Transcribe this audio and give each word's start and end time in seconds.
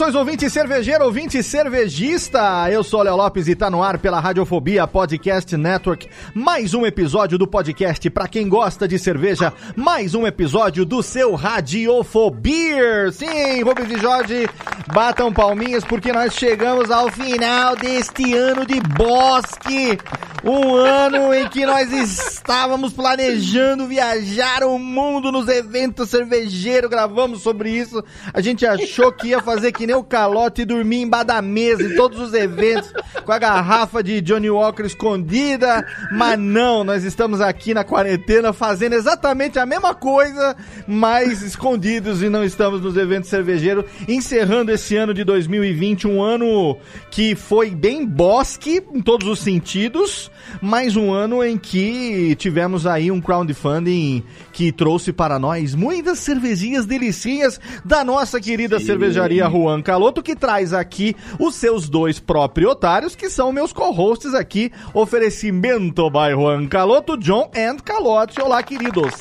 Saudações, 0.00 0.14
ouvinte 0.14 0.48
cervejeiro, 0.48 1.04
ouvinte 1.04 1.42
cervejista. 1.42 2.70
Eu 2.70 2.82
sou 2.82 3.02
Léo 3.02 3.16
Lopes 3.16 3.46
e 3.48 3.54
tá 3.54 3.68
no 3.68 3.82
ar 3.82 3.98
pela 3.98 4.18
Radiofobia 4.18 4.86
Podcast 4.86 5.54
Network. 5.58 6.08
Mais 6.34 6.72
um 6.72 6.86
episódio 6.86 7.36
do 7.36 7.46
podcast 7.46 8.08
para 8.08 8.26
quem 8.26 8.48
gosta 8.48 8.88
de 8.88 8.98
cerveja. 8.98 9.52
Mais 9.76 10.14
um 10.14 10.26
episódio 10.26 10.86
do 10.86 11.02
seu 11.02 11.34
Radiofobia. 11.34 13.12
Sim, 13.12 13.62
Rubens 13.62 13.90
e 13.90 13.98
Jorge, 13.98 14.48
batam 14.90 15.30
palminhas 15.30 15.84
porque 15.84 16.14
nós 16.14 16.32
chegamos 16.32 16.90
ao 16.90 17.10
final 17.10 17.76
deste 17.76 18.34
ano 18.34 18.64
de 18.64 18.80
bosque. 18.80 19.98
Um 20.42 20.74
ano 20.74 21.34
em 21.34 21.46
que 21.48 21.66
nós 21.66 21.92
estávamos 21.92 22.94
planejando 22.94 23.86
viajar 23.86 24.64
o 24.64 24.78
mundo 24.78 25.30
nos 25.30 25.48
eventos 25.48 26.08
cervejeiros. 26.08 26.88
Gravamos 26.88 27.42
sobre 27.42 27.70
isso. 27.70 28.02
A 28.32 28.40
gente 28.40 28.64
achou 28.64 29.12
que 29.12 29.28
ia 29.28 29.42
fazer 29.42 29.70
que 29.72 29.89
nem 29.90 29.96
o 29.96 30.04
calote 30.04 30.62
e 30.62 30.64
dormir 30.64 31.02
embaixo 31.02 31.26
da 31.26 31.42
mesa 31.42 31.82
em 31.82 31.96
todos 31.96 32.20
os 32.20 32.32
eventos 32.32 32.92
com 33.24 33.32
a 33.32 33.38
garrafa 33.38 34.02
de 34.02 34.20
Johnny 34.20 34.48
Walker 34.48 34.84
escondida, 34.84 35.84
mas 36.12 36.38
não, 36.38 36.84
nós 36.84 37.04
estamos 37.04 37.40
aqui 37.40 37.74
na 37.74 37.82
quarentena 37.82 38.52
fazendo 38.52 38.94
exatamente 38.94 39.58
a 39.58 39.66
mesma 39.66 39.92
coisa, 39.94 40.56
mas 40.86 41.42
escondidos 41.42 42.22
e 42.22 42.28
não 42.28 42.44
estamos 42.44 42.80
nos 42.80 42.96
eventos 42.96 43.28
cervejeiros, 43.28 43.84
encerrando 44.08 44.70
esse 44.70 44.96
ano 44.96 45.12
de 45.12 45.24
2020, 45.24 46.06
um 46.06 46.22
ano 46.22 46.78
que 47.10 47.34
foi 47.34 47.70
bem 47.70 48.06
bosque 48.06 48.82
em 48.94 49.02
todos 49.02 49.26
os 49.26 49.40
sentidos, 49.40 50.30
mais 50.62 50.96
um 50.96 51.12
ano 51.12 51.42
em 51.42 51.58
que 51.58 52.36
tivemos 52.36 52.86
aí 52.86 53.10
um 53.10 53.20
crowdfunding 53.20 54.22
que 54.52 54.70
trouxe 54.70 55.12
para 55.12 55.38
nós 55.38 55.74
muitas 55.74 56.20
cervejinhas 56.20 56.86
delicinhas 56.86 57.60
da 57.84 58.04
nossa 58.04 58.40
querida 58.40 58.78
Sim. 58.78 58.86
cervejaria 58.86 59.48
Juan 59.48 59.79
Caloto, 59.82 60.22
que 60.22 60.36
traz 60.36 60.72
aqui 60.72 61.16
os 61.38 61.54
seus 61.54 61.88
dois 61.88 62.18
proprietários, 62.18 63.14
que 63.14 63.28
são 63.28 63.52
meus 63.52 63.72
co-hosts 63.72 64.34
aqui. 64.34 64.72
Oferecimento 64.92 66.10
by 66.10 66.32
Juan 66.32 66.66
Caloto, 66.66 67.16
John 67.16 67.50
and 67.56 67.76
Calote. 67.84 68.40
Olá, 68.40 68.62
queridos. 68.62 69.12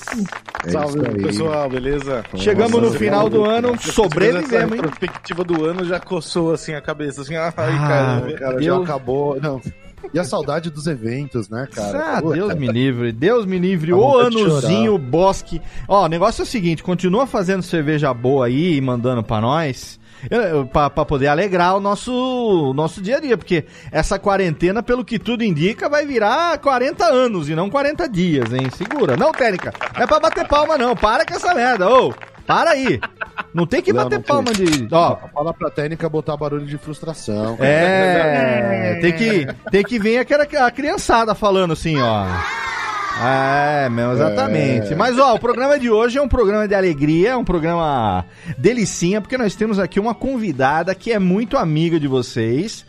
É 0.65 0.71
Salve, 0.71 0.99
pessoal, 1.23 1.69
beleza? 1.69 2.23
Chegamos 2.35 2.81
Nossa, 2.81 2.93
no 2.93 2.99
final 2.99 3.29
do 3.29 3.45
ano, 3.45 3.79
sobrevivemos, 3.81 4.73
hein? 4.73 4.79
A 4.79 4.87
perspectiva 4.87 5.43
do 5.43 5.65
ano 5.65 5.85
já 5.85 5.99
coçou 5.99 6.53
assim 6.53 6.73
a 6.73 6.81
cabeça, 6.81 7.21
assim, 7.21 7.35
ai, 7.37 7.53
ah, 7.55 8.37
cara, 8.37 8.61
já 8.61 8.77
acabou. 8.77 9.39
Não, 9.39 9.61
e 10.13 10.19
a 10.19 10.23
saudade 10.23 10.69
dos 10.69 10.87
eventos, 10.87 11.49
né, 11.49 11.67
cara? 11.71 12.17
Ah, 12.17 12.21
Deus 12.21 12.55
me 12.55 12.67
livre, 12.67 13.11
Deus 13.11 13.45
me 13.45 13.59
livre. 13.59 13.93
Ô 13.93 14.19
anozinho, 14.19 14.97
bosque. 14.97 15.61
Ó, 15.87 16.05
o 16.05 16.07
negócio 16.07 16.41
é 16.41 16.43
o 16.43 16.47
seguinte: 16.47 16.81
continua 16.81 17.27
fazendo 17.27 17.61
cerveja 17.61 18.13
boa 18.13 18.47
aí 18.47 18.75
e 18.75 18.81
mandando 18.81 19.23
pra 19.23 19.41
nós. 19.41 19.98
Pra, 20.71 20.89
pra 20.89 21.05
poder 21.05 21.27
alegrar 21.27 21.75
o 21.75 21.79
nosso, 21.79 22.11
o 22.11 22.73
nosso 22.73 23.01
dia 23.01 23.17
a 23.17 23.19
dia, 23.19 23.37
porque 23.37 23.65
essa 23.91 24.19
quarentena, 24.19 24.83
pelo 24.83 25.05
que 25.05 25.17
tudo 25.17 25.43
indica, 25.43 25.87
vai 25.87 26.05
virar 26.05 26.57
40 26.57 27.05
anos 27.05 27.49
e 27.49 27.55
não 27.55 27.69
40 27.69 28.07
dias, 28.09 28.51
hein? 28.53 28.69
Segura. 28.75 29.15
Não, 29.15 29.31
técnica, 29.31 29.73
não 29.95 30.03
é 30.03 30.07
pra 30.07 30.19
bater 30.19 30.47
palma, 30.47 30.77
não. 30.77 30.95
Para 30.95 31.25
com 31.25 31.33
essa 31.33 31.53
merda, 31.53 31.89
ô! 31.89 32.13
Para 32.45 32.71
aí! 32.71 32.99
Não 33.53 33.67
tem 33.67 33.81
que 33.81 33.93
não, 33.93 34.03
bater 34.03 34.23
palma 34.23 34.51
de. 34.51 34.87
Ó. 34.91 35.17
Fala 35.33 35.53
pra 35.53 35.69
técnica 35.69 36.09
botar 36.09 36.35
barulho 36.35 36.65
de 36.65 36.77
frustração. 36.77 37.55
É, 37.59 38.97
tem 39.01 39.13
que, 39.13 39.47
tem 39.71 39.83
que 39.83 39.99
vir 39.99 40.17
aquela 40.17 40.43
a 40.43 40.71
criançada 40.71 41.35
falando 41.35 41.73
assim, 41.73 41.99
ó. 42.01 42.25
É, 43.17 43.89
meu, 43.89 44.13
exatamente. 44.13 44.93
É. 44.93 44.95
Mas, 44.95 45.17
ó, 45.17 45.35
o 45.35 45.39
programa 45.39 45.79
de 45.79 45.89
hoje 45.89 46.17
é 46.17 46.21
um 46.21 46.27
programa 46.27 46.67
de 46.67 46.75
alegria, 46.75 47.31
é 47.31 47.35
um 47.35 47.43
programa 47.43 48.25
delicinha, 48.57 49.19
porque 49.19 49.37
nós 49.37 49.55
temos 49.55 49.79
aqui 49.79 49.99
uma 49.99 50.13
convidada 50.13 50.93
que 50.93 51.11
é 51.11 51.19
muito 51.19 51.57
amiga 51.57 51.99
de 51.99 52.07
vocês. 52.07 52.85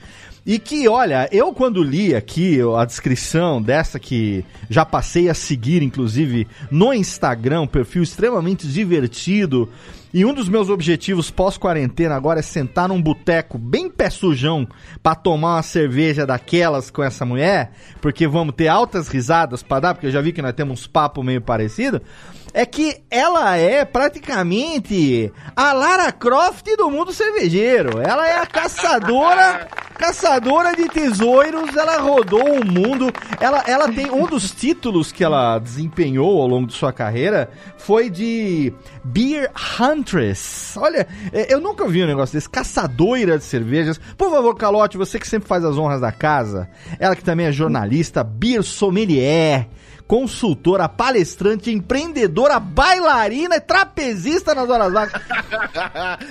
E 0.47 0.59
que, 0.59 0.89
olha, 0.89 1.29
eu 1.31 1.53
quando 1.53 1.83
li 1.83 2.15
aqui 2.15 2.59
a 2.77 2.85
descrição 2.85 3.61
dessa 3.61 3.99
que 3.99 4.45
já 4.71 4.87
passei 4.87 5.29
a 5.29 5.35
seguir, 5.35 5.83
inclusive, 5.83 6.49
no 6.71 6.95
Instagram, 6.95 7.63
um 7.63 7.67
perfil 7.67 8.03
extremamente 8.03 8.67
divertido. 8.67 9.69
E 10.13 10.25
um 10.25 10.35
dos 10.35 10.49
meus 10.49 10.69
objetivos 10.69 11.31
pós-quarentena 11.31 12.17
agora 12.17 12.41
é 12.41 12.43
sentar 12.43 12.89
num 12.89 13.01
boteco 13.01 13.57
bem 13.57 13.89
pé 13.89 14.11
sujão 14.11 14.67
pra 15.01 15.15
tomar 15.15 15.55
uma 15.55 15.63
cerveja 15.63 16.27
daquelas 16.27 16.91
com 16.91 17.01
essa 17.01 17.25
mulher, 17.25 17.71
porque 18.01 18.27
vamos 18.27 18.57
ter 18.57 18.67
altas 18.67 19.07
risadas 19.07 19.63
pra 19.63 19.79
dar, 19.79 19.95
porque 19.95 20.09
eu 20.09 20.11
já 20.11 20.21
vi 20.21 20.33
que 20.33 20.43
nós 20.43 20.53
temos 20.53 20.81
uns 20.81 20.87
papos 20.89 21.25
meio 21.25 21.41
parecidos 21.41 22.01
é 22.53 22.67
que 22.67 23.03
ela 23.11 23.57
é 23.57 23.85
praticamente 23.85 25.33
a 25.55 25.73
Lara 25.73 26.13
Croft 26.13 26.65
do 26.77 26.91
mundo 26.91 27.13
cervejeiro. 27.13 28.01
Ela 28.01 28.29
é 28.29 28.37
a 28.37 28.47
caçadora, 28.47 29.69
caçadora 29.97 30.75
de 30.75 30.89
tesouros. 30.89 31.77
Ela 31.77 31.99
rodou 31.99 32.61
o 32.61 32.65
mundo. 32.65 33.13
Ela, 33.41 33.65
ela 33.67 33.93
tem 33.93 34.11
um 34.11 34.27
dos 34.27 34.51
títulos 34.51 35.13
que 35.13 35.25
ela 35.25 35.59
desempenhou 35.59 36.41
ao 36.41 36.49
longo 36.49 36.67
de 36.67 36.75
sua 36.75 36.93
carreira 36.93 37.51
foi 37.79 38.11
de 38.11 38.73
Beer 39.03 39.51
Huntress. 39.81 40.79
Olha, 40.79 41.09
é, 41.33 41.53
eu 41.53 41.61
nunca 41.61 41.89
vi 41.89 42.03
um 42.05 42.07
negócio 42.07 42.35
desse. 42.35 42.49
Caçadora 42.49 43.39
de 43.39 43.45
cervejas. 43.45 43.99
Por 44.17 44.31
favor, 44.31 44.55
Calote, 44.55 44.97
você 44.97 45.19
que 45.19 45.27
sempre 45.27 45.49
faz 45.49 45.65
as 45.65 45.77
honras 45.77 46.01
da 46.01 46.13
casa. 46.13 46.69
Ela 46.99 47.17
que 47.17 47.25
também 47.25 47.47
é 47.47 47.53
jornalista, 47.53 48.23
beer 48.23 48.63
sommelier 48.63 49.69
consultora, 50.11 50.89
palestrante, 50.89 51.71
empreendedora, 51.71 52.59
bailarina 52.59 53.55
e 53.55 53.61
trapezista 53.61 54.53
nas 54.57 54.69
horas 54.69 54.93
vagas. 54.93 55.23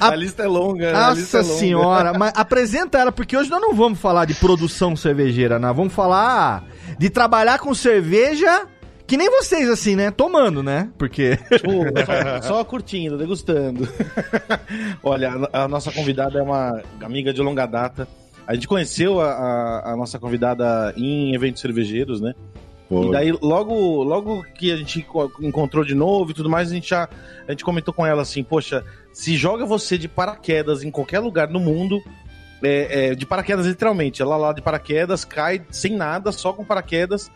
A, 0.01 0.09
a 0.09 0.16
lista 0.16 0.44
é 0.44 0.47
longa. 0.47 0.91
Né? 0.91 0.91
Nossa 0.91 1.38
é 1.38 1.41
longa. 1.41 1.53
senhora, 1.53 2.13
mas 2.13 2.34
apresenta 2.35 2.97
ela, 2.97 3.09
porque 3.09 3.38
hoje 3.38 3.50
nós 3.50 3.62
não 3.62 3.73
vamos 3.73 3.97
falar 3.97 4.25
de 4.25 4.34
produção 4.34 4.97
cervejeira, 4.97 5.57
nós 5.57 5.73
vamos 5.73 5.94
falar 5.94 6.66
de 6.97 7.09
trabalhar 7.09 7.57
com 7.59 7.73
cerveja... 7.73 8.67
Que 9.08 9.17
nem 9.17 9.28
vocês, 9.28 9.67
assim, 9.67 9.96
né? 9.96 10.11
Tomando, 10.11 10.61
né? 10.61 10.91
Porque. 10.96 11.35
Tipo, 11.35 11.81
só, 12.43 12.47
só, 12.47 12.64
curtindo, 12.64 13.17
degustando. 13.17 13.90
Olha, 15.02 15.31
a, 15.52 15.64
a, 15.64 15.67
nossa 15.67 15.91
convidada 15.91 16.37
é 16.37 16.43
uma 16.43 16.84
amiga 17.02 17.34
de 17.34 17.41
longa 17.41 17.66
data. 17.66 18.08
A 18.46 18.53
gente 18.53 18.67
conheceu 18.67 19.20
a, 19.20 19.31
a, 19.31 19.93
a 19.93 19.96
nossa 19.96 20.20
convidada 20.20 20.93
em 20.96 21.34
eventos 21.34 21.59
cervejeiros, 21.59 22.22
né? 22.22 22.35
Pô. 22.90 23.06
E 23.06 23.12
daí, 23.12 23.32
logo, 23.40 24.02
logo 24.02 24.44
que 24.56 24.72
a 24.72 24.76
gente 24.76 25.06
encontrou 25.40 25.86
de 25.86 25.94
novo 25.94 26.32
e 26.32 26.34
tudo 26.34 26.50
mais, 26.50 26.72
a 26.72 26.74
gente 26.74 26.90
já 26.90 27.08
a 27.47 27.52
gente 27.52 27.64
comentou 27.64 27.94
com 27.94 28.03
ela 28.03 28.24
assim, 28.24 28.44
poxa, 28.44 28.84
se 29.14 29.38
joga 29.38 29.64
você 29.64 29.96
de 29.96 30.08
paraquedas 30.08 30.84
em 30.84 30.90
qualquer 30.90 31.20
lugar 31.20 31.47
no 31.50 31.59
mundo, 31.59 32.02
é, 32.64 33.09
é, 33.12 33.16
de 33.16 33.28
paraquedas 33.28 33.68
literalmente, 33.68 34.24
ela 34.24 34.36
lá 34.36 34.52
de 34.52 34.62
paraquedas, 34.62 35.24
cai 35.24 35.64
sem 35.70 35.96
nada, 35.96 36.32
só 36.32 36.52
com 36.52 36.66
paraquedas, 36.66 37.32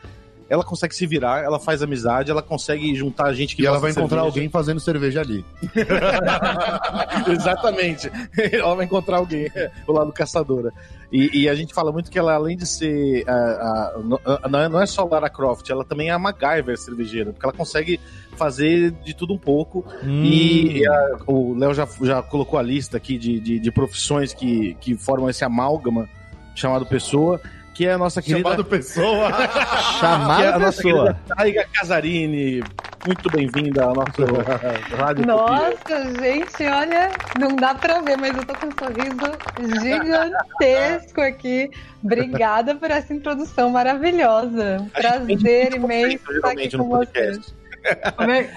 ela 0.53 0.63
consegue 0.63 0.95
se 0.95 1.05
virar, 1.07 1.43
ela 1.43 1.59
faz 1.59 1.81
amizade, 1.81 2.29
ela 2.29 2.41
consegue 2.41 2.93
juntar 2.95 3.25
a 3.27 3.33
gente 3.33 3.55
que 3.55 3.63
E 3.63 3.65
ela 3.65 3.79
vai 3.79 3.91
encontrar 3.91 4.17
cerveja. 4.19 4.25
alguém 4.25 4.49
fazendo 4.49 4.79
cerveja 4.79 5.21
ali. 5.21 5.43
Exatamente. 7.27 8.11
Ela 8.51 8.75
vai 8.75 8.85
encontrar 8.85 9.17
alguém, 9.17 9.49
o 9.87 9.91
lado 9.91 10.11
caçadora. 10.11 10.71
E, 11.11 11.41
e 11.43 11.49
a 11.49 11.53
gente 11.55 11.73
fala 11.73 11.91
muito 11.91 12.09
que 12.09 12.17
ela, 12.17 12.33
além 12.33 12.57
de 12.57 12.65
ser. 12.65 13.23
a- 13.27 13.33
a- 13.33 14.39
a- 14.43 14.49
não 14.49 14.59
é- 14.59 14.69
não 14.69 14.81
é 14.81 14.85
só 14.85 15.05
Lara 15.05 15.29
Croft, 15.29 15.69
ela 15.69 15.85
também 15.85 16.09
é 16.09 16.11
a 16.11 16.19
MacGyver 16.19 16.77
cervejeira, 16.77 17.31
porque 17.31 17.45
ela 17.45 17.53
consegue 17.53 17.99
fazer 18.35 18.91
de 19.03 19.13
tudo 19.13 19.33
um 19.33 19.37
pouco. 19.37 19.85
Hum. 20.03 20.23
E, 20.23 20.79
e 20.79 20.87
a- 20.87 21.17
o 21.27 21.55
Léo 21.57 21.73
já, 21.73 21.87
já 22.01 22.21
colocou 22.23 22.57
a 22.57 22.63
lista 22.63 22.97
aqui 22.97 23.17
de, 23.17 23.39
de, 23.39 23.59
de 23.59 23.71
profissões 23.71 24.33
que, 24.33 24.75
que 24.81 24.95
formam 24.95 25.29
esse 25.29 25.43
amálgama 25.43 26.09
chamado 26.55 26.85
pessoa, 26.85 27.39
que 27.73 27.87
é 27.87 27.93
a 27.93 27.97
nossa 27.97 28.21
querida. 28.21 28.49
Chamado 28.49 28.65
pessoa. 28.65 29.31
que 29.33 29.57
é 29.57 29.65
Chamada 29.99 30.55
a 30.55 30.59
nossa 30.59 30.81
pessoa. 30.81 31.17
Taiga 31.35 31.67
Casarini. 31.73 32.63
Muito 33.05 33.29
bem-vinda 33.31 33.83
ao 33.83 33.93
nosso 33.93 34.23
rádio. 34.95 35.25
Nossa, 35.25 36.13
gente, 36.21 36.63
olha, 36.63 37.11
não 37.37 37.55
dá 37.55 37.75
pra 37.75 37.99
ver, 37.99 38.17
mas 38.17 38.35
eu 38.37 38.45
tô 38.45 38.53
com 38.55 38.67
um 38.67 38.71
sorriso 38.71 39.81
gigantesco 39.81 41.19
aqui. 41.19 41.69
Obrigada 42.01 42.75
por 42.75 42.89
essa 42.89 43.13
introdução 43.13 43.69
maravilhosa. 43.71 44.87
Prazer 44.93 45.37
30% 45.37 45.75
imenso 45.75 46.31
estar 46.31 46.51
aqui 46.51 46.69
com 46.71 46.77
no 46.77 46.89
vocês. 46.89 47.53
é- 48.29 48.49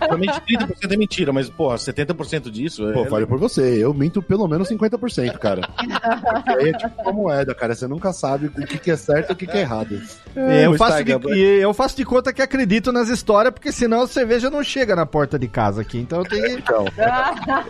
Realmente 0.00 0.40
30% 0.40 0.92
é 0.92 0.96
mentira, 0.96 1.32
mas, 1.32 1.48
porra, 1.48 1.76
70% 1.76 2.50
disso 2.50 2.88
é. 2.88 2.92
Pô, 2.92 3.04
fale 3.06 3.26
por 3.26 3.38
você. 3.38 3.82
Eu 3.82 3.92
minto 3.92 4.22
pelo 4.22 4.46
menos 4.48 4.68
50%, 4.68 5.38
cara. 5.38 5.62
Porque 5.66 6.50
aí 6.50 6.68
é 6.70 6.72
tipo 6.72 7.02
uma 7.02 7.12
moeda, 7.12 7.54
cara. 7.54 7.74
Você 7.74 7.86
nunca 7.86 8.12
sabe 8.12 8.46
o 8.46 8.50
que, 8.50 8.78
que 8.78 8.90
é 8.90 8.96
certo 8.96 9.30
e 9.30 9.32
o 9.32 9.36
que, 9.36 9.46
que 9.46 9.56
é 9.56 9.60
errado. 9.60 10.00
É, 10.34 10.66
eu, 10.66 10.70
Mas, 10.70 10.78
faço 10.78 11.04
de, 11.04 11.12
e 11.34 11.60
eu 11.60 11.74
faço 11.74 11.96
de 11.96 12.04
conta 12.04 12.32
que 12.32 12.42
acredito 12.42 12.92
nas 12.92 13.08
histórias, 13.08 13.52
porque 13.52 13.72
senão 13.72 14.02
a 14.02 14.06
cerveja 14.06 14.50
não 14.50 14.62
chega 14.62 14.96
na 14.96 15.04
porta 15.06 15.38
de 15.38 15.48
casa 15.48 15.82
aqui. 15.82 15.98
Então 15.98 16.20
eu 16.20 16.24
tenho 16.24 16.44
que, 16.44 16.52
Então, 16.52 16.84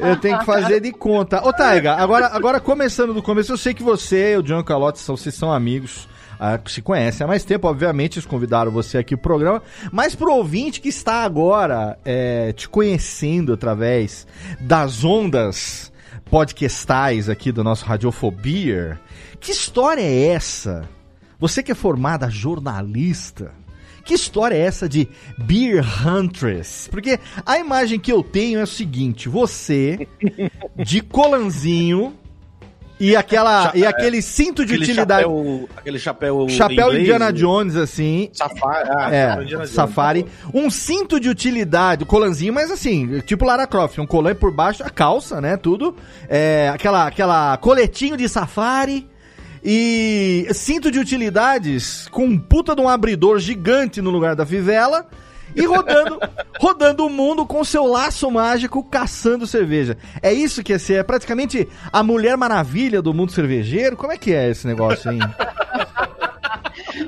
eu 0.00 0.16
tenho 0.16 0.38
que 0.38 0.44
fazer 0.44 0.80
de 0.80 0.92
conta. 0.92 1.44
Ô, 1.46 1.52
Taiga, 1.52 1.94
agora, 1.94 2.26
agora 2.32 2.60
começando 2.60 3.12
do 3.14 3.22
começo, 3.22 3.52
eu 3.52 3.56
sei 3.56 3.74
que 3.74 3.82
você 3.82 4.32
e 4.32 4.36
o 4.36 4.42
John 4.42 4.62
Calote 4.62 4.98
são, 4.98 5.16
vocês 5.16 5.34
são 5.34 5.52
amigos. 5.52 6.08
Se 6.66 6.82
conhecem 6.82 7.24
há 7.24 7.28
mais 7.28 7.44
tempo, 7.44 7.68
obviamente, 7.68 8.18
eles 8.18 8.26
convidaram 8.26 8.70
você 8.70 8.98
aqui 8.98 9.16
pro 9.16 9.30
programa. 9.30 9.62
Mas 9.90 10.14
pro 10.14 10.32
ouvinte 10.32 10.80
que 10.80 10.88
está 10.88 11.24
agora 11.24 11.98
é, 12.04 12.52
te 12.52 12.68
conhecendo 12.68 13.52
através 13.52 14.26
das 14.60 15.04
ondas 15.04 15.92
podcastais 16.30 17.28
aqui 17.28 17.52
do 17.52 17.62
nosso 17.62 17.84
Radiofobia, 17.84 18.98
que 19.38 19.52
história 19.52 20.02
é 20.02 20.28
essa? 20.28 20.88
Você 21.38 21.62
que 21.62 21.72
é 21.72 21.74
formada 21.74 22.30
jornalista, 22.30 23.52
que 24.04 24.14
história 24.14 24.54
é 24.54 24.60
essa 24.60 24.88
de 24.88 25.08
Beer 25.38 25.84
Huntress? 26.06 26.88
Porque 26.90 27.18
a 27.44 27.58
imagem 27.58 28.00
que 28.00 28.12
eu 28.12 28.22
tenho 28.22 28.60
é 28.60 28.62
o 28.62 28.66
seguinte: 28.66 29.28
você 29.28 30.08
de 30.76 31.00
colanzinho 31.00 32.16
e 33.02 33.16
aquela 33.16 33.72
e 33.74 33.84
aquele 33.84 34.22
cinto 34.22 34.64
de 34.64 34.74
Aquele 34.74 34.84
utilidade, 34.84 35.22
chapéu, 35.24 35.68
aquele 35.76 35.98
chapéu. 35.98 36.48
chapéu 36.48 36.86
inglês, 36.86 37.02
Indiana 37.02 37.32
Jones 37.32 37.74
assim, 37.74 38.30
Safari. 38.32 38.88
Ah, 38.92 39.12
é, 39.12 39.66
safari, 39.66 40.26
um 40.54 40.70
cinto 40.70 41.18
de 41.18 41.28
utilidade, 41.28 42.04
colanzinho, 42.04 42.52
mas 42.52 42.70
assim, 42.70 43.18
tipo 43.22 43.44
Lara 43.44 43.66
Croft, 43.66 43.98
um 43.98 44.06
colã 44.06 44.32
por 44.36 44.54
baixo, 44.54 44.84
a 44.84 44.88
calça, 44.88 45.40
né, 45.40 45.56
tudo, 45.56 45.96
é, 46.28 46.70
aquela, 46.72 47.08
aquela 47.08 47.56
coletinho 47.56 48.16
de 48.16 48.28
safari. 48.28 49.10
E 49.64 50.48
cinto 50.52 50.90
de 50.90 50.98
utilidades 50.98 52.08
com 52.08 52.24
um 52.24 52.38
puta 52.38 52.74
de 52.74 52.80
um 52.80 52.88
abridor 52.88 53.38
gigante 53.38 54.00
no 54.00 54.10
lugar 54.10 54.34
da 54.34 54.44
fivela 54.44 55.06
e 55.54 55.64
rodando, 55.64 56.18
rodando 56.58 57.06
o 57.06 57.10
mundo 57.10 57.46
com 57.46 57.64
seu 57.64 57.86
laço 57.86 58.30
mágico 58.30 58.82
caçando 58.82 59.46
cerveja. 59.46 59.96
É 60.22 60.32
isso 60.32 60.62
que 60.62 60.72
é 60.72 60.78
ser, 60.78 60.94
é 60.94 61.02
praticamente 61.02 61.68
a 61.92 62.02
Mulher 62.02 62.36
Maravilha 62.36 63.02
do 63.02 63.14
mundo 63.14 63.32
cervejeiro? 63.32 63.96
Como 63.96 64.12
é 64.12 64.18
que 64.18 64.32
é 64.32 64.50
esse 64.50 64.66
negócio 64.66 65.10
aí? 65.10 65.18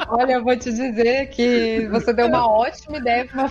Olha, 0.08 0.34
eu 0.34 0.44
vou 0.44 0.56
te 0.56 0.70
dizer 0.70 1.28
que 1.30 1.88
você 1.90 2.12
deu 2.12 2.26
uma 2.26 2.48
ótima 2.48 2.98
ideia 2.98 3.26
para 3.26 3.42
uma, 3.42 3.50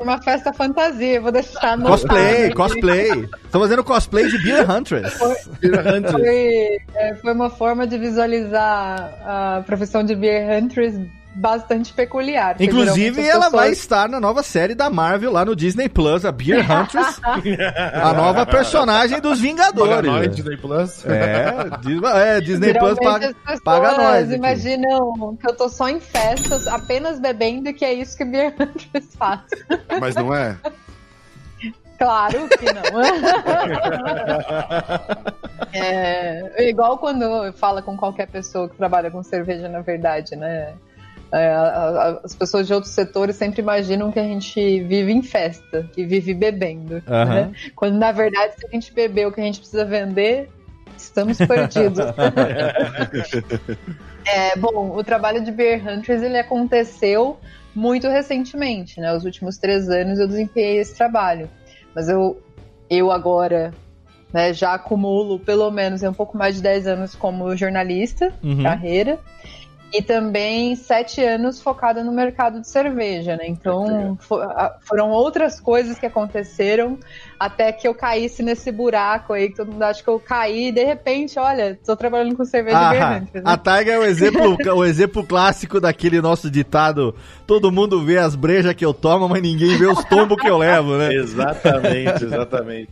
uma 0.00 0.22
festa 0.22 0.52
fantasia. 0.52 1.16
Eu 1.16 1.22
Vou 1.22 1.32
deixar 1.32 1.76
no 1.76 1.86
Cosplay, 1.86 2.52
cosplay. 2.52 3.28
Estão 3.44 3.60
fazendo 3.60 3.84
cosplay 3.84 4.28
de 4.28 4.38
Beer 4.38 4.70
Huntress. 4.70 5.16
Foi, 5.18 5.36
é, 6.94 7.14
foi 7.14 7.32
uma 7.32 7.50
forma 7.50 7.86
de 7.86 7.98
visualizar 7.98 9.14
a 9.24 9.62
profissão 9.64 10.04
de 10.04 10.14
Beer 10.14 10.62
Hunters 10.62 10.94
bastante 11.34 11.92
peculiar. 11.92 12.56
Inclusive, 12.60 13.26
ela 13.26 13.48
vai 13.48 13.70
pessoas- 13.70 13.78
estar 13.78 14.08
na 14.08 14.20
nova 14.20 14.42
série 14.42 14.74
da 14.74 14.90
Marvel 14.90 15.32
lá 15.32 15.44
no 15.44 15.56
Disney 15.56 15.88
Plus, 15.88 16.24
a 16.24 16.32
Beer 16.32 16.60
Huntress, 16.70 17.20
a 17.94 18.12
nova 18.12 18.44
personagem 18.44 19.20
dos 19.20 19.38
paga 19.38 19.42
Vingadores. 19.48 20.10
nós, 20.10 20.34
Disney 20.36 20.56
Plus. 20.56 21.04
É, 21.06 22.36
é, 22.36 22.40
Disney 22.40 22.74
Plus 22.74 22.98
paga, 22.98 23.34
paga 23.64 23.96
nós. 23.96 24.24
aqui. 24.26 24.34
imaginam 24.34 25.36
que 25.40 25.48
eu 25.48 25.56
tô 25.56 25.68
só 25.68 25.88
em 25.88 26.00
festas, 26.00 26.66
apenas 26.66 27.18
bebendo, 27.18 27.68
e 27.68 27.72
que 27.72 27.84
é 27.84 27.92
isso 27.94 28.16
que 28.16 28.24
Beer 28.24 28.54
Hunters 28.58 29.06
faz. 29.18 29.40
Mas 30.00 30.14
não 30.14 30.34
é? 30.34 30.56
Claro 31.98 32.48
que 32.48 32.66
não. 32.72 32.82
é 35.72 36.68
igual 36.68 36.98
quando 36.98 37.52
fala 37.54 37.80
com 37.80 37.96
qualquer 37.96 38.26
pessoa 38.28 38.68
que 38.68 38.76
trabalha 38.76 39.10
com 39.10 39.22
cerveja, 39.22 39.68
na 39.68 39.80
verdade, 39.80 40.36
né? 40.36 40.74
É, 41.32 41.50
a- 41.50 41.62
a- 41.62 42.20
as 42.24 42.34
pessoas 42.34 42.66
de 42.66 42.74
outros 42.74 42.92
setores 42.92 43.36
sempre 43.36 43.62
imaginam 43.62 44.12
que 44.12 44.18
a 44.18 44.22
gente 44.24 44.82
vive 44.82 45.12
em 45.12 45.22
festa, 45.22 45.88
que 45.94 46.04
vive 46.04 46.34
bebendo. 46.34 47.02
Aham. 47.08 47.24
né? 47.34 47.52
Quando 47.74 47.96
na 47.96 48.12
verdade, 48.12 48.52
se 48.58 48.66
a 48.66 48.70
gente 48.70 48.92
beber 48.92 49.26
o 49.28 49.32
que 49.32 49.40
a 49.40 49.44
gente 49.44 49.58
precisa 49.60 49.84
vender, 49.84 50.50
estamos 50.96 51.38
perdidos. 51.38 52.04
É, 54.24 54.56
bom, 54.56 54.96
o 54.96 55.02
trabalho 55.02 55.42
de 55.44 55.50
Beer 55.50 55.82
Hunters 55.86 56.22
ele 56.22 56.38
aconteceu 56.38 57.38
muito 57.74 58.08
recentemente, 58.08 59.00
né? 59.00 59.12
Os 59.14 59.24
últimos 59.24 59.56
três 59.58 59.88
anos 59.88 60.18
eu 60.18 60.28
desempenhei 60.28 60.78
esse 60.78 60.96
trabalho. 60.96 61.50
Mas 61.94 62.08
eu, 62.08 62.40
eu 62.88 63.10
agora 63.10 63.74
né, 64.32 64.52
já 64.52 64.74
acumulo 64.74 65.38
pelo 65.40 65.70
menos 65.70 66.02
um 66.02 66.12
pouco 66.12 66.36
mais 66.38 66.54
de 66.56 66.62
10 66.62 66.86
anos 66.86 67.14
como 67.14 67.54
jornalista, 67.56 68.32
Uhum. 68.42 68.62
carreira, 68.62 69.18
e 69.92 70.00
também 70.00 70.74
sete 70.74 71.22
anos 71.22 71.60
focada 71.60 72.02
no 72.02 72.10
mercado 72.12 72.60
de 72.60 72.68
cerveja, 72.68 73.36
né? 73.36 73.44
Então 73.46 74.16
fo- 74.20 74.40
a- 74.40 74.76
foram 74.80 75.10
outras 75.10 75.60
coisas 75.60 75.98
que 75.98 76.06
aconteceram 76.06 76.98
até 77.38 77.72
que 77.72 77.86
eu 77.86 77.94
caísse 77.94 78.42
nesse 78.42 78.70
buraco 78.72 79.32
aí, 79.32 79.48
que 79.50 79.56
todo 79.56 79.70
mundo 79.72 79.82
acha 79.82 80.02
que 80.02 80.08
eu 80.08 80.18
caí, 80.18 80.68
e 80.68 80.72
de 80.72 80.84
repente, 80.84 81.38
olha, 81.38 81.78
tô 81.84 81.94
trabalhando 81.96 82.36
com 82.36 82.44
cerveja 82.44 82.78
Ah, 82.78 83.16
Hunters, 83.18 83.44
né? 83.44 83.50
a 83.52 83.56
Taiga 83.56 83.92
é 83.92 83.98
o 83.98 84.04
exemplo, 84.04 84.56
o 84.76 84.84
exemplo 84.84 85.24
clássico 85.26 85.80
daquele 85.80 86.20
nosso 86.22 86.50
ditado: 86.50 87.14
todo 87.46 87.70
mundo 87.72 88.02
vê 88.04 88.16
as 88.18 88.34
brejas 88.34 88.72
que 88.74 88.84
eu 88.84 88.94
tomo, 88.94 89.28
mas 89.28 89.42
ninguém 89.42 89.76
vê 89.76 89.86
os 89.86 90.02
tombos 90.04 90.38
que 90.40 90.48
eu 90.48 90.56
levo, 90.56 90.96
né? 90.96 91.12
Exatamente, 91.14 92.24
exatamente. 92.24 92.90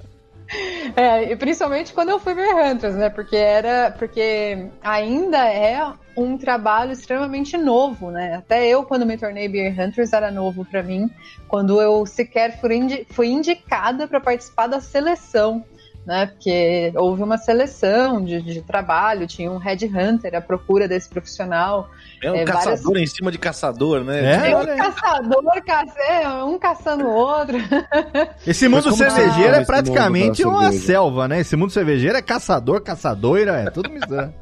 É, 0.96 1.30
e 1.30 1.36
principalmente 1.36 1.92
quando 1.92 2.08
eu 2.08 2.18
fui 2.18 2.34
Beer 2.34 2.56
Hunters, 2.56 2.96
né? 2.96 3.08
Porque 3.08 3.36
era. 3.36 3.94
Porque 3.96 4.66
ainda 4.82 5.38
é 5.46 5.80
um 6.22 6.36
trabalho 6.38 6.92
extremamente 6.92 7.56
novo, 7.56 8.10
né? 8.10 8.34
Até 8.36 8.66
eu, 8.68 8.82
quando 8.84 9.04
me 9.06 9.16
tornei 9.16 9.48
Beer 9.48 9.72
Hunters, 9.78 10.12
era 10.12 10.30
novo 10.30 10.64
pra 10.64 10.82
mim. 10.82 11.08
Quando 11.48 11.80
eu 11.80 12.04
sequer 12.06 12.60
fui, 12.60 12.74
indi- 12.76 13.06
fui 13.10 13.28
indicada 13.28 14.06
para 14.08 14.20
participar 14.20 14.66
da 14.66 14.80
seleção. 14.80 15.64
Né, 16.06 16.24
porque 16.26 16.92
houve 16.96 17.22
uma 17.22 17.36
seleção 17.36 18.24
de, 18.24 18.40
de 18.40 18.62
trabalho, 18.62 19.26
tinha 19.26 19.50
um 19.52 19.58
headhunter 19.58 20.34
à 20.34 20.40
procura 20.40 20.88
desse 20.88 21.06
profissional. 21.06 21.90
É 22.22 22.32
um 22.32 22.36
É, 22.36 22.44
várias- 22.46 22.64
caçador 22.80 22.96
em 22.96 23.06
cima 23.06 23.30
de 23.30 23.36
caçador, 23.38 24.02
né? 24.02 24.32
É? 24.34 24.38
Tem 24.40 24.54
um 24.54 24.58
olha 24.58 24.76
caçador, 24.76 25.62
caça- 25.64 26.44
um 26.46 26.58
caçando 26.58 27.04
o 27.04 27.12
outro. 27.14 27.58
Esse 28.46 28.66
mundo 28.66 28.90
cervejeiro 28.96 29.52
tá 29.52 29.60
é 29.60 29.64
praticamente 29.64 30.42
uma 30.42 30.62
cerveja? 30.62 30.86
selva, 30.86 31.28
né? 31.28 31.40
Esse 31.40 31.54
mundo 31.54 31.70
cervejeiro 31.70 32.16
é 32.16 32.22
caçador, 32.22 32.80
caçadoira, 32.80 33.60
é 33.60 33.70
tudo 33.70 33.90
misturado. 33.90 34.32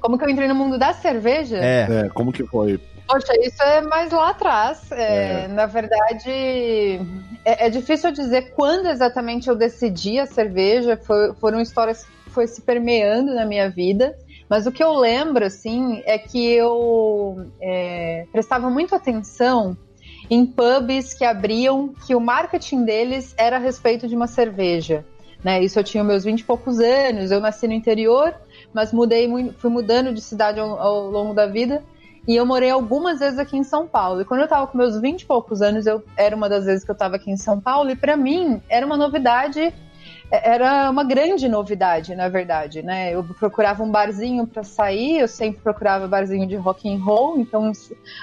Como 0.00 0.18
que 0.18 0.24
eu 0.24 0.28
entrei 0.30 0.48
no 0.48 0.54
mundo 0.54 0.78
da 0.78 0.92
cerveja? 0.92 1.58
É. 1.58 1.86
É, 2.06 2.08
como 2.08 2.32
que 2.32 2.44
foi? 2.44 2.78
Poxa, 3.06 3.32
isso 3.40 3.62
é 3.62 3.80
mais 3.80 4.12
lá 4.12 4.30
atrás. 4.30 4.90
É, 4.92 5.48
Na 5.48 5.66
verdade, 5.66 7.00
é, 7.44 7.66
é 7.66 7.70
difícil 7.70 8.12
dizer 8.12 8.52
quando 8.54 8.86
exatamente 8.86 9.48
eu 9.48 9.56
decidi 9.56 10.18
a 10.18 10.26
cerveja. 10.26 10.96
Foi- 10.96 11.32
foram 11.34 11.60
histórias 11.60 12.04
que 12.04 12.30
foi 12.30 12.46
se 12.46 12.60
permeando 12.60 13.34
na 13.34 13.44
minha 13.46 13.68
vida. 13.70 14.14
Mas 14.48 14.66
o 14.66 14.72
que 14.72 14.82
eu 14.82 14.92
lembro, 14.94 15.44
assim, 15.44 16.02
é 16.06 16.16
que 16.18 16.52
eu 16.52 17.46
é, 17.60 18.26
prestava 18.32 18.70
muito 18.70 18.94
atenção 18.94 19.76
em 20.30 20.44
pubs 20.44 21.14
que 21.14 21.24
abriam, 21.24 21.94
que 22.06 22.14
o 22.14 22.20
marketing 22.20 22.84
deles 22.84 23.34
era 23.36 23.56
a 23.56 23.58
respeito 23.58 24.06
de 24.06 24.14
uma 24.14 24.26
cerveja. 24.26 25.04
Né? 25.42 25.62
Isso 25.62 25.78
eu 25.78 25.84
tinha 25.84 26.02
meus 26.02 26.24
20 26.24 26.40
e 26.40 26.44
poucos 26.44 26.78
anos, 26.80 27.30
eu 27.30 27.40
nasci 27.40 27.66
no 27.66 27.72
interior, 27.74 28.34
mas 28.72 28.92
mudei 28.92 29.26
muito, 29.26 29.54
fui 29.58 29.70
mudando 29.70 30.12
de 30.12 30.20
cidade 30.20 30.60
ao, 30.60 30.78
ao 30.78 31.10
longo 31.10 31.34
da 31.34 31.46
vida. 31.46 31.82
E 32.26 32.36
eu 32.36 32.44
morei 32.44 32.68
algumas 32.68 33.20
vezes 33.20 33.38
aqui 33.38 33.56
em 33.56 33.64
São 33.64 33.86
Paulo. 33.88 34.20
E 34.20 34.24
quando 34.24 34.42
eu 34.42 34.48
tava 34.48 34.66
com 34.66 34.76
meus 34.76 35.00
20 35.00 35.22
e 35.22 35.26
poucos 35.26 35.62
anos, 35.62 35.86
eu 35.86 36.04
era 36.14 36.36
uma 36.36 36.46
das 36.48 36.66
vezes 36.66 36.84
que 36.84 36.90
eu 36.90 36.94
tava 36.94 37.16
aqui 37.16 37.30
em 37.30 37.38
São 37.38 37.58
Paulo. 37.58 37.90
E 37.90 37.96
para 37.96 38.18
mim 38.18 38.60
era 38.68 38.84
uma 38.84 38.98
novidade, 38.98 39.72
era 40.30 40.90
uma 40.90 41.04
grande 41.04 41.48
novidade, 41.48 42.14
na 42.14 42.28
verdade, 42.28 42.82
né? 42.82 43.14
Eu 43.14 43.24
procurava 43.24 43.82
um 43.82 43.90
barzinho 43.90 44.46
para 44.46 44.62
sair, 44.62 45.20
eu 45.20 45.28
sempre 45.28 45.62
procurava 45.62 46.06
barzinho 46.06 46.46
de 46.46 46.54
rock 46.56 46.92
and 46.92 47.02
roll, 47.02 47.38
então 47.38 47.72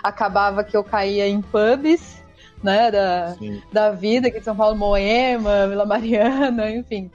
acabava 0.03 0.63
que 0.63 0.77
eu 0.77 0.83
caía 0.83 1.27
em 1.27 1.41
pubs, 1.41 2.23
né, 2.61 2.91
da, 2.91 3.35
da 3.71 3.91
vida 3.91 4.27
aqui 4.27 4.37
em 4.37 4.43
São 4.43 4.55
Paulo, 4.55 4.75
Moema, 4.75 5.67
Vila 5.67 5.85
Mariana, 5.85 6.69
enfim. 6.71 7.09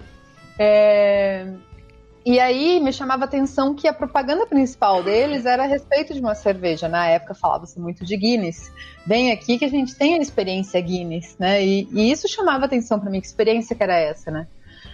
É... 0.59 1.47
E 2.25 2.39
aí 2.39 2.79
me 2.81 2.93
chamava 2.93 3.25
a 3.25 3.27
atenção 3.27 3.75
que 3.75 3.89
a 3.89 3.95
propaganda 3.95 4.47
principal 4.47 5.03
deles 5.03 5.47
era 5.47 5.65
a 5.65 5.67
respeito 5.67 6.13
de 6.13 6.21
uma 6.21 6.35
cerveja. 6.35 6.87
Na 6.87 7.07
época 7.07 7.35
falava-se 7.35 7.81
muito 7.81 8.05
de 8.05 8.17
Guinness. 8.17 8.71
Vem 9.07 9.33
aqui 9.33 9.59
que 9.59 9.65
a 9.65 9.69
gente 9.69 9.95
tem 9.95 10.15
a 10.15 10.19
experiência 10.19 10.79
Guinness, 10.81 11.37
né? 11.39 11.65
E, 11.65 11.89
e 11.91 12.11
isso 12.11 12.29
chamava 12.29 12.67
atenção 12.67 13.01
para 13.01 13.11
mim, 13.11 13.21
que 13.21 13.27
experiência 13.27 13.75
que 13.75 13.83
era 13.83 13.97
essa, 13.97 14.31
né? 14.31 14.47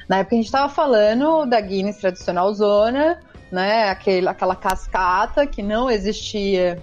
Na 0.08 0.18
época 0.18 0.36
a 0.36 0.38
gente 0.38 0.46
estava 0.46 0.68
falando 0.72 1.46
da 1.46 1.60
Guinness 1.60 1.98
tradicional 1.98 2.52
zona, 2.54 3.20
né? 3.50 3.88
Aquele, 3.88 4.28
aquela 4.28 4.54
cascata 4.54 5.46
que 5.48 5.64
não 5.64 5.90
existia 5.90 6.80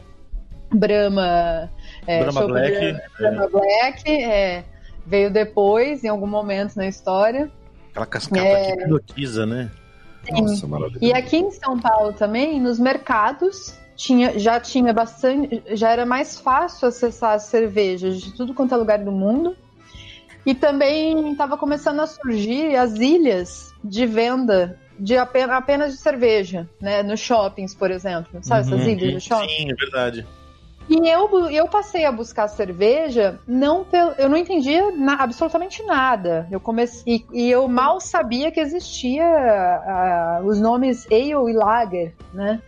Brahma, 0.73 1.69
é, 2.05 2.21
Brahma 2.21 2.47
Black, 2.47 2.79
Brahma, 2.79 3.01
Brahma 3.17 3.47
Black 3.47 4.11
é, 4.11 4.65
veio 5.05 5.31
depois, 5.31 6.03
em 6.03 6.09
algum 6.09 6.27
momento 6.27 6.75
na 6.75 6.85
história. 6.85 7.49
Aquela 7.91 8.05
cascata 8.05 8.45
é... 8.45 8.75
que 8.75 8.81
hipnotiza, 8.81 9.45
né? 9.45 9.71
Nossa, 10.31 10.67
e 11.01 11.11
aqui 11.11 11.37
em 11.37 11.51
São 11.51 11.79
Paulo 11.79 12.13
também, 12.13 12.59
nos 12.59 12.79
mercados, 12.79 13.77
tinha, 13.95 14.37
já 14.39 14.59
tinha 14.59 14.93
bastante. 14.93 15.61
Já 15.71 15.91
era 15.91 16.05
mais 16.05 16.39
fácil 16.39 16.87
acessar 16.87 17.33
as 17.33 17.43
cervejas 17.43 18.21
de 18.21 18.33
tudo 18.33 18.53
quanto 18.53 18.73
é 18.73 18.77
lugar 18.77 18.99
do 18.99 19.11
mundo. 19.11 19.55
E 20.45 20.53
também 20.53 21.31
estava 21.31 21.57
começando 21.57 22.01
a 22.01 22.07
surgir 22.07 22.75
as 22.75 22.95
ilhas 22.95 23.73
de 23.83 24.05
venda 24.05 24.77
de 24.99 25.17
apenas, 25.17 25.55
apenas 25.55 25.93
de 25.93 25.99
cerveja, 25.99 26.69
né? 26.79 27.01
Nos 27.01 27.19
shoppings, 27.19 27.73
por 27.73 27.91
exemplo. 27.91 28.39
Sabe 28.41 28.69
uhum, 28.69 28.75
essas 28.75 28.87
ilhas 28.87 29.13
de 29.13 29.29
shopping? 29.29 29.47
Sim, 29.47 29.71
é 29.71 29.75
verdade. 29.75 30.27
E 30.89 31.07
eu, 31.07 31.49
eu 31.49 31.67
passei 31.67 32.05
a 32.05 32.11
buscar 32.11 32.47
cerveja, 32.47 33.39
não 33.47 33.85
eu 34.17 34.27
não 34.27 34.37
entendia 34.37 34.91
na, 34.91 35.15
absolutamente 35.15 35.81
nada. 35.83 36.45
Eu 36.51 36.59
comecei 36.59 37.25
e, 37.31 37.45
e, 37.45 37.49
eu 37.49 37.67
mal 37.67 38.01
sabia 38.01 38.51
que 38.51 38.59
existia 38.59 39.25
os 40.43 40.59
nomes 40.59 41.05
ale 41.07 41.31
e 41.31 41.53
lager, 41.53 42.13
né? 42.33 42.61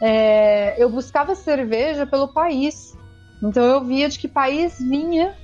É, 0.00 0.74
eu 0.82 0.90
buscava 0.90 1.34
cerveja 1.34 2.04
pelo 2.06 2.28
país. 2.28 2.96
Então 3.42 3.62
eu 3.62 3.84
via 3.84 4.08
de 4.08 4.18
que 4.18 4.26
país 4.26 4.78
vinha 4.78 5.34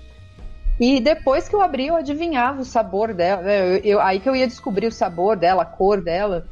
e 0.81 0.99
depois 0.99 1.47
que 1.47 1.55
eu 1.55 1.61
abri, 1.61 1.89
eu 1.89 1.97
adivinhava 1.97 2.63
o 2.63 2.65
sabor 2.65 3.13
dela. 3.13 3.43
Né? 3.43 3.61
Eu, 3.61 3.77
eu, 3.85 4.01
aí 4.01 4.19
que 4.19 4.27
eu 4.27 4.35
ia 4.35 4.47
descobrir 4.47 4.87
o 4.87 4.93
sabor 4.93 5.37
dela, 5.37 5.63
a 5.63 5.67
cor 5.67 6.03
dela. 6.03 6.47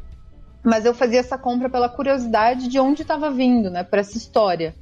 Mas 0.63 0.85
eu 0.85 0.93
fazia 0.93 1.21
essa 1.21 1.39
compra 1.39 1.71
pela 1.71 1.89
curiosidade 1.89 2.69
de 2.69 2.79
onde 2.79 3.03
estava 3.03 3.31
vindo, 3.31 3.71
né? 3.71 3.83
Para 3.83 4.01
essa 4.01 4.19
história. 4.19 4.75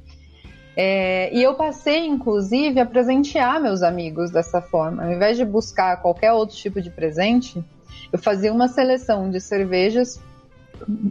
É, 0.79 1.35
e 1.35 1.41
eu 1.41 1.55
passei, 1.55 2.05
inclusive, 2.05 2.79
a 2.79 2.85
presentear 2.85 3.59
meus 3.59 3.81
amigos 3.81 4.29
dessa 4.29 4.61
forma. 4.61 5.03
Ao 5.03 5.11
invés 5.11 5.35
de 5.35 5.43
buscar 5.43 5.97
qualquer 6.03 6.31
outro 6.33 6.55
tipo 6.55 6.79
de 6.79 6.91
presente, 6.91 7.65
eu 8.13 8.19
fazia 8.19 8.53
uma 8.53 8.67
seleção 8.67 9.27
de 9.31 9.41
cervejas, 9.41 10.21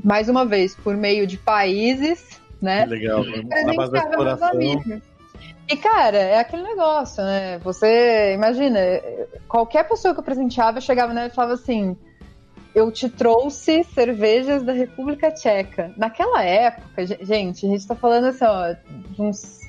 mais 0.04 0.28
uma 0.28 0.46
vez, 0.46 0.76
por 0.76 0.96
meio 0.96 1.26
de 1.26 1.36
países, 1.36 2.40
né? 2.62 2.84
Que 2.84 2.90
legal, 2.90 3.24
base 3.44 3.90
da 3.90 3.98
exploração. 3.98 4.50
E, 5.68 5.76
cara, 5.76 6.16
é 6.16 6.38
aquele 6.38 6.62
negócio, 6.62 7.24
né? 7.24 7.58
Você, 7.58 8.34
imagina, 8.34 8.78
qualquer 9.48 9.82
pessoa 9.88 10.14
que 10.14 10.20
eu 10.20 10.24
presenteava 10.24 10.80
chegava 10.80 11.12
né, 11.12 11.26
e 11.26 11.30
falava 11.30 11.54
assim: 11.54 11.96
eu 12.76 12.92
te 12.92 13.08
trouxe 13.08 13.82
cervejas 13.84 14.62
da 14.62 14.70
República 14.70 15.30
Tcheca. 15.30 15.94
Naquela 15.96 16.44
época, 16.44 17.06
gente, 17.06 17.64
a 17.64 17.70
gente 17.70 17.86
tá 17.86 17.94
falando 17.94 18.26
assim, 18.26 18.44
ó, 18.44 18.74
de 19.14 19.22
uns 19.22 19.62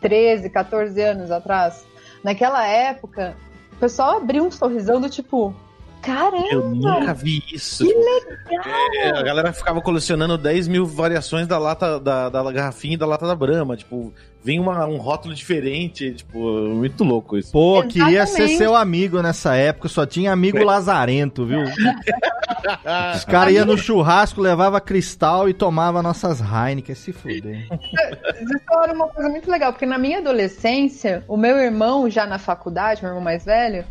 13, 0.00 0.50
14 0.50 1.00
anos 1.00 1.30
atrás. 1.30 1.86
Naquela 2.24 2.66
época, 2.66 3.36
o 3.74 3.76
pessoal 3.76 4.16
abriu 4.16 4.44
um 4.44 4.50
sorrisão 4.50 5.00
do 5.00 5.08
tipo, 5.08 5.54
Caramba! 6.02 6.46
Eu 6.50 6.70
nunca 6.70 7.14
vi 7.14 7.42
isso. 7.52 7.84
Que 7.84 7.92
legal! 7.92 8.64
É, 8.94 9.10
a 9.10 9.22
galera 9.22 9.52
ficava 9.52 9.80
colecionando 9.80 10.38
10 10.38 10.68
mil 10.68 10.86
variações 10.86 11.46
da 11.46 11.58
lata 11.58 11.98
da, 11.98 12.28
da 12.28 12.52
garrafinha 12.52 12.94
e 12.94 12.96
da 12.96 13.06
lata 13.06 13.26
da 13.26 13.34
Brahma. 13.34 13.76
Tipo, 13.76 14.12
vem 14.42 14.58
uma, 14.58 14.86
um 14.86 14.96
rótulo 14.96 15.34
diferente, 15.34 16.12
tipo, 16.14 16.38
muito 16.38 17.04
louco 17.04 17.36
isso. 17.36 17.52
Pô, 17.52 17.78
Exatamente. 17.78 17.92
queria 17.98 18.26
ser 18.26 18.48
seu 18.56 18.74
amigo 18.74 19.20
nessa 19.20 19.54
época, 19.56 19.88
só 19.88 20.06
tinha 20.06 20.32
amigo 20.32 20.58
é. 20.58 20.64
lazarento, 20.64 21.44
viu? 21.44 21.64
Os 23.14 23.24
caras 23.24 23.54
iam 23.54 23.64
no 23.64 23.78
churrasco, 23.78 24.40
levava 24.40 24.80
cristal 24.80 25.48
e 25.48 25.54
tomava 25.54 26.02
nossas 26.02 26.40
Heineken, 26.40 26.94
se 26.94 27.12
fuder. 27.12 27.66
Vocês 27.68 28.62
falaram 28.66 28.94
uma 28.94 29.08
coisa 29.08 29.28
muito 29.28 29.50
legal, 29.50 29.72
porque 29.72 29.86
na 29.86 29.98
minha 29.98 30.18
adolescência, 30.18 31.24
o 31.28 31.36
meu 31.36 31.56
irmão, 31.56 32.10
já 32.10 32.26
na 32.26 32.38
faculdade, 32.38 33.02
meu 33.02 33.10
irmão 33.10 33.22
mais 33.22 33.44
velho, 33.44 33.84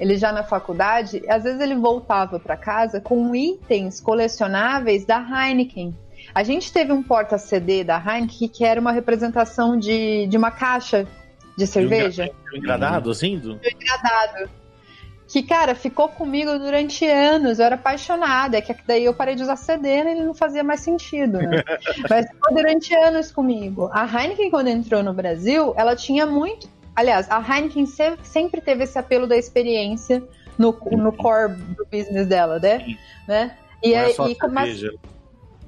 ele 0.00 0.16
já 0.16 0.32
na 0.32 0.42
faculdade, 0.42 1.22
às 1.28 1.44
vezes 1.44 1.60
ele 1.60 1.74
voltava 1.74 2.38
para 2.38 2.56
casa 2.56 3.00
com 3.00 3.34
itens 3.34 4.00
colecionáveis 4.00 5.04
da 5.04 5.18
Heineken. 5.18 5.94
A 6.34 6.42
gente 6.42 6.72
teve 6.72 6.92
um 6.92 7.02
porta-CD 7.02 7.84
da 7.84 7.98
Heineken 7.98 8.48
que 8.48 8.64
era 8.64 8.80
uma 8.80 8.92
representação 8.92 9.76
de, 9.76 10.26
de 10.26 10.36
uma 10.36 10.50
caixa 10.50 11.06
de 11.56 11.66
cerveja. 11.66 12.30
Um 12.52 12.58
engradado, 12.58 13.10
assim? 13.10 13.38
Do... 13.38 13.52
engradado. 13.52 14.50
Que, 15.26 15.42
cara, 15.42 15.74
ficou 15.74 16.08
comigo 16.08 16.58
durante 16.58 17.04
anos. 17.04 17.58
Eu 17.58 17.66
era 17.66 17.74
apaixonada. 17.74 18.56
É 18.56 18.62
que 18.62 18.74
daí 18.86 19.04
eu 19.04 19.12
parei 19.12 19.34
de 19.34 19.42
usar 19.42 19.56
CD 19.56 20.02
né, 20.02 20.10
e 20.10 20.16
ele 20.16 20.24
não 20.24 20.34
fazia 20.34 20.64
mais 20.64 20.80
sentido, 20.80 21.38
né? 21.38 21.62
Mas 22.08 22.26
ficou 22.28 22.54
durante 22.54 22.94
anos 22.94 23.30
comigo. 23.30 23.90
A 23.92 24.06
Heineken, 24.06 24.50
quando 24.50 24.68
entrou 24.68 25.02
no 25.02 25.12
Brasil, 25.12 25.74
ela 25.76 25.94
tinha 25.94 26.24
muito. 26.24 26.68
Aliás, 26.98 27.30
a 27.30 27.40
Heineken 27.40 27.86
sempre 28.24 28.60
teve 28.60 28.82
esse 28.82 28.98
apelo 28.98 29.24
da 29.24 29.36
experiência 29.36 30.20
no, 30.58 30.76
no 30.90 31.12
core 31.12 31.52
do 31.54 31.86
business 31.86 32.26
dela, 32.26 32.58
né? 32.58 32.96
né? 33.28 33.56
E, 33.80 33.92
não 33.92 33.98
é 33.98 34.12
só 34.12 34.28
e, 34.28 34.36
mas, 34.50 34.82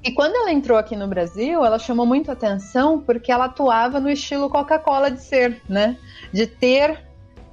e 0.03 0.11
quando 0.11 0.35
ela 0.35 0.51
entrou 0.51 0.77
aqui 0.77 0.93
no 0.93 1.07
Brasil, 1.07 1.63
ela 1.63 1.79
chamou 1.79 2.05
muito 2.05 2.29
atenção 2.29 2.99
porque 2.99 3.31
ela 3.31 3.45
atuava 3.45 3.97
no 3.97 4.09
estilo 4.09 4.49
Coca-Cola 4.49 5.09
de 5.09 5.23
ser, 5.23 5.61
né? 5.69 5.95
De 6.33 6.45
ter 6.45 6.99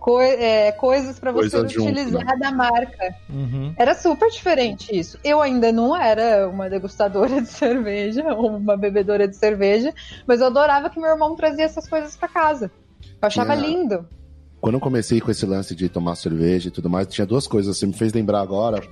co 0.01 0.21
é, 0.21 0.73
coisas 0.73 1.21
para 1.21 1.31
você 1.31 1.57
Coisa 1.57 1.65
utilizar 1.65 2.23
junto, 2.23 2.25
né? 2.25 2.37
da 2.37 2.51
marca. 2.51 3.15
Uhum. 3.31 3.75
Era 3.79 3.95
super 3.95 4.29
diferente 4.29 4.99
isso. 4.99 5.17
Eu 5.23 5.41
ainda 5.41 5.71
não 5.71 5.97
era 5.97 6.49
uma 6.49 6.69
degustadora 6.69 7.41
de 7.41 7.49
cerveja 7.49 8.25
ou 8.35 8.57
uma 8.57 8.77
bebedora 8.77 9.29
de 9.29 9.37
cerveja, 9.37 9.95
mas 10.27 10.41
eu 10.41 10.49
adorava 10.49 10.91
que 10.91 10.99
meu 10.99 11.11
irmão 11.11 11.37
trazia 11.37 11.65
essas 11.65 11.89
coisas 11.89 12.17
para 12.17 12.27
casa. 12.27 12.73
Eu 13.21 13.27
achava 13.27 13.57
tinha... 13.57 13.69
lindo. 13.69 14.07
Quando 14.61 14.75
eu 14.75 14.81
comecei 14.81 15.21
com 15.21 15.31
esse 15.31 15.47
lance 15.47 15.75
de 15.75 15.89
tomar 15.89 16.17
cerveja 16.17 16.69
e 16.69 16.71
tudo 16.71 16.91
mais, 16.91 17.07
tinha 17.07 17.27
duas 17.27 17.47
coisas. 17.47 17.77
Você 17.77 17.87
me 17.87 17.93
fez 17.93 18.13
lembrar 18.13 18.41
agora 18.41 18.83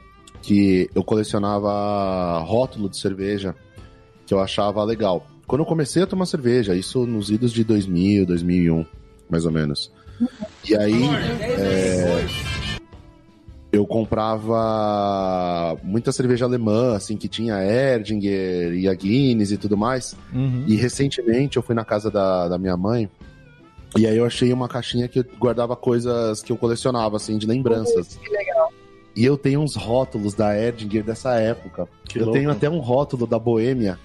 que 0.42 0.88
eu 0.95 1.02
colecionava 1.02 2.38
rótulo 2.40 2.88
de 2.88 2.99
cerveja 2.99 3.54
que 4.26 4.33
eu 4.33 4.40
achava 4.40 4.83
legal. 4.85 5.26
Quando 5.47 5.62
eu 5.62 5.66
comecei 5.66 6.02
a 6.02 6.06
tomar 6.06 6.26
cerveja, 6.26 6.75
isso 6.75 7.06
nos 7.06 7.30
idos 7.30 7.52
de 7.52 7.64
2000, 7.64 8.26
2001, 8.26 8.85
mais 9.28 9.45
ou 9.45 9.52
menos. 9.52 9.92
E 10.68 10.76
aí, 10.76 11.04
é, 11.40 12.26
eu 13.71 13.87
comprava 13.87 15.76
muita 15.83 16.11
cerveja 16.11 16.45
alemã, 16.45 16.97
assim, 16.97 17.16
que 17.16 17.28
tinha 17.28 17.62
Erdinger 17.62 18.73
e 18.73 18.88
a 18.88 18.95
Guinness 18.95 19.52
e 19.52 19.56
tudo 19.56 19.76
mais. 19.76 20.16
Uhum. 20.33 20.64
E 20.66 20.75
recentemente 20.75 21.56
eu 21.56 21.62
fui 21.62 21.75
na 21.75 21.85
casa 21.85 22.11
da, 22.11 22.49
da 22.49 22.59
minha 22.59 22.76
mãe 22.76 23.09
e 23.95 24.07
aí 24.07 24.16
eu 24.16 24.25
achei 24.25 24.52
uma 24.52 24.69
caixinha 24.69 25.09
que 25.09 25.23
guardava 25.38 25.76
coisas 25.76 26.43
que 26.43 26.50
eu 26.50 26.57
colecionava, 26.57 27.16
assim, 27.16 27.38
de 27.38 27.47
lembranças. 27.47 28.16
que 28.16 28.28
legal. 28.31 28.73
E 29.14 29.25
eu 29.25 29.38
tenho 29.38 29.61
uns 29.61 29.75
rótulos 29.75 30.35
da 30.35 30.55
Erdinger 30.59 31.02
dessa 31.02 31.35
época. 31.35 31.88
Que 32.05 32.19
eu 32.19 32.25
louco. 32.25 32.38
tenho 32.38 32.50
até 32.50 32.69
um 32.69 32.78
rótulo 32.78 33.26
da 33.26 33.38
Boêmia, 33.38 33.99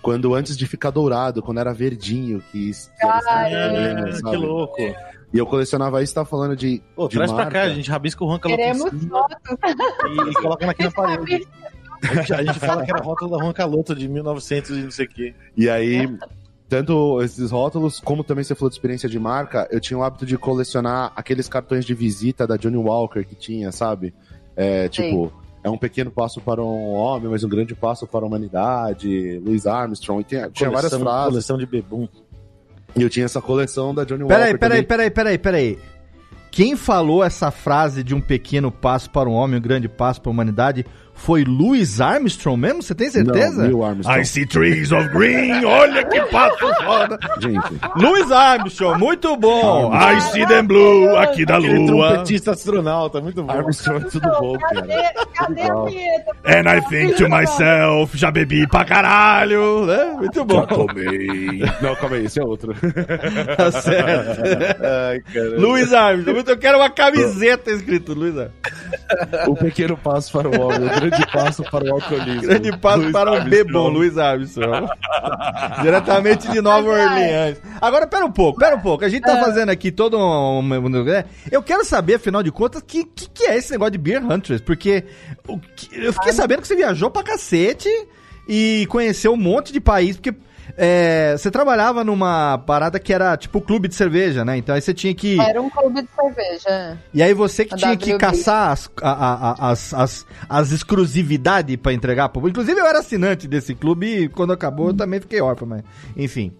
quando 0.00 0.34
antes 0.34 0.56
de 0.56 0.66
ficar 0.66 0.90
dourado, 0.90 1.42
quando 1.42 1.58
era 1.58 1.74
verdinho, 1.74 2.42
que, 2.50 2.70
ah, 3.02 3.50
é, 3.50 4.12
que 4.12 4.36
louco. 4.36 4.80
E 4.80 5.38
eu 5.38 5.44
colecionava 5.44 6.02
isso, 6.02 6.14
tá 6.14 6.24
falando 6.24 6.56
de. 6.56 6.82
Pô, 6.94 7.08
de 7.08 7.16
traz 7.16 7.30
marca. 7.30 7.50
pra 7.50 7.60
cá, 7.60 7.66
a 7.66 7.74
gente 7.74 7.90
rabisca 7.90 8.24
o 8.24 8.26
Ronca 8.26 8.48
Queremos 8.48 8.90
fotos. 9.08 9.36
E, 10.06 10.30
e 10.30 10.34
coloca 10.34 10.70
aqui 10.70 10.84
na 10.84 10.90
parede. 10.90 11.46
A 12.02 12.14
gente, 12.14 12.34
a 12.34 12.44
gente 12.44 12.60
fala 12.60 12.84
que 12.84 12.90
era 12.90 13.02
rótulo 13.02 13.36
da 13.36 13.42
Ronca 13.42 13.64
Loto 13.64 13.94
de 13.94 14.08
1900 14.08 14.70
e 14.70 14.82
não 14.82 14.90
sei 14.90 15.06
o 15.06 15.08
quê. 15.08 15.34
E 15.56 15.68
aí, 15.68 16.08
tanto 16.68 17.22
esses 17.22 17.50
rótulos, 17.50 18.00
como 18.00 18.24
também 18.24 18.42
você 18.42 18.54
falou 18.54 18.68
de 18.68 18.74
experiência 18.74 19.08
de 19.08 19.18
marca, 19.18 19.68
eu 19.70 19.80
tinha 19.80 19.98
o 19.98 20.02
hábito 20.02 20.26
de 20.26 20.36
colecionar 20.36 21.12
aqueles 21.14 21.48
cartões 21.48 21.84
de 21.84 21.94
visita 21.94 22.46
da 22.46 22.56
Johnny 22.56 22.76
Walker 22.76 23.24
que 23.24 23.34
tinha, 23.34 23.70
sabe? 23.70 24.12
É, 24.56 24.88
tipo, 24.88 25.28
Sim. 25.28 25.32
é 25.62 25.70
um 25.70 25.78
pequeno 25.78 26.10
passo 26.10 26.40
para 26.40 26.62
um 26.62 26.92
homem, 26.94 27.30
mas 27.30 27.44
um 27.44 27.48
grande 27.48 27.74
passo 27.74 28.06
para 28.06 28.24
a 28.24 28.26
humanidade, 28.28 29.40
Louis 29.44 29.66
Armstrong, 29.66 30.22
e 30.22 30.24
tinha, 30.24 30.50
tinha 30.50 30.70
várias 30.70 30.92
frases. 30.92 31.28
Coleção 31.28 31.58
de 31.58 31.66
bebum. 31.66 32.08
E 32.96 33.02
eu 33.02 33.10
tinha 33.10 33.26
essa 33.26 33.40
coleção 33.42 33.94
da 33.94 34.04
Johnny 34.04 34.26
Peraí, 34.26 34.52
Walker. 34.52 34.58
peraí, 34.58 34.82
também. 34.82 35.10
peraí, 35.10 35.10
peraí, 35.10 35.38
peraí. 35.38 35.78
Quem 36.50 36.74
falou 36.74 37.22
essa 37.22 37.50
frase 37.50 38.02
de 38.02 38.14
um 38.14 38.20
pequeno 38.20 38.72
passo 38.72 39.10
para 39.10 39.28
um 39.28 39.34
homem, 39.34 39.58
um 39.58 39.62
grande 39.62 39.88
passo 39.88 40.22
para 40.22 40.30
a 40.30 40.32
humanidade, 40.32 40.86
foi 41.16 41.44
Louis 41.44 42.00
Armstrong 42.00 42.60
mesmo? 42.60 42.82
Você 42.82 42.94
tem 42.94 43.10
certeza? 43.10 43.56
Não, 43.56 43.64
Neil 43.64 43.84
Armstrong. 43.84 44.24
see 44.24 44.46
trees 44.46 44.92
of 44.92 45.08
green, 45.08 45.64
olha 45.64 46.04
que 46.04 46.20
passo 46.26 46.58
foda. 46.84 47.18
Gente, 47.40 47.80
Louis 47.96 48.30
Armstrong, 48.30 48.98
muito 48.98 49.36
bom. 49.36 49.92
I 49.92 50.20
see 50.20 50.46
them 50.46 50.66
blue, 50.66 51.16
aqui 51.16 51.44
da 51.44 51.56
Aquele 51.56 51.78
lua. 51.78 52.08
trompetista 52.10 52.52
astronauta, 52.52 53.20
muito 53.20 53.42
bom. 53.42 53.50
Armstrong 53.52 54.04
é 54.06 54.08
tudo 54.10 54.28
bom, 54.40 54.58
cara. 54.58 54.74
Cadê, 54.82 55.02
cadê 55.34 55.62
a 55.62 55.84
vinheta? 55.84 56.30
And 56.44 56.76
I 56.76 56.80
think 56.88 57.14
to 57.16 57.28
myself, 57.28 58.16
já 58.16 58.30
bebi 58.30 58.66
pra 58.68 58.84
caralho, 58.84 59.86
né? 59.86 60.14
Muito 60.18 60.44
bom. 60.44 60.66
Tomei. 60.66 61.60
Não, 61.80 61.94
calma 61.96 62.16
aí, 62.16 62.26
esse 62.26 62.38
é 62.40 62.44
outro. 62.44 62.74
Tá 63.56 63.72
certo. 63.72 64.42
Ai, 64.82 65.20
cara. 65.32 65.58
Louis 65.58 65.92
Armstrong, 65.92 66.44
eu 66.46 66.58
quero 66.58 66.78
uma 66.78 66.90
camiseta 66.90 67.70
escrito 67.70 68.12
Louis 68.14 68.36
Armstrong. 68.36 69.50
O 69.50 69.54
pequeno 69.56 69.96
passo 69.96 70.32
para 70.32 70.48
o 70.48 70.60
homem, 70.60 70.88
grande 71.10 71.26
passo 71.32 71.62
para 71.70 71.84
o 71.84 71.94
alcoolismo. 71.94 72.42
Grande 72.42 72.76
passo 72.78 72.98
Louis 72.98 73.12
para 73.12 73.30
Armstrong. 73.30 73.50
bebom, 73.50 73.88
Luiz 73.88 74.18
Armstrong. 74.18 74.86
Diretamente 75.82 76.48
de 76.50 76.60
Nova 76.60 76.88
Orleans. 76.88 77.58
Agora, 77.80 78.06
pera 78.06 78.24
um 78.24 78.32
pouco, 78.32 78.58
pera 78.58 78.76
um 78.76 78.80
pouco. 78.80 79.04
A 79.04 79.08
gente 79.08 79.22
tá 79.22 79.38
fazendo 79.38 79.70
aqui 79.70 79.90
todo 79.90 80.18
um... 80.18 80.62
né? 81.04 81.24
Eu 81.50 81.62
quero 81.62 81.84
saber, 81.84 82.14
afinal 82.14 82.42
de 82.42 82.50
contas, 82.50 82.82
o 82.82 82.84
que, 82.84 83.04
que, 83.04 83.28
que 83.30 83.44
é 83.44 83.56
esse 83.56 83.70
negócio 83.72 83.92
de 83.92 83.98
Beer 83.98 84.24
Hunters? 84.24 84.60
Porque 84.60 85.04
o 85.46 85.58
que- 85.58 85.88
eu 85.92 86.12
fiquei 86.12 86.32
sabendo 86.32 86.62
que 86.62 86.68
você 86.68 86.76
viajou 86.76 87.10
pra 87.10 87.22
cacete 87.22 87.88
e 88.48 88.86
conheceu 88.88 89.32
um 89.32 89.36
monte 89.36 89.72
de 89.72 89.80
país, 89.80 90.16
porque... 90.16 90.34
é, 90.76 91.34
você 91.36 91.50
trabalhava 91.50 92.02
numa 92.02 92.58
parada 92.58 92.98
que 92.98 93.12
era 93.12 93.36
tipo 93.36 93.60
clube 93.60 93.88
de 93.88 93.94
cerveja, 93.94 94.44
né? 94.44 94.56
Então 94.56 94.74
aí 94.74 94.80
você 94.80 94.94
tinha 94.94 95.14
que. 95.14 95.38
Era 95.40 95.60
um 95.60 95.68
clube 95.68 96.02
de 96.02 96.08
cerveja. 96.14 96.98
E 97.12 97.22
aí 97.22 97.34
você 97.34 97.64
que 97.64 97.76
tinha 97.76 97.96
que 97.96 98.16
caçar 98.16 98.70
as, 98.72 98.90
a- 99.02 99.10
a- 99.50 99.70
as, 99.70 99.94
as, 99.94 100.26
as 100.48 100.72
exclusividades 100.72 101.76
pra 101.76 101.92
entregar 101.92 102.28
pro 102.30 102.48
Inclusive 102.48 102.80
eu 102.80 102.86
era 102.86 103.00
assinante 103.00 103.46
desse 103.46 103.74
clube 103.74 104.06
e 104.24 104.28
quando 104.28 104.52
acabou 104.52 104.88
eu 104.88 104.94
também 104.94 105.20
fiquei 105.20 105.40
órfão, 105.40 105.68
mas 105.68 105.82
enfim. 106.16 106.52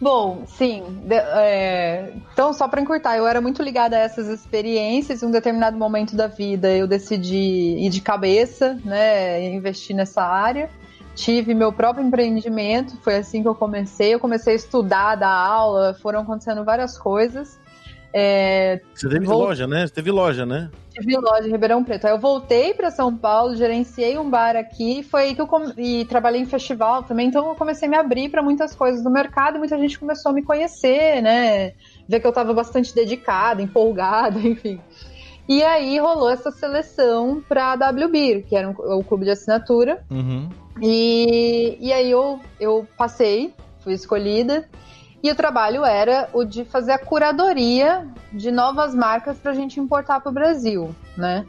Bom, 0.00 0.44
sim. 0.46 0.82
de- 1.04 1.14
é, 1.14 2.14
então, 2.32 2.54
só 2.54 2.66
para 2.66 2.80
encurtar, 2.80 3.18
eu 3.18 3.26
era 3.26 3.38
muito 3.40 3.62
ligada 3.62 3.96
a 3.96 4.00
essas 4.00 4.28
experiências. 4.28 5.22
Em 5.22 5.26
um 5.26 5.30
determinado 5.30 5.76
momento 5.76 6.16
da 6.16 6.26
vida, 6.26 6.74
eu 6.74 6.86
decidi 6.86 7.76
ir 7.78 7.90
de 7.90 8.00
cabeça, 8.00 8.78
né, 8.82 9.44
investir 9.52 9.94
nessa 9.94 10.22
área. 10.22 10.70
Tive 11.14 11.54
meu 11.54 11.72
próprio 11.72 12.04
empreendimento, 12.06 12.96
foi 13.02 13.16
assim 13.16 13.42
que 13.42 13.48
eu 13.48 13.54
comecei. 13.54 14.14
Eu 14.14 14.20
comecei 14.20 14.52
a 14.54 14.56
estudar, 14.56 15.16
dar 15.16 15.28
aula, 15.30 15.94
foram 15.94 16.20
acontecendo 16.20 16.64
várias 16.64 16.98
coisas. 16.98 17.58
É, 18.12 18.80
Você 18.94 19.08
teve 19.08 19.26
loja, 19.26 19.66
né? 19.66 19.86
Você 19.86 19.94
teve 19.94 20.10
loja, 20.10 20.44
né? 20.44 20.70
tive 20.92 21.16
loja 21.16 21.46
em 21.48 21.50
Ribeirão 21.52 21.84
Preto. 21.84 22.06
Aí 22.06 22.12
eu 22.12 22.18
voltei 22.18 22.74
para 22.74 22.90
São 22.90 23.16
Paulo, 23.16 23.56
gerenciei 23.56 24.18
um 24.18 24.28
bar 24.28 24.56
aqui, 24.56 25.02
foi 25.02 25.22
aí 25.22 25.34
que 25.34 25.40
eu 25.40 25.46
come- 25.46 25.72
e 25.76 26.04
trabalhei 26.04 26.40
em 26.40 26.46
festival 26.46 27.02
também, 27.04 27.28
então 27.28 27.48
eu 27.48 27.54
comecei 27.54 27.86
a 27.86 27.90
me 27.90 27.96
abrir 27.96 28.28
para 28.28 28.42
muitas 28.42 28.74
coisas 28.74 29.02
do 29.02 29.10
mercado 29.10 29.56
e 29.56 29.58
muita 29.58 29.78
gente 29.78 29.98
começou 29.98 30.30
a 30.30 30.34
me 30.34 30.42
conhecer, 30.42 31.22
né? 31.22 31.72
Ver 32.08 32.20
que 32.20 32.26
eu 32.26 32.30
estava 32.30 32.52
bastante 32.52 32.94
dedicada, 32.94 33.62
empolgada, 33.62 34.38
enfim. 34.46 34.80
E 35.50 35.64
aí 35.64 35.98
rolou 35.98 36.30
essa 36.30 36.52
seleção 36.52 37.42
para 37.48 37.72
a 37.72 37.90
WBIR, 37.90 38.44
que 38.46 38.54
era 38.54 38.68
um- 38.68 38.98
o 38.98 39.02
clube 39.02 39.24
de 39.24 39.32
assinatura. 39.32 40.00
Uhum. 40.08 40.48
E, 40.80 41.76
e 41.80 41.92
aí 41.92 42.08
eu, 42.08 42.38
eu 42.60 42.86
passei, 42.96 43.52
fui 43.80 43.94
escolhida. 43.94 44.68
E 45.20 45.28
o 45.28 45.34
trabalho 45.34 45.84
era 45.84 46.28
o 46.32 46.44
de 46.44 46.64
fazer 46.64 46.92
a 46.92 46.98
curadoria 47.00 48.06
de 48.32 48.52
novas 48.52 48.94
marcas 48.94 49.38
para 49.38 49.50
a 49.50 49.54
gente 49.54 49.80
importar 49.80 50.20
para 50.20 50.30
o 50.30 50.32
Brasil, 50.32 50.94
né? 51.16 51.44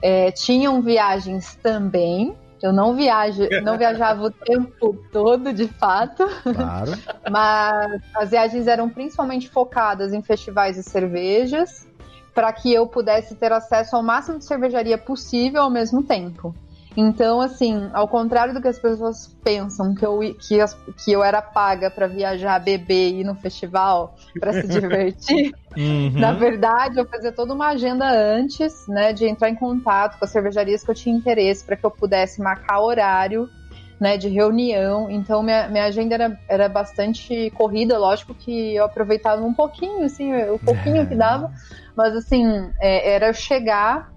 É, 0.00 0.30
tinham 0.30 0.80
viagens 0.80 1.56
também. 1.56 2.36
Eu 2.62 2.72
não, 2.72 2.94
viajo, 2.94 3.42
não 3.64 3.76
viajava 3.76 4.26
o 4.26 4.30
tempo 4.30 4.96
todo, 5.12 5.52
de 5.52 5.66
fato, 5.66 6.24
Claro. 6.54 6.92
mas 7.28 8.00
as 8.14 8.30
viagens 8.30 8.68
eram 8.68 8.88
principalmente 8.88 9.50
focadas 9.50 10.12
em 10.14 10.22
festivais 10.22 10.78
e 10.78 10.84
cervejas, 10.84 11.86
para 12.34 12.52
que 12.52 12.72
eu 12.72 12.86
pudesse 12.86 13.36
ter 13.36 13.52
acesso 13.52 13.96
ao 13.96 14.02
máximo 14.02 14.38
de 14.38 14.44
cervejaria 14.46 14.98
possível 14.98 15.62
ao 15.62 15.70
mesmo 15.70 16.02
tempo. 16.04 16.54
Então, 16.96 17.40
assim, 17.40 17.88
ao 17.92 18.08
contrário 18.08 18.54
do 18.54 18.62
que 18.62 18.68
as 18.68 18.78
pessoas 18.78 19.36
pensam 19.42 19.94
que 19.94 20.04
eu, 20.06 20.18
que 20.38 20.60
as- 20.60 20.76
que 21.04 21.12
eu 21.12 21.24
era 21.24 21.42
paga 21.42 21.90
para 21.90 22.06
viajar, 22.06 22.58
beber 22.60 23.12
e 23.14 23.20
ir 23.20 23.24
no 23.24 23.34
festival 23.36 24.14
para 24.38 24.52
se 24.52 24.68
divertir, 24.68 25.56
Uhum. 25.76 26.16
na 26.16 26.32
verdade, 26.32 26.98
eu 26.98 27.06
fazia 27.08 27.32
toda 27.32 27.54
uma 27.54 27.68
agenda 27.68 28.08
antes, 28.08 28.86
né, 28.88 29.12
de 29.12 29.26
entrar 29.26 29.50
em 29.50 29.56
contato 29.56 30.18
com 30.18 30.24
as 30.24 30.30
cervejarias 30.30 30.84
que 30.84 30.90
eu 30.90 30.94
tinha 30.94 31.14
interesse 31.16 31.64
para 31.64 31.76
que 31.76 31.84
eu 31.84 31.90
pudesse 31.90 32.40
marcar 32.40 32.80
horário, 32.80 33.50
né, 34.00 34.16
de 34.16 34.28
reunião. 34.28 35.10
Então, 35.10 35.42
minha, 35.42 35.68
minha 35.68 35.84
agenda 35.84 36.14
era, 36.14 36.40
era 36.48 36.68
bastante 36.68 37.50
corrida, 37.52 37.98
lógico 37.98 38.34
que 38.34 38.74
eu 38.76 38.84
aproveitava 38.84 39.42
um 39.44 39.54
pouquinho, 39.54 40.04
assim, 40.04 40.32
o 40.50 40.58
pouquinho 40.58 41.06
que 41.06 41.14
dava, 41.16 41.50
mas 41.96 42.14
assim, 42.16 42.44
é, 42.80 43.14
era 43.14 43.28
eu 43.28 43.34
chegar, 43.34 44.12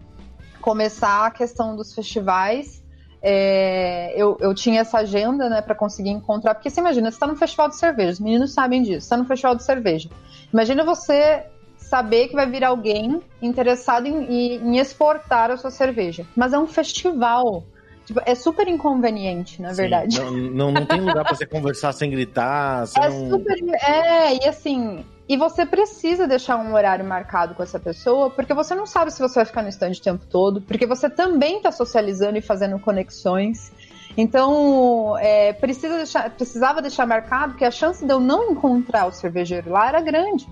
começar 0.62 1.28
a 1.28 1.32
questão 1.32 1.76
dos 1.76 1.94
festivais. 1.94 2.84
é, 3.22 4.14
eu, 4.16 4.38
eu 4.40 4.54
tinha 4.54 4.82
essa 4.82 5.00
agenda, 5.00 5.50
né, 5.50 5.62
para 5.62 5.74
conseguir 5.76 6.10
encontrar. 6.12 6.54
Porque 6.56 6.70
você 6.70 6.80
imagina, 6.80 7.10
você 7.10 7.16
está 7.16 7.28
no 7.28 7.36
festival 7.36 7.68
de 7.70 7.76
cerveja, 7.76 8.12
os 8.14 8.20
meninos 8.20 8.54
sabem 8.54 8.84
disso, 8.84 9.02
você 9.08 9.10
tá 9.10 9.18
no 9.18 9.26
festival 9.26 9.56
de 9.56 9.64
cerveja. 9.64 10.10
Imagina 10.54 10.84
você 10.84 11.44
saber 11.78 12.28
que 12.28 12.36
vai 12.36 12.50
vir 12.50 12.64
alguém 12.64 13.22
interessado 13.42 14.06
em, 14.08 14.56
em- 14.56 14.78
exportar 14.78 15.50
a 15.52 15.58
sua 15.58 15.72
cerveja. 15.72 16.26
Mas 16.36 16.54
é 16.54 16.60
um 16.60 16.68
festival. 16.68 17.64
Tipo, 18.06 18.22
é 18.26 18.36
super 18.36 18.68
inconveniente, 18.68 19.62
na 19.62 19.70
Sim, 19.74 19.82
verdade. 19.82 20.20
Não, 20.20 20.32
não, 20.32 20.72
não 20.72 20.86
tem 20.86 21.02
lugar 21.02 21.26
pra 21.26 21.36
você 21.36 21.46
conversar 21.46 21.92
sem 21.94 22.10
gritar. 22.10 22.86
É 22.98 23.10
não... 23.10 23.30
super. 23.30 23.56
É, 23.84 24.36
e 24.36 24.48
assim. 24.48 25.04
E 25.30 25.36
você 25.36 25.66
precisa 25.66 26.26
deixar 26.26 26.56
um 26.58 26.74
horário 26.74 27.04
marcado 27.04 27.54
com 27.54 27.62
essa 27.62 27.78
pessoa, 27.80 28.30
porque 28.30 28.54
você 28.54 28.74
não 28.74 28.86
sabe 28.86 29.12
se 29.12 29.20
você 29.20 29.36
vai 29.36 29.46
ficar 29.46 29.62
no 29.62 29.70
stand 29.70 29.92
o 29.92 30.02
tempo 30.02 30.26
todo, 30.26 30.62
porque 30.62 30.86
você 30.86 31.10
também 31.10 31.58
está 31.58 31.72
socializando 31.72 32.38
e 32.38 32.42
fazendo 32.42 32.80
conexões. 32.80 33.72
Então, 34.16 35.18
é, 35.20 35.52
precisa 35.54 35.98
deixar- 35.98 36.30
precisava 36.32 36.82
deixar 36.82 37.06
marcado 37.06 37.56
que 37.56 37.66
a 37.66 37.72
chance 37.72 38.06
de 38.06 38.12
eu 38.12 38.20
não 38.20 38.52
encontrar 38.52 39.06
o 39.06 39.12
cervejeiro 39.12 39.70
lá 39.72 39.90
era 39.90 40.02
grande. 40.02 40.48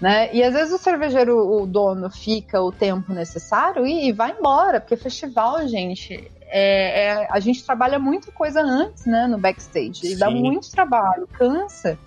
Né? 0.00 0.30
E 0.32 0.42
às 0.42 0.54
vezes 0.54 0.72
o 0.72 0.78
cervejeiro, 0.78 1.36
o 1.36 1.66
dono, 1.66 2.08
fica 2.10 2.58
o 2.62 2.72
tempo 2.72 3.12
necessário 3.12 3.86
e, 3.86 4.08
e 4.08 4.12
vai 4.12 4.30
embora, 4.38 4.80
porque 4.80 4.96
festival, 4.96 5.66
gente, 5.68 6.30
é, 6.46 7.04
é- 7.08 7.28
a 7.30 7.38
gente 7.38 7.62
trabalha 7.62 7.98
muita 7.98 8.32
coisa 8.32 8.62
antes, 8.62 9.04
né, 9.04 9.26
no 9.26 9.36
backstage. 9.36 10.06
E 10.06 10.16
dá 10.16 10.30
muito 10.30 10.70
trabalho, 10.70 11.26
cansa. 11.34 11.98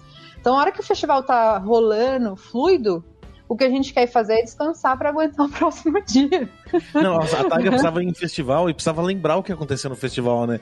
Então, 0.44 0.58
a 0.58 0.60
hora 0.60 0.74
que 0.74 0.82
o 0.82 0.84
festival 0.84 1.24
tá 1.24 1.58
rolando, 1.58 2.36
fluido, 2.36 3.02
o 3.48 3.56
que 3.56 3.64
a 3.64 3.70
gente 3.70 3.94
quer 3.94 4.08
fazer 4.08 4.40
é 4.40 4.42
descansar 4.42 4.98
para 4.98 5.08
aguentar 5.08 5.46
o 5.48 5.50
próximo 5.50 6.04
dia. 6.04 6.50
Não, 6.94 7.22
a 7.22 7.26
Taiga 7.26 7.70
precisava 7.70 8.04
ir 8.04 8.10
em 8.10 8.14
festival 8.14 8.70
e 8.70 8.74
precisava 8.74 9.02
lembrar 9.02 9.38
o 9.38 9.44
que 9.44 9.54
aconteceu 9.54 9.90
no 9.90 9.96
festival, 9.96 10.46
né? 10.46 10.60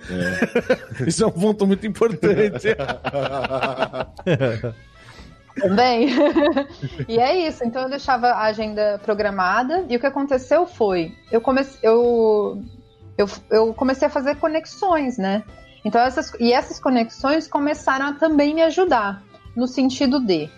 Isso 1.07 1.23
é 1.23 1.27
um 1.27 1.31
ponto 1.31 1.65
muito 1.65 1.87
importante. 1.87 2.75
Também. 5.59 6.09
e 7.07 7.19
é 7.19 7.47
isso. 7.47 7.63
Então 7.65 7.81
eu 7.81 7.89
deixava 7.89 8.27
a 8.27 8.43
agenda 8.43 9.01
programada. 9.03 9.83
E 9.89 9.97
o 9.97 9.99
que 9.99 10.05
aconteceu 10.05 10.67
foi, 10.67 11.11
eu 11.31 11.41
comecei, 11.41 11.79
eu, 11.81 12.63
eu, 13.17 13.27
eu 13.49 13.73
comecei 13.73 14.07
a 14.07 14.11
fazer 14.11 14.35
conexões, 14.35 15.17
né? 15.17 15.43
Então 15.83 15.99
essas 16.01 16.31
e 16.39 16.53
essas 16.53 16.79
conexões 16.79 17.47
começaram 17.47 18.05
a 18.05 18.13
também 18.13 18.53
me 18.53 18.61
ajudar 18.61 19.23
no 19.55 19.67
sentido 19.67 20.19
de, 20.19 20.49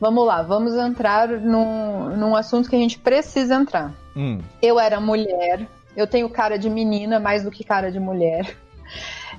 vamos 0.00 0.26
lá, 0.26 0.42
vamos 0.42 0.74
entrar 0.74 1.28
num, 1.28 2.16
num 2.16 2.36
assunto 2.36 2.68
que 2.68 2.76
a 2.76 2.78
gente 2.78 2.98
precisa 2.98 3.54
entrar. 3.54 3.94
Hum. 4.16 4.40
Eu 4.62 4.78
era 4.78 5.00
mulher, 5.00 5.66
eu 5.96 6.06
tenho 6.06 6.28
cara 6.28 6.58
de 6.58 6.68
menina 6.68 7.18
mais 7.18 7.42
do 7.44 7.50
que 7.50 7.64
cara 7.64 7.90
de 7.90 8.00
mulher. 8.00 8.56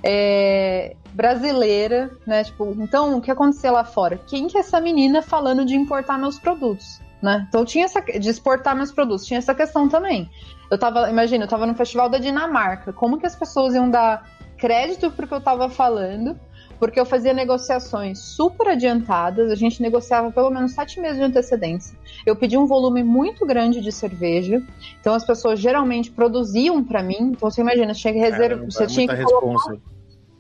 É, 0.04 0.96
brasileira, 1.14 2.12
né? 2.28 2.44
Tipo, 2.44 2.76
então 2.78 3.18
o 3.18 3.22
que 3.22 3.32
acontecia 3.32 3.72
lá 3.72 3.84
fora? 3.84 4.20
Quem 4.28 4.48
que 4.48 4.58
é 4.58 4.60
essa 4.60 4.80
menina 4.80 5.22
falando 5.22 5.66
de 5.66 5.76
importar 5.76 6.18
meus 6.18 6.38
produtos? 6.38 7.00
Né? 7.22 7.46
Então 7.48 7.66
tinha 7.66 7.86
essa 7.86 8.02
de 8.02 8.30
exportar 8.30 8.76
meus 8.76 8.92
produtos, 8.92 9.26
tinha 9.26 9.40
essa 9.40 9.56
questão 9.56 9.90
também. 9.90 10.30
Eu 10.70 10.78
tava, 10.78 11.10
imagina, 11.10 11.46
eu 11.46 11.48
tava 11.48 11.66
no 11.66 11.74
festival 11.74 12.10
da 12.10 12.18
Dinamarca. 12.18 12.94
Como 12.94 13.18
que 13.18 13.26
as 13.26 13.36
pessoas 13.36 13.74
iam 13.74 13.90
dar 13.90 14.30
crédito 14.58 15.10
pro 15.10 15.28
que 15.28 15.34
eu 15.34 15.42
tava 15.42 15.70
falando? 15.70 16.40
Porque 16.80 17.00
eu 17.00 17.06
fazia 17.06 17.34
negociações 17.34 18.20
super 18.20 18.68
adiantadas, 18.68 19.52
a 19.52 19.56
gente 19.56 19.82
negociava 19.82 20.32
pelo 20.32 20.50
menos 20.50 20.74
sete 20.74 21.00
meses 21.00 21.18
de 21.18 21.24
antecedência. 21.24 21.98
Eu 22.26 22.36
pedi 22.36 22.58
um 22.58 22.66
volume 22.66 23.04
muito 23.04 23.46
grande 23.46 23.82
de 23.82 23.92
cerveja, 23.92 24.62
então 25.00 25.14
as 25.14 25.26
pessoas 25.26 25.60
geralmente 25.60 26.12
produziam 26.12 26.84
para 26.84 27.02
mim. 27.02 27.32
Então 27.32 27.50
você 27.50 27.62
imagina, 27.62 27.94
você 27.94 28.02
tinha 28.02 28.14
que, 28.14 28.20
reserva, 28.20 28.56
Caramba, 28.56 28.72
você 28.72 28.84
é 28.84 28.88
tinha 28.88 29.24
colocar 29.24 29.78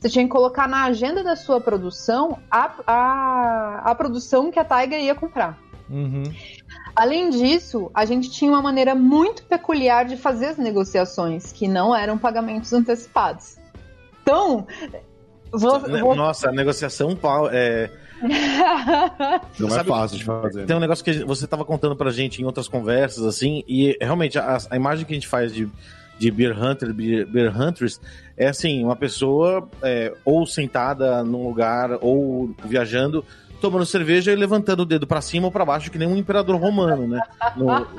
você 0.06 0.10
tinha 0.10 0.26
que 0.26 0.32
colocar 0.32 0.68
na 0.68 0.84
agenda 0.84 1.24
da 1.24 1.36
sua 1.36 1.60
produção 1.60 2.38
a, 2.52 2.72
a, 2.86 3.92
a 3.92 3.96
produção 3.96 4.52
que 4.52 4.60
a 4.60 4.64
Tiger 4.64 5.02
ia 5.02 5.16
comprar. 5.16 5.58
Uhum. 5.90 6.24
Além 6.96 7.32
disso, 7.32 7.90
a 7.92 8.06
gente 8.06 8.30
tinha 8.30 8.52
uma 8.52 8.62
maneira 8.62 8.94
muito 8.94 9.44
peculiar 9.44 10.06
de 10.06 10.16
fazer 10.16 10.48
as 10.48 10.58
negociações, 10.58 11.52
que 11.52 11.68
não 11.68 11.96
eram 11.96 12.20
pagamentos 12.20 12.72
antecipados. 12.72 13.58
Então, 14.22 14.68
vou, 15.58 15.80
vou... 15.80 16.16
nossa, 16.16 16.50
a 16.50 16.52
negociação 16.52 17.18
é, 17.52 17.90
não 19.60 19.76
é 19.76 19.84
fácil 19.84 20.18
de 20.18 20.24
fazer. 20.24 20.66
Tem 20.66 20.76
um 20.76 20.80
negócio 20.80 21.04
que 21.04 21.24
você 21.24 21.46
estava 21.46 21.66
contando 21.66 21.96
pra 21.96 22.12
gente 22.12 22.42
em 22.42 22.46
outras 22.46 22.68
conversas, 22.68 23.26
assim, 23.26 23.64
e 23.68 23.98
realmente 24.00 24.38
a, 24.40 24.58
a 24.70 24.76
imagem 24.76 25.06
que 25.06 25.14
a 25.14 25.16
gente 25.16 25.28
faz 25.28 25.54
de, 25.54 25.70
de 26.18 26.32
Beer 26.32 26.58
Hunter, 26.58 26.94
Beer, 26.94 27.28
Beer 27.28 27.62
Hunters, 27.62 28.00
é 28.38 28.48
assim, 28.48 28.84
uma 28.84 28.96
pessoa 28.96 29.68
é, 29.82 30.14
ou 30.24 30.46
sentada 30.46 31.24
num 31.24 31.48
lugar 31.48 31.98
ou 32.02 32.54
viajando, 32.64 33.24
tomando 33.60 33.86
cerveja 33.86 34.32
e 34.32 34.36
levantando 34.36 34.82
o 34.82 34.86
dedo 34.86 35.08
para 35.08 35.22
cima 35.22 35.48
ou 35.48 35.52
para 35.52 35.66
baixo, 35.66 35.92
que 35.92 35.98
nem 35.98 36.08
um 36.08 36.16
imperador 36.16 36.60
romano, 36.60 37.08
né? 37.08 37.22
No... 37.56 37.86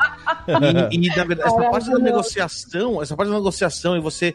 E, 0.92 0.97
e, 0.97 1.09
na 1.09 1.25
verdade, 1.25 1.49
essa 1.49 1.71
parte 1.71 1.90
da 1.90 1.99
negociação, 1.99 3.03
essa 3.03 3.16
parte 3.16 3.31
da 3.31 3.35
negociação 3.35 3.97
e 3.97 4.01
você 4.01 4.33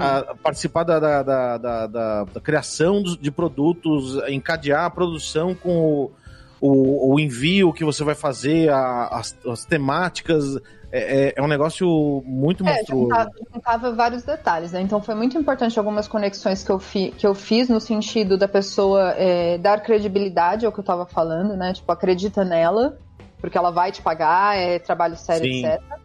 a, 0.00 0.34
participar 0.42 0.84
da, 0.84 0.98
da, 0.98 1.22
da, 1.58 1.86
da, 1.86 2.40
criação 2.42 3.02
de 3.02 3.30
produtos, 3.30 4.16
encadear 4.28 4.84
a 4.84 4.90
produção 4.90 5.54
com 5.54 5.78
o, 5.78 6.12
o, 6.60 7.14
o 7.14 7.20
envio 7.20 7.72
que 7.72 7.84
você 7.84 8.02
vai 8.04 8.14
fazer, 8.14 8.70
a, 8.70 9.08
as, 9.08 9.36
as 9.46 9.64
temáticas. 9.64 10.56
É, 10.90 11.26
é, 11.26 11.34
é, 11.36 11.42
um 11.42 11.46
negócio 11.46 12.22
muito 12.24 12.66
é, 12.66 12.72
monstruoso. 12.72 13.08
Juntava, 13.10 13.30
juntava 13.52 13.92
vários 13.92 14.22
detalhes, 14.22 14.72
né? 14.72 14.80
Então 14.80 15.02
foi 15.02 15.14
muito 15.14 15.36
importante 15.36 15.78
algumas 15.78 16.08
conexões 16.08 16.64
que 16.64 16.70
eu, 16.70 16.78
fi, 16.78 17.10
que 17.10 17.26
eu 17.26 17.34
fiz 17.34 17.68
no 17.68 17.78
sentido 17.78 18.38
da 18.38 18.48
pessoa 18.48 19.10
é, 19.18 19.58
dar 19.58 19.82
credibilidade 19.82 20.64
ao 20.64 20.72
que 20.72 20.78
eu 20.78 20.82
estava 20.82 21.04
falando, 21.04 21.56
né? 21.56 21.74
Tipo, 21.74 21.92
acredita 21.92 22.42
nela, 22.42 22.96
porque 23.38 23.58
ela 23.58 23.70
vai 23.70 23.92
te 23.92 24.00
pagar, 24.00 24.56
é 24.56 24.78
trabalho 24.78 25.16
sério, 25.16 25.44
Sim. 25.44 25.66
etc. 25.66 25.97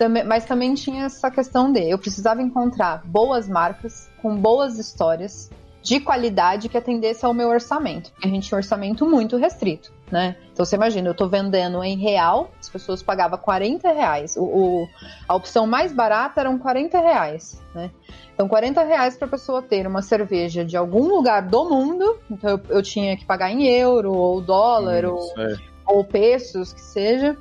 Também, 0.00 0.24
mas 0.24 0.46
também 0.46 0.72
tinha 0.72 1.04
essa 1.04 1.30
questão 1.30 1.70
de 1.70 1.90
eu 1.90 1.98
precisava 1.98 2.40
encontrar 2.40 3.02
boas 3.04 3.46
marcas 3.46 4.08
com 4.22 4.34
boas 4.34 4.78
histórias 4.78 5.50
de 5.82 6.00
qualidade 6.00 6.70
que 6.70 6.78
atendesse 6.78 7.22
ao 7.26 7.34
meu 7.34 7.50
orçamento. 7.50 8.10
A 8.24 8.26
gente 8.26 8.48
tinha 8.48 8.56
um 8.56 8.60
orçamento 8.60 9.06
muito 9.06 9.36
restrito, 9.36 9.92
né? 10.10 10.36
Então 10.54 10.64
você 10.64 10.74
imagina, 10.74 11.08
eu 11.08 11.12
estou 11.12 11.28
vendendo 11.28 11.84
em 11.84 11.98
real, 11.98 12.50
as 12.58 12.66
pessoas 12.66 13.02
pagavam 13.02 13.38
40 13.38 13.92
reais. 13.92 14.38
O, 14.38 14.44
o, 14.44 14.88
a 15.28 15.34
opção 15.34 15.66
mais 15.66 15.92
barata 15.92 16.40
eram 16.40 16.58
40 16.58 16.98
reais, 16.98 17.62
né? 17.74 17.90
Então 18.32 18.48
40 18.48 18.82
reais 18.82 19.18
para 19.18 19.28
a 19.28 19.30
pessoa 19.30 19.60
ter 19.60 19.86
uma 19.86 20.00
cerveja 20.00 20.64
de 20.64 20.78
algum 20.78 21.08
lugar 21.08 21.42
do 21.42 21.68
mundo, 21.68 22.18
então 22.30 22.52
eu, 22.52 22.76
eu 22.76 22.82
tinha 22.82 23.18
que 23.18 23.26
pagar 23.26 23.50
em 23.50 23.66
euro, 23.66 24.14
ou 24.14 24.40
dólar, 24.40 25.04
Isso, 25.04 25.12
ou, 25.12 25.42
é. 25.42 25.56
ou 25.84 26.04
pesos, 26.04 26.72
que 26.72 26.80
seja. 26.80 27.36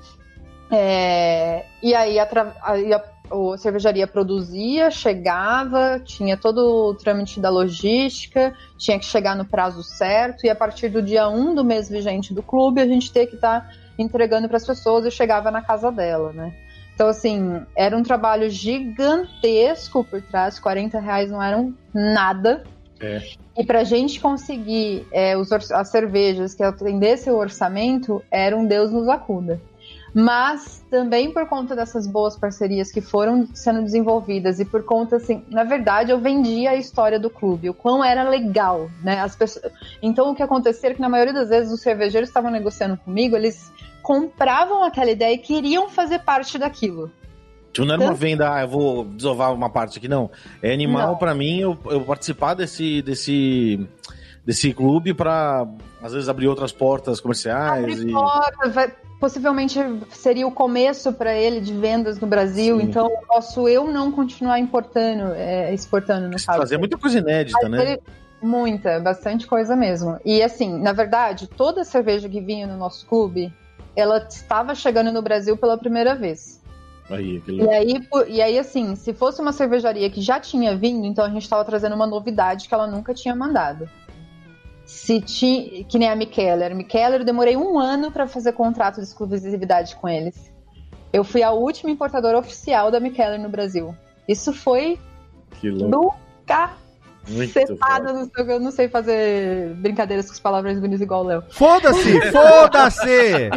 É, 0.72 1.66
e 1.82 1.96
aí 1.96 2.20
a, 2.20 2.24
a, 2.24 2.74
a, 2.74 3.58
cervejaria 3.58 4.06
produzia, 4.06 4.92
chegava, 4.92 6.00
tinha 6.04 6.38
todo 6.38 6.90
o 6.90 6.94
trâmite 6.94 7.40
da 7.40 7.50
logística, 7.50 8.54
tinha 8.78 9.00
que 9.00 9.06
chegar 9.06 9.36
no 9.36 9.46
prazo 9.46 9.82
certo, 9.82 10.46
e 10.46 10.50
a 10.50 10.56
partir 10.56 10.90
do 10.90 11.02
dia 11.02 11.28
1 11.28 11.56
do 11.56 11.66
mês 11.66 11.90
vigente 11.90 12.34
do 12.34 12.44
clube, 12.44 12.82
a 12.82 12.86
gente 12.86 13.12
tinha 13.12 13.26
que 13.26 13.36
estar 13.36 13.62
tá 13.62 13.72
entregando 13.98 14.48
para 14.48 14.58
as 14.58 14.66
pessoas 14.66 15.06
e 15.06 15.12
chegava 15.12 15.50
na 15.50 15.62
casa 15.62 15.92
dela, 15.92 16.32
né? 16.34 16.54
Então, 16.94 17.08
assim, 17.08 17.62
era 17.76 17.96
um 17.96 18.04
trabalho 18.04 18.50
gigantesco 18.50 20.04
por 20.04 20.22
trás, 20.22 20.60
40 20.60 21.00
reais 21.00 21.32
não 21.32 21.42
eram 21.42 21.74
nada. 21.94 22.64
É. 23.00 23.22
E 23.58 23.64
para 23.64 23.80
a 23.80 23.84
gente 23.86 24.20
conseguir 24.20 25.08
é, 25.14 25.38
os, 25.38 25.50
as 25.52 25.88
cervejas 25.88 26.54
que 26.54 26.62
atendessem 26.62 27.32
o 27.32 27.38
orçamento, 27.38 28.22
era 28.30 28.56
um 28.56 28.66
Deus 28.66 28.92
nos 28.92 29.08
acuda 29.08 29.62
mas 30.14 30.84
também 30.90 31.32
por 31.32 31.48
conta 31.48 31.76
dessas 31.76 32.08
boas 32.08 32.38
parcerias 32.38 32.92
que 32.92 33.02
foram 33.02 33.48
sendo 33.54 33.82
desenvolvidas 33.84 34.60
e 34.60 34.66
por 34.66 34.84
conta, 34.84 35.18
assim, 35.18 35.44
na 35.50 35.64
verdade, 35.64 36.12
eu 36.12 36.20
vendia 36.20 36.72
a 36.72 36.76
história 36.76 37.20
do 37.20 37.30
clube, 37.30 37.70
o 37.70 37.74
quão 37.74 38.04
era 38.04 38.28
legal, 38.28 38.90
né? 39.04 39.20
As 39.20 39.36
pessoas... 39.36 39.72
Então, 40.02 40.32
o 40.32 40.36
que 40.36 40.44
acontecia 40.44 40.90
é 40.90 40.94
que 40.94 41.02
na 41.02 41.10
maioria 41.10 41.34
das 41.34 41.50
vezes 41.50 41.72
os 41.72 41.82
cervejeiros 41.82 42.30
estavam 42.30 42.52
negociando 42.52 42.98
comigo, 42.98 43.36
eles 43.36 43.72
compravam 44.02 44.84
aquela 44.84 45.12
ideia 45.12 45.34
e 45.34 45.38
queriam 45.38 45.90
fazer 45.90 46.20
parte 46.20 46.58
daquilo. 46.58 47.12
Tipo, 47.72 47.86
não 47.86 47.94
era 47.94 48.04
uma 48.04 48.14
venda, 48.14 48.54
ah, 48.54 48.62
eu 48.62 48.68
vou 48.68 49.06
desovar 49.06 49.54
uma 49.54 49.70
parte 49.70 50.00
aqui, 50.00 50.08
não. 50.08 50.30
É 50.62 50.74
animal 50.74 51.18
para 51.18 51.36
mim 51.36 51.60
eu, 51.60 51.78
eu 51.86 52.02
participar 52.02 52.56
desse, 52.56 53.02
desse, 53.02 53.88
desse 54.46 54.74
clube 54.74 55.14
para 55.14 55.68
às 56.02 56.14
vezes 56.14 56.30
abrir 56.30 56.48
outras 56.48 56.72
portas 56.72 57.20
comerciais. 57.20 58.02
E... 58.02 58.12
vai 58.72 58.92
possivelmente 59.20 59.78
seria 60.12 60.48
o 60.48 60.52
começo 60.52 61.12
para 61.12 61.36
ele 61.36 61.60
de 61.60 61.74
vendas 61.74 62.20
no 62.20 62.28
Brasil, 62.28 62.80
Sim. 62.80 62.86
então 62.86 63.12
posso 63.28 63.68
eu 63.68 63.86
não 63.86 64.12
continuar 64.12 64.60
importando, 64.60 65.34
é, 65.36 65.74
exportando 65.74 66.28
no 66.28 66.34
caso. 66.34 66.58
Fazer 66.58 66.78
muita 66.78 66.98
coisa 66.98 67.20
inédita, 67.20 67.60
Mas 67.64 67.72
né? 67.72 67.82
Ele, 67.82 68.02
muita, 68.42 69.00
bastante 69.00 69.46
coisa 69.46 69.76
mesmo. 69.76 70.18
E 70.24 70.42
assim, 70.42 70.80
na 70.80 70.94
verdade, 70.94 71.48
toda 71.48 71.84
cerveja 71.84 72.30
que 72.30 72.40
vinha 72.40 72.66
no 72.66 72.78
nosso 72.78 73.06
clube, 73.06 73.54
ela 73.94 74.20
estava 74.20 74.74
chegando 74.74 75.12
no 75.12 75.22
Brasil 75.22 75.58
pela 75.58 75.78
primeira 75.78 76.16
vez. 76.16 76.58
Aí, 77.10 77.42
e, 77.48 77.70
aí, 77.70 78.08
e 78.28 78.42
aí, 78.42 78.60
assim, 78.60 78.96
se 78.96 79.14
fosse 79.14 79.42
uma 79.42 79.52
cervejaria 79.52 80.10
que 80.12 80.22
já 80.22 80.40
tinha 80.40 80.78
vindo, 80.78 81.08
então 81.08 81.26
a 81.26 81.30
gente 81.30 81.42
estava 81.42 81.66
trazendo 81.66 81.96
uma 81.96 82.06
novidade 82.06 82.70
que 82.70 82.74
ela 82.74 82.86
nunca 82.86 83.16
tinha 83.16 83.36
mandado 83.36 83.90
se 84.90 85.22
ti, 85.22 85.86
que 85.88 86.00
nem 86.00 86.10
a 86.10 86.16
Mikeller. 86.16 86.76
Mikeller, 86.76 87.22
eu 87.22 87.26
demorei 87.26 87.56
um 87.56 87.78
ano 87.78 88.10
para 88.10 88.26
fazer 88.26 88.54
contrato 88.54 88.96
de 88.96 89.04
exclusividade 89.04 89.96
com 89.96 90.10
eles. 90.10 90.52
Eu 91.14 91.24
fui 91.24 91.44
a 91.44 91.52
última 91.52 91.92
importadora 91.92 92.40
oficial 92.40 92.90
da 92.90 93.00
Mikeller 93.00 93.40
no 93.40 93.50
Brasil. 93.50 93.96
Isso 94.28 94.52
foi 94.52 95.00
que 95.62 95.70
louco. 95.70 96.18
nunca 96.44 96.72
Cepada, 97.54 98.14
não 98.14 98.24
sei, 98.26 98.56
eu 98.56 98.60
não 98.60 98.72
sei 98.72 98.90
fazer 98.90 99.76
brincadeiras 99.76 100.26
com 100.26 100.32
as 100.32 100.40
palavras 100.40 100.80
bonitas 100.80 101.02
igual 101.02 101.24
o 101.24 101.28
Léo. 101.28 101.44
Foda-se! 101.52 102.20
Foda-se! 102.32 103.50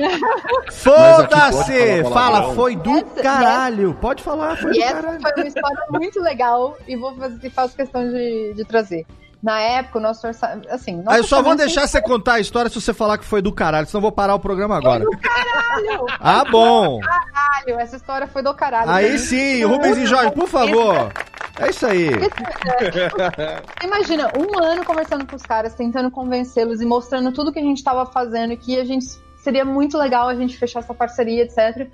Foda-se! 0.71 2.05
Fala, 2.13 2.55
foi 2.55 2.77
do 2.77 2.91
essa, 2.91 3.23
caralho! 3.23 3.95
Pode 3.95 4.23
falar, 4.23 4.59
foi 4.59 4.73
e 4.73 4.75
do 4.75 4.83
essa 4.83 4.95
caralho. 5.01 5.21
Foi 5.23 5.33
uma 5.37 5.47
história 5.47 5.85
muito 5.93 6.21
legal 6.21 6.77
e 6.87 6.95
vou 6.95 7.17
fazer, 7.17 7.49
faço 7.49 7.75
questão 7.75 8.07
de, 8.11 8.53
de 8.53 8.65
trazer. 8.67 9.07
Na 9.43 9.59
época, 9.61 9.99
o 9.99 10.01
nosso 10.01 10.25
orçamento. 10.25 10.69
Assim, 10.71 10.97
nosso 10.97 11.11
Aí 11.11 11.19
eu 11.19 11.25
só 11.25 11.43
vou 11.43 11.57
deixar 11.57 11.87
você 11.87 12.01
contar 12.01 12.35
a 12.35 12.41
história 12.41 12.71
se 12.71 12.81
você 12.81 12.95
falar 12.95 13.19
que 13.19 13.25
foi 13.25 13.43
do 13.43 13.53
caralho, 13.53 13.87
senão 13.87 13.99
eu 13.99 14.03
vou 14.03 14.13
parar 14.13 14.37
o 14.37 14.41
programa 14.41 14.77
agora. 14.77 15.03
Foi 15.03 15.11
do 15.11 15.19
caralho! 15.21 16.07
ah, 16.21 16.45
bom! 16.45 17.01
Caralho, 17.01 17.81
essa 17.81 17.97
história 17.97 18.27
foi 18.27 18.43
do 18.43 18.55
caralho. 18.55 18.91
Aí 18.91 19.19
sim, 19.19 19.65
Rubens 19.65 19.97
e 19.97 20.07
Jorge, 20.07 20.33
por 20.33 20.47
favor. 20.47 21.11
É 21.59 21.71
isso 21.71 21.87
aí. 21.87 22.09
Imagina, 23.83 24.31
um 24.37 24.63
ano 24.63 24.85
conversando 24.85 25.27
com 25.27 25.35
os 25.35 25.43
caras, 25.43 25.75
tentando 25.75 26.11
convencê-los 26.11 26.81
e 26.81 26.87
mostrando 26.87 27.33
tudo 27.33 27.53
que 27.53 27.59
a 27.59 27.63
gente 27.63 27.79
estava 27.79 28.07
fazendo 28.07 28.53
e 28.53 28.57
que 28.57 28.79
a 28.79 28.85
gente 28.85 29.07
seria 29.37 29.65
muito 29.65 29.99
legal 29.99 30.29
a 30.29 30.35
gente 30.35 30.57
fechar 30.57 30.81
essa 30.81 30.95
parceria, 30.95 31.43
etc. 31.43 31.89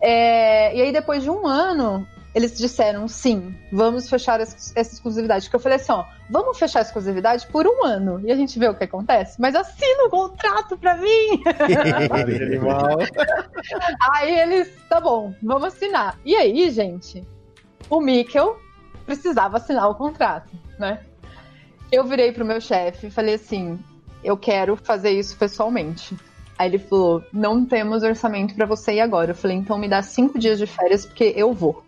É, 0.00 0.76
e 0.76 0.82
aí, 0.82 0.92
depois 0.92 1.22
de 1.22 1.30
um 1.30 1.46
ano, 1.46 2.06
eles 2.34 2.56
disseram 2.56 3.08
sim, 3.08 3.54
vamos 3.72 4.08
fechar 4.08 4.40
essa 4.40 4.80
exclusividade. 4.80 5.44
Porque 5.44 5.56
eu 5.56 5.60
falei 5.60 5.76
assim, 5.76 5.92
ó, 5.92 6.04
vamos 6.28 6.58
fechar 6.58 6.78
a 6.78 6.82
exclusividade 6.82 7.46
por 7.48 7.66
um 7.66 7.84
ano 7.84 8.20
e 8.24 8.30
a 8.30 8.36
gente 8.36 8.58
vê 8.58 8.68
o 8.68 8.74
que 8.74 8.84
acontece. 8.84 9.40
Mas 9.40 9.54
assina 9.54 10.04
o 10.06 10.10
contrato 10.10 10.78
pra 10.78 10.96
mim! 10.96 11.42
aí 14.12 14.38
eles, 14.38 14.72
tá 14.88 15.00
bom, 15.00 15.34
vamos 15.42 15.64
assinar. 15.64 16.18
E 16.24 16.36
aí, 16.36 16.70
gente, 16.70 17.26
o 17.88 18.00
Mikkel 18.00 18.56
precisava 19.04 19.56
assinar 19.56 19.90
o 19.90 19.96
contrato, 19.96 20.50
né? 20.78 21.00
Eu 21.90 22.04
virei 22.04 22.30
pro 22.30 22.44
meu 22.44 22.60
chefe 22.60 23.08
e 23.08 23.10
falei 23.10 23.34
assim, 23.34 23.76
eu 24.22 24.36
quero 24.36 24.76
fazer 24.76 25.10
isso 25.10 25.36
pessoalmente. 25.36 26.16
Aí 26.56 26.68
ele 26.68 26.78
falou: 26.78 27.24
não 27.32 27.64
temos 27.64 28.02
orçamento 28.02 28.54
para 28.54 28.66
você 28.66 28.92
ir 28.92 29.00
agora. 29.00 29.30
Eu 29.30 29.34
falei: 29.34 29.56
então 29.56 29.78
me 29.78 29.88
dá 29.88 30.02
cinco 30.02 30.38
dias 30.38 30.58
de 30.58 30.66
férias 30.66 31.06
porque 31.06 31.32
eu 31.34 31.54
vou. 31.54 31.82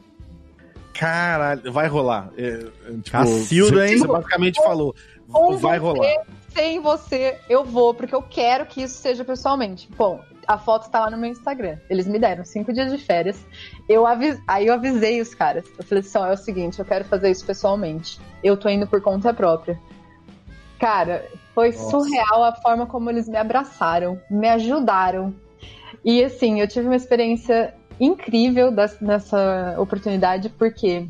Caralho, 0.93 1.73
vai 1.73 1.87
rolar. 1.89 2.31
É, 2.37 2.59
tipo, 2.59 3.11
Cacildo, 3.11 3.83
hein? 3.83 3.99
Você 3.99 4.07
basicamente 4.07 4.63
falou, 4.63 4.95
Com 5.31 5.57
vai 5.57 5.79
você, 5.79 5.99
rolar. 5.99 6.25
Sem 6.55 6.81
você, 6.81 7.39
eu 7.49 7.65
vou, 7.65 7.95
porque 7.95 8.15
eu 8.15 8.23
quero 8.23 8.67
que 8.67 8.83
isso 8.83 8.97
seja 8.97 9.25
pessoalmente. 9.25 9.89
Bom, 9.97 10.21
a 10.47 10.59
foto 10.59 10.91
tá 10.91 11.01
lá 11.01 11.11
no 11.11 11.17
meu 11.17 11.31
Instagram. 11.31 11.79
Eles 11.89 12.07
me 12.07 12.19
deram 12.19 12.45
cinco 12.45 12.73
dias 12.73 12.93
de 12.93 12.99
férias. 12.99 13.45
Eu 13.89 14.07
avis... 14.07 14.39
Aí 14.47 14.67
eu 14.67 14.75
avisei 14.75 15.21
os 15.21 15.35
caras. 15.35 15.65
Eu 15.79 15.85
falei 15.85 16.03
assim: 16.03 16.19
é 16.19 16.33
o 16.33 16.37
seguinte, 16.37 16.79
eu 16.79 16.85
quero 16.85 17.05
fazer 17.05 17.31
isso 17.31 17.47
pessoalmente. 17.47 18.21
Eu 18.43 18.57
tô 18.57 18.69
indo 18.69 18.87
por 18.87 19.01
conta 19.01 19.33
própria. 19.33 19.79
Cara, 20.79 21.25
foi 21.55 21.71
Nossa. 21.71 21.91
surreal 21.91 22.45
a 22.45 22.53
forma 22.53 22.87
como 22.87 23.09
eles 23.09 23.29
me 23.29 23.37
abraçaram, 23.37 24.21
me 24.31 24.49
ajudaram. 24.49 25.35
E 26.05 26.25
assim, 26.25 26.61
eu 26.61 26.67
tive 26.67 26.87
uma 26.87 26.97
experiência 26.97 27.73
incrível 28.01 28.73
nessa 29.01 29.77
oportunidade, 29.79 30.49
porque 30.49 31.09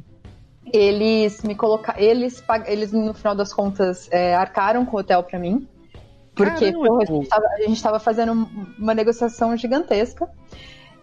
eles 0.73 1.43
me 1.43 1.55
colocaram. 1.55 1.99
Eles, 2.01 2.43
eles, 2.67 2.93
no 2.93 3.15
final 3.15 3.35
das 3.35 3.53
contas, 3.53 4.09
é, 4.11 4.35
arcaram 4.35 4.85
com 4.85 4.97
o 4.97 5.01
hotel 5.01 5.23
pra 5.23 5.39
mim. 5.39 5.67
Porque 6.35 6.73
Caramba, 6.73 6.87
porra, 6.87 7.03
a, 7.03 7.07
gente 7.07 7.29
tava, 7.29 7.47
a 7.47 7.63
gente 7.63 7.83
tava 7.83 7.99
fazendo 7.99 8.49
uma 8.79 8.95
negociação 8.95 9.57
gigantesca. 9.57 10.29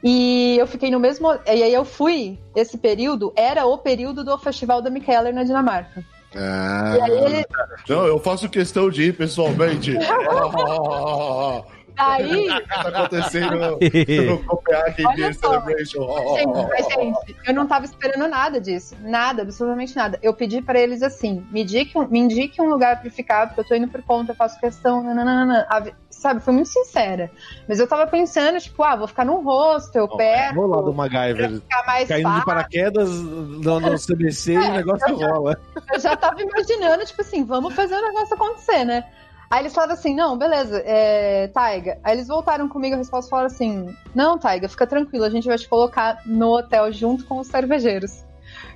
E 0.03 0.57
eu 0.57 0.65
fiquei 0.65 0.89
no 0.89 0.99
mesmo. 0.99 1.31
E 1.45 1.63
aí 1.63 1.73
eu 1.73 1.85
fui, 1.85 2.39
esse 2.55 2.77
período, 2.77 3.33
era 3.35 3.65
o 3.65 3.77
período 3.77 4.23
do 4.23 4.37
Festival 4.37 4.81
da 4.81 4.89
Michaela 4.89 5.31
na 5.31 5.43
Dinamarca. 5.43 6.03
Ah, 6.35 6.95
ele... 7.07 7.45
Não, 7.87 8.05
eu 8.05 8.19
faço 8.19 8.49
questão 8.49 8.89
de 8.89 9.03
ir 9.05 9.13
pessoalmente. 9.13 9.95
Aí. 11.99 12.47
tá 12.67 12.81
acontecendo 12.81 13.57
no 13.57 14.43
Copenhagen 14.45 15.15
Beer 15.15 15.33
Celebration. 15.33 16.07
Gente, 16.35 16.67
mas, 16.69 16.87
gente, 16.87 17.35
eu 17.45 17.53
não 17.53 17.67
tava 17.67 17.85
esperando 17.85 18.27
nada 18.27 18.61
disso. 18.61 18.95
Nada, 19.01 19.41
absolutamente 19.41 19.95
nada. 19.95 20.17
Eu 20.21 20.33
pedi 20.33 20.61
pra 20.61 20.79
eles 20.79 21.03
assim: 21.03 21.45
me 21.51 21.63
indique 21.63 21.97
um, 21.97 22.07
me 22.07 22.19
indique 22.19 22.61
um 22.61 22.69
lugar 22.69 23.01
pra 23.01 23.11
ficar, 23.11 23.47
porque 23.47 23.61
eu 23.61 23.65
tô 23.65 23.75
indo 23.75 23.89
por 23.89 24.01
conta, 24.01 24.31
eu 24.31 24.35
faço 24.35 24.59
questão. 24.59 25.03
Nananana. 25.03 25.67
Sabe, 26.09 26.41
foi 26.41 26.53
muito 26.53 26.67
sincera. 26.67 27.31
Mas 27.67 27.79
eu 27.79 27.87
tava 27.87 28.05
pensando, 28.05 28.59
tipo, 28.59 28.83
ah, 28.83 28.95
vou 28.95 29.07
ficar 29.07 29.23
num 29.23 29.41
hostel, 29.41 30.03
oh, 30.09 30.17
perto. 30.17 30.55
Vou 30.55 30.67
lá 30.67 30.81
do 30.81 30.93
MacGyver. 30.93 31.61
Caindo 32.07 32.23
fácil. 32.23 32.39
de 32.39 32.45
paraquedas 32.45 33.09
no, 33.09 33.79
no 33.79 33.97
CBC 33.97 34.53
é, 34.53 34.55
e 34.55 34.57
o 34.57 34.73
negócio 34.73 35.07
eu 35.07 35.15
rola. 35.15 35.57
Já, 35.75 35.93
eu 35.93 35.99
já 36.01 36.17
tava 36.17 36.41
imaginando, 36.41 37.05
tipo 37.05 37.21
assim, 37.21 37.45
vamos 37.45 37.73
fazer 37.73 37.95
o 37.95 38.01
negócio 38.01 38.33
acontecer, 38.33 38.83
né? 38.83 39.05
Aí 39.49 39.61
eles 39.61 39.73
falaram 39.73 39.93
assim: 39.93 40.15
não, 40.15 40.37
beleza, 40.37 40.81
é, 40.85 41.47
Taiga. 41.47 41.97
Aí 42.03 42.15
eles 42.15 42.27
voltaram 42.27 42.69
comigo, 42.69 42.95
a 42.95 42.97
resposta 42.97 43.29
falaram 43.29 43.47
assim: 43.47 43.95
não, 44.13 44.37
Taiga, 44.37 44.69
fica 44.69 44.85
tranquilo, 44.85 45.25
a 45.25 45.29
gente 45.29 45.47
vai 45.47 45.57
te 45.57 45.67
colocar 45.67 46.21
no 46.25 46.57
hotel 46.57 46.91
junto 46.91 47.25
com 47.25 47.39
os 47.39 47.47
cervejeiros. 47.47 48.23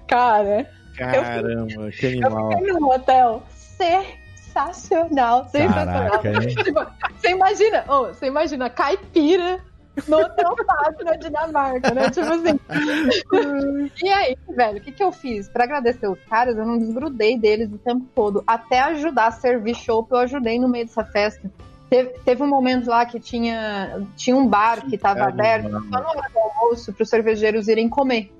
Cara. 0.08 0.68
Caramba, 0.98 1.92
que 1.92 2.08
animal. 2.08 2.52
Eu 2.52 2.58
fiquei 2.58 2.74
no 2.74 2.92
hotel 2.92 3.44
sensacional, 3.50 5.48
sensacional. 5.50 6.22
Caraca, 6.22 6.94
você 7.18 7.30
imagina, 7.30 7.84
oh, 7.88 8.08
você 8.08 8.28
imagina, 8.28 8.70
caipira 8.70 9.60
no 10.08 10.18
hotel 10.18 10.56
Fábio 10.66 11.06
na 11.06 11.16
Dinamarca, 11.16 11.94
né? 11.94 12.10
Tipo 12.10 12.28
assim. 12.28 12.60
e 14.04 14.10
aí, 14.10 14.38
velho, 14.50 14.78
o 14.78 14.82
que, 14.82 14.92
que 14.92 15.04
eu 15.04 15.12
fiz? 15.12 15.48
Pra 15.48 15.64
agradecer 15.64 16.08
os 16.08 16.20
caras, 16.24 16.58
eu 16.58 16.66
não 16.66 16.78
desgrudei 16.78 17.38
deles 17.38 17.72
o 17.72 17.78
tempo 17.78 18.06
todo. 18.16 18.44
Até 18.48 18.80
ajudar 18.80 19.28
a 19.28 19.32
servir 19.32 19.76
show, 19.76 20.06
eu 20.10 20.18
ajudei 20.18 20.60
no 20.60 20.68
meio 20.68 20.86
dessa 20.86 21.04
festa. 21.06 21.50
Teve, 21.90 22.10
teve 22.26 22.42
um 22.42 22.48
momento 22.48 22.88
lá 22.88 23.06
que 23.06 23.20
tinha, 23.20 24.02
tinha 24.16 24.36
um 24.36 24.48
bar 24.48 24.86
que 24.88 24.98
tava 24.98 25.26
aberto, 25.26 25.70
só 25.70 25.80
no 25.80 26.08
hora 26.08 26.30
do 26.34 26.40
almoço, 26.40 26.92
para 26.92 27.04
os 27.04 27.10
cervejeiros 27.10 27.68
irem 27.68 27.88
comer 27.88 28.32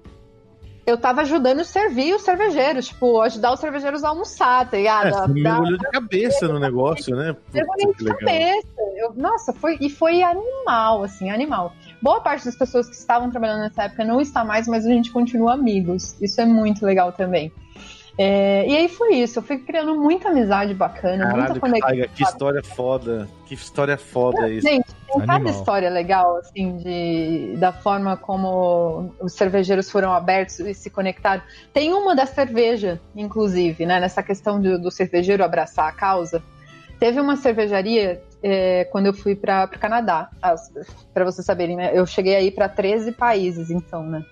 eu 0.86 0.98
tava 0.98 1.22
ajudando 1.22 1.62
a 1.62 1.64
servir 1.64 2.14
os 2.14 2.24
cervejeiros, 2.24 2.88
tipo, 2.88 3.22
ajudar 3.22 3.54
os 3.54 3.60
cervejeiros 3.60 4.04
a 4.04 4.10
almoçar, 4.10 4.70
tá 4.70 4.78
ligado? 4.78 5.08
É, 5.08 5.12
você 5.12 5.28
mergulhou 5.34 5.78
de 5.78 5.90
cabeça 5.90 6.48
no 6.48 6.60
negócio, 6.60 7.16
né? 7.16 7.36
Mergulhei 7.54 7.94
de 7.94 8.06
cabeça. 8.06 8.68
Eu, 8.98 9.14
nossa, 9.16 9.54
foi, 9.54 9.78
e 9.80 9.90
foi 9.90 10.22
animal, 10.22 11.04
assim, 11.04 11.30
animal. 11.30 11.74
Boa 12.02 12.20
parte 12.20 12.46
das 12.46 12.56
pessoas 12.56 12.88
que 12.90 12.96
estavam 12.96 13.32
trabalhando 13.32 13.62
nessa 13.62 13.84
época 13.84 14.04
não 14.04 14.20
está 14.20 14.44
mais, 14.44 14.68
mas 14.68 14.86
a 14.86 14.90
gente 14.90 15.10
continua 15.12 15.54
amigos. 15.54 16.16
Isso 16.22 16.42
é 16.42 16.46
muito 16.46 16.86
legal 16.86 17.14
também. 17.14 17.52
É, 18.16 18.68
e 18.68 18.78
aí 18.78 18.88
foi 18.88 19.16
isso, 19.16 19.40
eu 19.40 19.44
fui 19.44 19.58
criando 19.58 19.96
muita 19.96 20.30
amizade 20.30 20.74
bacana, 20.74 21.26
Caralho, 21.26 21.44
muita 21.44 21.60
conexão. 21.60 22.08
Que 22.14 22.24
história 22.24 22.64
foda, 22.64 23.28
que 23.48 23.56
história 23.56 23.98
foda 23.98 24.48
isso. 24.50 24.68
Gente, 24.68 24.86
tem 24.86 25.16
Animal. 25.16 25.40
cada 25.40 25.50
história 25.50 25.90
legal, 25.90 26.38
assim, 26.38 26.78
de, 26.78 27.58
da 27.58 27.72
forma 27.72 28.16
como 28.16 29.12
os 29.20 29.34
cervejeiros 29.34 29.90
foram 29.90 30.14
abertos 30.14 30.60
e 30.60 30.76
se 30.76 30.92
conectaram. 30.92 31.42
Tem 31.74 31.92
uma 31.92 32.16
da 32.16 32.28
cerveja, 32.28 33.02
inclusive, 33.16 33.84
né, 33.84 34.00
nessa 34.00 34.22
questão 34.22 34.62
do, 34.62 34.78
do 34.78 34.92
cervejeiro 34.92 35.44
abraçar 35.44 35.90
a 35.90 35.92
causa. 35.92 36.44
Teve 37.00 37.20
uma 37.20 37.36
cervejaria 37.36 38.22
é, 38.44 38.84
quando 38.92 39.08
eu 39.08 39.14
fui 39.14 39.36
para 39.36 39.66
o 39.66 39.80
Canadá, 39.80 40.30
para 41.14 41.26
vocês 41.26 41.46
saberem, 41.46 41.78
né, 41.78 41.92
eu 41.94 42.06
cheguei 42.06 42.36
aí 42.36 42.52
para 42.52 42.70
13 42.70 43.14
países, 43.14 43.72
então, 43.72 44.04
né? 44.04 44.24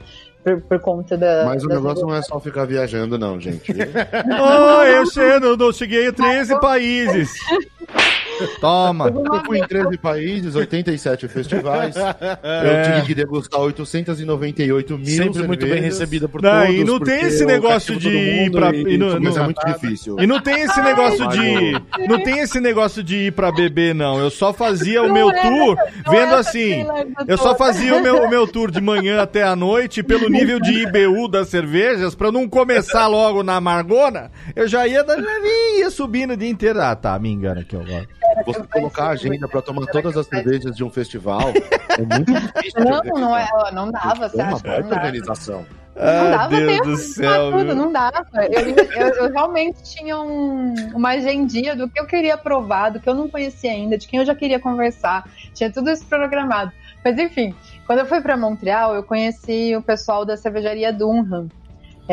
Por, 0.44 0.62
por 0.62 0.80
conta 0.80 1.18
da. 1.18 1.46
Mas 1.46 1.64
o 1.64 1.68
negócio 1.68 2.06
não 2.06 2.16
é 2.16 2.22
só 2.22 2.40
ficar 2.40 2.66
viajando, 2.66 3.18
não, 3.18 3.40
gente. 3.40 3.72
oh, 3.74 4.84
eu 4.84 5.06
sei, 5.06 5.40
não 5.40 5.72
cheguei 5.72 6.08
a 6.08 6.14
13 6.14 6.60
países. 6.60 7.34
Toma. 8.60 9.08
Eu 9.08 9.44
fui 9.46 9.60
em 9.60 9.68
13 9.68 9.98
países, 9.98 10.56
87 10.56 11.28
festivais. 11.28 11.96
É. 12.44 12.62
Eu 12.64 12.94
tive 12.94 13.08
que 13.08 13.16
degustar 13.16 13.60
898 13.60 14.98
mil 14.98 15.06
Sempre 15.06 15.24
cervejas. 15.24 15.48
muito 15.48 15.66
bem 15.66 15.82
recebida 15.82 16.28
por 16.28 16.42
não, 16.42 16.66
todos. 16.66 16.76
E 16.76 16.84
não 16.84 17.00
tem 17.00 17.22
esse 17.22 17.46
negócio 17.46 17.96
de 17.98 18.10
ir 18.10 18.52
pra... 18.52 18.76
E, 18.76 18.98
não, 18.98 19.20
mas 19.20 19.38
é 19.38 19.44
muito 19.44 19.66
difícil. 19.66 20.20
E 20.20 20.28
não 20.28 20.40
tem 20.40 20.62
esse 20.62 20.82
negócio 20.82 21.28
de... 21.30 22.08
Não 22.08 22.24
tem 22.24 22.40
esse 22.40 22.60
negócio 22.60 23.04
de 23.04 23.28
ir 23.28 23.32
pra 23.34 23.52
beber, 23.52 23.94
não. 23.94 24.20
Eu 24.20 24.30
só 24.30 24.54
fazia 24.54 25.04
o 25.04 25.12
meu 25.12 25.30
é, 25.30 25.42
tour 25.42 25.78
vendo 26.10 26.36
assim... 26.36 26.86
Eu 27.28 27.38
só 27.38 27.56
fazia 27.56 27.96
o 27.96 28.02
meu, 28.02 28.24
o 28.24 28.30
meu 28.30 28.48
tour 28.48 28.72
de 28.72 28.82
manhã 28.82 29.22
até 29.22 29.44
a 29.44 29.56
noite 29.56 30.04
pelo 30.04 30.30
nível 30.30 30.60
de 30.60 30.84
IBU 30.84 31.28
das 31.28 31.50
cervejas 31.50 32.16
pra 32.16 32.32
não 32.32 32.48
começar 32.48 33.08
logo 33.08 33.44
na 33.44 33.56
amargona. 33.56 34.32
Eu 34.56 34.68
já 34.68 34.88
ia, 34.88 35.06
já 35.06 35.40
ia 35.78 35.90
subindo 35.90 36.32
o 36.32 36.38
dia 36.38 36.50
inteiro. 36.50 36.82
Ah, 36.82 36.96
tá, 36.96 37.18
me 37.20 37.30
engana 37.30 37.62
aqui 37.62 37.76
agora. 37.76 38.08
Você 38.46 38.64
colocar 38.64 39.06
a 39.06 39.10
agenda 39.10 39.48
para 39.48 39.62
tomar 39.62 39.86
todas 39.88 40.18
as 40.18 40.28
cervejas 40.28 40.76
de 40.76 40.84
um 40.84 40.90
festival 40.90 41.50
é 41.98 42.02
muito 42.02 42.34
difícil. 42.34 42.84
Não, 42.84 43.20
não, 43.20 43.38
é, 43.38 43.48
não 43.74 43.92
dava, 43.92 44.30
você 44.30 44.42
acha? 44.42 44.50
Uma 44.50 44.60
baita 44.60 44.96
organização. 44.96 45.66
Não 45.96 46.04
ah, 46.04 46.30
dava 46.30 46.50
Deus 46.50 46.72
tempo 46.72 46.86
do 46.86 46.98
céu, 46.98 47.52
tudo, 47.52 47.76
não 47.76 47.92
dava. 47.92 48.26
Eu, 48.50 48.70
eu, 48.70 49.16
eu 49.16 49.32
realmente 49.32 49.84
tinha 49.84 50.20
um, 50.20 50.74
uma 50.94 51.10
agendinha 51.10 51.76
do 51.76 51.90
que 51.90 52.00
eu 52.00 52.06
queria 52.06 52.38
provar, 52.38 52.90
do 52.92 53.00
que 53.00 53.10
eu 53.10 53.14
não 53.14 53.28
conhecia 53.28 53.72
ainda, 53.72 53.98
de 53.98 54.08
quem 54.08 54.20
eu 54.20 54.26
já 54.26 54.34
queria 54.34 54.60
conversar. 54.60 55.30
Tinha 55.54 55.72
tudo 55.72 55.92
isso 55.92 56.06
programado. 56.06 56.72
Mas 57.04 57.18
enfim, 57.18 57.54
quando 57.86 58.00
eu 58.00 58.06
fui 58.06 58.22
para 58.22 58.38
Montreal, 58.38 58.96
eu 58.96 59.04
conheci 59.04 59.76
o 59.76 59.82
pessoal 59.82 60.24
da 60.24 60.38
cervejaria 60.38 60.94
Dunham. 60.94 61.50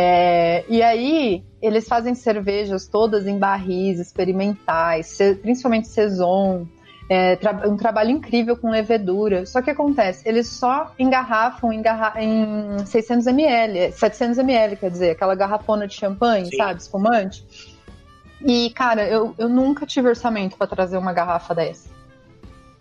É, 0.01 0.65
e 0.69 0.81
aí, 0.81 1.43
eles 1.61 1.89
fazem 1.89 2.15
cervejas 2.15 2.87
todas 2.87 3.27
em 3.27 3.37
barris 3.37 3.99
experimentais, 3.99 5.19
principalmente 5.43 5.89
Saison, 5.89 6.69
é, 7.11 7.35
tra 7.35 7.69
um 7.69 7.77
trabalho 7.77 8.11
incrível 8.11 8.57
com 8.57 8.71
levedura. 8.71 9.45
Só 9.45 9.61
que 9.61 9.71
acontece, 9.71 10.23
eles 10.29 10.47
só 10.47 10.93
engarrafam 11.01 11.73
em, 11.73 11.83
em 12.21 12.87
600 12.87 13.27
ml, 13.27 13.91
700 13.91 14.39
ml, 14.39 14.77
quer 14.77 14.89
dizer, 14.89 15.11
aquela 15.11 15.35
garrafona 15.35 15.89
de 15.89 15.95
champanhe, 15.95 16.47
Sim. 16.47 16.57
sabe, 16.57 16.81
espumante. 16.81 17.45
E, 18.41 18.71
cara, 18.71 19.05
eu, 19.05 19.35
eu 19.37 19.49
nunca 19.49 19.85
tive 19.85 20.11
orçamento 20.11 20.57
para 20.57 20.69
trazer 20.69 20.97
uma 20.97 21.13
garrafa 21.13 21.53
dessa. 21.57 21.89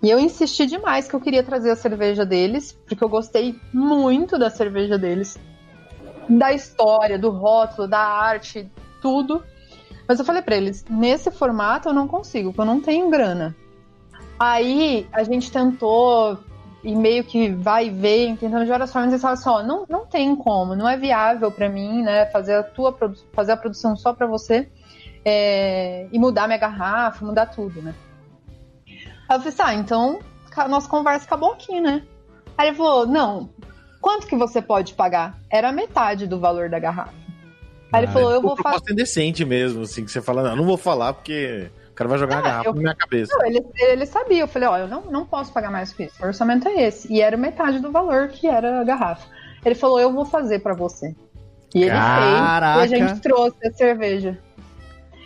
E 0.03 0.11
eu 0.11 0.19
insisti 0.19 0.67
demais 0.67 1.07
que 1.07 1.15
eu 1.15 1.19
queria 1.19 1.41
trazer 1.41 1.71
a 1.71 1.75
cerveja 1.75 2.23
deles, 2.23 2.77
porque 2.87 3.03
eu 3.03 3.09
gostei 3.09 3.59
muito 3.73 4.37
da 4.37 4.51
cerveja 4.51 4.99
deles 4.99 5.35
da 6.27 6.51
história, 6.53 7.17
do 7.17 7.29
rótulo, 7.29 7.87
da 7.87 7.99
arte, 7.99 8.69
tudo. 9.01 9.43
Mas 10.07 10.19
eu 10.19 10.25
falei 10.25 10.41
para 10.41 10.55
eles, 10.55 10.85
nesse 10.89 11.29
formato 11.31 11.89
eu 11.89 11.93
não 11.93 12.07
consigo, 12.07 12.49
porque 12.49 12.61
eu 12.61 12.65
não 12.65 12.81
tenho 12.81 13.09
grana. 13.09 13.55
Aí 14.39 15.07
a 15.11 15.23
gente 15.23 15.51
tentou 15.51 16.37
e 16.83 16.95
meio 16.95 17.23
que 17.23 17.49
vai 17.49 17.87
e 17.87 17.89
vem, 17.89 18.35
tentando 18.35 18.63
de 18.63 18.69
várias 18.69 18.93
formas, 18.93 19.11
eles 19.11 19.21
falaram 19.21 19.39
assim, 19.39 19.49
ó, 19.49 19.63
não, 19.63 19.85
não 19.89 20.05
tem 20.05 20.35
como, 20.35 20.75
não 20.75 20.87
é 20.87 20.95
viável 20.95 21.51
para 21.51 21.67
mim, 21.67 22.01
né, 22.03 22.27
fazer 22.27 22.55
a 22.55 22.63
tua 22.63 22.95
fazer 23.33 23.51
a 23.51 23.57
produção 23.57 23.95
só 23.95 24.13
para 24.13 24.27
você 24.27 24.69
é, 25.25 26.07
e 26.11 26.19
mudar 26.19 26.47
minha 26.47 26.59
garrafa, 26.59 27.25
mudar 27.25 27.47
tudo, 27.47 27.81
né. 27.81 27.93
Aí 29.27 29.35
eu 29.35 29.39
falei 29.41 29.49
assim, 29.49 29.61
ah, 29.63 29.73
então 29.73 30.19
nossa 30.69 30.87
conversa 30.87 31.25
acabou 31.25 31.53
aqui, 31.53 31.81
né. 31.81 32.03
Aí 32.57 32.69
ele 32.69 32.77
falou, 32.77 33.05
não, 33.05 33.49
Quanto 34.07 34.25
que 34.25 34.37
você 34.37 34.61
pode 34.61 34.93
pagar? 34.93 35.37
Era 35.51 35.69
metade 35.69 36.27
do 36.27 36.39
valor 36.39 36.69
da 36.69 36.79
garrafa. 36.79 37.11
Aí 37.91 37.99
ah, 37.99 38.03
ele 38.03 38.07
falou, 38.07 38.31
eu 38.31 38.41
vou 38.41 38.55
fazer. 38.55 38.91
é 38.91 38.93
decente 38.93 39.43
mesmo, 39.43 39.81
assim, 39.81 40.05
que 40.05 40.09
você 40.09 40.21
fala, 40.21 40.43
não, 40.43 40.55
não 40.55 40.63
vou 40.63 40.77
falar 40.77 41.11
porque 41.11 41.69
o 41.89 41.93
cara 41.93 42.09
vai 42.11 42.17
jogar 42.17 42.37
ah, 42.37 42.39
a 42.39 42.41
garrafa 42.41 42.69
eu... 42.69 42.73
na 42.73 42.79
minha 42.79 42.95
cabeça. 42.95 43.35
Não, 43.37 43.45
ele, 43.45 43.65
ele 43.77 44.05
sabia, 44.05 44.39
eu 44.39 44.47
falei, 44.47 44.69
ó, 44.69 44.77
eu 44.77 44.87
não, 44.87 45.01
não 45.11 45.25
posso 45.25 45.51
pagar 45.51 45.69
mais 45.69 45.91
que 45.91 46.03
isso, 46.03 46.23
o 46.23 46.25
orçamento 46.25 46.69
é 46.69 46.87
esse. 46.87 47.11
E 47.11 47.19
era 47.19 47.35
metade 47.35 47.79
do 47.79 47.91
valor 47.91 48.29
que 48.29 48.47
era 48.47 48.79
a 48.79 48.83
garrafa. 48.85 49.27
Ele 49.65 49.75
falou, 49.75 49.99
eu 49.99 50.13
vou 50.13 50.23
fazer 50.23 50.59
para 50.59 50.73
você. 50.73 51.13
E 51.75 51.81
ele 51.81 51.91
Caraca. 51.91 52.79
fez, 52.79 52.91
e 52.93 52.95
a 52.95 53.07
gente 53.09 53.19
trouxe 53.19 53.67
a 53.67 53.71
cerveja. 53.73 54.39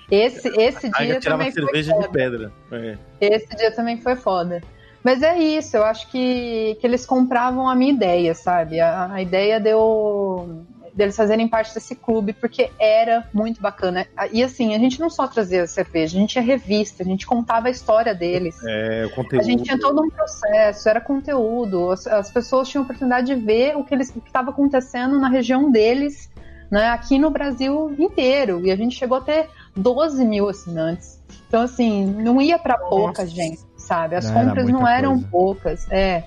Esse, 0.09 0.47
esse 0.59 0.89
dia 0.89 1.19
também 1.19 1.51
cerveja 1.51 1.93
foi 1.93 2.01
de 2.01 2.09
pedra. 2.09 2.51
É. 2.71 2.97
Esse 3.21 3.55
dia 3.55 3.71
também 3.75 4.01
foi 4.01 4.15
foda. 4.15 4.59
Mas 5.03 5.23
é 5.23 5.37
isso, 5.37 5.75
eu 5.77 5.83
acho 5.83 6.09
que, 6.09 6.77
que 6.79 6.85
eles 6.85 7.05
compravam 7.05 7.67
a 7.67 7.75
minha 7.75 7.91
ideia, 7.91 8.35
sabe? 8.35 8.79
A, 8.79 9.13
a 9.13 9.21
ideia 9.21 9.59
deu 9.59 10.65
deles 10.93 11.15
fazerem 11.15 11.47
parte 11.47 11.73
desse 11.73 11.95
clube, 11.95 12.33
porque 12.33 12.69
era 12.79 13.27
muito 13.33 13.61
bacana. 13.61 14.05
E 14.31 14.43
assim, 14.43 14.75
a 14.75 14.79
gente 14.79 14.99
não 14.99 15.09
só 15.09 15.27
trazia 15.27 15.65
cerveja, 15.65 16.17
a 16.17 16.19
gente 16.19 16.31
tinha 16.31 16.43
revista, 16.43 17.03
a 17.03 17.05
gente 17.05 17.25
contava 17.25 17.67
a 17.67 17.71
história 17.71 18.13
deles. 18.13 18.57
É, 18.65 19.05
o 19.05 19.15
conteúdo. 19.15 19.41
A 19.41 19.43
gente 19.43 19.63
tinha 19.63 19.79
todo 19.79 20.01
um 20.01 20.09
processo, 20.09 20.89
era 20.89 20.99
conteúdo. 20.99 21.91
As, 21.91 22.05
as 22.07 22.31
pessoas 22.31 22.67
tinham 22.67 22.83
a 22.83 22.85
oportunidade 22.85 23.27
de 23.27 23.35
ver 23.35 23.75
o 23.77 23.83
que 23.83 23.95
estava 23.95 24.51
acontecendo 24.51 25.19
na 25.19 25.29
região 25.29 25.71
deles 25.71 26.29
né, 26.69 26.89
aqui 26.89 27.17
no 27.17 27.29
Brasil 27.29 27.93
inteiro. 27.97 28.65
E 28.65 28.71
a 28.71 28.75
gente 28.75 28.95
chegou 28.95 29.17
a 29.17 29.21
ter 29.21 29.49
12 29.75 30.23
mil 30.25 30.47
assinantes. 30.47 31.21
Então, 31.47 31.63
assim, 31.63 32.05
não 32.05 32.41
ia 32.41 32.57
para 32.57 32.77
pouca 32.77 33.25
gente, 33.27 33.59
sabe? 33.91 34.15
As 34.15 34.25
não 34.25 34.33
compras 34.33 34.67
não 34.69 34.87
eram 34.87 35.13
coisa. 35.13 35.27
poucas. 35.29 35.91
É. 35.91 36.23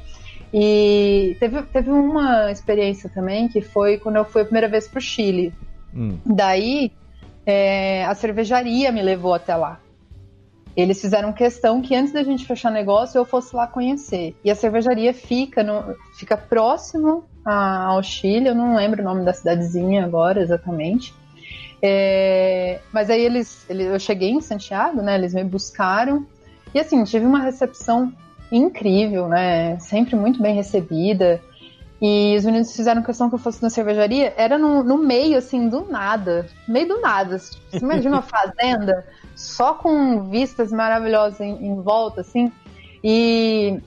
E 0.52 1.36
teve, 1.40 1.62
teve 1.62 1.90
uma 1.90 2.50
experiência 2.50 3.10
também 3.12 3.48
que 3.48 3.60
foi 3.60 3.98
quando 3.98 4.16
eu 4.16 4.24
fui 4.24 4.42
a 4.42 4.44
primeira 4.44 4.68
vez 4.68 4.86
para 4.86 4.98
o 4.98 5.02
Chile. 5.02 5.52
Hum. 5.92 6.18
Daí, 6.24 6.92
é, 7.44 8.04
a 8.04 8.14
cervejaria 8.14 8.92
me 8.92 9.02
levou 9.02 9.34
até 9.34 9.56
lá. 9.56 9.80
Eles 10.76 11.00
fizeram 11.00 11.32
questão 11.32 11.80
que 11.80 11.94
antes 11.94 12.12
da 12.12 12.22
gente 12.22 12.44
fechar 12.44 12.70
negócio 12.70 13.18
eu 13.18 13.24
fosse 13.24 13.54
lá 13.54 13.66
conhecer. 13.66 14.36
E 14.44 14.50
a 14.50 14.54
cervejaria 14.54 15.14
fica, 15.14 15.62
no, 15.62 15.94
fica 16.18 16.36
próximo 16.36 17.24
a, 17.44 17.84
ao 17.86 18.02
Chile, 18.02 18.48
eu 18.48 18.54
não 18.54 18.74
lembro 18.74 19.00
o 19.00 19.04
nome 19.04 19.24
da 19.24 19.32
cidadezinha 19.32 20.04
agora 20.04 20.40
exatamente. 20.40 21.14
É, 21.80 22.80
mas 22.92 23.10
aí 23.10 23.20
eles, 23.20 23.68
eles, 23.68 23.86
eu 23.86 23.98
cheguei 24.00 24.30
em 24.30 24.40
Santiago, 24.40 25.02
né? 25.02 25.16
Eles 25.16 25.34
me 25.34 25.44
buscaram 25.44 26.26
e 26.74 26.80
assim 26.80 27.02
tive 27.04 27.24
uma 27.24 27.40
recepção 27.40 28.12
incrível, 28.50 29.28
né? 29.28 29.78
Sempre 29.78 30.16
muito 30.16 30.42
bem 30.42 30.54
recebida. 30.54 31.40
E 32.02 32.34
os 32.36 32.44
meninos 32.44 32.74
fizeram 32.74 33.02
questão 33.02 33.28
que 33.28 33.34
eu 33.34 33.38
fosse 33.38 33.62
na 33.62 33.70
cervejaria. 33.70 34.34
Era 34.36 34.58
no, 34.58 34.82
no 34.82 34.98
meio, 34.98 35.38
assim, 35.38 35.68
do 35.68 35.86
nada. 35.86 36.46
meio 36.68 36.88
do 36.88 37.00
nada. 37.00 37.38
Você 37.38 37.78
imagina 37.78 38.16
uma 38.16 38.22
fazenda 38.22 39.06
só 39.34 39.74
com 39.74 40.28
vistas 40.28 40.70
maravilhosas 40.70 41.40
em, 41.40 41.66
em 41.66 41.80
volta, 41.80 42.20
assim. 42.20 42.52
E 43.02 43.80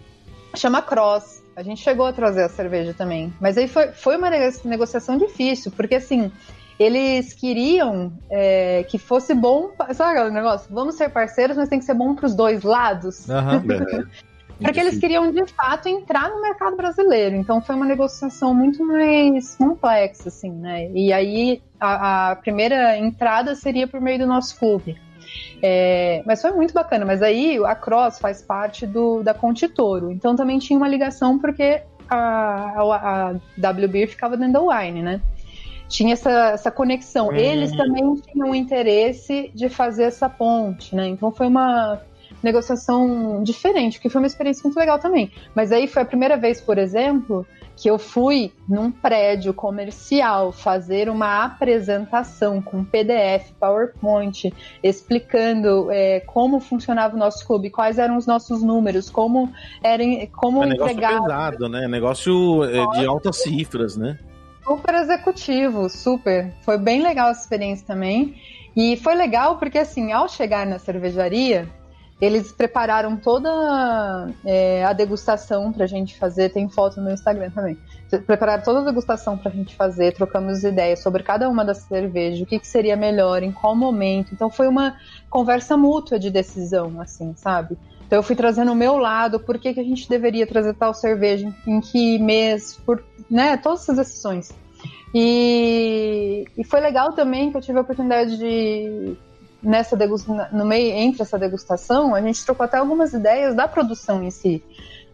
chama 0.55 0.81
Cross. 0.81 1.43
A 1.55 1.63
gente 1.63 1.81
chegou 1.81 2.05
a 2.05 2.13
trazer 2.13 2.43
a 2.43 2.49
cerveja 2.49 2.93
também. 2.93 3.33
Mas 3.39 3.57
aí 3.57 3.67
foi, 3.67 3.87
foi 3.89 4.17
uma 4.17 4.29
negociação 4.29 5.17
difícil, 5.17 5.71
porque 5.71 5.95
assim, 5.95 6.31
eles 6.79 7.33
queriam 7.33 8.13
é, 8.29 8.83
que 8.87 8.97
fosse 8.97 9.33
bom. 9.33 9.71
Sabe 9.93 10.19
aquele 10.19 10.33
negócio? 10.33 10.67
Vamos 10.73 10.95
ser 10.95 11.09
parceiros, 11.09 11.57
mas 11.57 11.69
tem 11.69 11.79
que 11.79 11.85
ser 11.85 11.95
bom 11.95 12.13
para 12.13 12.25
os 12.25 12.35
dois 12.35 12.63
lados. 12.63 13.27
Uhum. 13.27 14.05
Porque 14.59 14.79
eles 14.79 14.97
queriam, 14.97 15.31
de 15.31 15.45
fato, 15.45 15.87
entrar 15.87 16.29
no 16.29 16.41
mercado 16.41 16.75
brasileiro. 16.75 17.35
Então 17.35 17.61
foi 17.61 17.75
uma 17.75 17.85
negociação 17.85 18.53
muito 18.53 18.83
mais 18.83 19.55
complexa, 19.55 20.29
assim, 20.29 20.51
né? 20.51 20.89
E 20.93 21.13
aí 21.13 21.61
a, 21.79 22.31
a 22.31 22.35
primeira 22.35 22.97
entrada 22.97 23.53
seria 23.53 23.87
por 23.87 24.01
meio 24.01 24.19
do 24.19 24.25
nosso 24.25 24.57
clube. 24.57 24.97
É, 25.61 26.23
mas 26.25 26.41
foi 26.41 26.51
muito 26.51 26.73
bacana. 26.73 27.05
Mas 27.05 27.21
aí 27.21 27.57
a 27.65 27.75
Cross 27.75 28.19
faz 28.19 28.41
parte 28.41 28.87
do, 28.87 29.21
da 29.21 29.33
Conte 29.33 29.67
Toro. 29.67 30.11
Então 30.11 30.35
também 30.35 30.57
tinha 30.57 30.77
uma 30.77 30.87
ligação 30.87 31.37
porque 31.37 31.83
a, 32.09 32.81
a, 32.81 33.29
a 33.29 33.31
WB 33.31 34.07
ficava 34.07 34.35
dentro 34.35 34.53
da 34.53 34.61
Wine, 34.61 35.03
né? 35.03 35.21
Tinha 35.87 36.13
essa, 36.13 36.51
essa 36.51 36.71
conexão. 36.71 37.27
Uhum. 37.27 37.35
Eles 37.35 37.71
também 37.71 38.15
tinham 38.15 38.53
interesse 38.53 39.51
de 39.53 39.69
fazer 39.69 40.03
essa 40.03 40.29
ponte, 40.29 40.95
né? 40.95 41.07
Então 41.07 41.31
foi 41.31 41.47
uma 41.47 42.01
negociação 42.41 43.41
diferente, 43.43 43.99
que 43.99 44.09
foi 44.09 44.21
uma 44.21 44.27
experiência 44.27 44.61
muito 44.63 44.77
legal 44.77 44.99
também. 44.99 45.31
Mas 45.55 45.71
aí 45.71 45.87
foi 45.87 46.01
a 46.01 46.05
primeira 46.05 46.37
vez, 46.37 46.61
por 46.61 46.77
exemplo, 46.77 47.45
que 47.75 47.89
eu 47.89 47.99
fui 47.99 48.51
num 48.67 48.91
prédio 48.91 49.53
comercial 49.53 50.51
fazer 50.51 51.09
uma 51.09 51.45
apresentação 51.45 52.61
com 52.61 52.83
PDF, 52.83 53.51
PowerPoint, 53.59 54.51
explicando 54.81 55.91
é, 55.91 56.19
como 56.21 56.59
funcionava 56.59 57.15
o 57.15 57.19
nosso 57.19 57.45
clube, 57.45 57.69
quais 57.69 57.99
eram 57.99 58.17
os 58.17 58.25
nossos 58.25 58.63
números, 58.63 59.09
como 59.09 59.51
era, 59.83 60.03
como 60.35 60.63
é 60.63 60.69
entregar. 60.69 61.13
Negócio 61.13 61.23
pesado, 61.23 61.69
né? 61.69 61.87
Negócio 61.87 62.63
é, 62.63 62.99
de 62.99 63.05
altas 63.05 63.37
cifras, 63.37 63.95
né? 63.95 64.17
Super 64.67 64.95
executivo, 64.95 65.89
super. 65.89 66.53
Foi 66.61 66.77
bem 66.77 67.01
legal 67.01 67.29
essa 67.29 67.39
experiência 67.39 67.87
também. 67.87 68.35
E 68.75 68.97
foi 68.97 69.15
legal 69.15 69.57
porque, 69.57 69.77
assim, 69.77 70.11
ao 70.11 70.27
chegar 70.27 70.65
na 70.65 70.77
cervejaria, 70.77 71.69
eles 72.19 72.51
prepararam 72.51 73.15
toda 73.15 73.49
é, 74.43 74.83
a 74.83 74.91
degustação 74.91 75.71
para 75.71 75.85
a 75.85 75.87
gente 75.87 76.17
fazer, 76.17 76.49
tem 76.49 76.67
foto 76.67 76.99
no 76.99 77.11
Instagram 77.11 77.49
também. 77.51 77.77
Prepararam 78.25 78.61
toda 78.61 78.81
a 78.81 78.83
degustação 78.83 79.37
para 79.37 79.51
a 79.51 79.55
gente 79.55 79.73
fazer, 79.73 80.13
trocamos 80.13 80.63
ideias 80.63 80.99
sobre 80.99 81.23
cada 81.23 81.47
uma 81.47 81.63
das 81.63 81.77
cervejas, 81.79 82.41
o 82.41 82.45
que, 82.45 82.59
que, 82.59 82.67
seria 82.67 82.97
melhor, 82.97 83.43
em 83.43 83.53
qual 83.53 83.73
momento. 83.73 84.33
Então 84.33 84.49
foi 84.49 84.67
uma 84.67 84.97
conversa 85.29 85.77
mútua 85.77 86.19
de 86.19 86.29
decisão, 86.29 86.99
assim, 86.99 87.33
sabe? 87.37 87.77
Então 88.07 88.19
eu 88.19 88.23
fui 88.23 88.37
trazendo 88.37 88.71
o 88.71 88.75
meu 88.75 88.97
lado, 88.97 89.37
por 89.37 89.59
que, 89.59 89.73
que 89.73 89.79
a 89.81 89.83
gente 89.83 90.09
deveria 90.09 90.47
trazer 90.47 90.73
tal 90.73 90.93
cerveja, 90.93 91.53
em 91.67 91.81
que 91.81 92.17
mês, 92.17 92.79
por, 92.85 93.03
né, 93.29 93.57
todas 93.57 93.81
essas 93.81 93.97
decisões. 93.97 94.51
E, 95.13 96.45
e 96.57 96.63
foi 96.63 96.79
legal 96.79 97.11
também 97.11 97.51
que 97.51 97.57
eu 97.57 97.61
tive 97.61 97.77
a 97.77 97.81
oportunidade 97.81 98.37
de 98.37 99.17
nessa 99.61 99.97
no 100.53 100.65
meio 100.65 100.93
entre 100.93 101.23
essa 101.23 101.37
degustação, 101.37 102.15
a 102.15 102.21
gente 102.21 102.45
trocou 102.45 102.63
até 102.63 102.77
algumas 102.77 103.13
ideias 103.13 103.53
da 103.53 103.67
produção 103.67 104.23
em 104.23 104.31
si. 104.31 104.63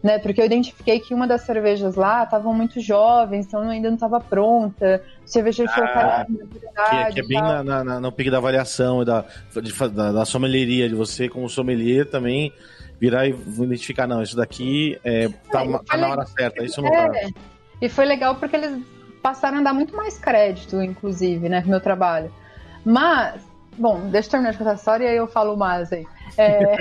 Né, 0.00 0.18
porque 0.18 0.38
eu 0.38 0.44
identifiquei 0.44 1.00
que 1.00 1.14
uma 1.14 1.26
das 1.26 1.40
cervejas 1.40 1.94
lá 1.94 2.24
estavam 2.24 2.52
muito 2.52 2.78
jovens, 2.78 3.46
então 3.46 3.62
ainda 3.62 3.88
não 3.88 3.94
estava 3.94 4.20
pronta. 4.20 5.02
O 5.24 5.28
cervejeiro 5.28 5.72
ah, 5.72 5.88
cara, 5.88 6.26
que, 6.26 6.94
é, 6.94 7.12
que 7.12 7.20
é 7.20 7.22
bem 7.26 7.40
na, 7.40 7.82
na, 7.82 8.00
no 8.00 8.12
pique 8.12 8.30
da 8.30 8.36
avaliação 8.36 9.00
e 9.00 9.06
da, 9.06 9.24
de, 9.62 9.88
da, 9.88 10.12
da 10.12 10.24
sommelieria, 10.26 10.90
de 10.90 10.94
você 10.94 11.26
como 11.26 11.48
sommelier 11.48 12.04
também 12.04 12.52
virar 13.04 13.26
e 13.26 13.30
identificar, 13.30 14.06
não, 14.06 14.22
isso 14.22 14.36
daqui 14.36 14.98
é, 15.04 15.28
tá, 15.50 15.64
é, 15.64 15.78
tá 15.78 15.96
na 15.96 16.08
hora 16.08 16.26
certa, 16.26 16.64
isso 16.64 16.80
não 16.80 16.90
tá. 16.90 17.10
é. 17.14 17.28
E 17.80 17.88
foi 17.88 18.04
legal 18.04 18.36
porque 18.36 18.56
eles 18.56 18.82
passaram 19.22 19.58
a 19.58 19.62
dar 19.62 19.72
muito 19.72 19.94
mais 19.96 20.18
crédito, 20.18 20.82
inclusive, 20.82 21.48
né, 21.48 21.60
pro 21.60 21.70
meu 21.70 21.80
trabalho. 21.80 22.32
Mas 22.84 23.42
Bom, 23.76 24.08
deixa 24.10 24.28
eu 24.28 24.30
terminar 24.32 24.52
de 24.52 24.58
contar 24.58 24.72
a 24.72 24.74
história 24.74 25.04
e 25.04 25.08
aí 25.08 25.16
eu 25.16 25.26
falo 25.26 25.56
mais 25.56 25.92
aí. 25.92 26.06
É... 26.36 26.76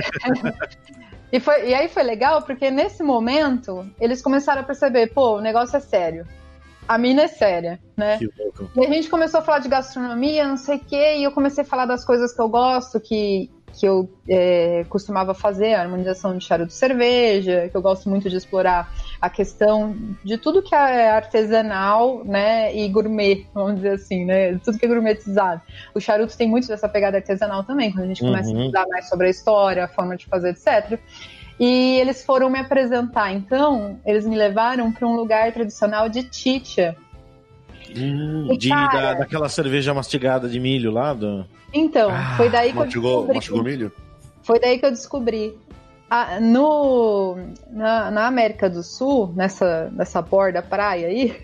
e, 1.32 1.40
foi, 1.40 1.70
e 1.70 1.74
aí 1.74 1.88
foi 1.90 2.04
legal 2.04 2.42
porque 2.44 2.70
nesse 2.70 3.04
momento 3.04 3.88
eles 4.00 4.22
começaram 4.22 4.62
a 4.62 4.64
perceber, 4.64 5.08
pô, 5.14 5.38
o 5.38 5.42
negócio 5.42 5.78
é 5.78 5.80
sério. 5.80 6.28
A 6.88 6.98
mina 6.98 7.24
é 7.24 7.28
séria, 7.28 7.80
né? 7.96 8.20
E 8.76 8.86
a 8.86 8.90
gente 8.90 9.10
começou 9.10 9.40
a 9.40 9.44
falar 9.44 9.60
de 9.60 9.70
gastronomia, 9.70 10.46
não 10.46 10.58
sei 10.58 10.78
o 10.78 10.80
quê, 10.80 11.16
e 11.18 11.24
eu 11.24 11.32
comecei 11.32 11.64
a 11.64 11.68
falar 11.68 11.86
das 11.86 12.04
coisas 12.04 12.34
que 12.34 12.42
eu 12.42 12.50
gosto, 12.50 13.00
que 13.00 13.50
que 13.74 13.86
eu 13.86 14.08
é, 14.30 14.86
costumava 14.88 15.34
fazer, 15.34 15.74
a 15.74 15.82
harmonização 15.82 16.38
de 16.38 16.46
charuto 16.46 16.72
cerveja, 16.72 17.68
que 17.70 17.76
eu 17.76 17.82
gosto 17.82 18.08
muito 18.08 18.30
de 18.30 18.38
explorar 18.38 18.94
a 19.20 19.30
questão 19.30 19.96
de 20.24 20.38
tudo 20.38 20.62
que 20.62 20.76
é 20.76 21.10
artesanal, 21.10 22.24
né, 22.24 22.74
e 22.76 22.88
gourmet, 22.88 23.48
vamos 23.54 23.76
dizer 23.76 23.94
assim, 23.94 24.26
né, 24.26 24.60
tudo 24.64 24.78
que 24.78 24.86
é 24.86 24.88
gourmetizado. 24.88 25.62
O 25.94 26.00
charuto 26.00 26.38
tem 26.38 26.48
muito 26.48 26.68
dessa 26.68 26.88
pegada 26.88 27.18
artesanal 27.18 27.64
também, 27.64 27.92
quando 27.92 28.06
a 28.06 28.08
gente 28.08 28.22
começa 28.22 28.50
uhum. 28.50 28.58
a 28.58 28.62
estudar 28.62 28.88
mais 28.88 29.10
sobre 29.10 29.28
a 29.28 29.30
história, 29.30 29.86
a 29.86 29.88
forma 29.88 30.16
de 30.16 30.26
fazer, 30.28 30.52
etc. 30.52 31.00
E 31.60 32.00
eles 32.00 32.24
foram 32.24 32.50
me 32.50 32.60
apresentar, 32.60 33.32
então, 33.34 34.00
eles 34.06 34.26
me 34.26 34.36
levaram 34.36 34.92
para 34.92 35.08
um 35.08 35.16
lugar 35.16 35.52
tradicional 35.52 36.10
de 36.10 36.28
chicha, 36.32 36.96
Hum, 37.96 38.58
de, 38.58 38.70
cara, 38.70 39.02
da, 39.02 39.14
daquela 39.20 39.50
cerveja 39.50 39.94
mastigada 39.94 40.48
de 40.50 40.60
milho 40.60 40.92
lá? 40.92 41.14
Do... 41.14 41.46
Então, 41.74 42.10
ah, 42.12 42.34
foi 42.38 42.50
daí 42.50 42.72
que 42.72 42.78
mastigou, 42.78 43.12
eu 43.12 43.34
descobri. 43.34 43.36
Mastigou 43.36 43.64
milho? 43.64 43.92
Foi 44.44 44.60
daí 44.60 44.78
que 44.78 44.86
eu 44.86 44.92
descobri. 44.92 45.58
Ah, 46.10 46.40
no, 46.40 47.36
na, 47.72 48.12
na, 48.12 48.28
América 48.28 48.70
do 48.70 48.84
Sul, 48.84 49.34
nessa, 49.36 49.90
nessa 49.92 50.22
borda 50.22 50.62
praia 50.62 51.08
aí, 51.08 51.36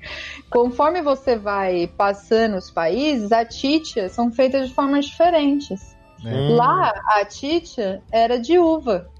conforme 0.48 1.02
você 1.02 1.36
vai 1.36 1.90
passando 1.94 2.56
os 2.56 2.70
países, 2.70 3.32
a 3.32 3.44
titia 3.44 4.08
são 4.08 4.32
feitas 4.32 4.68
de 4.68 4.74
formas 4.74 5.04
diferentes. 5.04 5.94
Hum. 6.24 6.54
Lá, 6.54 6.94
a 7.08 7.24
titia 7.26 8.02
era 8.10 8.38
de 8.38 8.58
uva. 8.58 9.10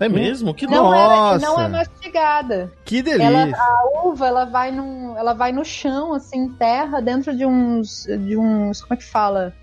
É 0.00 0.08
mesmo? 0.08 0.54
Que 0.54 0.66
não 0.66 0.84
Nossa. 0.84 1.44
Era, 1.44 1.54
não 1.54 1.60
é 1.60 1.68
mastigada. 1.68 2.72
Que 2.86 3.02
delícia. 3.02 3.22
Ela, 3.22 3.54
a 3.54 4.06
uva, 4.06 4.26
ela 4.26 4.44
vai, 4.46 4.70
no, 4.70 5.14
ela 5.18 5.34
vai 5.34 5.52
no 5.52 5.62
chão, 5.62 6.14
assim, 6.14 6.48
terra, 6.54 7.00
dentro 7.00 7.36
de 7.36 7.44
uns, 7.44 8.06
de 8.06 8.34
uns, 8.34 8.80
como 8.80 8.94
é 8.94 8.96
que 8.96 9.04
fala? 9.04 9.54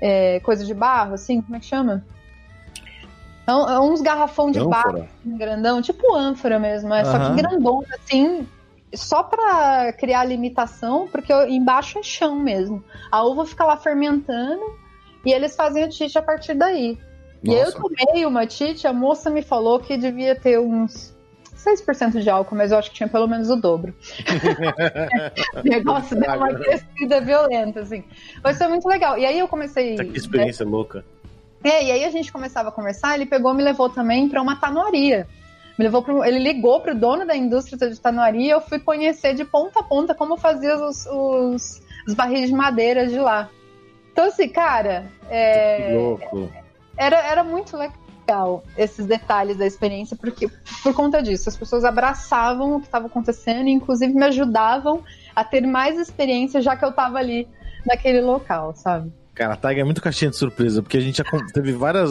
É, 0.00 0.40
coisa 0.40 0.64
de 0.64 0.74
barro, 0.74 1.14
assim, 1.14 1.40
como 1.40 1.54
é 1.54 1.60
que 1.60 1.66
chama? 1.66 2.04
É, 3.46 3.52
é 3.52 3.78
uns 3.78 4.02
garrafão 4.02 4.50
de 4.50 4.58
ânfora. 4.58 4.82
barro, 4.82 5.08
assim, 5.20 5.38
grandão, 5.38 5.80
tipo 5.80 6.12
ânfora 6.12 6.58
mesmo, 6.58 6.92
é, 6.92 7.04
só 7.04 7.16
que 7.16 7.36
grandão, 7.40 7.84
assim, 7.94 8.48
só 8.92 9.22
para 9.22 9.92
criar 9.92 10.24
limitação, 10.24 11.06
porque 11.06 11.32
embaixo 11.48 12.00
é 12.00 12.02
chão 12.02 12.34
mesmo. 12.34 12.82
A 13.12 13.22
uva 13.22 13.46
fica 13.46 13.64
lá 13.64 13.76
fermentando 13.76 14.76
e 15.24 15.32
eles 15.32 15.54
fazem 15.54 15.84
o 15.84 15.88
tite 15.88 16.18
a 16.18 16.22
partir 16.22 16.54
daí. 16.54 16.98
Nossa. 17.44 17.58
E 17.58 17.62
eu 17.62 17.72
tomei 17.72 18.26
uma 18.26 18.46
tite, 18.46 18.86
a 18.86 18.92
moça 18.92 19.30
me 19.30 19.42
falou 19.42 19.78
que 19.78 19.96
devia 19.96 20.34
ter 20.34 20.58
uns 20.58 21.14
6% 21.56 22.20
de 22.20 22.30
álcool, 22.30 22.56
mas 22.56 22.72
eu 22.72 22.78
acho 22.78 22.90
que 22.90 22.96
tinha 22.96 23.08
pelo 23.08 23.26
menos 23.26 23.50
o 23.50 23.56
dobro. 23.56 23.94
o 25.54 25.68
negócio 25.68 26.18
deu 26.18 26.34
uma 26.34 26.54
crescida 26.54 27.20
violenta, 27.20 27.80
assim. 27.80 28.04
Mas 28.42 28.58
foi 28.58 28.68
muito 28.68 28.88
legal. 28.88 29.18
E 29.18 29.24
aí 29.24 29.38
eu 29.38 29.48
comecei. 29.48 29.96
Que 29.96 30.16
experiência 30.16 30.64
né? 30.64 30.70
louca. 30.70 31.04
É, 31.62 31.84
e 31.84 31.90
aí 31.92 32.04
a 32.04 32.10
gente 32.10 32.30
começava 32.30 32.68
a 32.68 32.72
conversar, 32.72 33.14
ele 33.14 33.24
pegou 33.24 33.54
me 33.54 33.62
levou 33.62 33.88
também 33.88 34.28
para 34.28 34.42
uma 34.42 34.56
tanoaria. 34.56 35.26
Me 35.78 35.84
levou 35.84 36.02
pro, 36.02 36.24
ele 36.24 36.38
ligou 36.38 36.80
pro 36.80 36.94
dono 36.94 37.26
da 37.26 37.34
indústria 37.34 37.90
de 37.90 37.98
tanoaria 37.98 38.46
e 38.46 38.50
eu 38.50 38.60
fui 38.60 38.78
conhecer 38.78 39.34
de 39.34 39.44
ponta 39.44 39.80
a 39.80 39.82
ponta 39.82 40.14
como 40.14 40.36
fazia 40.36 40.76
os, 40.76 41.06
os 41.06 41.82
os 42.06 42.14
barris 42.14 42.48
de 42.48 42.54
madeira 42.54 43.06
de 43.06 43.18
lá. 43.18 43.50
Então, 44.12 44.26
assim, 44.26 44.48
cara, 44.48 45.06
é, 45.28 45.88
Que 45.88 45.94
louco. 45.94 46.63
Era, 46.96 47.18
era 47.18 47.44
muito 47.44 47.76
legal 47.76 48.62
esses 48.76 49.06
detalhes 49.06 49.56
da 49.56 49.66
experiência, 49.66 50.16
porque 50.16 50.48
por 50.82 50.94
conta 50.94 51.22
disso, 51.22 51.48
as 51.48 51.56
pessoas 51.56 51.84
abraçavam 51.84 52.76
o 52.76 52.80
que 52.80 52.86
estava 52.86 53.06
acontecendo 53.06 53.68
e, 53.68 53.72
inclusive, 53.72 54.12
me 54.12 54.24
ajudavam 54.24 55.02
a 55.34 55.44
ter 55.44 55.66
mais 55.66 55.98
experiência, 55.98 56.60
já 56.60 56.76
que 56.76 56.84
eu 56.84 56.90
estava 56.90 57.18
ali 57.18 57.46
naquele 57.86 58.20
local, 58.20 58.74
sabe? 58.74 59.12
Cara, 59.34 59.54
a 59.54 59.56
Taiga 59.56 59.80
é 59.80 59.84
muito 59.84 60.00
caixinha 60.00 60.30
de 60.30 60.36
surpresa, 60.36 60.80
porque 60.80 60.96
a 60.96 61.00
gente 61.00 61.18
já 61.18 61.24
teve 61.52 61.72
várias 61.72 62.08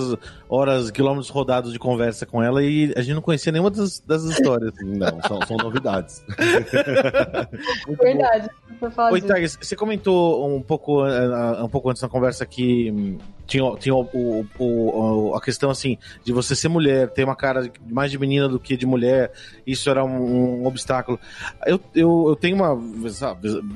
horas, 0.49 0.91
quilômetros 0.91 1.29
rodados 1.29 1.71
de 1.71 1.79
conversa 1.79 2.25
com 2.25 2.43
ela 2.43 2.61
e 2.61 2.93
a 2.97 3.01
gente 3.01 3.15
não 3.15 3.21
conhecia 3.21 3.49
nenhuma 3.49 3.71
das, 3.71 4.01
das 4.01 4.23
histórias. 4.23 4.73
Não, 4.81 5.21
são, 5.21 5.41
são 5.47 5.57
novidades. 5.57 6.21
Verdade. 7.87 8.49
Oi. 9.11 9.21
Taiga, 9.21 9.47
você 9.47 9.73
comentou 9.73 10.53
um 10.53 10.61
pouco, 10.61 11.07
eh, 11.07 11.63
um 11.63 11.69
pouco 11.69 11.89
antes 11.89 12.01
na 12.01 12.09
conversa 12.09 12.45
que 12.45 12.91
hum, 12.91 13.17
tinha, 13.45 13.75
tinha 13.77 13.93
o, 13.95 14.07
o- 14.13 14.45
o- 15.31 15.35
a 15.35 15.41
questão 15.41 15.69
assim 15.69 15.97
de 16.23 16.31
você 16.31 16.55
ser 16.55 16.67
mulher, 16.69 17.09
ter 17.09 17.23
uma 17.23 17.35
cara 17.35 17.69
mais 17.89 18.09
de 18.11 18.17
menina 18.17 18.47
do 18.47 18.59
que 18.59 18.75
de 18.77 18.85
mulher, 18.85 19.31
isso 19.67 19.89
era 19.89 20.03
um, 20.03 20.61
um 20.61 20.65
obstáculo. 20.65 21.19
Eu, 21.65 21.79
eu, 21.93 22.25
eu 22.29 22.35
tenho 22.35 22.55
uma 22.55 22.73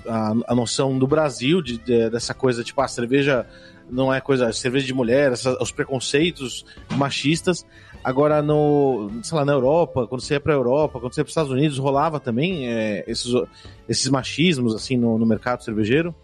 a, 0.07 0.33
a 0.51 0.55
noção 0.55 0.97
do 0.97 1.05
Brasil 1.07 1.61
de, 1.61 1.77
de- 1.77 2.09
dessa 2.09 2.33
coisa, 2.33 2.63
tipo, 2.63 2.79
a 2.81 2.87
cerveja 2.87 3.45
não 3.89 4.13
é 4.13 4.19
coisa, 4.19 4.51
cerveja 4.51 4.85
de 4.85 4.93
mulher, 4.93 5.31
essa- 5.31 5.57
os 5.61 5.71
preconceitos 5.71 6.65
machistas. 6.95 7.65
Agora, 8.03 8.41
no, 8.41 9.09
sei 9.23 9.37
lá, 9.37 9.43
na 9.43 9.51
Europa, 9.53 10.07
quando 10.07 10.21
você 10.21 10.35
ia 10.35 10.39
pra 10.39 10.53
Europa, 10.53 10.99
quando 10.99 11.13
você 11.13 11.19
ia 11.21 11.25
para 11.25 11.29
os 11.29 11.31
Estados 11.31 11.51
Unidos, 11.51 11.77
rolava 11.77 12.19
também 12.21 12.67
eh, 12.69 13.03
esses, 13.07 13.33
esses 13.89 14.07
machismos, 14.09 14.73
assim, 14.75 14.95
no, 14.95 15.17
no 15.17 15.25
mercado 15.25 15.63
cervejeiro? 15.63 16.15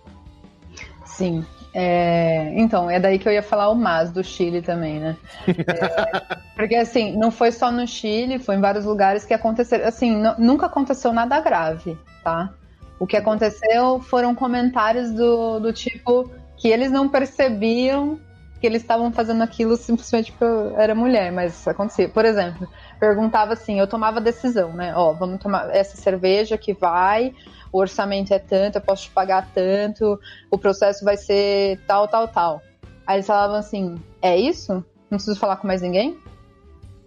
Sim. 1.06 1.44
É, 1.74 2.54
então, 2.56 2.90
é 2.90 3.00
daí 3.00 3.18
que 3.18 3.28
eu 3.28 3.34
ia 3.34 3.42
falar 3.42 3.70
o 3.70 3.76
MAS 3.76 4.12
do 4.12 4.24
Chile 4.24 4.62
também, 4.62 5.00
né? 5.00 5.18
É, 5.48 6.22
porque, 6.56 6.76
assim, 6.76 7.18
não 7.18 7.32
foi 7.32 7.52
só 7.52 7.72
no 7.72 7.88
Chile, 7.88 8.38
foi 8.38 8.56
em 8.56 8.62
vários 8.62 8.86
lugares 8.86 9.26
que 9.26 9.34
aconteceram. 9.34 9.88
Assim, 9.88 10.12
nu- 10.12 10.36
nunca 10.38 10.68
aconteceu 10.68 11.12
nada 11.12 11.40
grave, 11.40 11.98
tá? 12.24 12.52
O 13.00 13.08
que 13.08 13.18
aconteceu 13.18 14.00
foram 14.00 14.36
comentários 14.36 15.12
do, 15.12 15.60
do 15.60 15.74
tipo 15.74 16.30
que 16.58 16.68
eles 16.68 16.92
não 16.92 17.10
percebiam 17.10 18.20
que 18.62 18.68
eles 18.68 18.82
estavam 18.82 19.12
fazendo 19.12 19.44
aquilo 19.44 19.76
simplesmente 19.76 20.32
porque 20.32 20.46
eu 20.46 20.80
era 20.80 20.96
mulher, 20.96 21.34
mas 21.34 21.68
acontecia. 21.68 22.08
Por 22.08 22.24
exemplo, 22.24 22.66
perguntava 22.98 23.54
assim, 23.54 23.78
eu 23.78 23.88
tomava 23.88 24.22
decisão, 24.22 24.72
né? 24.72 24.94
Ó, 24.96 25.12
vamos 25.12 25.42
tomar 25.42 25.76
essa 25.76 25.98
cerveja 25.98 26.58
que 26.58 26.74
vai, 26.74 27.34
o 27.74 27.80
orçamento 27.80 28.32
é 28.34 28.40
tanto, 28.40 28.78
eu 28.78 28.82
posso 28.82 29.04
te 29.06 29.10
pagar 29.10 29.50
tanto, 29.54 30.18
o 30.52 30.58
processo 30.58 31.04
vai 31.04 31.18
ser 31.18 31.80
tal, 31.88 32.08
tal, 32.08 32.28
tal. 32.28 32.62
Aí 33.06 33.18
eles 33.18 33.26
falavam 33.28 33.58
assim, 33.58 33.96
é 34.22 34.38
isso? 34.38 34.74
Não 35.10 35.18
preciso 35.18 35.38
falar 35.40 35.58
com 35.58 35.68
mais 35.68 35.82
ninguém? 35.82 36.18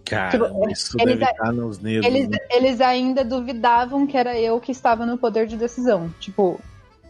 Cara, 0.05 0.29
Tipo, 0.31 0.69
isso 0.69 0.95
eles- 0.99 1.19
deve 1.19 1.31
estar 1.31 1.51
nos 1.51 1.79
nervos. 1.79 2.05
Eles, 2.05 2.27
né? 2.29 2.37
eles 2.51 2.81
ainda 2.81 3.23
duvidavam 3.25 4.05
que 4.05 4.17
era 4.17 4.39
eu 4.39 4.59
que 4.59 4.71
estava 4.71 5.05
no 5.05 5.17
poder 5.17 5.47
de 5.47 5.57
decisão. 5.57 6.09
Tipo, 6.19 6.59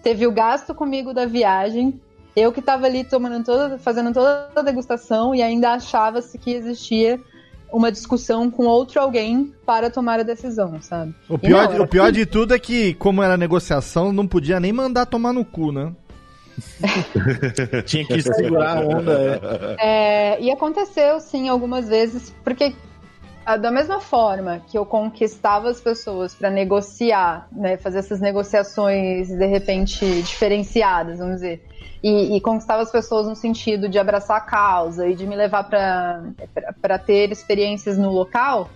teve 0.01 0.25
o 0.25 0.31
gasto 0.31 0.73
comigo 0.73 1.13
da 1.13 1.25
viagem, 1.25 1.99
eu 2.35 2.51
que 2.51 2.59
estava 2.59 2.85
ali 2.85 3.03
tomando 3.03 3.43
toda, 3.43 3.77
fazendo 3.79 4.13
toda 4.13 4.49
a 4.55 4.61
degustação 4.61 5.33
e 5.35 5.41
ainda 5.41 5.71
achava-se 5.73 6.37
que 6.37 6.51
existia 6.51 7.19
uma 7.71 7.91
discussão 7.91 8.49
com 8.49 8.65
outro 8.65 8.99
alguém 8.99 9.53
para 9.65 9.89
tomar 9.89 10.19
a 10.19 10.23
decisão, 10.23 10.81
sabe? 10.81 11.13
O 11.27 11.37
pior, 11.37 11.73
não, 11.73 11.83
o 11.83 11.87
pior 11.87 12.11
de 12.11 12.25
tudo 12.25 12.53
é 12.53 12.59
que, 12.59 12.93
como 12.95 13.21
era 13.21 13.37
negociação, 13.37 14.11
não 14.11 14.27
podia 14.27 14.59
nem 14.59 14.71
mandar 14.71 15.05
tomar 15.05 15.33
no 15.33 15.43
cu, 15.43 15.71
né? 15.71 15.91
Tinha 17.85 18.05
que 18.05 18.21
segurar 18.21 18.77
a 18.77 18.81
onda. 18.81 19.75
É. 19.79 20.37
É, 20.37 20.41
e 20.41 20.49
aconteceu, 20.49 21.19
sim, 21.19 21.49
algumas 21.49 21.87
vezes, 21.87 22.33
porque 22.43 22.73
da 23.55 23.71
mesma 23.71 24.01
forma 24.01 24.61
que 24.67 24.77
eu 24.77 24.85
conquistava 24.85 25.69
as 25.69 25.79
pessoas 25.79 26.35
para 26.35 26.49
negociar, 26.49 27.47
né, 27.51 27.77
fazer 27.77 27.99
essas 27.99 28.19
negociações 28.19 29.29
de 29.29 29.45
repente 29.45 30.21
diferenciadas, 30.21 31.19
vamos 31.19 31.35
dizer, 31.35 31.63
e, 32.03 32.35
e 32.35 32.41
conquistava 32.41 32.81
as 32.81 32.91
pessoas 32.91 33.27
no 33.27 33.35
sentido 33.35 33.87
de 33.87 33.97
abraçar 33.97 34.37
a 34.37 34.41
causa 34.41 35.07
e 35.07 35.15
de 35.15 35.25
me 35.25 35.35
levar 35.35 35.63
para 35.63 36.99
ter 36.99 37.31
experiências 37.31 37.97
no 37.97 38.11
local, 38.11 38.69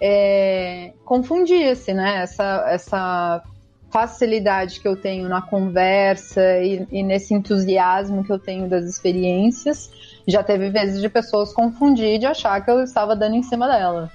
é, 0.00 0.92
confundia-se, 1.04 1.94
né, 1.94 2.22
essa, 2.22 2.64
essa 2.68 3.42
facilidade 3.90 4.80
que 4.80 4.88
eu 4.88 4.96
tenho 4.96 5.28
na 5.28 5.40
conversa 5.40 6.58
e, 6.58 6.86
e 6.90 7.02
nesse 7.02 7.32
entusiasmo 7.32 8.24
que 8.24 8.32
eu 8.32 8.38
tenho 8.38 8.68
das 8.68 8.84
experiências. 8.84 10.15
Já 10.26 10.42
teve 10.42 10.70
vezes 10.70 11.00
de 11.00 11.08
pessoas 11.08 11.52
confundir 11.52 12.18
de 12.18 12.26
achar 12.26 12.64
que 12.64 12.70
eu 12.70 12.82
estava 12.82 13.14
dando 13.14 13.36
em 13.36 13.42
cima 13.42 13.68
dela. 13.68 14.10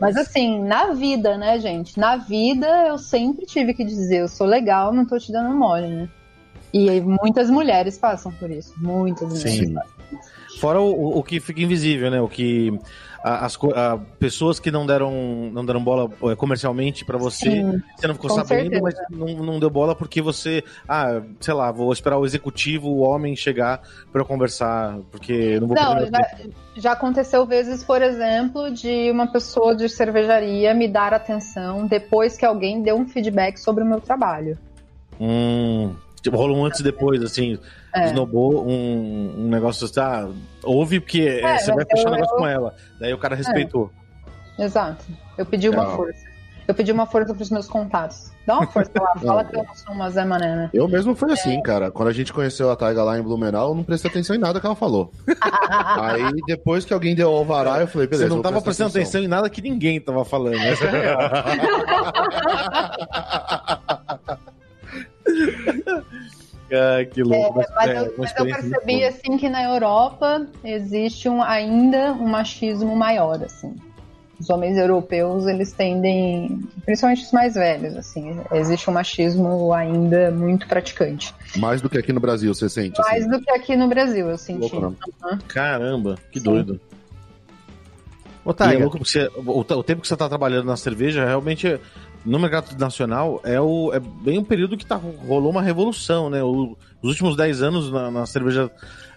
Mas 0.00 0.16
assim, 0.16 0.62
na 0.62 0.92
vida, 0.92 1.38
né, 1.38 1.58
gente? 1.58 1.98
Na 1.98 2.16
vida 2.16 2.66
eu 2.86 2.98
sempre 2.98 3.46
tive 3.46 3.72
que 3.72 3.84
dizer, 3.84 4.18
eu 4.18 4.28
sou 4.28 4.46
legal, 4.46 4.92
não 4.92 5.06
tô 5.06 5.18
te 5.18 5.32
dando 5.32 5.54
mole, 5.54 5.88
né? 5.88 6.08
E 6.72 7.00
muitas 7.00 7.48
mulheres 7.48 7.96
passam 7.96 8.32
por 8.32 8.50
isso. 8.50 8.74
Muitas 8.76 9.28
mulheres. 9.28 9.68
Sim. 9.68 9.74
Fora 10.58 10.80
o, 10.80 11.18
o- 11.18 11.22
que 11.22 11.40
fica 11.40 11.60
invisível, 11.60 12.10
né? 12.10 12.20
O 12.20 12.28
que 12.28 12.72
as 13.22 13.56
a- 13.74 13.98
pessoas 14.18 14.60
que 14.60 14.70
não 14.70 14.86
deram 14.86 15.50
não 15.52 15.64
deram 15.64 15.82
bola 15.82 16.10
eh, 16.30 16.36
comercialmente 16.36 17.04
pra 17.04 17.16
você, 17.18 17.50
Sim, 17.50 17.82
você 17.96 18.06
não 18.06 18.14
ficou 18.14 18.30
sabendo, 18.30 18.70
certeza. 18.70 18.82
mas 18.82 18.94
não, 19.10 19.42
não 19.44 19.58
deu 19.58 19.70
bola 19.70 19.94
porque 19.96 20.20
você, 20.22 20.62
ah, 20.88 21.22
sei 21.40 21.54
lá, 21.54 21.72
vou 21.72 21.92
esperar 21.92 22.18
o 22.18 22.24
executivo, 22.26 22.88
o 22.88 23.00
homem 23.00 23.34
chegar 23.34 23.80
pra 24.12 24.20
eu 24.20 24.26
conversar, 24.26 24.98
porque 25.10 25.58
não 25.58 25.66
vou 25.68 25.76
Não, 25.76 26.06
já, 26.06 26.36
já 26.76 26.92
aconteceu 26.92 27.44
vezes, 27.46 27.82
por 27.82 28.00
exemplo, 28.02 28.70
de 28.70 29.10
uma 29.10 29.26
pessoa 29.26 29.74
de 29.74 29.88
cervejaria 29.88 30.72
me 30.74 30.86
dar 30.86 31.12
atenção 31.14 31.86
depois 31.86 32.36
que 32.36 32.44
alguém 32.44 32.82
deu 32.82 32.96
um 32.96 33.06
feedback 33.08 33.56
sobre 33.58 33.82
o 33.82 33.86
meu 33.86 34.00
trabalho. 34.00 34.56
Hum, 35.20 35.94
tipo, 36.24 36.36
rola 36.36 36.52
um 36.54 36.64
antes 36.64 36.80
e 36.80 36.82
depois, 36.82 37.22
assim, 37.22 37.56
É. 37.94 38.06
snowball, 38.06 38.66
um, 38.66 39.34
um 39.44 39.48
negócio, 39.48 39.88
tá, 39.92 40.26
ouve 40.64 40.98
porque 40.98 41.20
eh, 41.20 41.40
É, 41.42 41.58
você 41.58 41.72
vai 41.72 41.84
fechar 41.84 42.08
um 42.08 42.12
negócio 42.12 42.34
eu- 42.34 42.38
com 42.38 42.46
ela. 42.48 42.74
Daí 42.98 43.12
o 43.14 43.18
cara 43.18 43.36
respeitou. 43.36 43.92
Exato. 44.58 45.04
Eu 45.38 45.44
pedi 45.46 45.68
uma 45.68 45.84
Não. 45.84 45.96
força. 45.96 46.34
Eu 46.66 46.74
pedi 46.74 46.90
uma 46.92 47.04
força 47.04 47.34
pros 47.34 47.50
meus 47.50 47.66
contatos. 47.68 48.32
Dá 48.46 48.54
uma 48.56 48.66
força 48.66 48.90
lá, 48.98 49.12
fala 49.22 49.44
que 49.44 49.54
eu 49.54 49.62
não 49.64 49.74
sou 49.74 49.92
uma 49.94 50.08
Zé 50.08 50.24
Mané, 50.24 50.56
né? 50.56 50.70
Eu 50.72 50.88
mesmo 50.88 51.14
foi 51.14 51.28
É. 51.30 51.32
assim, 51.34 51.60
cara. 51.60 51.90
Quando 51.90 52.08
a 52.08 52.12
gente 52.12 52.32
conheceu 52.32 52.70
a 52.70 52.76
Taiga 52.76 53.02
lá 53.04 53.18
em 53.18 53.22
Blumenau, 53.22 53.68
eu 53.70 53.74
não 53.74 53.82
prestei 53.84 54.10
atenção 54.10 54.34
em 54.34 54.38
nada 54.38 54.58
que 54.60 54.64
ela 54.66 54.74
falou. 54.74 55.12
Aí, 56.00 56.30
depois 56.46 56.86
que 56.86 56.94
alguém 56.94 57.14
deu 57.14 57.30
o 57.30 57.36
alvará, 57.36 57.80
eu 57.82 57.86
falei, 57.86 58.06
beleza. 58.06 58.28
Você 58.30 58.34
não 58.34 58.40
tava 58.40 58.62
prestando 58.62 58.88
atenção. 58.90 59.20
em 59.20 59.28
nada 59.28 59.50
que 59.50 59.60
ninguém 59.60 60.00
tava 60.00 60.24
falando. 60.24 60.54
Essa 60.56 60.84
é 60.86 60.88
a 60.88 60.92
real. 61.02 61.18
Ai, 66.72 67.06
que 67.12 67.22
louco. 67.22 67.60
É, 67.60 67.66
Mas, 67.74 67.88
é, 67.90 67.98
eu, 68.00 68.14
mas 68.18 68.32
eu 68.36 68.44
percebi 68.46 68.96
boa. 68.98 69.08
assim 69.08 69.36
que 69.36 69.48
na 69.48 69.62
Europa 69.64 70.46
existe 70.64 71.28
um, 71.28 71.42
ainda 71.42 72.12
um 72.12 72.26
machismo 72.26 72.94
maior, 72.96 73.42
assim. 73.42 73.74
Os 74.38 74.50
homens 74.50 74.76
europeus, 74.76 75.46
eles 75.46 75.72
tendem, 75.72 76.60
principalmente 76.84 77.22
os 77.22 77.30
mais 77.32 77.54
velhos, 77.54 77.96
assim, 77.96 78.36
existe 78.52 78.90
um 78.90 78.92
machismo 78.92 79.72
ainda 79.72 80.30
muito 80.32 80.66
praticante. 80.66 81.32
Mais 81.56 81.80
do 81.80 81.88
que 81.88 81.96
aqui 81.96 82.12
no 82.12 82.18
Brasil, 82.20 82.52
você 82.52 82.68
sente? 82.68 83.00
Mais 83.00 83.22
assim? 83.22 83.30
do 83.30 83.40
que 83.40 83.50
aqui 83.52 83.76
no 83.76 83.86
Brasil, 83.86 84.28
eu 84.28 84.36
senti. 84.36 84.74
Louco? 84.74 84.96
Aham. 85.22 85.38
Caramba, 85.46 86.18
que 86.32 86.40
Sim. 86.40 86.46
doido. 86.46 86.80
Ô, 88.44 88.50
é 88.50 88.76
louco 88.76 88.98
porque 88.98 89.10
você- 89.10 89.30
o, 89.36 89.60
o 89.60 89.82
tempo 89.82 90.02
que 90.02 90.08
você 90.08 90.16
tá 90.16 90.28
trabalhando 90.28 90.66
na 90.66 90.76
cerveja, 90.76 91.24
realmente, 91.24 91.80
no 92.24 92.38
mercado 92.38 92.76
nacional, 92.78 93.40
é, 93.44 93.60
o, 93.60 93.92
é 93.92 94.00
bem 94.00 94.38
um 94.38 94.44
período 94.44 94.76
que 94.76 94.86
tá, 94.86 94.96
rolou 94.96 95.50
uma 95.50 95.62
revolução, 95.62 96.30
né? 96.30 96.42
O- 96.42 96.76
os 97.02 97.10
últimos 97.10 97.36
10 97.36 97.62
anos 97.62 97.90
na, 97.92 98.10
na 98.10 98.24
cerveja 98.26 98.70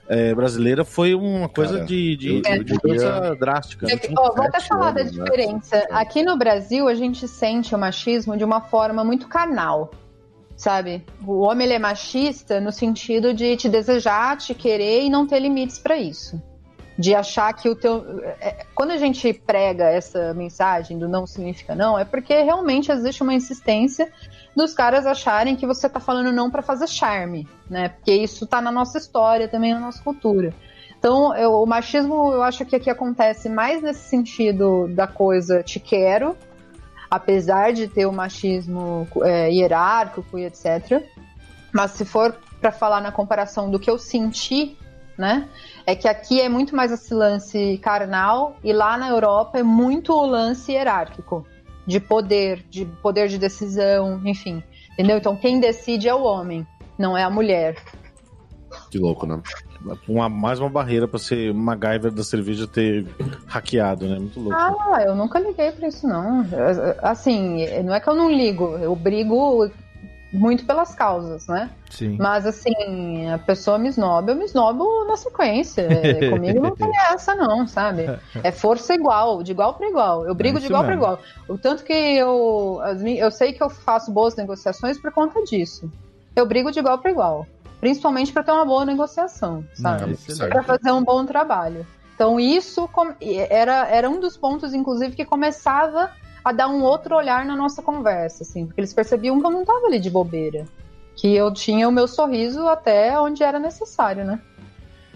eh, 0.10 0.34
brasileira 0.36 0.84
foi 0.84 1.14
uma 1.16 1.48
coisa 1.50 1.76
Cara, 1.76 1.86
de, 1.86 2.16
de, 2.18 2.30
eu- 2.30 2.42
eu 2.58 2.64
de 2.64 2.74
mudança 2.74 3.36
drástica. 3.40 3.88
É 3.90 3.98
que, 3.98 4.14
ó, 4.18 4.34
vou 4.34 4.46
até 4.46 4.60
falar 4.60 4.92
da 4.92 5.02
anos, 5.02 5.14
né? 5.16 5.24
diferença. 5.24 5.88
Aqui 5.92 6.24
no 6.24 6.38
Brasil, 6.38 6.88
a 6.88 6.96
gente 6.96 7.28
sente 7.28 7.74
o 7.74 7.78
machismo 7.78 8.36
de 8.38 8.44
uma 8.44 8.60
forma 8.62 9.04
muito 9.04 9.28
carnal, 9.28 9.92
sabe? 10.56 11.04
O 11.26 11.40
homem 11.42 11.66
ele 11.66 11.74
é 11.76 11.80
machista 11.80 12.60
no 12.60 12.72
sentido 12.72 13.34
de 13.34 13.56
te 13.58 13.70
desejar, 13.70 14.38
te 14.38 14.54
querer 14.54 15.04
e 15.04 15.10
não 15.10 15.26
ter 15.28 15.40
limites 15.40 15.78
pra 15.78 15.98
isso. 15.98 16.42
De 16.98 17.14
achar 17.14 17.54
que 17.54 17.70
o 17.70 17.76
teu. 17.76 18.04
é, 18.42 18.66
Quando 18.74 18.92
a 18.92 18.98
gente 18.98 19.32
prega 19.32 19.86
essa 19.86 20.34
mensagem 20.34 20.98
do 20.98 21.08
não 21.08 21.28
significa 21.28 21.76
não, 21.76 21.98
é 21.98 22.04
porque 22.04 22.42
realmente 22.42 22.92
existe 22.92 23.22
uma 23.22 23.34
insistência 23.36 24.12
dos 24.56 24.74
caras 24.74 25.06
acharem 25.06 25.56
que 25.56 25.68
você 25.68 25.88
tá 25.88 26.00
falando 26.00 26.32
não 26.32 26.50
pra 26.50 26.64
fazer 26.64 26.88
charme, 26.88 27.48
né? 27.70 27.90
Porque 27.90 28.12
isso 28.12 28.48
tá 28.48 28.60
na 28.60 28.72
nossa 28.72 28.98
história, 28.98 29.48
também 29.48 29.74
na 29.76 29.80
nossa 29.80 30.02
cultura. 30.02 30.52
Então, 30.98 31.36
eu- 31.36 31.62
o 31.62 31.66
machismo, 31.68 32.34
eu 32.34 32.42
acho 32.42 32.66
que 32.66 32.76
aqui 32.76 32.90
acontece 32.90 33.48
mais 33.48 33.84
nesse 33.84 34.10
sentido 34.10 34.88
da 34.88 35.06
coisa 35.06 35.62
te 35.62 35.80
quero, 35.80 36.36
apesar 37.10 37.72
de 37.74 37.88
ter 37.88 38.08
o 38.08 38.12
machismo 38.12 39.08
é, 39.24 39.52
hierárquico 39.52 40.40
e 40.40 40.46
etc. 40.46 41.04
Mas 41.72 41.92
se 41.92 42.04
for 42.04 42.36
para 42.60 42.72
falar 42.72 43.02
na 43.02 43.12
comparação 43.12 43.70
do 43.70 43.80
que 43.80 43.90
eu 43.90 44.00
senti, 44.00 44.76
né? 45.16 45.48
É 45.88 45.96
que 45.96 46.06
aqui 46.06 46.42
é 46.42 46.50
muito 46.50 46.76
mais 46.76 46.92
esse 46.92 47.14
lance 47.14 47.80
carnal 47.82 48.58
e 48.62 48.74
lá 48.74 48.98
na 48.98 49.08
Europa 49.08 49.58
é 49.58 49.64
muito 49.64 50.12
o 50.12 50.26
lance 50.26 50.74
hierárquico 50.74 51.48
de 51.86 51.98
poder, 51.98 52.66
de 52.70 52.84
poder 53.02 53.30
de 53.30 53.38
decisão, 53.38 54.22
enfim. 54.26 54.62
Entendeu? 54.92 55.18
Então 55.18 55.38
quem 55.38 55.62
decide 55.62 56.10
é 56.10 56.14
o 56.14 56.24
homem, 56.24 56.68
não 56.98 57.18
é 57.18 57.24
a 57.24 57.30
mulher. 57.30 57.78
Que 58.92 59.00
louco, 59.00 59.26
né? 59.26 59.42
Uma, 60.10 60.28
mais 60.28 60.60
uma 60.60 60.70
barreira 60.70 61.08
pra 61.08 61.18
ser 61.18 61.54
MacGyver 61.54 62.12
da 62.12 62.24
cerveja 62.24 62.68
ter 62.68 63.08
hackeado, 63.48 64.08
né? 64.08 64.20
Muito 64.20 64.42
louco. 64.42 64.60
Ah, 64.60 65.04
eu 65.06 65.16
nunca 65.16 65.40
liguei 65.40 65.72
pra 65.72 65.88
isso, 65.88 66.06
não. 66.06 66.46
Assim, 67.02 67.66
não 67.82 67.94
é 67.94 68.02
que 68.02 68.10
eu 68.10 68.16
não 68.16 68.30
ligo, 68.30 68.78
eu 68.82 68.94
brigo 68.94 69.72
muito 70.32 70.66
pelas 70.66 70.94
causas, 70.94 71.48
né? 71.48 71.70
Sim. 71.90 72.18
Mas 72.20 72.46
assim, 72.46 73.30
a 73.30 73.38
pessoa 73.38 73.78
me 73.78 73.88
esnoba, 73.90 74.32
eu 74.32 74.36
me 74.36 74.46
esnobo 74.46 75.06
na 75.06 75.16
sequência. 75.16 75.88
Comigo 76.30 76.60
não 76.60 76.76
tem 76.76 76.92
essa, 77.12 77.36
não, 77.36 77.66
sabe? 77.66 78.06
É 78.44 78.52
força 78.52 78.94
igual, 78.94 79.42
de 79.42 79.52
igual 79.52 79.74
para 79.76 79.88
igual. 79.88 80.26
Eu 80.26 80.36
brigo 80.36 80.58
É 80.58 80.62
de 80.62 80.68
igual 80.68 80.84
para 80.84 80.94
igual. 80.94 81.20
O 81.48 81.58
tanto 81.58 81.84
que 81.84 81.94
eu. 81.94 82.80
eu 83.18 83.32
sei 83.32 83.54
que 83.54 83.64
eu 83.64 83.70
faço 83.70 84.12
boas 84.12 84.36
negociações 84.36 85.00
por 85.00 85.12
conta 85.12 85.44
disso. 85.44 85.90
Eu 86.36 86.46
brigo 86.46 86.72
de 86.72 86.80
igual 86.80 86.98
para 87.00 87.12
igual. 87.12 87.48
Principalmente 87.80 88.34
para 88.34 88.44
ter 88.44 88.52
uma 88.52 88.66
boa 88.66 88.86
negociação, 88.86 89.64
sabe? 89.74 90.18
É 90.40 90.48
para 90.48 90.64
fazer 90.64 90.92
um 90.92 91.04
bom 91.04 91.26
trabalho. 91.26 91.86
Então 92.16 92.40
isso 92.40 92.90
era, 93.50 93.88
era 93.88 94.10
um 94.10 94.20
dos 94.20 94.36
pontos, 94.36 94.74
inclusive, 94.74 95.16
que 95.16 95.24
começava 95.24 96.10
a 96.48 96.52
dar 96.52 96.68
um 96.68 96.82
outro 96.82 97.16
olhar 97.16 97.46
na 97.46 97.56
nossa 97.56 97.82
conversa, 97.82 98.44
assim, 98.44 98.66
porque 98.66 98.80
eles 98.82 98.94
percebiam 98.94 99.40
que 99.40 99.46
eu 99.46 99.52
não 99.52 99.62
estava 99.62 99.88
ali 99.88 100.00
de 100.00 100.10
bobeira, 100.10 100.66
que 101.16 101.36
eu 101.36 101.52
tinha 101.54 101.88
o 101.88 101.92
meu 101.92 102.08
sorriso 102.08 102.68
até 102.68 103.20
onde 103.20 103.44
era 103.44 103.60
necessário, 103.60 104.24
né? 104.26 104.40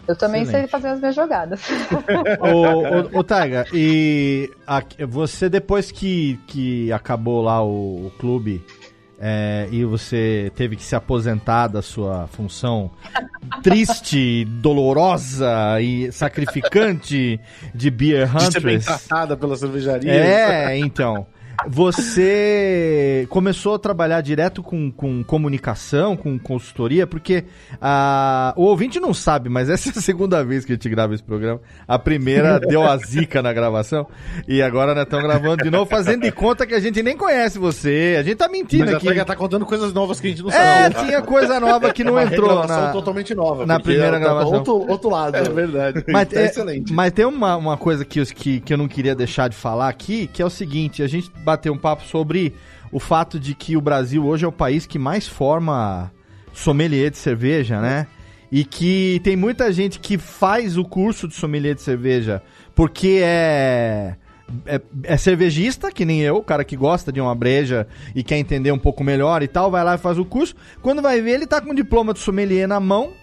Eu 0.08 0.16
também 0.18 0.42
Excelente. 0.42 0.62
sei 0.64 0.68
fazer 0.68 0.88
as 0.90 1.00
minhas 1.00 1.16
jogadas. 1.16 1.62
ô, 2.42 3.18
ô, 3.18 3.20
ô, 3.20 3.24
Taiga, 3.24 3.66
e 3.72 4.52
a- 4.66 4.84
você 5.08 5.48
depois 5.48 5.92
que, 5.92 6.40
que 6.48 6.92
acabou 6.92 7.42
lá 7.42 7.64
o, 7.64 8.08
o 8.08 8.12
clube 8.18 8.64
é, 9.22 9.68
e 9.72 9.86
você 9.86 10.52
teve 10.56 10.76
que 10.76 10.84
se 10.84 10.96
aposentar 10.96 11.68
da 11.68 11.84
sua 11.84 12.28
função 12.28 12.90
triste, 13.62 14.46
dolorosa 14.46 15.80
e 15.80 16.12
sacrificante 16.12 17.40
de 17.74 17.92
Beer 17.92 18.28
De 18.36 18.52
ser 18.52 18.60
bem 18.62 18.80
tratada 18.80 19.38
pela 19.38 19.56
cervejaria. 19.56 20.12
É, 20.12 20.78
então. 20.78 21.28
Você 21.70 23.26
começou 23.30 23.76
a 23.76 23.80
trabalhar 23.80 24.22
direto 24.22 24.64
com, 24.64 24.92
com 24.92 25.24
comunicação, 25.24 26.16
com 26.16 26.38
consultoria, 26.40 27.06
porque 27.06 27.46
ah, 27.82 28.54
o 28.58 28.64
ouvinte 28.64 29.00
não 29.00 29.14
sabe, 29.14 29.50
mas 29.50 29.70
essa 29.70 29.90
é 29.90 29.92
a 29.98 30.02
segunda 30.02 30.44
vez 30.44 30.66
que 30.66 30.72
a 30.72 30.76
gente 30.76 30.90
grava 30.90 31.14
esse 31.14 31.24
programa. 31.24 31.60
A 31.88 32.00
primeira 32.00 32.60
deu 32.62 32.84
a 32.84 32.98
zica 32.98 33.42
na 33.42 33.52
gravação 33.54 34.08
e 34.48 34.62
agora 34.62 34.94
nós 34.96 35.04
estamos 35.04 35.26
gravando 35.26 35.64
de 35.64 35.70
novo, 35.70 35.86
fazendo 35.90 36.22
de 36.22 36.32
conta 36.32 36.66
que 36.66 36.74
a 36.74 36.80
gente 36.80 37.02
nem 37.04 37.16
conhece 37.18 37.60
você. 37.60 38.16
A 38.20 38.24
gente 38.24 38.36
tá 38.38 38.48
mentindo 38.48 38.86
Mas 38.86 38.94
a 38.94 38.98
aqui. 38.98 39.06
Taiga 39.08 39.26
tá 39.26 39.36
contando 39.36 39.66
coisas 39.66 39.94
novas 39.94 40.20
que 40.20 40.28
a 40.28 40.30
gente 40.30 40.44
não 40.44 40.50
É, 40.52 40.92
sabe. 40.92 41.06
tinha 41.08 41.22
coisa 41.22 41.60
nova 41.60 41.92
que 41.94 42.04
não 42.04 42.14
Uma 42.14 42.24
entrou 42.24 42.66
na... 42.68 42.92
totalmente 42.92 43.34
nova. 43.36 43.66
na 43.66 43.80
primeira 43.80 44.14
tá 44.14 44.20
gravação. 44.20 44.54
Outro, 44.54 44.74
outro 44.90 45.10
lado. 45.10 45.36
É 45.36 45.44
verdade. 45.44 46.04
Mas, 46.08 46.28
Tá 46.30 46.40
é- 46.40 46.46
excelente. 46.46 46.94
mas 46.94 47.12
tem 47.12 47.26
uma, 47.26 47.56
uma 47.58 47.78
coisa 47.78 48.06
que, 48.06 48.24
que, 48.34 48.60
que 48.60 48.74
eu 48.74 48.78
não 48.78 48.88
queria 48.88 49.14
deixar 49.16 49.48
de 49.50 49.56
falar 49.56 49.90
aqui, 49.90 50.28
que 50.28 50.42
é 50.42 50.46
o 50.46 50.50
seguinte, 50.50 51.02
a 51.04 51.08
gente 51.08 51.30
bateu 51.52 51.74
um 51.74 51.78
papo 51.78 52.04
sobre 52.04 52.54
o 52.92 53.00
fato 53.00 53.40
de 53.40 53.54
que 53.54 53.76
o 53.76 53.82
Brasil 53.82 54.26
hoje 54.26 54.46
é 54.46 54.48
o 54.48 54.52
país 54.52 54.86
que 54.86 54.98
mais 54.98 55.28
forma 55.28 56.12
sommelier 56.54 57.12
de 57.12 57.18
cerveja, 57.18 57.82
né? 57.82 58.08
E 58.52 58.66
que 58.66 59.22
tem 59.24 59.36
muita 59.36 59.72
gente 59.72 60.00
que 60.00 60.18
faz 60.18 60.78
o 60.78 60.84
curso 60.84 61.28
de 61.28 61.34
sommelier 61.36 61.76
de 61.76 61.82
cerveja 61.82 62.42
porque 62.76 63.22
é... 63.24 64.16
É, 64.66 64.82
é 65.04 65.16
cervejista, 65.16 65.94
que 65.94 66.04
nem 66.04 66.20
eu, 66.20 66.36
o 66.36 66.44
cara 66.44 66.66
que 66.66 66.76
gosta 66.76 67.10
de 67.10 67.22
uma 67.22 67.34
breja 67.34 67.88
e 68.14 68.22
quer 68.22 68.38
entender 68.38 68.70
um 68.74 68.78
pouco 68.78 69.02
melhor 69.02 69.42
e 69.42 69.48
tal, 69.48 69.72
vai 69.72 69.82
lá 69.82 69.96
e 69.96 69.98
faz 69.98 70.18
o 70.18 70.26
curso. 70.26 70.54
Quando 70.82 71.02
vai 71.02 71.22
ver, 71.22 71.36
ele 71.36 71.48
tá 71.48 71.62
com 71.62 71.72
o 71.72 71.76
diploma 71.76 72.14
de 72.14 72.20
sommelier 72.20 72.68
na 72.68 72.78
mão, 72.78 73.14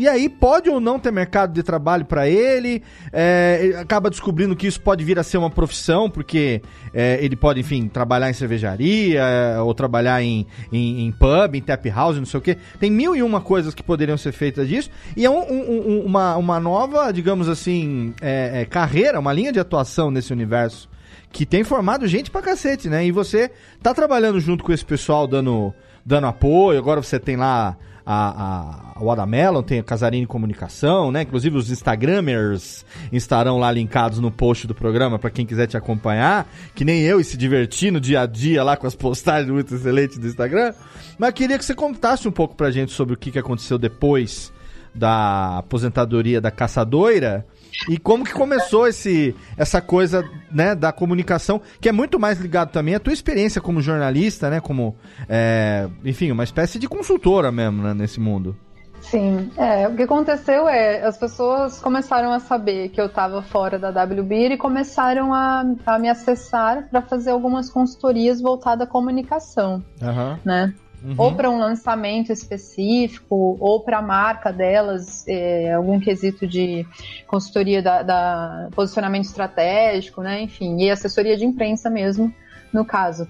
e 0.00 0.08
aí 0.08 0.28
pode 0.28 0.68
ou 0.70 0.80
não 0.80 0.98
ter 0.98 1.12
mercado 1.12 1.52
de 1.52 1.62
trabalho 1.62 2.04
para 2.04 2.28
ele, 2.28 2.82
é, 3.12 3.76
acaba 3.80 4.08
descobrindo 4.10 4.56
que 4.56 4.66
isso 4.66 4.80
pode 4.80 5.04
vir 5.04 5.18
a 5.18 5.22
ser 5.22 5.36
uma 5.38 5.50
profissão, 5.50 6.08
porque 6.08 6.62
é, 6.94 7.18
ele 7.22 7.36
pode, 7.36 7.60
enfim, 7.60 7.86
trabalhar 7.88 8.30
em 8.30 8.32
cervejaria, 8.32 9.20
é, 9.20 9.60
ou 9.60 9.74
trabalhar 9.74 10.22
em, 10.22 10.46
em, 10.72 11.06
em 11.06 11.12
pub, 11.12 11.54
em 11.54 11.60
tap 11.60 11.84
house, 11.86 12.16
não 12.18 12.24
sei 12.26 12.38
o 12.38 12.42
quê. 12.42 12.56
Tem 12.78 12.90
mil 12.90 13.14
e 13.14 13.22
uma 13.22 13.40
coisas 13.40 13.74
que 13.74 13.82
poderiam 13.82 14.16
ser 14.16 14.32
feitas 14.32 14.66
disso, 14.68 14.90
e 15.16 15.24
é 15.24 15.30
um- 15.30 15.50
um- 15.52 16.04
uma, 16.06 16.36
uma 16.36 16.58
nova, 16.58 17.12
digamos 17.12 17.48
assim, 17.48 18.14
é, 18.20 18.62
é, 18.62 18.64
carreira, 18.64 19.20
uma 19.20 19.32
linha 19.32 19.52
de 19.52 19.60
atuação 19.60 20.10
nesse 20.10 20.32
universo 20.32 20.88
que 21.32 21.46
tem 21.46 21.62
formado 21.62 22.06
gente 22.08 22.30
pra 22.30 22.42
cacete, 22.42 22.88
né? 22.88 23.06
E 23.06 23.12
você 23.12 23.50
tá 23.82 23.94
trabalhando 23.94 24.40
junto 24.40 24.64
com 24.64 24.72
esse 24.72 24.84
pessoal, 24.84 25.28
dando, 25.28 25.72
dando 26.04 26.26
apoio. 26.26 26.76
Agora 26.78 27.00
você 27.00 27.20
tem 27.20 27.36
lá 27.36 27.76
a, 28.12 28.96
a, 28.96 29.02
o 29.02 29.08
Adamelon, 29.08 29.62
tem 29.62 29.78
a 29.78 29.84
Casarini 29.84 30.26
Comunicação, 30.26 31.12
né? 31.12 31.22
Inclusive 31.22 31.56
os 31.56 31.70
Instagramers 31.70 32.84
estarão 33.12 33.56
lá 33.56 33.70
linkados 33.70 34.18
no 34.18 34.32
post 34.32 34.66
do 34.66 34.74
programa 34.74 35.16
pra 35.16 35.30
quem 35.30 35.46
quiser 35.46 35.68
te 35.68 35.76
acompanhar. 35.76 36.50
Que 36.74 36.84
nem 36.84 37.02
eu 37.02 37.20
e 37.20 37.24
se 37.24 37.36
divertir 37.36 37.92
no 37.92 38.00
dia 38.00 38.22
a 38.22 38.26
dia 38.26 38.64
lá 38.64 38.76
com 38.76 38.84
as 38.84 38.96
postagens 38.96 39.48
muito 39.48 39.72
excelentes 39.72 40.18
do 40.18 40.26
Instagram. 40.26 40.74
Mas 41.16 41.32
queria 41.32 41.56
que 41.56 41.64
você 41.64 41.72
contasse 41.72 42.26
um 42.26 42.32
pouco 42.32 42.56
pra 42.56 42.72
gente 42.72 42.90
sobre 42.90 43.14
o 43.14 43.16
que, 43.16 43.30
que 43.30 43.38
aconteceu 43.38 43.78
depois 43.78 44.52
da 44.92 45.58
aposentadoria 45.58 46.40
da 46.40 46.50
caçadoira 46.50 47.46
e 47.88 47.98
como 47.98 48.24
que 48.24 48.32
começou 48.32 48.86
esse, 48.86 49.34
essa 49.56 49.80
coisa 49.80 50.28
né, 50.50 50.74
da 50.74 50.92
comunicação, 50.92 51.60
que 51.80 51.88
é 51.88 51.92
muito 51.92 52.18
mais 52.18 52.38
ligado 52.40 52.70
também 52.70 52.94
à 52.94 53.00
tua 53.00 53.12
experiência 53.12 53.60
como 53.60 53.80
jornalista, 53.80 54.50
né? 54.50 54.60
Como, 54.60 54.96
é, 55.28 55.88
enfim, 56.04 56.30
uma 56.30 56.44
espécie 56.44 56.78
de 56.78 56.88
consultora 56.88 57.50
mesmo 57.50 57.82
né, 57.82 57.94
nesse 57.94 58.20
mundo. 58.20 58.56
Sim, 59.00 59.50
é, 59.56 59.88
o 59.88 59.96
que 59.96 60.02
aconteceu 60.02 60.68
é, 60.68 61.02
as 61.04 61.16
pessoas 61.16 61.80
começaram 61.80 62.32
a 62.32 62.38
saber 62.38 62.90
que 62.90 63.00
eu 63.00 63.06
estava 63.06 63.42
fora 63.42 63.78
da 63.78 63.88
WBIR 63.88 64.52
e 64.52 64.56
começaram 64.58 65.32
a, 65.32 65.64
a 65.86 65.98
me 65.98 66.08
acessar 66.08 66.86
para 66.90 67.00
fazer 67.00 67.30
algumas 67.30 67.70
consultorias 67.70 68.40
voltadas 68.40 68.86
à 68.86 68.90
comunicação, 68.90 69.82
Aham. 70.02 70.38
né? 70.44 70.74
Uhum. 71.02 71.14
Ou 71.16 71.34
para 71.34 71.48
um 71.48 71.58
lançamento 71.58 72.30
específico, 72.30 73.56
ou 73.58 73.80
para 73.80 73.98
a 73.98 74.02
marca 74.02 74.52
delas, 74.52 75.26
é, 75.26 75.72
algum 75.72 75.98
quesito 75.98 76.46
de 76.46 76.86
consultoria 77.26 77.82
da, 77.82 78.02
da 78.02 78.68
posicionamento 78.74 79.24
estratégico, 79.24 80.20
né? 80.20 80.42
Enfim, 80.42 80.76
e 80.82 80.90
assessoria 80.90 81.36
de 81.36 81.44
imprensa 81.44 81.88
mesmo, 81.88 82.32
no 82.72 82.84
caso. 82.84 83.26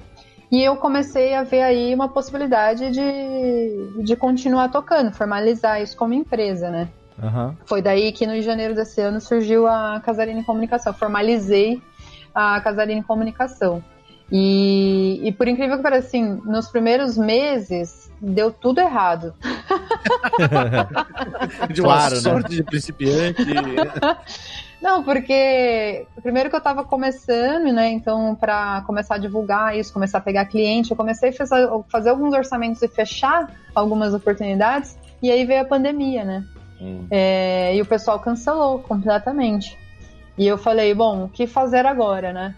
E 0.51 0.61
eu 0.61 0.75
comecei 0.77 1.33
a 1.35 1.45
ver 1.45 1.63
aí 1.63 1.95
uma 1.95 2.09
possibilidade 2.09 2.91
de, 2.91 4.03
de 4.03 4.17
continuar 4.17 4.69
tocando, 4.69 5.13
formalizar 5.13 5.81
isso 5.81 5.97
como 5.97 6.13
empresa, 6.13 6.69
né? 6.71 6.89
Aham. 7.23 7.57
Foi 7.67 7.81
daí 7.81 8.11
que 8.11 8.27
no 8.27 8.41
janeiro 8.43 8.75
desse 8.75 9.01
ano 9.01 9.21
surgiu 9.21 9.69
a 9.69 10.01
Casarini 10.01 10.43
Comunicação. 10.43 10.93
Formalizei 10.93 11.81
a 12.35 12.61
Casarini 12.61 13.03
Comunicação. 13.03 13.83
E, 14.33 15.21
e 15.25 15.33
por 15.33 15.49
incrível 15.49 15.77
que 15.77 15.83
pareça, 15.83 16.07
assim, 16.07 16.41
nos 16.45 16.69
primeiros 16.69 17.19
meses 17.19 18.09
deu 18.21 18.53
tudo 18.53 18.81
errado. 18.81 19.35
De 21.73 21.81
uma 21.81 21.95
Claro, 21.95 22.15
né? 22.15 22.21
sorte 22.21 22.57
de 22.57 22.63
principiante. 22.63 23.43
Não, 24.81 25.03
porque 25.03 26.07
primeiro 26.23 26.49
que 26.49 26.55
eu 26.55 26.61
estava 26.61 26.85
começando, 26.85 27.71
né? 27.73 27.91
Então, 27.91 28.35
para 28.35 28.83
começar 28.87 29.17
a 29.17 29.19
divulgar 29.19 29.77
isso, 29.77 29.93
começar 29.93 30.19
a 30.19 30.23
pegar 30.23 30.47
cliente, 30.47 30.91
eu 30.91 30.97
comecei 30.97 31.31
a 31.31 31.33
fazer, 31.33 31.69
fazer 31.91 32.11
alguns 32.11 32.33
orçamentos 32.33 32.81
e 32.83 32.89
fechar 32.89 33.53
algumas 33.75 34.15
oportunidades, 34.15 34.97
e 35.23 35.31
aí 35.31 35.45
veio 35.45 35.61
a 35.61 35.67
pandemia, 35.67 36.25
né? 36.25 36.45
Hum. 36.81 37.07
É, 37.11 37.77
e 37.77 37.83
o 37.83 37.87
pessoal 37.87 38.19
cancelou 38.21 38.79
completamente. 38.79 39.79
E 40.39 40.47
eu 40.47 40.57
falei, 40.57 40.95
bom, 40.95 41.25
o 41.25 41.29
que 41.29 41.47
fazer 41.47 41.85
agora, 41.85 42.33
né? 42.33 42.55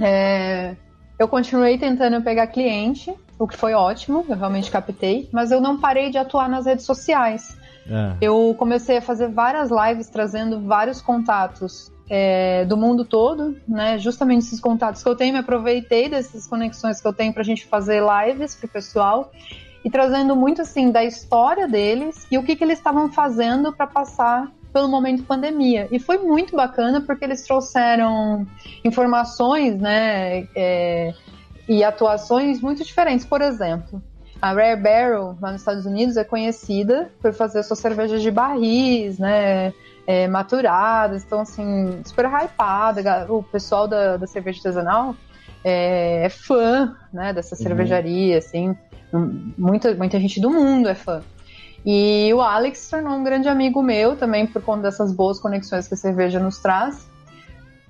É, 0.00 0.74
eu 1.18 1.26
continuei 1.26 1.78
tentando 1.78 2.22
pegar 2.22 2.46
cliente, 2.48 3.14
o 3.38 3.46
que 3.46 3.56
foi 3.56 3.74
ótimo, 3.74 4.24
eu 4.28 4.36
realmente 4.36 4.70
captei, 4.70 5.28
mas 5.32 5.50
eu 5.50 5.60
não 5.60 5.78
parei 5.78 6.10
de 6.10 6.18
atuar 6.18 6.48
nas 6.48 6.66
redes 6.66 6.84
sociais. 6.84 7.56
É. 7.88 8.16
Eu 8.20 8.54
comecei 8.58 8.98
a 8.98 9.02
fazer 9.02 9.28
várias 9.28 9.70
lives 9.70 10.08
trazendo 10.08 10.60
vários 10.60 11.00
contatos 11.00 11.92
é, 12.08 12.64
do 12.64 12.76
mundo 12.76 13.04
todo, 13.04 13.56
né? 13.66 13.98
Justamente 13.98 14.46
esses 14.46 14.60
contatos 14.60 15.02
que 15.02 15.08
eu 15.08 15.16
tenho, 15.16 15.32
me 15.32 15.38
aproveitei 15.40 16.08
dessas 16.08 16.46
conexões 16.46 17.00
que 17.00 17.06
eu 17.06 17.12
tenho 17.12 17.32
para 17.32 17.42
a 17.42 17.44
gente 17.44 17.66
fazer 17.66 18.02
lives 18.02 18.54
para 18.54 18.66
o 18.66 18.68
pessoal 18.68 19.32
e 19.84 19.90
trazendo 19.90 20.34
muito 20.34 20.62
assim 20.62 20.90
da 20.90 21.04
história 21.04 21.68
deles 21.68 22.26
e 22.30 22.36
o 22.36 22.42
que, 22.42 22.56
que 22.56 22.64
eles 22.64 22.78
estavam 22.78 23.10
fazendo 23.10 23.72
para 23.72 23.86
passar 23.86 24.50
pelo 24.76 24.90
momento 24.90 25.22
pandemia. 25.22 25.88
E 25.90 25.98
foi 25.98 26.18
muito 26.18 26.54
bacana 26.54 27.00
porque 27.00 27.24
eles 27.24 27.42
trouxeram 27.42 28.46
informações, 28.84 29.80
né? 29.80 30.46
é, 30.54 31.14
e 31.66 31.82
atuações 31.82 32.60
muito 32.60 32.84
diferentes. 32.84 33.24
Por 33.24 33.40
exemplo, 33.40 34.02
A 34.40 34.52
Rare 34.52 34.78
Barrel, 34.78 35.34
lá 35.40 35.52
nos 35.52 35.62
Estados 35.62 35.86
Unidos, 35.86 36.18
é 36.18 36.24
conhecida 36.24 37.10
por 37.22 37.32
fazer 37.32 37.62
suas 37.62 37.78
cervejas 37.78 38.20
de 38.20 38.30
barris, 38.30 39.18
né? 39.18 39.72
É, 40.06 40.28
maturadas, 40.28 41.24
então, 41.24 41.40
assim, 41.40 42.02
super 42.04 42.26
hypada. 42.26 43.26
O 43.32 43.42
pessoal 43.42 43.88
da, 43.88 44.18
da 44.18 44.26
cerveja 44.26 44.58
artesanal 44.58 45.16
é, 45.64 46.26
é 46.26 46.28
fã, 46.28 46.94
né? 47.10 47.32
Dessa 47.32 47.56
uhum. 47.56 47.62
cervejaria, 47.62 48.36
assim. 48.36 48.76
Muita, 49.56 49.94
muita 49.94 50.20
gente 50.20 50.38
do 50.38 50.50
mundo 50.50 50.86
é 50.86 50.94
fã. 50.94 51.22
E 51.86 52.34
o 52.34 52.40
Alex 52.40 52.80
se 52.80 52.90
tornou 52.90 53.12
um 53.12 53.22
grande 53.22 53.48
amigo 53.48 53.80
meu 53.80 54.16
também 54.16 54.44
por 54.44 54.60
conta 54.60 54.82
dessas 54.82 55.12
boas 55.12 55.38
conexões 55.38 55.86
que 55.86 55.94
a 55.94 55.96
cerveja 55.96 56.40
nos 56.40 56.58
traz. 56.58 57.06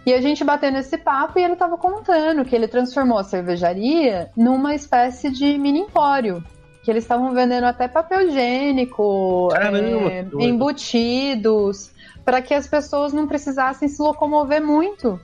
E 0.04 0.12
a 0.12 0.20
gente 0.20 0.44
bateu 0.44 0.70
nesse 0.70 0.98
papo 0.98 1.38
e 1.38 1.42
ele 1.42 1.54
estava 1.54 1.78
contando 1.78 2.44
que 2.44 2.54
ele 2.54 2.68
transformou 2.68 3.16
a 3.18 3.24
cervejaria 3.24 4.30
numa 4.36 4.74
espécie 4.74 5.30
de 5.30 5.56
mini 5.56 5.80
empório. 5.80 6.44
Que 6.84 6.90
eles 6.90 7.04
estavam 7.04 7.32
vendendo 7.32 7.64
até 7.64 7.88
papel 7.88 8.28
higiênico, 8.28 9.48
Caramba, 9.50 10.12
é, 10.12 10.26
embutidos, 10.38 11.90
para 12.22 12.42
que 12.42 12.52
as 12.52 12.68
pessoas 12.68 13.12
não 13.12 13.26
precisassem 13.26 13.88
se 13.88 14.00
locomover 14.00 14.62
muito, 14.62 15.18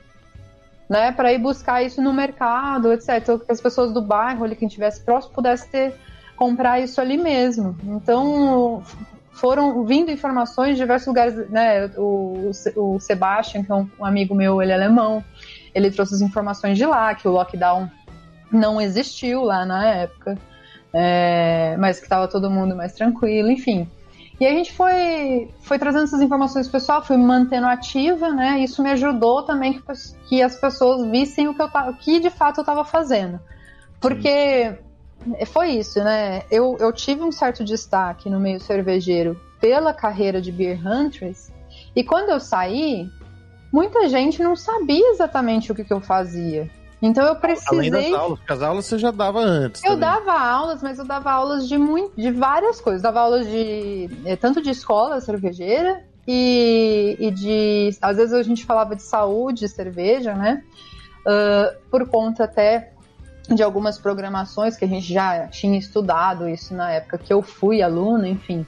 né? 0.89 1.13
Para 1.13 1.33
ir 1.33 1.39
buscar 1.39 1.85
isso 1.85 2.03
no 2.03 2.13
mercado, 2.13 2.91
etc. 2.93 3.19
Então, 3.19 3.39
que 3.39 3.53
as 3.53 3.61
pessoas 3.61 3.93
do 3.93 4.03
bairro, 4.03 4.45
ali, 4.45 4.57
quem 4.57 4.67
estivesse 4.67 5.01
próximo, 5.05 5.35
pudesse 5.35 5.71
ter 5.71 5.95
comprar 6.37 6.81
isso 6.81 7.01
ali 7.01 7.17
mesmo. 7.17 7.77
Então, 7.85 8.83
foram 9.33 9.85
vindo 9.85 10.11
informações 10.11 10.71
de 10.71 10.83
diversos 10.83 11.09
lugares, 11.09 11.51
né? 11.51 11.87
O, 11.97 12.51
o 12.77 13.01
Sebastian, 13.01 13.65
que 13.65 13.73
é 13.73 13.75
um, 13.75 13.89
um 13.99 14.05
amigo 14.05 14.35
meu, 14.35 14.63
ele 14.63 14.73
é 14.73 14.75
alemão, 14.75 15.25
ele 15.75 15.91
trouxe 15.91 16.15
as 16.15 16.21
informações 16.21 16.77
de 16.77 16.85
lá, 16.85 17.15
que 17.15 17.27
o 17.27 17.33
lockdown 17.33 17.91
não 18.51 18.81
existiu 18.81 19.43
lá 19.43 19.65
na 19.65 19.85
época, 19.87 20.39
é, 20.93 21.77
mas 21.79 21.99
que 21.99 22.05
estava 22.05 22.29
todo 22.29 22.51
mundo 22.51 22.77
mais 22.77 22.93
tranquilo, 22.93 23.51
enfim. 23.51 23.89
E 24.39 24.47
a 24.47 24.51
gente 24.51 24.73
foi, 24.73 25.51
foi 25.61 25.79
trazendo 25.79 26.05
essas 26.05 26.21
informações 26.21 26.69
pessoal, 26.69 27.05
fui 27.05 27.17
me 27.17 27.25
mantendo 27.25 27.67
ativa, 27.67 28.31
né? 28.31 28.59
Isso 28.59 28.83
me 28.83 28.91
ajudou 28.91 29.45
também 29.45 29.75
que, 29.75 29.83
que 30.29 30.43
as 30.43 30.57
pessoas 30.57 31.09
vissem 31.11 31.49
o 31.49 31.55
que, 31.55 31.63
eu, 31.63 31.67
o 31.67 31.95
que 31.95 32.19
de 32.19 32.29
fato 32.29 32.59
eu 32.59 32.63
estava 32.63 32.85
fazendo. 32.85 33.41
Porque 34.01 34.77
foi 35.47 35.71
isso, 35.71 36.03
né? 36.03 36.43
Eu, 36.51 36.77
eu 36.81 36.93
tive 36.93 37.23
um 37.23 37.33
certo 37.33 37.65
destaque 37.65 38.29
no 38.31 38.41
meio 38.41 38.61
cervejeiro 38.61 39.41
pela 39.61 39.93
carreira 39.93 40.41
de 40.41 40.51
Beer 40.51 40.81
Huntress, 40.87 41.53
e 41.95 42.03
quando 42.03 42.31
eu 42.31 42.41
saí, 42.41 43.09
muita 43.73 44.09
gente 44.09 44.43
não 44.43 44.57
sabia 44.57 45.11
exatamente 45.11 45.71
o 45.71 45.75
que, 45.75 45.85
que 45.85 45.93
eu 45.93 46.01
fazia. 46.01 46.69
Então 47.03 47.27
eu 47.27 47.35
precisei. 47.35 47.79
Além 47.79 47.91
das 47.91 48.13
aulas, 48.13 48.39
porque 48.39 48.53
as 48.53 48.63
aulas 48.63 48.87
você 48.87 48.99
já 48.99 49.11
dava 49.11 49.41
antes. 49.41 49.83
Eu 49.83 49.95
também. 49.95 50.09
dava 50.09 50.33
aulas, 50.33 50.83
mas 50.83 50.99
eu 51.01 51.05
dava 51.05 51.33
aulas 51.33 51.69
de, 51.69 51.77
muito, 51.77 52.15
de 52.15 52.31
várias 52.31 52.81
coisas. 52.81 53.03
dava 53.03 53.21
aulas 53.21 53.47
de. 53.49 54.09
Eh, 54.25 54.37
tanto 54.37 54.63
de 54.63 54.71
escola 54.71 55.21
cervejeira 55.21 56.05
e, 56.27 57.17
e 57.19 57.31
de. 57.33 57.91
Às 58.01 58.19
vezes 58.19 58.33
a 58.33 58.43
gente 58.45 58.65
falava 58.65 58.95
de 58.95 59.03
saúde, 59.03 59.69
cerveja, 59.69 60.35
né? 60.35 60.63
Uh, 61.27 61.91
por 61.91 62.09
conta 62.09 62.45
até 62.45 62.92
de 63.49 63.63
algumas 63.63 63.99
programações 63.99 64.77
que 64.77 64.85
a 64.85 64.89
gente 64.89 65.13
já 65.13 65.47
tinha 65.49 65.79
estudado 65.79 66.49
isso 66.49 66.75
na 66.75 66.91
época 66.91 67.19
que 67.19 67.33
eu 67.33 67.43
fui 67.43 67.83
aluna, 67.83 68.29
enfim. 68.29 68.67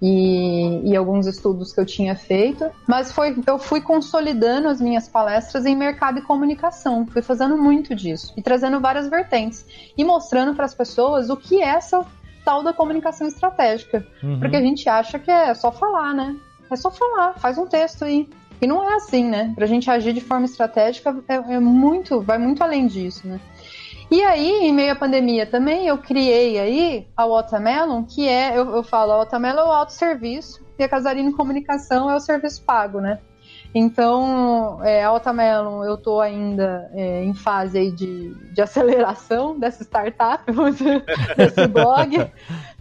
E, 0.00 0.90
e, 0.90 0.94
alguns 0.94 1.26
estudos 1.26 1.72
que 1.72 1.80
eu 1.80 1.86
tinha 1.86 2.14
feito, 2.14 2.70
mas 2.86 3.10
foi 3.12 3.34
eu 3.46 3.58
fui 3.58 3.80
consolidando 3.80 4.68
as 4.68 4.78
minhas 4.78 5.08
palestras 5.08 5.64
em 5.64 5.74
mercado 5.74 6.18
e 6.18 6.22
comunicação, 6.22 7.06
fui 7.06 7.22
fazendo 7.22 7.56
muito 7.56 7.94
disso 7.94 8.34
e 8.36 8.42
trazendo 8.42 8.78
várias 8.78 9.08
vertentes 9.08 9.64
e 9.96 10.04
mostrando 10.04 10.54
para 10.54 10.66
as 10.66 10.74
pessoas 10.74 11.30
o 11.30 11.36
que 11.36 11.62
é 11.62 11.68
essa 11.68 12.04
tal 12.44 12.62
da 12.62 12.74
comunicação 12.74 13.26
estratégica, 13.26 14.06
uhum. 14.22 14.38
porque 14.38 14.56
a 14.56 14.60
gente 14.60 14.86
acha 14.88 15.18
que 15.18 15.30
é 15.30 15.54
só 15.54 15.72
falar, 15.72 16.12
né? 16.12 16.36
É 16.70 16.76
só 16.76 16.90
falar, 16.90 17.34
faz 17.38 17.56
um 17.56 17.66
texto 17.66 18.04
aí. 18.04 18.28
E 18.60 18.66
não 18.66 18.82
é 18.82 18.94
assim, 18.94 19.24
né? 19.24 19.52
Para 19.54 19.64
a 19.64 19.68
gente 19.68 19.90
agir 19.90 20.12
de 20.12 20.20
forma 20.20 20.46
estratégica 20.46 21.14
é, 21.28 21.34
é 21.34 21.60
muito, 21.60 22.20
vai 22.20 22.38
muito 22.38 22.62
além 22.62 22.86
disso, 22.86 23.26
né? 23.26 23.40
E 24.10 24.22
aí, 24.22 24.68
em 24.68 24.72
meio 24.72 24.92
à 24.92 24.96
pandemia 24.96 25.46
também, 25.46 25.86
eu 25.86 25.98
criei 25.98 26.58
aí 26.58 27.08
a 27.16 27.26
Watermelon, 27.26 28.04
que 28.04 28.28
é, 28.28 28.56
eu, 28.56 28.76
eu 28.76 28.82
falo, 28.82 29.12
a 29.12 29.16
Watermelon 29.18 29.60
é 29.60 29.64
o 29.64 29.72
autosserviço 29.72 30.64
e 30.78 30.84
a 30.84 30.88
Casarino 30.88 31.36
Comunicação 31.36 32.08
é 32.08 32.14
o 32.14 32.20
serviço 32.20 32.62
pago, 32.62 33.00
né? 33.00 33.18
Então, 33.74 34.78
é, 34.82 35.04
a 35.04 35.12
Watermelon, 35.12 35.84
eu 35.84 35.96
estou 35.96 36.20
ainda 36.20 36.88
é, 36.94 37.24
em 37.24 37.34
fase 37.34 37.78
aí 37.78 37.90
de, 37.90 38.32
de 38.54 38.62
aceleração 38.62 39.58
dessa 39.60 39.82
startup, 39.82 40.44
desse 41.36 41.66
blog. 41.66 42.30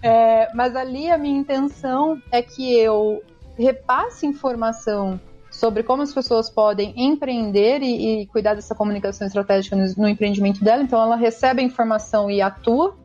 É, 0.01 0.49
mas 0.53 0.75
ali 0.75 1.09
a 1.09 1.17
minha 1.17 1.37
intenção 1.37 2.21
é 2.31 2.41
que 2.41 2.77
eu 2.77 3.21
repasse 3.57 4.25
informação 4.25 5.19
sobre 5.55 5.83
como 5.83 6.01
as 6.01 6.13
pessoas 6.13 6.49
podem 6.49 6.93
empreender 6.97 7.81
e, 7.81 8.21
e 8.21 8.27
cuidar 8.27 8.53
dessa 8.55 8.75
comunicação 8.75 9.25
estratégica 9.25 9.75
no, 9.75 9.85
no, 9.97 10.07
empreendimento 10.07 10.63
dela. 10.63 10.83
Então, 10.83 11.01
ela 11.01 11.15
recebe 11.15 11.61
a 11.61 11.63
informação 11.63 12.29
e 12.29 12.41
atua, 12.41 12.95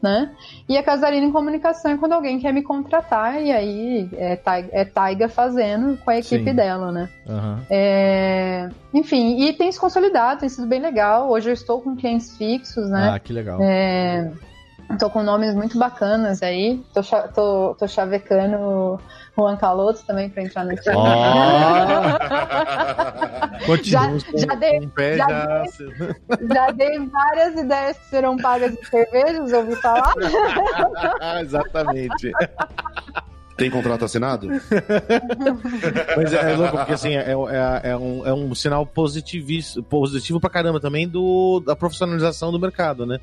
né? 0.00 0.30
E 0.68 0.78
a 0.78 0.82
Casarina 0.82 1.26
em 1.26 1.32
comunicação 1.32 1.90
é 1.90 1.96
quando 1.96 2.12
alguém 2.12 2.38
quer 2.38 2.52
me 2.52 2.62
contratar 2.62 3.42
e 3.42 3.50
aí 3.50 4.08
é, 4.12 4.36
Taiga, 4.36 4.68
é 4.72 4.84
Taiga 4.84 5.28
fazendo 5.28 5.96
com 5.98 6.10
a 6.10 6.16
equipe 6.18 6.44
Sim. 6.44 6.54
dela, 6.54 6.92
né? 6.92 7.08
Uhum. 7.26 7.58
É, 7.68 8.68
enfim, 8.94 9.42
e 9.42 9.52
tem 9.52 9.72
se 9.72 9.80
consolidado, 9.80 10.40
tem 10.40 10.48
sido 10.48 10.68
bem 10.68 10.80
legal. 10.80 11.28
Hoje 11.28 11.50
eu 11.50 11.54
estou 11.54 11.82
com 11.82 11.96
clientes 11.96 12.36
fixos, 12.36 12.88
né? 12.88 13.10
Ah, 13.12 13.18
que 13.18 13.32
legal. 13.32 13.58
É, 13.60 14.30
Tô 14.96 15.10
com 15.10 15.22
nomes 15.22 15.54
muito 15.54 15.78
bacanas 15.78 16.42
aí. 16.42 16.82
Tô, 16.94 17.02
tô, 17.34 17.74
tô 17.74 17.86
chavecando 17.86 18.98
Juan 19.38 19.56
Caloto 19.56 20.04
também 20.04 20.28
para 20.28 20.42
entrar 20.42 20.64
no 20.64 20.74
time. 20.74 20.96
Oh. 20.96 21.02
já, 23.84 24.10
já, 24.34 24.54
dei, 24.56 24.90
já, 25.16 25.26
dei, 25.26 25.68
já 26.52 26.70
dei 26.72 27.06
várias 27.06 27.54
ideias 27.56 27.96
que 27.98 28.06
serão 28.06 28.36
pagas 28.36 28.72
em 28.72 28.84
cervejas, 28.84 29.52
ouvi 29.52 29.76
falar? 29.76 30.12
Exatamente. 31.40 32.32
Tem 33.56 33.70
contrato 33.70 34.04
assinado? 34.04 34.48
Mas 36.16 36.32
é, 36.32 36.52
é, 36.52 36.56
louco, 36.56 36.76
porque 36.76 36.92
assim, 36.92 37.16
é, 37.16 37.30
é, 37.30 37.90
é, 37.90 37.96
um, 37.96 38.26
é 38.26 38.32
um 38.32 38.54
sinal 38.54 38.84
positivo, 38.86 39.82
positivo 39.84 40.40
pra 40.40 40.50
caramba 40.50 40.80
também 40.80 41.08
do, 41.08 41.60
da 41.60 41.76
profissionalização 41.76 42.50
do 42.50 42.58
mercado, 42.58 43.06
né? 43.06 43.18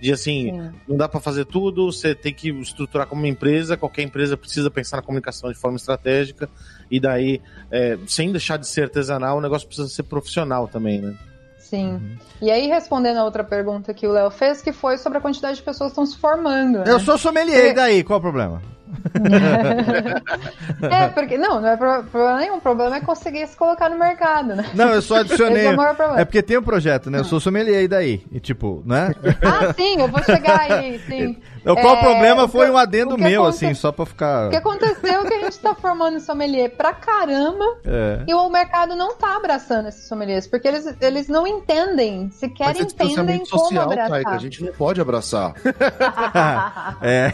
De 0.00 0.12
assim, 0.12 0.50
Sim. 0.50 0.72
não 0.88 0.96
dá 0.96 1.08
para 1.08 1.20
fazer 1.20 1.44
tudo, 1.44 1.92
você 1.92 2.14
tem 2.14 2.32
que 2.32 2.48
estruturar 2.48 3.06
como 3.06 3.20
uma 3.20 3.28
empresa, 3.28 3.76
qualquer 3.76 4.02
empresa 4.02 4.36
precisa 4.36 4.70
pensar 4.70 4.96
na 4.96 5.02
comunicação 5.02 5.52
de 5.52 5.58
forma 5.58 5.76
estratégica, 5.76 6.48
e 6.90 6.98
daí, 6.98 7.40
é, 7.70 7.98
sem 8.06 8.32
deixar 8.32 8.56
de 8.56 8.66
ser 8.66 8.84
artesanal, 8.84 9.38
o 9.38 9.40
negócio 9.40 9.66
precisa 9.66 9.88
ser 9.88 10.04
profissional 10.04 10.66
também, 10.66 11.00
né? 11.00 11.14
Sim. 11.58 11.92
Uhum. 11.92 12.16
E 12.42 12.50
aí, 12.50 12.66
respondendo 12.66 13.18
a 13.18 13.24
outra 13.24 13.44
pergunta 13.44 13.94
que 13.94 14.06
o 14.06 14.12
Léo 14.12 14.30
fez, 14.30 14.60
que 14.60 14.72
foi 14.72 14.98
sobre 14.98 15.18
a 15.18 15.20
quantidade 15.20 15.58
de 15.58 15.62
pessoas 15.62 15.92
que 15.92 16.00
estão 16.00 16.06
se 16.06 16.18
formando. 16.18 16.78
Né? 16.78 16.84
Eu 16.86 16.98
sou 16.98 17.16
sommelier, 17.16 17.70
e 17.70 17.74
daí? 17.74 18.02
Qual 18.02 18.18
o 18.18 18.22
problema? 18.22 18.60
é, 20.82 21.08
porque 21.08 21.38
não, 21.38 21.60
não 21.60 21.68
é 21.68 21.76
problema 21.76 22.38
nenhum. 22.38 22.56
O 22.56 22.60
problema 22.60 22.96
é 22.96 23.00
conseguir 23.00 23.46
se 23.46 23.56
colocar 23.56 23.88
no 23.88 23.98
mercado, 23.98 24.54
né? 24.54 24.64
Não, 24.74 24.88
eu 24.90 25.02
só 25.02 25.16
adicionei. 25.16 25.66
é, 25.66 25.76
é, 26.18 26.24
porque 26.24 26.42
tem 26.42 26.58
um 26.58 26.62
projeto, 26.62 27.10
né? 27.10 27.18
Eu 27.18 27.24
sou 27.24 27.40
sommelier 27.40 27.88
daí. 27.88 28.22
E 28.32 28.40
tipo, 28.40 28.82
né? 28.86 29.14
Ah, 29.42 29.72
sim, 29.74 30.00
eu 30.00 30.08
vou 30.08 30.22
chegar 30.22 30.60
aí, 30.60 30.98
sim. 31.06 31.36
Qual 31.62 31.76
é, 31.76 31.92
o 31.92 32.00
problema 32.00 32.48
foi 32.48 32.70
um 32.70 32.76
adendo 32.76 33.18
meu, 33.18 33.42
aconte... 33.42 33.64
assim, 33.64 33.74
só 33.74 33.92
pra 33.92 34.06
ficar. 34.06 34.48
O 34.48 34.50
que 34.50 34.56
aconteceu 34.56 35.22
é 35.22 35.26
que 35.26 35.34
a 35.34 35.40
gente 35.40 35.58
tá 35.58 35.74
formando 35.74 36.18
sommelier 36.20 36.70
pra 36.70 36.92
caramba 36.92 37.64
é. 37.84 38.24
e 38.26 38.34
o 38.34 38.48
mercado 38.48 38.96
não 38.96 39.14
tá 39.14 39.36
abraçando 39.36 39.88
esses 39.88 40.08
sommeliers, 40.08 40.46
porque 40.46 40.66
eles, 40.66 40.96
eles 41.00 41.28
não 41.28 41.46
entendem, 41.46 42.30
sequer 42.30 42.68
Mas 42.68 42.80
entendem 42.80 43.38
como 43.38 43.64
social, 43.64 43.84
abraçar. 43.84 44.10
Taika, 44.10 44.30
a 44.30 44.38
gente 44.38 44.64
não 44.64 44.72
pode 44.72 45.00
abraçar. 45.00 45.54
é. 47.02 47.32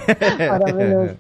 Maravilhoso. 0.51 1.19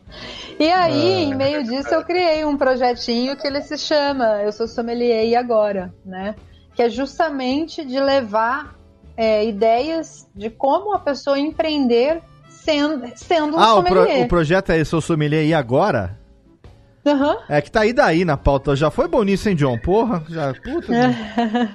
E 0.59 0.71
aí, 0.71 1.15
ah. 1.15 1.23
em 1.23 1.35
meio 1.35 1.63
disso, 1.65 1.95
eu 1.95 2.03
criei 2.05 2.45
um 2.45 2.57
projetinho 2.57 3.37
que 3.37 3.47
ele 3.47 3.61
se 3.63 3.77
chama 3.79 4.43
Eu 4.43 4.51
Sou 4.53 4.67
Sommelier 4.67 5.27
e 5.27 5.37
Agora, 5.37 5.95
né? 6.05 6.35
Que 6.75 6.83
é 6.83 6.89
justamente 6.89 7.85
de 7.85 8.01
levar 8.01 8.75
é, 9.17 9.47
ideias 9.47 10.29
de 10.35 10.51
como 10.51 10.95
a 10.95 10.99
pessoa 10.99 11.39
empreender 11.39 12.23
sendo, 12.67 13.13
sendo 13.15 13.57
um 13.57 13.61
ah, 13.61 13.75
sommelier. 13.75 13.99
Ah, 13.99 14.03
o, 14.03 14.07
pro, 14.07 14.23
o 14.23 14.29
projeto 14.29 14.71
é 14.71 14.81
Eu 14.81 14.85
Sou 14.85 15.01
Sommelier 15.01 15.45
e 15.45 15.55
Agora? 15.55 16.19
Uhum. 17.05 17.37
É 17.49 17.61
que 17.61 17.71
tá 17.71 17.83
aí 17.83 17.93
daí 17.93 18.25
na 18.25 18.37
pauta. 18.37 18.75
Já 18.75 18.91
foi 18.91 19.07
bom 19.07 19.23
nisso, 19.23 19.49
hein, 19.49 19.55
John? 19.55 19.79
Porra, 19.79 20.25
já. 20.29 20.53
Puta. 20.55 20.93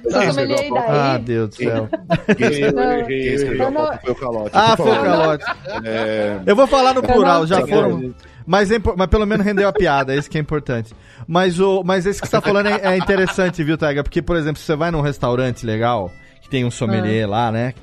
sommelier 0.34 0.70
daí. 0.70 0.90
Ah, 0.90 1.18
Deus 1.18 1.50
do 1.52 1.56
céu. 1.56 1.90
Quem 2.38 3.34
escreveu 3.34 3.68
a 3.68 3.72
pauta 3.72 4.00
foi 4.02 4.12
o 4.12 4.16
Calote. 4.16 4.52
Ah, 4.54 4.76
foi 4.76 4.92
o 4.92 5.02
Calote. 5.02 5.46
É... 5.86 6.42
Eu 6.46 6.56
vou 6.56 6.68
falar 6.68 6.94
no 6.94 7.02
plural, 7.02 7.48
já 7.48 7.66
foram. 7.66 8.14
Mas, 8.46 8.72
é, 8.72 8.80
mas 8.98 9.08
pelo 9.08 9.26
menos 9.26 9.46
rendeu 9.46 9.70
a 9.70 9.72
piada, 9.72 10.14
isso 10.14 10.30
que 10.30 10.38
é 10.38 10.42
importante. 10.42 10.94
Mas, 11.26 11.60
o, 11.60 11.84
mas 11.86 12.06
esse 12.06 12.20
que 12.20 12.28
você 12.28 12.32
tá 12.32 12.42
falando 12.42 12.68
é, 12.68 12.82
é 12.84 12.98
interessante, 12.98 13.64
viu, 13.64 13.78
Tiger? 13.78 14.04
Porque, 14.04 14.22
por 14.22 14.36
exemplo, 14.36 14.60
se 14.60 14.66
você 14.66 14.76
vai 14.76 14.92
num 14.92 15.00
restaurante 15.00 15.66
legal, 15.66 16.12
que 16.42 16.50
tem 16.50 16.66
um 16.66 16.72
sommelier 16.72 17.26
ah. 17.26 17.30
lá, 17.30 17.52
né? 17.52 17.74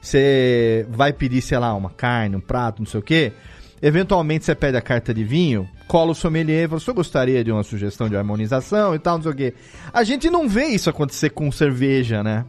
Você 0.00 0.86
vai 0.88 1.12
pedir, 1.12 1.42
sei 1.42 1.58
lá, 1.58 1.74
uma 1.74 1.90
carne, 1.90 2.36
um 2.36 2.40
prato, 2.40 2.80
não 2.80 2.86
sei 2.86 3.00
o 3.00 3.02
quê. 3.02 3.32
Eventualmente 3.82 4.44
você 4.44 4.54
pede 4.54 4.76
a 4.76 4.82
carta 4.82 5.12
de 5.12 5.24
vinho, 5.24 5.68
cola 5.86 6.12
o 6.12 6.14
sommelier 6.14 6.64
e 6.64 6.68
fala, 6.68 6.80
você 6.80 6.92
gostaria 6.92 7.42
de 7.42 7.50
uma 7.50 7.62
sugestão 7.62 8.08
de 8.08 8.16
harmonização 8.16 8.94
e 8.94 8.98
tal, 8.98 9.16
não 9.16 9.22
sei 9.22 9.32
o 9.32 9.34
quê. 9.34 9.54
A 9.92 10.04
gente 10.04 10.28
não 10.30 10.48
vê 10.48 10.66
isso 10.66 10.90
acontecer 10.90 11.30
com 11.30 11.50
cerveja, 11.50 12.22
né? 12.22 12.44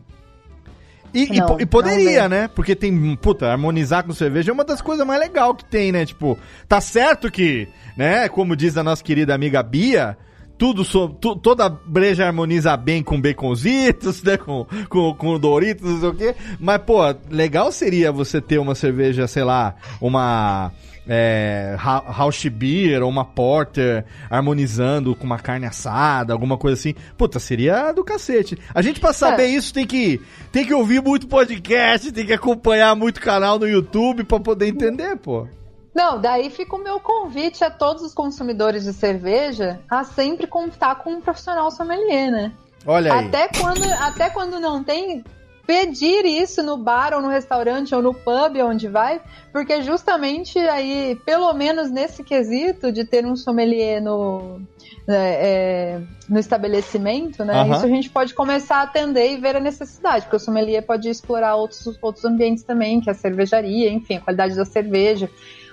E, 1.13 1.27
Não, 1.39 1.59
e, 1.59 1.63
e 1.63 1.65
poderia, 1.65 2.29
né? 2.29 2.47
Porque 2.47 2.75
tem, 2.75 3.15
puta, 3.15 3.51
harmonizar 3.51 4.03
com 4.03 4.13
cerveja 4.13 4.51
é 4.51 4.53
uma 4.53 4.63
das 4.63 4.81
coisas 4.81 5.05
mais 5.05 5.19
legais 5.19 5.55
que 5.57 5.65
tem, 5.65 5.91
né? 5.91 6.05
Tipo, 6.05 6.37
tá 6.67 6.79
certo 6.79 7.29
que, 7.29 7.67
né, 7.97 8.29
como 8.29 8.55
diz 8.55 8.77
a 8.77 8.83
nossa 8.83 9.03
querida 9.03 9.35
amiga 9.35 9.61
Bia, 9.61 10.17
tudo 10.61 10.85
so, 10.85 11.09
tu- 11.09 11.35
toda 11.35 11.67
breja 11.67 12.27
harmoniza 12.27 12.77
bem 12.77 13.01
com 13.01 13.19
baconzitos, 13.19 14.21
né? 14.21 14.37
Com, 14.37 14.67
com, 14.87 15.11
com 15.15 15.39
Doritos, 15.39 15.89
não 15.89 15.99
sei 15.99 16.09
o 16.09 16.13
quê. 16.13 16.35
Mas, 16.59 16.77
pô, 16.83 16.99
legal 17.31 17.71
seria 17.71 18.11
você 18.11 18.39
ter 18.39 18.59
uma 18.59 18.75
cerveja, 18.75 19.27
sei 19.27 19.43
lá, 19.43 19.73
uma 19.99 20.71
é, 21.07 21.75
Rausch 21.79 22.47
Beer 22.47 23.01
ou 23.01 23.09
uma 23.09 23.25
Porter 23.25 24.05
harmonizando 24.29 25.15
com 25.15 25.25
uma 25.25 25.39
carne 25.39 25.65
assada, 25.65 26.31
alguma 26.31 26.59
coisa 26.59 26.79
assim. 26.79 26.93
Puta, 27.17 27.39
seria 27.39 27.91
do 27.91 28.03
cacete. 28.03 28.55
A 28.71 28.83
gente, 28.83 28.99
pra 28.99 29.13
saber 29.13 29.45
É. 29.45 29.47
isso, 29.47 29.73
tem 29.73 29.87
que, 29.87 30.21
tem 30.51 30.63
que 30.63 30.75
ouvir 30.75 31.01
muito 31.01 31.27
podcast, 31.27 32.11
tem 32.11 32.23
que 32.23 32.33
acompanhar 32.33 32.95
muito 32.95 33.19
canal 33.19 33.57
no 33.57 33.67
YouTube 33.67 34.25
pra 34.25 34.39
poder 34.39 34.67
entender, 34.67 35.15
pô. 35.17 35.47
Não, 35.93 36.19
daí 36.19 36.49
fica 36.49 36.75
o 36.75 36.83
meu 36.83 36.99
convite 36.99 37.63
a 37.63 37.69
todos 37.69 38.01
os 38.01 38.13
consumidores 38.13 38.85
de 38.85 38.93
cerveja 38.93 39.79
a 39.89 40.03
sempre 40.03 40.47
contar 40.47 40.95
com 40.95 41.11
um 41.11 41.21
profissional 41.21 41.69
sommelier, 41.69 42.31
né? 42.31 42.51
Olha 42.85 43.13
aí. 43.13 43.25
Até 43.25 43.49
quando, 43.49 43.83
até 43.83 44.29
quando 44.29 44.59
não 44.59 44.83
tem, 44.83 45.23
pedir 45.65 46.25
isso 46.25 46.63
no 46.63 46.77
bar 46.77 47.13
ou 47.13 47.21
no 47.21 47.27
restaurante 47.27 47.93
ou 47.93 48.01
no 48.01 48.13
pub 48.13 48.57
onde 48.63 48.87
vai, 48.87 49.21
porque 49.51 49.81
justamente 49.81 50.57
aí, 50.59 51.17
pelo 51.25 51.51
menos 51.53 51.91
nesse 51.91 52.23
quesito 52.23 52.91
de 52.91 53.05
ter 53.05 53.25
um 53.25 53.35
sommelier 53.35 54.01
no, 54.01 54.61
é, 55.07 55.13
é, 55.15 56.01
no 56.27 56.39
estabelecimento, 56.39 57.45
né? 57.45 57.69
Isso 57.69 57.85
a 57.85 57.89
gente 57.89 58.09
pode 58.09 58.33
começar 58.33 58.77
a 58.77 58.83
atender 58.83 59.31
e 59.31 59.37
ver 59.37 59.55
a 59.55 59.59
necessidade, 59.59 60.25
porque 60.25 60.37
o 60.37 60.39
sommelier 60.39 60.85
pode 60.85 61.09
explorar 61.09 61.55
outros, 61.55 61.97
outros 62.01 62.25
ambientes 62.25 62.63
também, 62.63 62.99
que 62.99 63.09
é 63.09 63.13
a 63.13 63.15
cervejaria, 63.15 63.89
enfim, 63.89 64.17
a 64.17 64.21
qualidade 64.21 64.55
da 64.55 64.65
cerveja. 64.65 65.29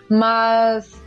Mas 0.08 1.00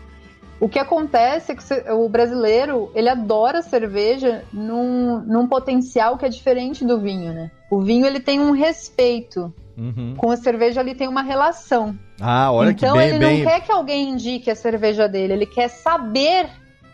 o 0.59 0.69
que 0.69 0.77
acontece 0.77 1.51
é 1.51 1.55
que 1.55 1.91
o 1.91 2.07
brasileiro, 2.07 2.91
ele 2.93 3.09
adora 3.09 3.63
cerveja 3.63 4.43
num, 4.53 5.19
num 5.21 5.47
potencial 5.47 6.17
que 6.19 6.25
é 6.25 6.29
diferente 6.29 6.85
do 6.85 6.99
vinho, 6.99 7.33
né? 7.33 7.49
O 7.69 7.81
vinho, 7.81 8.05
ele 8.05 8.19
tem 8.19 8.39
um 8.39 8.51
respeito. 8.51 9.51
Uhum. 9.75 10.13
Com 10.15 10.29
a 10.29 10.37
cerveja, 10.37 10.81
ele 10.81 10.93
tem 10.93 11.07
uma 11.07 11.23
relação. 11.23 11.97
Ah, 12.19 12.51
olha 12.51 12.69
então, 12.69 12.93
que 12.93 12.99
bem, 12.99 13.09
ele 13.09 13.19
bem. 13.19 13.43
não 13.43 13.49
quer 13.49 13.61
que 13.61 13.71
alguém 13.71 14.09
indique 14.09 14.51
a 14.51 14.55
cerveja 14.55 15.07
dele. 15.07 15.33
Ele 15.33 15.45
quer 15.47 15.67
saber 15.67 16.47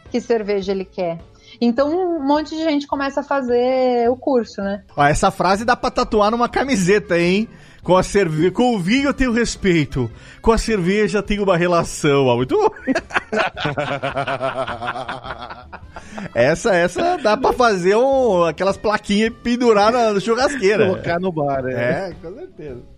que 0.10 0.22
cerveja 0.22 0.72
ele 0.72 0.86
quer. 0.86 1.20
Então, 1.60 1.90
um 1.90 2.26
monte 2.26 2.56
de 2.56 2.64
gente 2.64 2.88
começa 2.88 3.20
a 3.22 3.24
fazer 3.24 4.10
o 4.10 4.16
curso, 4.16 4.62
né? 4.62 4.84
Ó, 4.96 5.04
essa 5.04 5.32
frase 5.32 5.66
dá 5.66 5.76
pra 5.76 5.92
tatuar 5.92 6.32
numa 6.32 6.50
camiseta, 6.50 7.20
hein? 7.20 7.48
Com 7.84 7.96
a 7.96 8.04
cerveja, 8.04 8.52
com 8.52 8.76
o 8.76 8.80
vinho 8.80 9.08
eu 9.08 9.14
tenho 9.14 9.32
respeito, 9.32 10.12
com 10.42 10.52
a 10.52 10.58
cerveja 10.58 11.24
tenho 11.24 11.44
uma 11.44 11.56
relação. 11.56 12.26
Ó, 12.26 12.36
muito 12.36 12.58
bom. 12.58 12.70
essa, 16.36 16.76
essa 16.76 17.18
dá 17.18 17.38
pra 17.38 17.54
fazer 17.54 17.96
um, 17.96 18.44
aquelas 18.44 18.76
plaquinhas 18.76 19.30
e 19.30 19.32
pendurar 19.32 19.94
na 19.94 20.20
churrasqueira. 20.20 20.88
Colocar 20.88 21.18
no 21.20 21.32
bar, 21.32 21.64
é. 21.66 22.10
É, 22.10 22.14
com 22.22 22.36
certeza. 22.36 22.97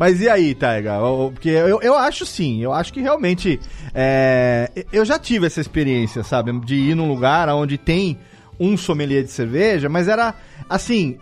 Mas 0.00 0.18
e 0.22 0.30
aí, 0.30 0.54
Taiga? 0.54 0.98
Porque 1.30 1.50
eu, 1.50 1.78
eu 1.82 1.94
acho 1.94 2.24
sim, 2.24 2.62
eu 2.62 2.72
acho 2.72 2.90
que 2.90 3.02
realmente. 3.02 3.60
é, 3.94 4.70
eu 4.90 5.04
já 5.04 5.18
tive 5.18 5.46
essa 5.46 5.60
experiência, 5.60 6.22
sabe? 6.22 6.58
De 6.60 6.74
ir 6.74 6.94
num 6.94 7.06
lugar 7.06 7.50
onde 7.50 7.76
tem 7.76 8.18
um 8.58 8.78
sommelier 8.78 9.22
de 9.22 9.30
cerveja, 9.30 9.90
mas 9.90 10.08
era 10.08 10.34
assim. 10.70 11.18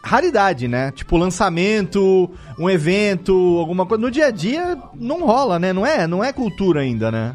Raridade, 0.00 0.68
né? 0.68 0.92
Tipo, 0.92 1.16
lançamento, 1.16 2.30
um 2.58 2.70
evento, 2.70 3.32
alguma 3.58 3.84
coisa. 3.84 4.00
No 4.00 4.10
dia 4.10 4.26
a 4.26 4.30
dia 4.30 4.78
não 4.94 5.24
rola, 5.24 5.58
né? 5.58 5.72
Não 5.72 5.84
é, 5.84 6.06
não 6.06 6.22
é 6.22 6.32
cultura 6.32 6.82
ainda, 6.82 7.10
né? 7.10 7.34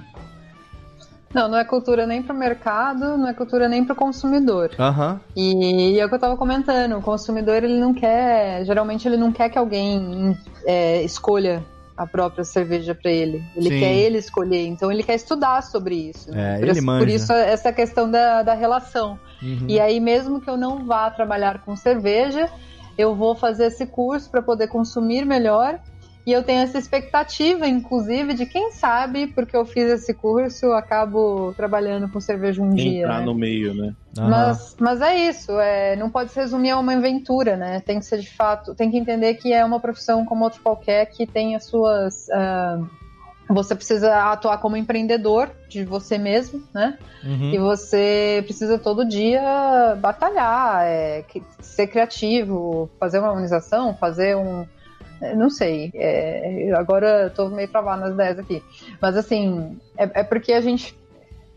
Não, 1.34 1.48
não 1.48 1.58
é 1.58 1.64
cultura 1.64 2.08
nem 2.08 2.24
para 2.24 2.36
o 2.36 2.38
mercado, 2.38 3.18
não 3.18 3.28
é 3.28 3.34
cultura 3.34 3.70
nem 3.70 3.86
para 3.86 3.94
o 3.94 3.96
consumidor. 3.96 4.72
Aham. 4.80 5.20
E 5.36 6.00
é 6.00 6.06
o 6.06 6.10
que 6.10 6.16
eu 6.16 6.20
tava 6.20 6.36
comentando, 6.36 6.98
o 6.98 7.02
consumidor 7.02 7.64
ele 7.64 7.80
não 7.80 7.94
quer, 7.94 8.66
geralmente 8.66 9.08
ele 9.08 9.18
não 9.18 9.32
quer 9.32 9.50
que 9.50 9.58
alguém 9.58 10.36
é, 10.66 11.04
escolha 11.04 11.64
a 11.96 12.08
própria 12.08 12.46
cerveja 12.46 12.96
para 12.96 13.12
ele. 13.12 13.44
Ele 13.56 13.70
Sim. 13.70 13.80
quer 13.80 13.94
ele 13.94 14.18
escolher, 14.18 14.66
então 14.66 14.90
ele 14.90 15.04
quer 15.04 15.16
estudar 15.16 15.62
sobre 15.62 15.96
isso. 15.96 16.34
É, 16.34 16.58
por, 16.58 16.82
manja. 16.82 17.06
por 17.06 17.10
isso 17.10 17.34
essa 17.34 17.74
questão 17.74 18.10
da, 18.10 18.42
da 18.42 18.54
relação. 18.54 19.20
Uhum. 19.42 19.66
E 19.68 19.80
aí 19.80 20.00
mesmo 20.00 20.40
que 20.40 20.50
eu 20.50 20.56
não 20.56 20.86
vá 20.86 21.12
trabalhar 21.12 21.60
com 21.60 21.76
cerveja, 21.76 22.50
eu 22.98 23.14
vou 23.16 23.36
fazer 23.36 23.66
esse 23.66 23.86
curso 23.86 24.30
para 24.30 24.42
poder 24.42 24.68
consumir 24.68 25.26
melhor. 25.26 25.78
E 26.30 26.32
eu 26.32 26.44
tenho 26.44 26.62
essa 26.62 26.78
expectativa, 26.78 27.68
inclusive, 27.68 28.36
de 28.36 28.46
quem 28.46 28.72
sabe, 28.72 29.26
porque 29.26 29.58
eu 29.58 29.66
fiz 29.66 29.90
esse 29.90 30.14
curso, 30.14 30.68
eu 30.68 30.74
acabo 30.76 31.52
trabalhando 31.58 32.08
com 32.08 32.20
cerveja 32.20 32.62
um 32.62 32.70
dia. 32.70 33.02
Entrar 33.02 33.22
né? 33.22 33.26
no 33.26 33.34
meio, 33.34 33.74
né? 33.74 33.96
Mas, 34.16 34.76
mas 34.80 35.02
é 35.02 35.16
isso, 35.28 35.60
é, 35.60 35.96
não 35.96 36.12
pode 36.12 36.32
se 36.32 36.40
resumir 36.40 36.70
a 36.70 36.78
uma 36.78 36.94
aventura, 36.94 37.58
né? 37.58 37.80
Tem 37.80 37.98
que 37.98 38.06
ser 38.06 38.20
de 38.20 38.30
fato, 38.30 38.76
tem 38.76 38.92
que 38.92 38.98
entender 38.98 39.34
que 39.36 39.52
é 39.52 39.66
uma 39.66 39.80
profissão 39.80 40.24
como 40.24 40.44
outra 40.44 40.60
qualquer 40.62 41.08
que 41.08 41.26
tem 41.26 41.56
as 41.56 41.66
suas. 41.66 42.30
ah, 42.30 42.80
você 43.50 43.74
precisa 43.74 44.32
atuar 44.32 44.60
como 44.60 44.78
empreendedor 44.78 45.50
de 45.68 45.84
você 45.84 46.20
mesmo, 46.20 46.62
né? 46.72 46.96
Uhum. 47.24 47.52
E 47.52 47.58
você 47.58 48.44
precisa 48.46 48.78
todo 48.78 49.04
dia 49.04 49.98
batalhar, 50.00 50.86
é, 50.86 51.26
ser 51.60 51.88
criativo, 51.88 52.88
fazer 53.00 53.18
uma 53.18 53.30
harmonização, 53.30 53.96
fazer 53.96 54.38
um. 54.38 54.68
Não 55.36 55.49
sei, 55.49 55.91
é, 55.93 56.72
agora 56.76 57.24
eu 57.24 57.30
tô 57.30 57.49
meio 57.49 57.67
travado 57.67 58.01
nas 58.01 58.13
ideias 58.13 58.39
aqui. 58.39 58.63
Mas 59.01 59.17
assim, 59.17 59.78
é, 59.97 60.22
é 60.22 60.24
porque 60.24 60.53
a 60.53 60.61
gente. 60.61 60.97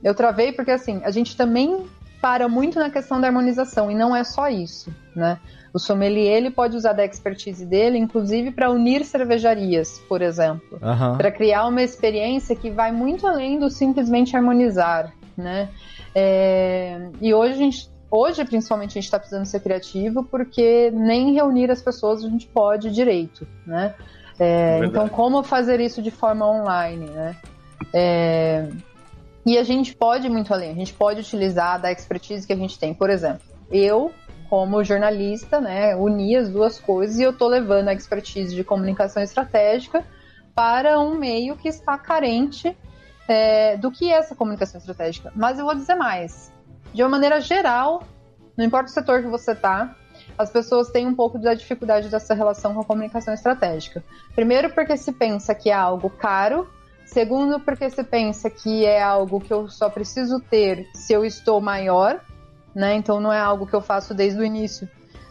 Eu 0.03 0.15
travei 0.15 0.53
porque 0.53 0.71
assim, 0.71 1.01
a 1.05 1.11
gente 1.11 1.37
também 1.37 1.87
para 2.21 2.49
muito 2.49 2.79
na 2.79 2.89
questão 2.89 3.21
da 3.21 3.27
harmonização, 3.27 3.91
e 3.91 3.95
não 3.97 4.15
é 4.15 4.23
só 4.23 4.49
isso, 4.49 4.95
né? 5.15 5.39
O 5.75 5.79
sommelier 5.79 6.37
ele 6.37 6.51
pode 6.51 6.77
usar 6.77 6.93
da 6.93 7.05
expertise 7.05 7.67
dele, 7.67 7.99
inclusive 7.99 8.53
para 8.53 8.71
unir 8.71 9.05
cervejarias, 9.05 10.01
por 10.09 10.23
exemplo 10.23 10.79
Aham. 10.81 11.17
para 11.17 11.33
criar 11.33 11.67
uma 11.67 11.83
experiência 11.83 12.55
que 12.55 12.71
vai 12.71 12.93
muito 12.93 13.27
além 13.27 13.59
do 13.59 13.69
simplesmente 13.71 14.37
harmonizar, 14.37 15.13
né? 15.37 15.69
É, 16.15 17.09
e 17.21 17.33
hoje 17.35 17.55
a 17.55 17.57
gente, 17.57 17.91
hoje 18.13 18.45
principalmente 18.45 18.91
a 18.91 18.95
gente 18.95 19.05
está 19.05 19.19
precisando 19.19 19.47
ser 19.47 19.61
criativo 19.61 20.23
porque 20.23 20.91
nem 20.91 21.33
reunir 21.33 21.71
as 21.71 21.81
pessoas 21.81 22.23
a 22.23 22.29
gente 22.29 22.47
pode 22.47 22.91
direito, 22.91 23.49
né? 23.67 23.95
É, 24.39 24.85
então 24.85 25.09
como 25.09 25.43
fazer 25.43 25.81
isso 25.81 26.03
de 26.03 26.11
forma 26.11 26.47
online, 26.47 27.07
né? 27.07 27.37
É, 27.93 28.69
e 29.47 29.57
a 29.57 29.65
gente 29.65 29.95
pode 29.95 30.27
ir 30.27 30.31
muito 30.31 30.53
além, 30.53 30.71
a 30.71 30.75
gente 30.75 30.93
pode 30.93 31.21
utilizar 31.21 31.81
da 31.81 31.91
expertise 31.91 32.47
que 32.47 32.53
a 32.53 32.57
gente 32.57 32.79
tem. 32.79 32.93
Por 32.93 33.09
exemplo, 33.09 33.43
eu, 33.71 34.13
como 34.49 34.85
jornalista, 34.85 35.61
né, 35.61 35.97
uni 35.97 36.37
as 36.37 36.51
duas 36.51 36.79
coisas 36.79 37.19
e 37.19 37.23
eu 37.23 37.33
tô 37.33 37.49
levando 37.49 37.89
a 37.89 37.95
expertise 37.95 38.55
de 38.55 38.63
comunicação 38.63 39.23
estratégica 39.23 40.05
para 40.55 41.01
um 41.01 41.17
meio 41.17 41.57
que 41.57 41.69
está 41.69 41.97
carente 41.97 42.77
é, 43.27 43.77
do 43.79 43.91
que 43.91 44.13
é 44.13 44.17
essa 44.17 44.35
comunicação 44.35 44.79
estratégica. 44.79 45.33
Mas 45.35 45.59
eu 45.59 45.65
vou 45.65 45.75
dizer 45.75 45.95
mais. 45.95 46.53
De 46.93 47.03
uma 47.03 47.09
maneira 47.09 47.41
geral, 47.41 48.03
não 48.57 48.65
importa 48.65 48.91
o 48.91 48.93
setor 48.93 49.23
que 49.23 49.29
você 49.29 49.53
está, 49.53 49.95
as 50.37 50.51
pessoas 50.51 50.91
têm 50.91 51.07
um 51.07 51.15
pouco 51.15 51.39
da 51.39 51.55
dificuldade 51.55 52.09
dessa 52.09 52.35
relação 52.35 52.75
com 52.75 52.81
a 52.81 52.85
comunicação 52.85 53.33
estratégica. 53.35 54.03
Primeiro, 54.35 54.71
porque 54.71 54.97
se 54.97 55.13
pensa 55.13 55.55
que 55.55 55.71
é 55.71 55.75
algo 55.75 56.11
caro. 56.11 56.69
Segundo, 57.05 57.61
porque 57.61 57.91
se 57.91 58.03
pensa 58.05 58.49
que 58.49 58.87
é 58.87 59.03
algo 59.03 59.41
que 59.41 59.53
eu 59.53 59.69
só 59.69 59.91
preciso 59.91 60.41
ter 60.41 60.89
se 60.95 61.13
eu 61.13 61.25
estou 61.25 61.61
maior, 61.61 62.21
né? 62.75 62.95
Então 62.95 63.21
não 63.21 63.33
é 63.33 63.39
algo 63.39 63.67
que 63.67 63.75
eu 63.75 63.83
faço 63.83 64.15
desde 64.15 64.41
o 64.41 64.45
início 64.45 64.89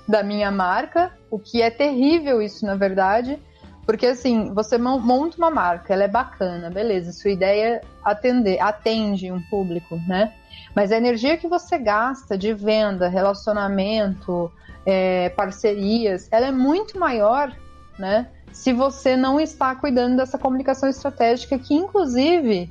da 0.07 0.21
minha 0.21 0.51
marca, 0.51 1.11
o 1.31 1.39
que 1.39 1.61
é 1.61 1.71
terrível 1.71 2.41
isso, 2.41 2.65
na 2.65 2.75
verdade, 2.75 3.39
porque 3.85 4.05
assim, 4.05 4.53
você 4.53 4.77
mon- 4.77 4.99
monta 4.99 5.37
uma 5.37 5.49
marca, 5.49 5.93
ela 5.93 6.03
é 6.03 6.07
bacana, 6.07 6.69
beleza, 6.69 7.13
sua 7.13 7.31
ideia 7.31 7.75
é 7.75 7.81
atender, 8.03 8.59
atende 8.61 9.31
um 9.31 9.41
público, 9.43 9.95
né? 10.07 10.33
Mas 10.75 10.91
a 10.91 10.97
energia 10.97 11.37
que 11.37 11.47
você 11.47 11.77
gasta 11.77 12.37
de 12.37 12.53
venda, 12.53 13.07
relacionamento, 13.07 14.51
é, 14.85 15.29
parcerias, 15.29 16.27
ela 16.31 16.47
é 16.47 16.51
muito 16.51 16.99
maior, 16.99 17.55
né? 17.97 18.27
Se 18.51 18.73
você 18.73 19.15
não 19.15 19.39
está 19.39 19.73
cuidando 19.75 20.17
dessa 20.17 20.37
comunicação 20.37 20.89
estratégica, 20.89 21.57
que 21.57 21.73
inclusive 21.73 22.69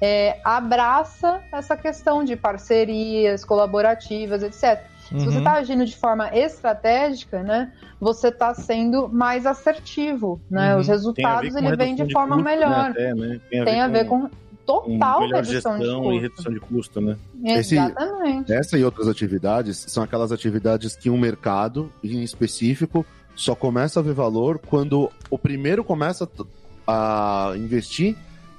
é, 0.00 0.40
abraça 0.42 1.40
essa 1.52 1.76
questão 1.76 2.24
de 2.24 2.34
parcerias 2.34 3.44
colaborativas, 3.44 4.42
etc. 4.42 4.82
Se 5.18 5.24
você 5.24 5.38
está 5.38 5.54
agindo 5.54 5.84
de 5.84 5.96
forma 5.96 6.28
estratégica, 6.36 7.42
né, 7.42 7.72
você 8.00 8.28
está 8.28 8.54
sendo 8.54 9.08
mais 9.08 9.44
assertivo, 9.44 10.40
né? 10.48 10.74
Uhum. 10.74 10.80
Os 10.80 10.88
resultados 10.88 11.54
ele 11.56 11.76
vem 11.76 11.96
de, 11.96 12.12
forma 12.12 12.36
custo, 12.36 12.48
melhor. 12.48 12.70
Né, 12.70 12.90
até, 12.90 13.14
né? 13.14 13.40
Tem, 13.50 13.60
a 13.60 13.64
Tem 13.64 13.80
a 13.80 13.88
ver 13.88 14.06
com, 14.06 14.30
total 14.72 15.20
melhor 15.20 15.42
redução 15.44 15.72
de 15.78 15.82
gestão 15.84 16.00
custo. 16.02 16.12
e 16.14 16.20
redução 16.20 16.52
de 16.52 16.60
custo, 16.60 17.00
né? 17.00 17.16
Esse- 17.44 17.74
Exatamente. 17.76 18.52
Essa 18.52 18.78
e 18.78 18.84
outras 18.84 19.08
atividades 19.08 19.84
são 19.88 20.02
aquelas 20.02 20.32
atividades 20.32 20.96
que 20.96 21.08
um 21.10 21.18
mercado, 21.18 21.90
em 22.04 22.22
específico, 22.22 23.04
só 23.34 23.54
começa 23.54 24.00
a 24.00 24.02
ver 24.02 24.12
valor 24.14 24.58
quando 24.58 25.10
o 25.30 25.38
primeiro 25.38 25.82
começa 25.84 26.28
a 26.86 27.52
investir 27.56 28.16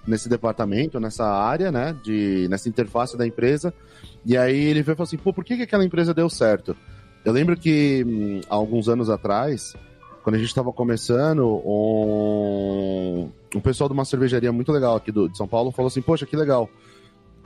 nesse 0.08 0.28
departamento, 0.28 1.00
nessa 1.00 1.26
área, 1.28 1.72
né, 1.72 1.96
de, 2.04 2.48
nessa 2.50 2.68
interface 2.68 3.16
da 3.18 3.28
empresa, 3.28 3.72
e 4.26 4.36
aí 4.36 4.58
ele 4.58 4.82
vê 4.82 4.94
e 4.94 4.96
fala 4.96 5.04
assim, 5.06 5.18
pô, 5.18 5.32
por 5.32 5.44
que, 5.44 5.56
que 5.58 5.64
aquela 5.64 5.86
empresa 5.86 6.14
deu 6.14 6.28
certo? 6.30 6.76
Eu 7.24 7.32
lembro 7.32 7.56
que 7.56 8.04
hum, 8.08 8.42
há 8.50 8.56
alguns 8.56 8.90
anos 8.90 9.10
atrás, 9.12 9.76
quando 10.24 10.36
a 10.36 10.38
gente 10.38 10.48
estava 10.48 10.72
começando, 10.72 11.46
um, 11.66 13.30
um 13.56 13.60
pessoal 13.60 13.88
de 13.88 13.94
uma 13.94 14.06
cervejaria 14.06 14.52
muito 14.52 14.72
legal 14.72 14.96
aqui 14.96 15.12
do, 15.12 15.28
de 15.28 15.38
São 15.38 15.48
Paulo 15.48 15.72
falou 15.72 15.88
assim, 15.88 16.02
poxa, 16.02 16.26
que 16.26 16.36
legal, 16.36 16.70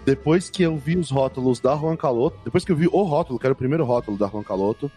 depois 0.06 0.50
que 0.50 0.62
eu 0.62 0.78
vi 0.78 0.98
os 0.98 1.10
rótulos 1.10 1.60
da 1.60 1.76
Juan 1.76 1.96
Caloto, 1.96 2.38
depois 2.46 2.64
que 2.64 2.72
eu 2.72 2.76
vi 2.76 2.88
o 2.88 3.02
rótulo, 3.02 3.40
que 3.40 3.46
era 3.48 3.54
o 3.54 3.58
primeiro 3.58 3.84
rótulo 3.84 4.18
da 4.18 4.28
Juan 4.28 4.44
Caloto, 4.44 4.92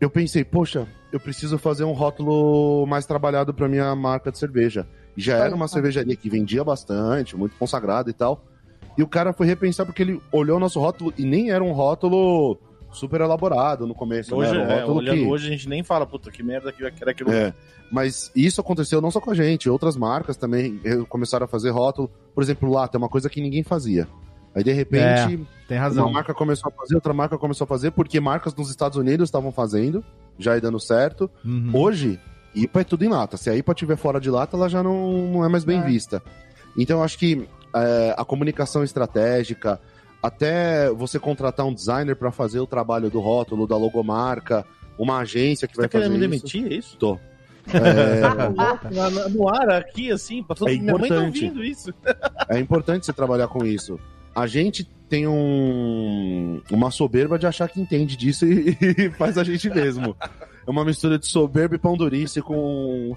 eu 0.00 0.10
pensei, 0.10 0.42
poxa, 0.44 0.88
eu 1.12 1.20
preciso 1.20 1.56
fazer 1.56 1.84
um 1.84 1.92
rótulo 1.92 2.84
mais 2.86 3.06
trabalhado 3.06 3.54
para 3.54 3.68
minha 3.68 3.94
marca 3.94 4.32
de 4.32 4.38
cerveja. 4.38 4.88
Já 5.16 5.36
era 5.36 5.54
uma 5.54 5.68
cervejaria 5.68 6.16
que 6.16 6.28
vendia 6.28 6.64
bastante, 6.64 7.36
muito 7.36 7.54
consagrada 7.56 8.10
e 8.10 8.12
tal. 8.12 8.42
E 8.98 9.02
o 9.02 9.06
cara 9.06 9.32
foi 9.32 9.46
repensar 9.46 9.86
porque 9.86 10.02
ele 10.02 10.20
olhou 10.32 10.56
o 10.56 10.60
nosso 10.60 10.80
rótulo 10.80 11.14
e 11.16 11.24
nem 11.24 11.50
era 11.50 11.62
um 11.62 11.72
rótulo 11.72 12.58
super 12.92 13.20
elaborado 13.20 13.86
no 13.86 13.94
começo, 13.94 14.34
Hoje, 14.34 14.52
né? 14.52 14.58
Era 14.58 14.66
um 14.66 14.70
é, 14.70 14.80
rótulo 14.80 14.98
olhando 14.98 15.18
que... 15.18 15.26
hoje, 15.26 15.48
a 15.48 15.50
gente 15.50 15.68
nem 15.68 15.82
fala, 15.82 16.06
puta, 16.06 16.30
que 16.30 16.42
merda 16.42 16.72
que 16.72 16.84
era 17.00 17.10
aquilo. 17.10 17.32
É, 17.32 17.54
mas 17.90 18.30
isso 18.34 18.60
aconteceu 18.60 19.00
não 19.00 19.10
só 19.10 19.20
com 19.20 19.30
a 19.30 19.34
gente, 19.34 19.68
outras 19.68 19.96
marcas 19.96 20.36
também 20.36 20.80
começaram 21.08 21.44
a 21.44 21.48
fazer 21.48 21.70
rótulo. 21.70 22.10
Por 22.34 22.42
exemplo, 22.42 22.70
lata 22.70 22.96
é 22.96 22.98
uma 22.98 23.08
coisa 23.08 23.28
que 23.28 23.40
ninguém 23.40 23.62
fazia. 23.62 24.08
Aí, 24.54 24.62
de 24.62 24.72
repente, 24.72 25.46
Tem 25.66 25.78
uma 25.78 26.10
marca 26.10 26.34
começou 26.34 26.70
a 26.70 26.78
fazer, 26.78 26.94
outra 26.94 27.14
marca 27.14 27.38
começou 27.38 27.64
a 27.64 27.68
fazer, 27.68 27.90
porque 27.90 28.20
marcas 28.20 28.54
nos 28.54 28.68
Estados 28.70 28.98
Unidos 28.98 29.28
estavam 29.28 29.50
fazendo, 29.50 30.04
já 30.38 30.54
ia 30.54 30.60
dando 30.60 30.78
certo. 30.78 31.30
Uhum. 31.44 31.70
Hoje, 31.72 32.20
IPA 32.54 32.80
é 32.80 32.84
tudo 32.84 33.04
em 33.04 33.08
lata. 33.08 33.36
Se 33.36 33.48
a 33.48 33.56
IPA 33.56 33.72
estiver 33.72 33.96
fora 33.96 34.20
de 34.20 34.30
lata, 34.30 34.56
ela 34.56 34.68
já 34.68 34.82
não, 34.82 35.12
não 35.28 35.44
é 35.44 35.48
mais 35.48 35.64
bem 35.64 35.80
É. 35.80 35.82
vista. 35.82 36.22
Então, 36.76 36.98
eu 36.98 37.04
acho 37.04 37.18
que 37.18 37.48
é, 37.74 38.14
a 38.16 38.24
comunicação 38.24 38.84
estratégica, 38.84 39.80
até 40.22 40.88
você 40.90 41.18
contratar 41.18 41.66
um 41.66 41.74
designer 41.74 42.14
para 42.14 42.30
fazer 42.30 42.60
o 42.60 42.66
trabalho 42.66 43.10
do 43.10 43.18
rótulo, 43.20 43.66
da 43.66 43.76
logomarca, 43.76 44.64
uma 44.98 45.18
agência 45.18 45.66
que 45.66 45.74
Você 45.74 45.82
tá 45.88 45.88
vai 45.88 46.02
fazer 46.02 46.14
querendo 46.18 46.34
isso. 46.34 46.44
demitir, 46.46 46.72
é 46.72 46.76
isso? 46.76 46.96
Tô. 46.96 47.18
É, 47.72 49.28
no 49.28 49.48
ar, 49.48 49.70
aqui, 49.70 50.10
assim, 50.10 50.42
pra 50.42 50.56
todo 50.56 50.68
É 50.68 50.76
Minha 50.76 50.98
mãe 50.98 51.08
tá 51.08 51.20
ouvindo 51.20 51.62
isso. 51.62 51.94
é 52.48 52.58
importante 52.58 53.06
você 53.06 53.12
trabalhar 53.12 53.46
com 53.46 53.64
isso. 53.64 54.00
A 54.34 54.48
gente 54.48 54.84
tem 55.08 55.28
um, 55.28 56.60
uma 56.70 56.90
soberba 56.90 57.38
de 57.38 57.46
achar 57.46 57.68
que 57.68 57.80
entende 57.80 58.16
disso 58.16 58.46
e, 58.46 58.76
e 58.80 59.10
faz 59.10 59.38
a 59.38 59.44
gente 59.44 59.70
mesmo. 59.70 60.16
É 60.66 60.70
uma 60.70 60.84
mistura 60.84 61.18
de 61.18 61.26
soberba 61.26 61.74
e 61.74 61.78
pão 61.78 61.96
durice 61.96 62.40
com. 62.40 63.16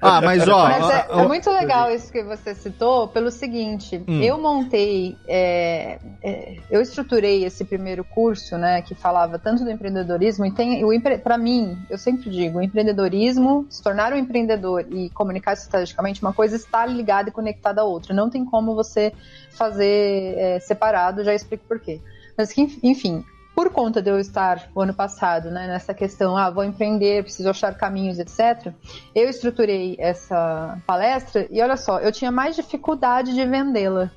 Ah, 0.00 0.20
mas 0.20 0.46
ó. 0.48 0.68
Mas 0.68 0.90
é, 0.90 1.06
ó, 1.10 1.20
é 1.20 1.28
muito 1.28 1.50
legal 1.50 1.90
isso 1.90 2.10
que 2.10 2.22
você 2.22 2.54
citou, 2.54 3.08
pelo 3.08 3.30
seguinte: 3.30 4.02
Hum. 4.08 4.22
eu 4.22 4.38
montei, 4.38 5.16
é, 5.28 5.98
é, 6.22 6.56
eu 6.70 6.80
estruturei 6.80 7.44
esse 7.44 7.64
primeiro 7.64 8.04
curso, 8.04 8.56
né, 8.56 8.82
que 8.82 8.94
falava 8.94 9.38
tanto 9.38 9.64
do 9.64 9.70
empreendedorismo 9.70 10.44
e 10.46 10.50
tem 10.50 10.82
para 11.22 11.38
mim, 11.38 11.78
eu 11.88 11.98
sempre 11.98 12.30
digo, 12.30 12.58
o 12.58 12.62
empreendedorismo, 12.62 13.66
se 13.68 13.82
tornar 13.82 14.12
um 14.12 14.16
empreendedor 14.16 14.86
e 14.90 15.10
comunicar 15.10 15.52
estrategicamente, 15.52 16.22
uma 16.22 16.32
coisa 16.32 16.56
está 16.56 16.84
ligada 16.84 17.28
e 17.28 17.32
conectada 17.32 17.80
à 17.80 17.84
outra. 17.84 18.14
Não 18.14 18.28
tem 18.28 18.44
como 18.44 18.74
você 18.74 19.12
fazer 19.50 20.34
é, 20.36 20.60
separado. 20.60 21.24
Já 21.24 21.34
explico 21.34 21.64
por 21.66 21.80
quê. 21.80 22.00
Mas 22.36 22.52
que, 22.52 22.78
enfim, 22.82 23.24
por 23.56 23.70
conta 23.70 24.02
de 24.02 24.10
eu 24.10 24.20
estar 24.20 24.68
o 24.74 24.82
ano 24.82 24.92
passado, 24.92 25.50
né, 25.50 25.66
nessa 25.66 25.94
questão, 25.94 26.36
ah, 26.36 26.50
vou 26.50 26.62
empreender, 26.62 27.22
preciso 27.22 27.48
achar 27.48 27.74
caminhos, 27.74 28.18
etc. 28.18 28.70
Eu 29.14 29.30
estruturei 29.30 29.96
essa 29.98 30.78
palestra 30.86 31.48
e 31.50 31.62
olha 31.62 31.78
só, 31.78 31.98
eu 32.00 32.12
tinha 32.12 32.30
mais 32.30 32.54
dificuldade 32.54 33.34
de 33.34 33.46
vendê-la. 33.46 34.10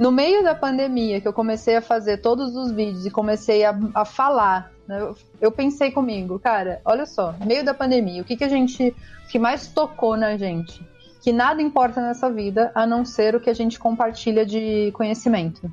No 0.00 0.10
meio 0.10 0.42
da 0.42 0.52
pandemia, 0.52 1.20
que 1.20 1.28
eu 1.28 1.32
comecei 1.32 1.76
a 1.76 1.80
fazer 1.80 2.16
todos 2.16 2.56
os 2.56 2.72
vídeos 2.72 3.06
e 3.06 3.10
comecei 3.10 3.64
a, 3.64 3.72
a 3.94 4.04
falar, 4.04 4.72
né, 4.88 5.00
eu, 5.00 5.16
eu 5.40 5.52
pensei 5.52 5.92
comigo, 5.92 6.40
cara, 6.40 6.80
olha 6.84 7.06
só, 7.06 7.36
meio 7.46 7.64
da 7.64 7.72
pandemia, 7.72 8.20
o 8.20 8.24
que, 8.24 8.36
que 8.36 8.42
a 8.42 8.48
gente, 8.48 8.88
o 9.24 9.28
que 9.28 9.38
mais 9.38 9.68
tocou 9.68 10.16
na 10.16 10.36
gente? 10.36 10.84
Que 11.22 11.30
nada 11.30 11.62
importa 11.62 12.00
nessa 12.00 12.28
vida 12.28 12.72
a 12.74 12.84
não 12.84 13.04
ser 13.04 13.36
o 13.36 13.40
que 13.40 13.48
a 13.48 13.54
gente 13.54 13.78
compartilha 13.78 14.44
de 14.44 14.90
conhecimento. 14.90 15.70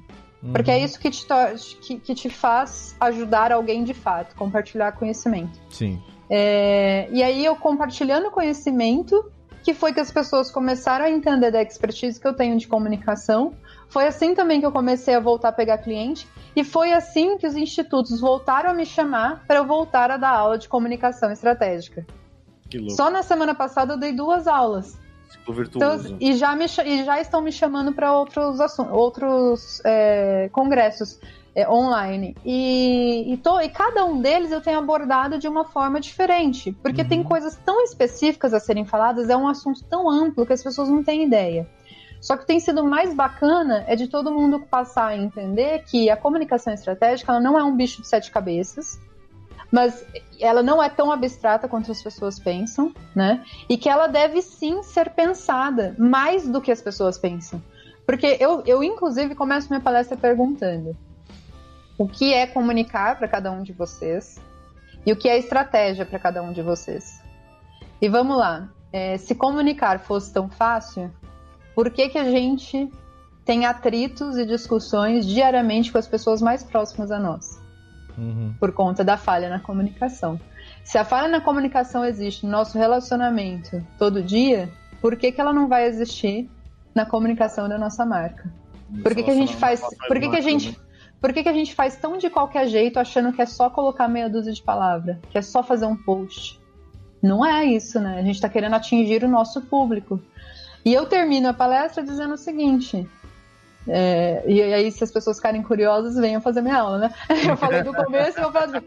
Porque 0.51 0.71
é 0.71 0.79
isso 0.79 0.97
que 0.99 1.09
te, 1.09 1.25
que, 1.81 1.99
que 1.99 2.15
te 2.15 2.29
faz 2.29 2.95
ajudar 2.99 3.51
alguém 3.51 3.83
de 3.83 3.93
fato, 3.93 4.35
compartilhar 4.35 4.93
conhecimento. 4.93 5.59
Sim. 5.69 6.01
É, 6.29 7.09
e 7.11 7.21
aí 7.21 7.43
eu 7.43 7.55
compartilhando 7.55 8.31
conhecimento, 8.31 9.29
que 9.63 9.73
foi 9.73 9.91
que 9.91 9.99
as 9.99 10.11
pessoas 10.11 10.49
começaram 10.49 11.05
a 11.05 11.09
entender 11.09 11.51
da 11.51 11.61
expertise 11.61 12.19
que 12.19 12.27
eu 12.27 12.33
tenho 12.33 12.57
de 12.57 12.67
comunicação. 12.67 13.53
Foi 13.89 14.07
assim 14.07 14.33
também 14.33 14.59
que 14.59 14.65
eu 14.65 14.71
comecei 14.71 15.13
a 15.15 15.19
voltar 15.19 15.49
a 15.49 15.51
pegar 15.51 15.79
cliente. 15.79 16.27
E 16.55 16.63
foi 16.63 16.93
assim 16.93 17.37
que 17.37 17.45
os 17.45 17.55
institutos 17.55 18.21
voltaram 18.21 18.69
a 18.69 18.73
me 18.73 18.85
chamar 18.85 19.43
para 19.45 19.57
eu 19.57 19.65
voltar 19.65 20.09
a 20.11 20.17
dar 20.17 20.31
aula 20.31 20.57
de 20.57 20.69
comunicação 20.69 21.31
estratégica. 21.31 22.05
Que 22.69 22.77
louco. 22.77 22.93
Só 22.93 23.09
na 23.09 23.23
semana 23.23 23.53
passada 23.53 23.93
eu 23.93 23.97
dei 23.97 24.13
duas 24.13 24.47
aulas. 24.47 24.97
Ciclo 25.29 25.53
Então, 25.53 25.97
virtuoso. 25.97 26.17
e, 26.19 26.33
já 26.33 26.55
me, 26.55 26.65
e 26.65 27.03
já 27.05 27.19
estão 27.21 27.41
me 27.41 27.51
chamando 27.51 27.93
para 27.93 28.11
outros, 28.13 28.59
assun- 28.59 28.89
outros 28.91 29.81
é, 29.85 30.49
congressos 30.51 31.19
é, 31.55 31.69
online. 31.69 32.35
E, 32.45 33.31
e, 33.33 33.37
tô- 33.37 33.59
e 33.61 33.69
cada 33.69 34.05
um 34.05 34.19
deles 34.21 34.51
eu 34.51 34.61
tenho 34.61 34.79
abordado 34.79 35.37
de 35.37 35.47
uma 35.47 35.65
forma 35.65 35.99
diferente. 35.99 36.71
Porque 36.81 37.03
tem 37.03 37.23
coisas 37.23 37.55
tão 37.65 37.81
específicas 37.83 38.53
a 38.53 38.59
serem 38.59 38.85
faladas, 38.85 39.29
é 39.29 39.37
um 39.37 39.47
assunto 39.47 39.83
tão 39.85 40.09
amplo 40.09 40.45
que 40.45 40.53
as 40.53 40.63
pessoas 40.63 40.89
não 40.89 41.03
têm 41.03 41.23
ideia. 41.23 41.67
Só 42.21 42.35
que 42.35 42.45
tem 42.45 42.59
sido 42.59 42.83
mais 42.83 43.13
bacana 43.13 43.85
é 43.87 43.95
de 43.95 44.07
todo 44.07 44.29
mundo 44.31 44.59
passar 44.59 45.07
a 45.07 45.17
entender 45.17 45.83
que 45.85 46.09
a 46.09 46.17
comunicação 46.17 46.73
estratégica 46.73 47.31
ela 47.31 47.39
não 47.39 47.57
é 47.57 47.63
um 47.63 47.75
bicho 47.75 48.01
de 48.01 48.07
sete 48.09 48.29
cabeças, 48.29 48.99
mas 49.71 50.05
ela 50.39 50.63
não 50.63 50.81
é 50.81 50.89
tão 50.89 51.11
abstrata 51.11 51.67
quanto 51.67 51.91
as 51.91 52.01
pessoas 52.01 52.39
pensam, 52.39 52.93
né? 53.15 53.43
E 53.67 53.77
que 53.77 53.89
ela 53.89 54.07
deve 54.07 54.41
sim 54.41 54.81
ser 54.83 55.11
pensada 55.11 55.95
mais 55.97 56.47
do 56.47 56.61
que 56.61 56.71
as 56.71 56.81
pessoas 56.81 57.17
pensam. 57.17 57.61
Porque 58.05 58.37
eu, 58.39 58.63
eu 58.65 58.83
inclusive, 58.83 59.35
começo 59.35 59.69
minha 59.69 59.81
palestra 59.81 60.17
perguntando 60.17 60.97
o 61.97 62.07
que 62.07 62.33
é 62.33 62.47
comunicar 62.47 63.17
para 63.17 63.27
cada 63.27 63.51
um 63.51 63.61
de 63.61 63.73
vocês 63.73 64.39
e 65.05 65.11
o 65.11 65.15
que 65.15 65.29
é 65.29 65.37
estratégia 65.37 66.05
para 66.05 66.17
cada 66.17 66.41
um 66.41 66.51
de 66.51 66.61
vocês. 66.61 67.21
E 68.01 68.07
vamos 68.07 68.37
lá, 68.37 68.69
é, 68.91 69.17
se 69.17 69.35
comunicar 69.35 69.99
fosse 69.99 70.33
tão 70.33 70.49
fácil, 70.49 71.11
por 71.75 71.91
que, 71.91 72.09
que 72.09 72.17
a 72.17 72.23
gente 72.23 72.91
tem 73.45 73.65
atritos 73.65 74.37
e 74.37 74.45
discussões 74.45 75.25
diariamente 75.25 75.91
com 75.91 75.97
as 75.97 76.07
pessoas 76.07 76.41
mais 76.41 76.63
próximas 76.63 77.11
a 77.11 77.19
nós? 77.19 77.59
Uhum. 78.19 78.53
por 78.59 78.73
conta 78.73 79.03
da 79.03 79.15
falha 79.15 79.49
na 79.49 79.59
comunicação. 79.59 80.39
Se 80.83 80.97
a 80.97 81.05
falha 81.05 81.27
na 81.27 81.39
comunicação 81.39 82.03
existe 82.03 82.45
no 82.45 82.51
nosso 82.51 82.77
relacionamento 82.77 83.81
todo 83.97 84.21
dia, 84.21 84.69
por 85.01 85.15
que, 85.15 85.31
que 85.31 85.39
ela 85.39 85.53
não 85.53 85.67
vai 85.67 85.85
existir 85.85 86.49
na 86.93 87.05
comunicação 87.05 87.69
da 87.69 87.77
nossa 87.77 88.05
marca? 88.05 88.51
Por 89.01 89.15
que, 89.15 89.23
que 89.23 89.31
a 89.31 89.35
gente 89.35 89.55
faz. 89.55 89.81
Por 90.07 90.19
que, 90.19 90.29
que 90.29 90.35
a 90.35 90.41
gente. 90.41 90.77
Por 91.21 91.33
que, 91.33 91.43
que 91.43 91.49
a 91.49 91.53
gente 91.53 91.75
faz 91.75 91.97
tão 91.97 92.17
de 92.17 92.29
qualquer 92.29 92.67
jeito 92.67 92.97
achando 92.97 93.33
que 93.33 93.41
é 93.41 93.45
só 93.45 93.69
colocar 93.69 94.07
meia 94.07 94.29
dúzia 94.29 94.53
de 94.53 94.61
palavras? 94.61 95.17
Que 95.29 95.37
é 95.37 95.41
só 95.41 95.61
fazer 95.61 95.85
um 95.85 95.95
post? 95.95 96.59
Não 97.21 97.45
é 97.45 97.65
isso, 97.65 97.99
né? 97.99 98.19
A 98.19 98.21
gente 98.21 98.35
está 98.35 98.47
querendo 98.47 98.75
atingir 98.75 99.23
o 99.23 99.27
nosso 99.27 99.61
público. 99.61 100.19
E 100.85 100.93
eu 100.93 101.05
termino 101.05 101.49
a 101.49 101.53
palestra 101.53 102.03
dizendo 102.03 102.33
o 102.33 102.37
seguinte: 102.37 103.07
é, 103.87 104.43
e 104.45 104.61
aí, 104.61 104.91
se 104.91 105.03
as 105.03 105.11
pessoas 105.11 105.37
ficarem 105.37 105.63
curiosas, 105.63 106.15
venham 106.15 106.41
fazer 106.41 106.61
minha 106.61 106.77
aula, 106.77 106.97
né? 106.97 107.13
Eu 107.47 107.57
falei 107.57 107.81
do 107.81 107.93
começo 107.93 108.37
e 108.37 108.41
vou 108.41 108.51
falar 108.51 108.67
do. 108.67 108.83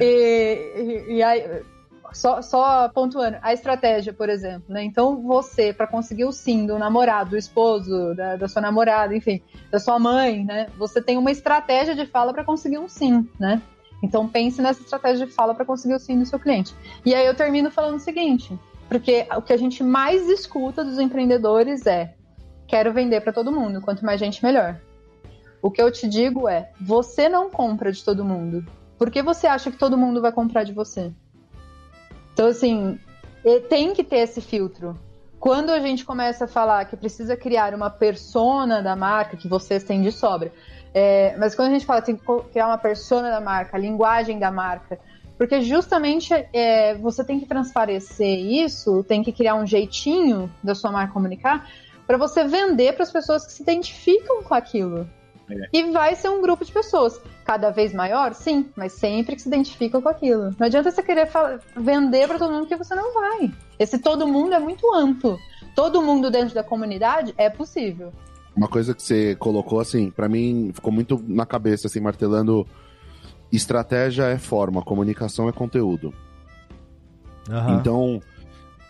E, 0.00 1.04
e, 1.08 1.14
e 1.14 1.22
aí, 1.22 1.62
só, 2.12 2.42
só 2.42 2.88
pontuando, 2.88 3.38
a 3.40 3.52
estratégia, 3.52 4.12
por 4.12 4.28
exemplo, 4.28 4.64
né? 4.68 4.82
Então, 4.82 5.22
você, 5.22 5.72
para 5.72 5.86
conseguir 5.86 6.24
o 6.24 6.32
sim 6.32 6.66
do 6.66 6.78
namorado, 6.78 7.30
do 7.30 7.36
esposo, 7.36 8.14
da, 8.14 8.36
da 8.36 8.48
sua 8.48 8.60
namorada, 8.60 9.14
enfim, 9.14 9.42
da 9.70 9.78
sua 9.78 9.98
mãe, 9.98 10.44
né? 10.44 10.66
Você 10.76 11.00
tem 11.00 11.16
uma 11.16 11.30
estratégia 11.30 11.94
de 11.94 12.06
fala 12.06 12.32
para 12.32 12.44
conseguir 12.44 12.78
um 12.78 12.88
sim, 12.88 13.28
né? 13.38 13.62
Então, 14.02 14.26
pense 14.26 14.62
nessa 14.62 14.82
estratégia 14.82 15.26
de 15.26 15.32
fala 15.32 15.54
para 15.54 15.64
conseguir 15.64 15.94
o 15.94 15.98
sim 15.98 16.18
do 16.18 16.26
seu 16.26 16.38
cliente. 16.38 16.74
E 17.04 17.14
aí, 17.14 17.26
eu 17.26 17.34
termino 17.34 17.70
falando 17.70 17.96
o 17.96 18.00
seguinte, 18.00 18.58
porque 18.88 19.26
o 19.36 19.42
que 19.42 19.52
a 19.52 19.56
gente 19.56 19.82
mais 19.82 20.28
escuta 20.28 20.82
dos 20.82 20.98
empreendedores 20.98 21.86
é 21.86 22.14
quero 22.70 22.92
vender 22.92 23.20
para 23.20 23.32
todo 23.32 23.50
mundo, 23.50 23.80
quanto 23.80 24.04
mais 24.04 24.20
gente 24.20 24.42
melhor. 24.42 24.80
O 25.60 25.70
que 25.70 25.82
eu 25.82 25.90
te 25.90 26.08
digo 26.08 26.48
é, 26.48 26.70
você 26.80 27.28
não 27.28 27.50
compra 27.50 27.90
de 27.90 28.02
todo 28.02 28.24
mundo. 28.24 28.64
por 28.96 29.10
que 29.10 29.22
você 29.22 29.46
acha 29.46 29.70
que 29.70 29.78
todo 29.78 29.98
mundo 29.98 30.20
vai 30.20 30.30
comprar 30.30 30.62
de 30.62 30.72
você? 30.72 31.10
Então, 32.32 32.46
assim, 32.46 32.98
tem 33.68 33.92
que 33.92 34.04
ter 34.04 34.18
esse 34.18 34.40
filtro. 34.40 34.96
Quando 35.38 35.70
a 35.70 35.80
gente 35.80 36.04
começa 36.04 36.44
a 36.44 36.48
falar 36.48 36.84
que 36.84 36.96
precisa 36.96 37.34
criar 37.34 37.74
uma 37.74 37.88
persona 37.88 38.82
da 38.82 38.94
marca, 38.94 39.38
que 39.38 39.48
vocês 39.48 39.82
têm 39.82 40.02
de 40.02 40.12
sobra, 40.12 40.52
é, 40.92 41.34
mas 41.38 41.54
quando 41.54 41.68
a 41.68 41.72
gente 41.72 41.86
fala 41.86 42.02
tem 42.02 42.14
que 42.14 42.24
criar 42.52 42.66
uma 42.66 42.78
persona 42.78 43.30
da 43.30 43.40
marca, 43.40 43.76
a 43.76 43.80
linguagem 43.80 44.38
da 44.38 44.50
marca, 44.50 44.98
porque 45.38 45.62
justamente 45.62 46.34
é, 46.52 46.94
você 46.96 47.24
tem 47.24 47.40
que 47.40 47.46
transparecer 47.46 48.38
isso, 48.38 49.02
tem 49.04 49.22
que 49.22 49.32
criar 49.32 49.54
um 49.54 49.66
jeitinho 49.66 50.52
da 50.62 50.74
sua 50.74 50.92
marca 50.92 51.14
comunicar 51.14 51.66
para 52.10 52.18
você 52.18 52.42
vender 52.42 52.94
para 52.94 53.04
as 53.04 53.12
pessoas 53.12 53.46
que 53.46 53.52
se 53.52 53.62
identificam 53.62 54.42
com 54.42 54.52
aquilo. 54.52 55.08
É. 55.48 55.68
E 55.72 55.92
vai 55.92 56.16
ser 56.16 56.28
um 56.28 56.42
grupo 56.42 56.64
de 56.64 56.72
pessoas. 56.72 57.20
Cada 57.44 57.70
vez 57.70 57.94
maior, 57.94 58.34
sim, 58.34 58.68
mas 58.74 58.94
sempre 58.94 59.36
que 59.36 59.42
se 59.42 59.46
identificam 59.46 60.02
com 60.02 60.08
aquilo. 60.08 60.52
Não 60.58 60.66
adianta 60.66 60.90
você 60.90 61.04
querer 61.04 61.28
vender 61.76 62.26
para 62.26 62.36
todo 62.36 62.52
mundo 62.52 62.66
que 62.66 62.74
você 62.74 62.96
não 62.96 63.14
vai. 63.14 63.52
Esse 63.78 63.96
todo 63.96 64.26
mundo 64.26 64.54
é 64.54 64.58
muito 64.58 64.92
amplo. 64.92 65.38
Todo 65.76 66.02
mundo 66.02 66.32
dentro 66.32 66.52
da 66.52 66.64
comunidade 66.64 67.32
é 67.38 67.48
possível. 67.48 68.12
Uma 68.56 68.66
coisa 68.66 68.92
que 68.92 69.04
você 69.04 69.36
colocou, 69.36 69.78
assim, 69.78 70.10
para 70.10 70.28
mim 70.28 70.72
ficou 70.74 70.92
muito 70.92 71.22
na 71.28 71.46
cabeça, 71.46 71.86
assim, 71.86 72.00
martelando. 72.00 72.66
Estratégia 73.52 74.24
é 74.24 74.36
forma, 74.36 74.82
comunicação 74.82 75.48
é 75.48 75.52
conteúdo. 75.52 76.12
Uhum. 77.48 77.78
Então, 77.78 78.20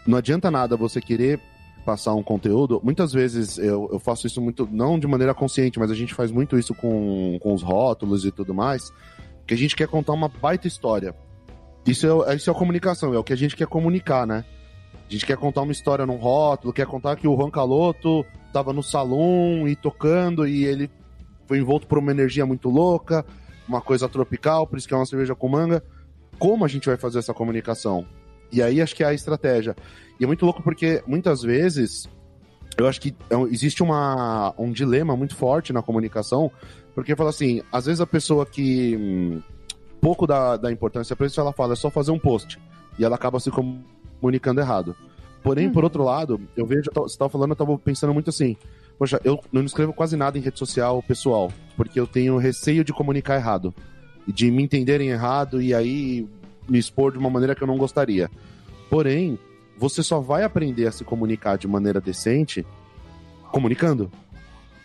não 0.07 0.17
adianta 0.17 0.51
nada 0.51 0.75
você 0.75 1.03
querer 1.03 1.39
passar 1.85 2.15
um 2.15 2.23
conteúdo. 2.23 2.81
Muitas 2.83 3.13
vezes 3.13 3.59
eu, 3.59 3.89
eu 3.93 3.99
faço 3.99 4.27
isso 4.27 4.41
muito, 4.41 4.69
não 4.71 4.99
de 4.99 5.07
maneira 5.07 5.35
consciente, 5.35 5.79
mas 5.79 5.91
a 5.91 5.95
gente 5.95 6.15
faz 6.15 6.31
muito 6.31 6.59
isso 6.59 6.75
com, 6.75 7.39
com 7.41 7.55
os 7.55 7.63
rótulos 7.63 8.25
e 8.25 8.31
tudo 8.31 8.55
mais, 8.55 8.93
que 9.47 9.55
a 9.55 9.57
gente 9.57 9.75
quer 9.75 9.89
contar 9.89 10.13
uma 10.13 10.29
baita 10.29 10.69
história. 10.69 11.15
Isso 11.87 12.07
é, 12.07 12.35
isso 12.37 12.51
é 12.51 12.53
a 12.53 12.57
comunicação, 12.57 13.15
é 13.15 13.19
o 13.19 13.25
que 13.25 13.33
a 13.33 13.37
gente 13.37 13.57
quer 13.57 13.67
comunicar, 13.67 14.27
né? 14.27 14.45
A 15.09 15.13
gente 15.13 15.27
quer 15.27 15.37
contar 15.37 15.63
uma 15.63 15.73
história 15.73 16.07
num 16.07 16.17
rótulo, 16.17 16.73
quer 16.73 16.87
contar 16.87 17.17
que 17.17 17.27
o 17.27 17.37
Juan 17.37 17.51
Caloto 17.51 18.25
tava 18.53 18.73
no 18.73 18.83
salão 18.83 19.67
e 19.67 19.75
tocando 19.75 20.47
e 20.47 20.65
ele 20.65 20.91
foi 21.47 21.59
envolto 21.59 21.87
por 21.87 21.99
uma 21.99 22.13
energia 22.13 22.47
muito 22.47 22.69
louca, 22.69 23.25
uma 23.67 23.81
coisa 23.81 24.09
tropical, 24.09 24.67
por 24.67 24.79
isso 24.79 24.87
que 24.87 24.95
é 24.95 24.97
uma 24.97 25.07
cerveja 25.07 25.35
com 25.35 25.49
manga. 25.49 25.83
Como 26.39 26.65
a 26.65 26.69
gente 26.69 26.87
vai 26.87 26.97
fazer 26.97 27.19
essa 27.19 27.35
comunicação? 27.35 28.07
E 28.53 28.63
aí 28.63 28.81
acho 28.81 28.95
que 28.95 29.03
é 29.03 29.07
a 29.07 29.15
estratégia. 29.15 29.77
E 30.19 30.25
é 30.25 30.27
muito 30.27 30.45
louco 30.45 30.63
porque 30.63 31.03
muitas 31.07 31.43
vezes 31.43 32.09
eu 32.77 32.87
acho 32.87 33.01
que 33.01 33.15
é 33.29 33.37
existe 33.51 33.83
uma, 33.83 34.55
um 34.59 34.73
dilema 34.73 35.17
muito 35.17 35.37
forte 35.37 35.73
na 35.73 35.83
comunicação, 35.83 36.51
porque 36.95 37.17
fala 37.17 37.31
assim, 37.31 37.63
às 37.71 37.87
vezes 37.87 38.01
a 38.01 38.07
pessoa 38.07 38.47
que 38.47 38.97
hum, 38.97 39.43
pouco 40.01 40.27
da, 40.27 40.57
da 40.57 40.73
importância 40.73 41.15
para 41.15 41.27
isso, 41.27 41.41
ela 41.41 41.53
fala, 41.53 41.75
é 41.75 41.77
só 41.77 41.91
fazer 41.91 42.11
um 42.11 42.19
post, 42.19 42.59
e 42.99 43.05
ela 43.05 43.17
acaba 43.17 43.39
se 43.39 43.51
comunicando 43.51 44.61
errado. 44.61 44.97
Porém, 45.43 45.67
uhum. 45.67 45.73
por 45.73 45.85
outro 45.85 46.03
lado, 46.03 46.41
eu 46.57 46.67
vejo, 46.67 46.91
você 46.95 47.15
estava 47.15 47.31
falando, 47.31 47.51
eu 47.51 47.55
estava 47.55 47.79
pensando 47.79 48.13
muito 48.13 48.31
assim, 48.31 48.57
poxa, 48.99 49.21
eu 49.25 49.41
não 49.53 49.63
escrevo 49.63 49.93
quase 49.93 50.17
nada 50.17 50.39
em 50.39 50.41
rede 50.41 50.59
social 50.59 51.03
pessoal, 51.03 51.51
porque 51.77 51.99
eu 51.99 52.07
tenho 52.07 52.37
receio 52.37 52.85
de 52.85 52.93
comunicar 52.93 53.37
errado, 53.37 53.75
e 54.27 54.33
de 54.33 54.51
me 54.51 54.63
entenderem 54.63 55.09
errado, 55.09 55.61
e 55.61 55.75
aí 55.75 56.29
me 56.69 56.79
expor 56.79 57.13
de 57.13 57.19
uma 57.19 57.31
maneira 57.31 57.55
que 57.55 57.63
eu 57.63 57.67
não 57.67 57.77
gostaria. 57.77 58.31
Porém, 58.89 59.39
você 59.79 60.03
só 60.03 60.21
vai 60.21 60.45
aprender 60.45 60.87
a 60.87 60.93
se 60.93 61.05
comunicar 61.05 61.57
de 61.57 61.67
maneira 61.67 62.01
decente 62.01 62.67
comunicando 63.51 64.11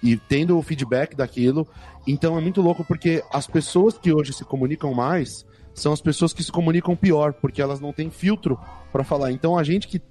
e 0.02 0.16
tendo 0.18 0.58
o 0.58 0.62
feedback 0.62 1.16
daquilo. 1.16 1.68
Então 2.08 2.38
é 2.38 2.42
muito 2.42 2.62
louco 2.62 2.84
porque 2.84 3.24
as 3.32 3.48
pessoas 3.48 3.98
que 3.98 4.14
hoje 4.14 4.34
se 4.34 4.44
comunicam 4.46 4.94
mais 4.94 5.46
são 5.74 5.92
as 5.92 6.00
pessoas 6.00 6.32
que 6.32 6.42
se 6.42 6.52
comunicam 6.52 6.96
pior, 6.96 7.34
porque 7.34 7.62
elas 7.62 7.82
não 7.82 7.92
têm 7.92 8.10
filtro 8.10 8.58
para 8.92 9.04
falar. 9.04 9.32
Então 9.32 9.58
a 9.58 9.64
gente 9.64 9.88
que 9.88 10.02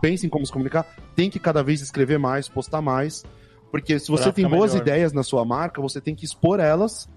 pensa 0.00 0.26
em 0.26 0.28
como 0.28 0.44
se 0.44 0.52
comunicar 0.52 0.86
tem 1.16 1.30
que 1.30 1.38
cada 1.38 1.62
vez 1.62 1.80
escrever 1.80 2.18
mais, 2.18 2.48
postar 2.48 2.82
mais, 2.82 3.24
porque 3.70 3.98
se 3.98 4.10
você 4.10 4.30
tem 4.30 4.46
boas 4.46 4.72
melhor. 4.72 4.86
ideias 4.86 5.12
na 5.12 5.22
sua 5.22 5.44
marca, 5.44 5.80
você 5.80 6.00
tem 6.00 6.14
que 6.14 6.24
expor 6.24 6.60
elas 6.60 7.08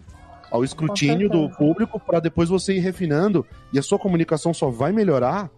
ao 0.49 0.63
escrutínio 0.63 1.29
do 1.29 1.49
público 1.49 1.99
para 1.99 2.19
depois 2.19 2.49
você 2.49 2.73
ir 2.73 2.79
refinando 2.79 3.45
e 3.73 3.79
a 3.79 3.83
sua 3.83 3.99
comunicação 3.99 4.53
só 4.53 4.69
vai 4.69 4.91
melhorar 4.91 5.49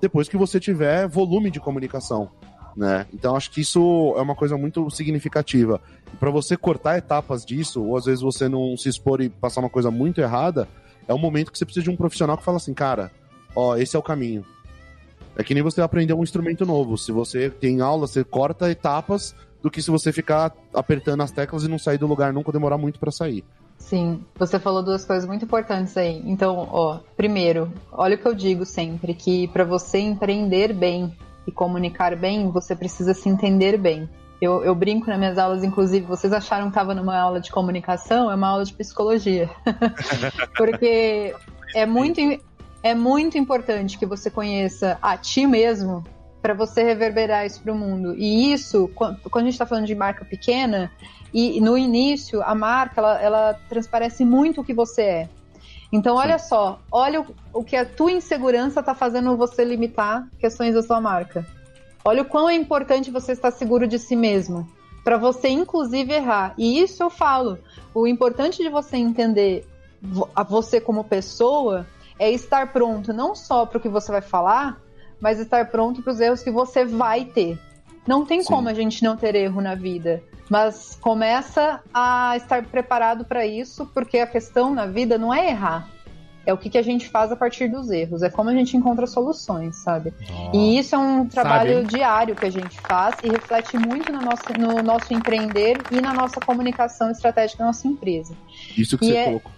depois 0.00 0.28
que 0.28 0.36
você 0.36 0.60
tiver 0.60 1.08
volume 1.08 1.50
de 1.50 1.60
comunicação. 1.60 2.30
Né? 2.76 3.06
Então 3.14 3.36
acho 3.36 3.50
que 3.50 3.60
isso 3.60 4.14
é 4.16 4.20
uma 4.20 4.34
coisa 4.34 4.56
muito 4.56 4.90
significativa. 4.90 5.80
Para 6.18 6.30
você 6.30 6.56
cortar 6.56 6.98
etapas 6.98 7.44
disso, 7.44 7.82
ou 7.82 7.96
às 7.96 8.04
vezes 8.04 8.20
você 8.20 8.48
não 8.48 8.76
se 8.76 8.88
expor 8.88 9.20
e 9.20 9.28
passar 9.28 9.60
uma 9.60 9.70
coisa 9.70 9.90
muito 9.90 10.20
errada, 10.20 10.68
é 11.06 11.14
um 11.14 11.18
momento 11.18 11.52
que 11.52 11.58
você 11.58 11.64
precisa 11.64 11.84
de 11.84 11.90
um 11.90 11.96
profissional 11.96 12.36
que 12.36 12.44
fala 12.44 12.56
assim, 12.56 12.74
cara, 12.74 13.10
ó, 13.54 13.76
esse 13.76 13.96
é 13.96 13.98
o 13.98 14.02
caminho. 14.02 14.44
É 15.36 15.42
que 15.42 15.54
nem 15.54 15.62
você 15.62 15.80
aprender 15.80 16.14
um 16.14 16.22
instrumento 16.22 16.64
novo. 16.64 16.96
Se 16.96 17.10
você 17.10 17.50
tem 17.50 17.80
aula, 17.80 18.06
você 18.06 18.22
corta 18.22 18.70
etapas 18.70 19.34
do 19.62 19.70
que 19.70 19.82
se 19.82 19.90
você 19.90 20.12
ficar 20.12 20.54
apertando 20.72 21.22
as 21.22 21.30
teclas 21.30 21.64
e 21.64 21.68
não 21.68 21.78
sair 21.78 21.98
do 21.98 22.06
lugar 22.06 22.32
nunca 22.32 22.52
demorar 22.52 22.78
muito 22.78 23.00
para 23.00 23.10
sair. 23.10 23.44
Sim, 23.84 24.24
você 24.34 24.58
falou 24.58 24.82
duas 24.82 25.04
coisas 25.04 25.28
muito 25.28 25.44
importantes 25.44 25.94
aí. 25.98 26.22
Então, 26.24 26.68
ó, 26.70 27.00
primeiro, 27.16 27.70
olha 27.92 28.16
o 28.16 28.18
que 28.18 28.26
eu 28.26 28.34
digo 28.34 28.64
sempre, 28.64 29.12
que 29.12 29.46
para 29.48 29.62
você 29.62 29.98
empreender 29.98 30.72
bem 30.72 31.14
e 31.46 31.52
comunicar 31.52 32.16
bem, 32.16 32.50
você 32.50 32.74
precisa 32.74 33.12
se 33.12 33.28
entender 33.28 33.76
bem. 33.76 34.08
Eu, 34.40 34.64
eu 34.64 34.74
brinco 34.74 35.08
nas 35.08 35.18
minhas 35.18 35.36
aulas, 35.36 35.62
inclusive, 35.62 36.06
vocês 36.06 36.32
acharam 36.32 36.64
que 36.64 36.70
estava 36.70 36.94
numa 36.94 37.18
aula 37.18 37.40
de 37.42 37.50
comunicação, 37.50 38.30
é 38.30 38.34
uma 38.34 38.48
aula 38.48 38.64
de 38.64 38.72
psicologia. 38.72 39.50
Porque 40.56 41.34
é 41.74 41.84
muito, 41.84 42.20
é 42.82 42.94
muito 42.94 43.36
importante 43.36 43.98
que 43.98 44.06
você 44.06 44.30
conheça 44.30 44.98
a 45.02 45.14
ti 45.18 45.46
mesmo 45.46 46.02
para 46.44 46.52
você 46.52 46.82
reverberar 46.82 47.46
isso 47.46 47.62
para 47.62 47.72
o 47.72 47.74
mundo. 47.74 48.14
E 48.18 48.52
isso, 48.52 48.90
quando 48.94 49.18
a 49.34 49.40
gente 49.40 49.54
está 49.54 49.64
falando 49.64 49.86
de 49.86 49.94
marca 49.94 50.26
pequena, 50.26 50.92
e 51.32 51.58
no 51.58 51.78
início, 51.78 52.42
a 52.42 52.54
marca, 52.54 53.00
ela, 53.00 53.22
ela 53.22 53.60
transparece 53.66 54.26
muito 54.26 54.60
o 54.60 54.64
que 54.64 54.74
você 54.74 55.02
é. 55.02 55.28
Então, 55.90 56.16
olha 56.16 56.38
Sim. 56.38 56.48
só, 56.50 56.80
olha 56.92 57.22
o, 57.22 57.26
o, 57.50 57.64
que 57.64 57.74
a 57.74 57.86
tua 57.86 58.12
insegurança 58.12 58.80
está 58.80 58.94
fazendo 58.94 59.34
você 59.38 59.64
limitar 59.64 60.28
questões 60.38 60.74
da 60.74 60.82
sua 60.82 61.00
marca. 61.00 61.46
Olha 62.04 62.20
o 62.20 62.26
quão 62.26 62.46
é 62.46 62.54
importante 62.54 63.10
você 63.10 63.32
estar 63.32 63.50
seguro 63.50 63.88
de 63.88 63.98
si 63.98 64.14
mesmo, 64.14 64.68
para 65.02 65.16
você, 65.16 65.48
inclusive, 65.48 66.12
errar. 66.12 66.52
E 66.58 66.78
isso 66.78 67.02
eu 67.02 67.08
falo. 67.08 67.58
O 67.94 68.06
importante 68.06 68.62
de 68.62 68.68
você 68.68 68.98
entender 68.98 69.66
a 70.36 70.42
você 70.42 70.78
como 70.78 71.04
pessoa 71.04 71.86
é 72.18 72.30
estar 72.30 72.70
pronto 72.70 73.14
não 73.14 73.34
só 73.34 73.64
para 73.64 73.78
o 73.78 73.80
que 73.80 73.88
você 73.88 74.12
vai 74.12 74.20
falar, 74.20 74.83
mas 75.24 75.40
estar 75.40 75.70
pronto 75.70 76.02
para 76.02 76.12
os 76.12 76.20
erros 76.20 76.42
que 76.42 76.50
você 76.50 76.84
vai 76.84 77.24
ter. 77.24 77.58
Não 78.06 78.26
tem 78.26 78.42
Sim. 78.42 78.48
como 78.48 78.68
a 78.68 78.74
gente 78.74 79.02
não 79.02 79.16
ter 79.16 79.34
erro 79.34 79.62
na 79.62 79.74
vida. 79.74 80.22
Mas 80.50 80.98
começa 81.00 81.80
a 81.94 82.36
estar 82.36 82.62
preparado 82.66 83.24
para 83.24 83.46
isso, 83.46 83.86
porque 83.94 84.18
a 84.18 84.26
questão 84.26 84.74
na 84.74 84.84
vida 84.84 85.16
não 85.16 85.32
é 85.32 85.48
errar. 85.48 85.88
É 86.44 86.52
o 86.52 86.58
que, 86.58 86.68
que 86.68 86.76
a 86.76 86.82
gente 86.82 87.08
faz 87.08 87.32
a 87.32 87.36
partir 87.36 87.68
dos 87.68 87.90
erros, 87.90 88.22
é 88.22 88.28
como 88.28 88.50
a 88.50 88.52
gente 88.52 88.76
encontra 88.76 89.06
soluções, 89.06 89.76
sabe? 89.76 90.12
Oh, 90.28 90.54
e 90.54 90.76
isso 90.76 90.94
é 90.94 90.98
um 90.98 91.26
trabalho 91.26 91.76
sabe. 91.76 91.88
diário 91.88 92.36
que 92.36 92.44
a 92.44 92.50
gente 92.50 92.78
faz 92.82 93.14
e 93.24 93.30
reflete 93.30 93.78
muito 93.78 94.12
no 94.12 94.20
nosso, 94.20 94.52
no 94.58 94.82
nosso 94.82 95.14
empreender 95.14 95.78
e 95.90 96.02
na 96.02 96.12
nossa 96.12 96.38
comunicação 96.38 97.10
estratégica 97.10 97.60
da 97.60 97.68
nossa 97.68 97.88
empresa. 97.88 98.36
Isso 98.76 98.98
que 98.98 99.06
e 99.06 99.08
você 99.08 99.16
é... 99.16 99.24
colocou. 99.24 99.52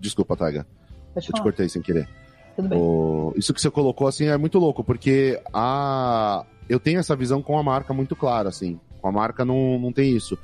Desculpa, 0.00 0.34
Taiga. 0.38 0.66
Eu 1.14 1.20
te 1.20 1.42
cortei 1.42 1.68
sem 1.68 1.82
querer. 1.82 2.08
Tudo 2.56 2.68
bem. 2.68 2.78
O... 2.80 3.32
Isso 3.36 3.52
que 3.52 3.60
você 3.60 3.70
colocou 3.70 4.08
assim 4.08 4.26
é 4.26 4.36
muito 4.36 4.58
louco, 4.58 4.82
porque 4.82 5.40
a... 5.52 6.44
eu 6.68 6.80
tenho 6.80 6.98
essa 6.98 7.14
visão 7.14 7.42
com 7.42 7.58
a 7.58 7.62
marca 7.62 7.92
muito 7.92 8.16
clara, 8.16 8.48
assim. 8.48 8.80
Com 9.00 9.08
a 9.08 9.12
marca 9.12 9.44
não, 9.44 9.78
não 9.78 9.92
tem 9.92 10.10
isso. 10.16 10.38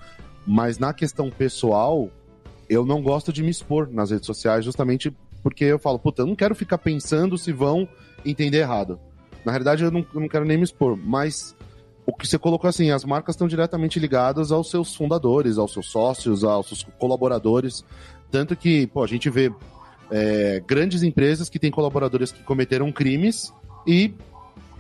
Mas 0.47 0.79
na 0.79 0.93
questão 0.93 1.31
pessoal, 1.31 2.09
eu 2.69 2.85
não 2.85 3.03
gosto 3.03 3.33
de 3.33 3.43
me 3.43 3.51
expor 3.51 3.89
nas 3.91 4.11
redes 4.11 4.27
sociais, 4.27 4.65
justamente 4.65 5.13
porque 5.43 5.65
eu 5.65 5.79
falo, 5.79 5.99
puta, 5.99 6.23
eu 6.23 6.27
não 6.27 6.37
quero 6.37 6.55
ficar 6.55 6.79
pensando 6.79 7.37
se 7.37 7.51
vão 7.53 7.89
entender 8.25 8.59
errado. 8.59 9.01
Na 9.45 9.51
realidade, 9.51 9.83
eu 9.83 9.91
não, 9.91 10.07
eu 10.15 10.21
não 10.21 10.29
quero 10.29 10.45
nem 10.45 10.57
me 10.57 10.63
expor, 10.63 10.97
mas 10.97 11.57
o 12.07 12.13
que 12.13 12.27
você 12.27 12.39
colocou 12.39 12.69
assim, 12.69 12.91
as 12.91 13.05
marcas 13.05 13.35
estão 13.35 13.49
diretamente 13.49 13.99
ligadas 13.99 14.53
aos 14.53 14.71
seus 14.71 14.95
fundadores, 14.95 15.59
aos 15.59 15.73
seus 15.73 15.87
sócios, 15.91 16.45
aos 16.45 16.67
seus 16.69 16.83
colaboradores. 16.99 17.85
Tanto 18.31 18.57
que, 18.57 18.87
pô, 18.87 19.03
a 19.03 19.07
gente 19.07 19.29
vê 19.29 19.53
é, 20.13 20.63
grandes 20.67 21.03
empresas 21.03 21.49
que 21.49 21.59
têm 21.59 21.71
colaboradores 21.71 22.31
que 22.31 22.43
cometeram 22.43 22.93
crimes 22.93 23.53
e 23.87 24.15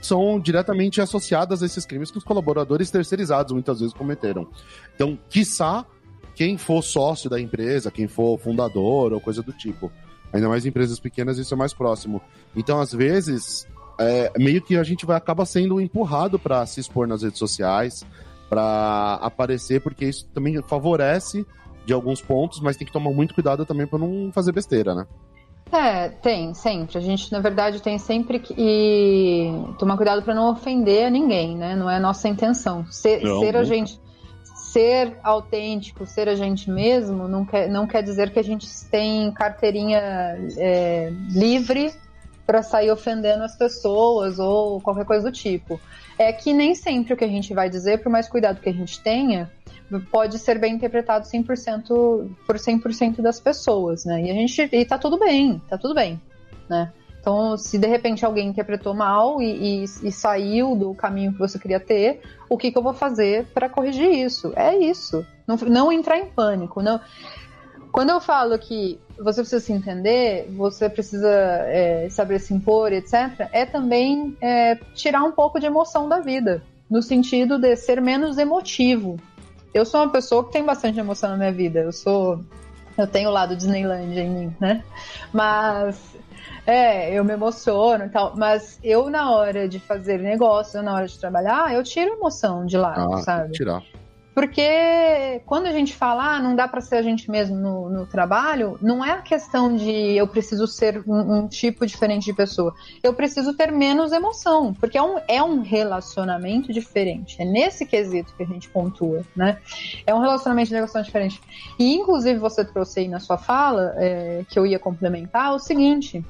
são 0.00 0.38
diretamente 0.38 1.00
associadas 1.00 1.62
a 1.62 1.66
esses 1.66 1.86
crimes 1.86 2.10
que 2.10 2.18
os 2.18 2.24
colaboradores 2.24 2.90
terceirizados 2.90 3.52
muitas 3.52 3.80
vezes 3.80 3.94
cometeram. 3.94 4.46
Então, 4.94 5.18
quiçá 5.30 5.86
quem 6.34 6.58
for 6.58 6.82
sócio 6.82 7.30
da 7.30 7.40
empresa, 7.40 7.90
quem 7.90 8.08
for 8.08 8.38
fundador 8.38 9.12
ou 9.12 9.20
coisa 9.20 9.42
do 9.42 9.52
tipo. 9.52 9.90
Ainda 10.32 10.48
mais 10.48 10.66
em 10.66 10.68
empresas 10.68 10.98
pequenas, 10.98 11.38
isso 11.38 11.54
é 11.54 11.56
mais 11.56 11.72
próximo. 11.72 12.20
Então, 12.54 12.80
às 12.80 12.92
vezes, 12.92 13.66
é, 13.98 14.32
meio 14.38 14.60
que 14.60 14.76
a 14.76 14.82
gente 14.82 15.06
vai 15.06 15.16
acaba 15.16 15.46
sendo 15.46 15.80
empurrado 15.80 16.38
para 16.38 16.66
se 16.66 16.80
expor 16.80 17.06
nas 17.06 17.22
redes 17.22 17.38
sociais, 17.38 18.04
para 18.50 19.14
aparecer, 19.22 19.80
porque 19.80 20.04
isso 20.04 20.26
também 20.34 20.60
favorece 20.62 21.46
de 21.84 21.92
alguns 21.92 22.20
pontos, 22.20 22.60
mas 22.60 22.76
tem 22.76 22.86
que 22.86 22.92
tomar 22.92 23.10
muito 23.10 23.34
cuidado 23.34 23.66
também 23.66 23.86
para 23.86 23.98
não 23.98 24.30
fazer 24.32 24.52
besteira, 24.52 24.94
né? 24.94 25.06
É, 25.72 26.10
tem, 26.10 26.52
sempre. 26.52 26.98
A 26.98 27.00
gente, 27.00 27.32
na 27.32 27.40
verdade, 27.40 27.80
tem 27.80 27.98
sempre 27.98 28.38
que 28.38 29.50
tomar 29.78 29.96
cuidado 29.96 30.22
para 30.22 30.34
não 30.34 30.50
ofender 30.50 31.10
ninguém, 31.10 31.56
né? 31.56 31.74
Não 31.74 31.88
é 31.88 31.96
a 31.96 32.00
nossa 32.00 32.28
intenção. 32.28 32.84
Ser, 32.90 33.22
não, 33.22 33.40
ser 33.40 33.56
a 33.56 33.64
gente. 33.64 33.98
Ser 34.54 35.18
autêntico, 35.22 36.06
ser 36.06 36.28
a 36.28 36.34
gente 36.34 36.70
mesmo, 36.70 37.28
não 37.28 37.44
quer, 37.44 37.68
não 37.68 37.86
quer 37.86 38.02
dizer 38.02 38.30
que 38.30 38.38
a 38.38 38.44
gente 38.44 38.66
tem 38.90 39.30
carteirinha 39.32 40.00
é, 40.56 41.12
livre 41.30 41.92
para 42.46 42.62
sair 42.62 42.90
ofendendo 42.90 43.44
as 43.44 43.56
pessoas 43.56 44.38
ou 44.38 44.80
qualquer 44.80 45.04
coisa 45.04 45.30
do 45.30 45.32
tipo. 45.32 45.78
É 46.18 46.32
que 46.32 46.54
nem 46.54 46.74
sempre 46.74 47.12
o 47.12 47.16
que 47.16 47.24
a 47.24 47.28
gente 47.28 47.52
vai 47.52 47.68
dizer, 47.68 48.02
por 48.02 48.10
mais 48.10 48.28
cuidado 48.28 48.60
que 48.60 48.68
a 48.68 48.72
gente 48.72 48.98
tenha, 49.00 49.50
pode 50.00 50.38
ser 50.38 50.58
bem 50.58 50.74
interpretado 50.74 51.26
100% 51.26 52.30
por 52.46 52.56
100% 52.56 53.20
das 53.20 53.40
pessoas, 53.40 54.04
né? 54.04 54.22
E 54.22 54.30
a 54.30 54.34
gente 54.34 54.68
e 54.72 54.84
tá 54.84 54.98
tudo 54.98 55.18
bem, 55.18 55.60
tá 55.68 55.76
tudo 55.76 55.94
bem, 55.94 56.20
né? 56.68 56.92
Então, 57.22 57.56
se 57.56 57.78
de 57.78 57.86
repente 57.86 58.24
alguém 58.24 58.48
interpretou 58.48 58.92
mal 58.94 59.40
e, 59.40 59.82
e, 59.82 59.84
e 59.84 60.10
saiu 60.10 60.74
do 60.74 60.92
caminho 60.92 61.32
que 61.32 61.38
você 61.38 61.56
queria 61.56 61.78
ter, 61.78 62.20
o 62.48 62.58
que, 62.58 62.72
que 62.72 62.76
eu 62.76 62.82
vou 62.82 62.92
fazer 62.92 63.46
para 63.54 63.68
corrigir 63.68 64.10
isso? 64.10 64.52
É 64.56 64.76
isso. 64.76 65.24
Não, 65.46 65.56
não 65.56 65.92
entrar 65.92 66.18
em 66.18 66.26
pânico. 66.26 66.82
Não. 66.82 67.00
Quando 67.92 68.10
eu 68.10 68.20
falo 68.20 68.58
que 68.58 68.98
você 69.16 69.40
precisa 69.40 69.60
se 69.64 69.72
entender, 69.72 70.50
você 70.56 70.88
precisa 70.88 71.28
é, 71.28 72.08
saber 72.10 72.40
se 72.40 72.52
impor, 72.52 72.92
etc., 72.92 73.48
é 73.52 73.64
também 73.64 74.36
é, 74.40 74.74
tirar 74.94 75.22
um 75.22 75.30
pouco 75.30 75.60
de 75.60 75.66
emoção 75.66 76.08
da 76.08 76.18
vida, 76.18 76.60
no 76.90 77.00
sentido 77.02 77.56
de 77.56 77.76
ser 77.76 78.00
menos 78.00 78.36
emotivo, 78.36 79.16
eu 79.74 79.84
sou 79.84 80.00
uma 80.00 80.10
pessoa 80.10 80.44
que 80.44 80.52
tem 80.52 80.64
bastante 80.64 80.98
emoção 80.98 81.30
na 81.30 81.36
minha 81.36 81.52
vida. 81.52 81.80
Eu 81.80 81.92
sou. 81.92 82.40
Eu 82.96 83.06
tenho 83.06 83.30
o 83.30 83.32
lado 83.32 83.56
Disneyland 83.56 84.18
em 84.18 84.30
mim, 84.30 84.56
né? 84.60 84.84
Mas. 85.32 86.12
É, 86.64 87.12
eu 87.12 87.24
me 87.24 87.32
emociono 87.32 88.04
e 88.04 88.08
tal. 88.08 88.36
Mas 88.36 88.78
eu, 88.84 89.10
na 89.10 89.32
hora 89.32 89.68
de 89.68 89.80
fazer 89.80 90.18
negócio, 90.18 90.80
na 90.82 90.94
hora 90.94 91.08
de 91.08 91.18
trabalhar, 91.18 91.74
eu 91.74 91.82
tiro 91.82 92.14
emoção 92.14 92.64
de 92.64 92.76
lado, 92.76 93.14
ah, 93.14 93.22
sabe? 93.22 93.52
Tirar. 93.52 93.82
Porque 94.34 95.42
quando 95.44 95.66
a 95.66 95.72
gente 95.72 95.94
fala, 95.94 96.36
ah, 96.36 96.40
não 96.40 96.56
dá 96.56 96.66
para 96.66 96.80
ser 96.80 96.96
a 96.96 97.02
gente 97.02 97.30
mesmo 97.30 97.56
no, 97.56 97.90
no, 97.90 98.06
trabalho, 98.06 98.78
não 98.80 99.04
é 99.04 99.10
a 99.10 99.20
questão 99.20 99.76
de 99.76 99.90
eu 99.90 100.26
preciso 100.26 100.66
ser 100.66 101.02
um, 101.06 101.38
um, 101.38 101.48
tipo 101.48 101.86
diferente 101.86 102.24
de 102.24 102.32
pessoa. 102.32 102.74
Eu 103.02 103.12
preciso 103.12 103.54
ter 103.54 103.70
menos 103.70 104.10
emoção, 104.10 104.72
porque 104.72 104.96
é 104.96 105.02
um, 105.02 105.18
é 105.28 105.42
um 105.42 105.60
relacionamento 105.60 106.72
diferente. 106.72 107.40
É 107.40 107.44
nesse 107.44 107.84
quesito 107.84 108.34
que 108.34 108.42
a 108.42 108.46
gente 108.46 108.68
pontua, 108.70 109.22
né? 109.36 109.58
É 110.06 110.14
um 110.14 110.20
relacionamento 110.20 110.68
de 110.68 110.74
negociação 110.74 111.02
diferente. 111.02 111.40
E, 111.78 111.94
inclusive, 111.94 112.38
você 112.38 112.64
trouxe 112.64 113.00
aí 113.00 113.08
na 113.08 113.20
sua 113.20 113.36
fala, 113.36 113.94
é, 113.96 114.44
que 114.48 114.58
eu 114.58 114.66
ia 114.66 114.78
complementar, 114.78 115.54
o 115.54 115.58
seguinte 115.58 116.24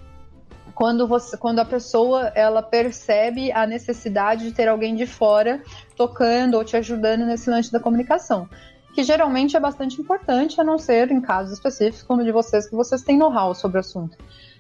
quando, 0.83 1.07
você, 1.07 1.37
quando 1.37 1.61
a 1.61 1.65
pessoa 1.65 2.33
ela 2.35 2.61
percebe 2.61 3.53
a 3.53 3.65
necessidade 3.65 4.47
de 4.47 4.53
ter 4.53 4.67
alguém 4.67 4.97
de 4.97 5.07
fora 5.07 5.63
tocando 5.97 6.55
ou 6.57 6.65
te 6.65 6.77
ajudando 6.77 7.25
nesse 7.25 7.49
lance 7.49 7.71
da 7.71 7.79
comunicação. 7.79 8.49
Que 8.93 9.05
geralmente 9.05 9.57
é 9.57 9.61
bastante 9.61 10.01
importante, 10.01 10.61
a 10.61 10.65
não 10.65 10.79
ser 10.79 11.13
em 11.13 11.21
casos 11.21 11.53
específicos 11.53 12.03
como 12.03 12.25
de 12.25 12.33
vocês, 12.33 12.69
que 12.69 12.75
vocês 12.75 13.01
têm 13.03 13.17
know-how 13.17 13.55
sobre 13.55 13.77
o 13.77 13.81
assunto. 13.81 14.19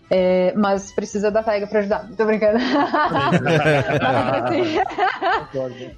É, 0.09 0.53
mas 0.55 0.93
precisa 0.93 1.29
da 1.29 1.43
Taiga 1.43 1.67
para 1.67 1.81
ajudar. 1.81 2.09
Tô 2.17 2.25
brincando. 2.25 2.59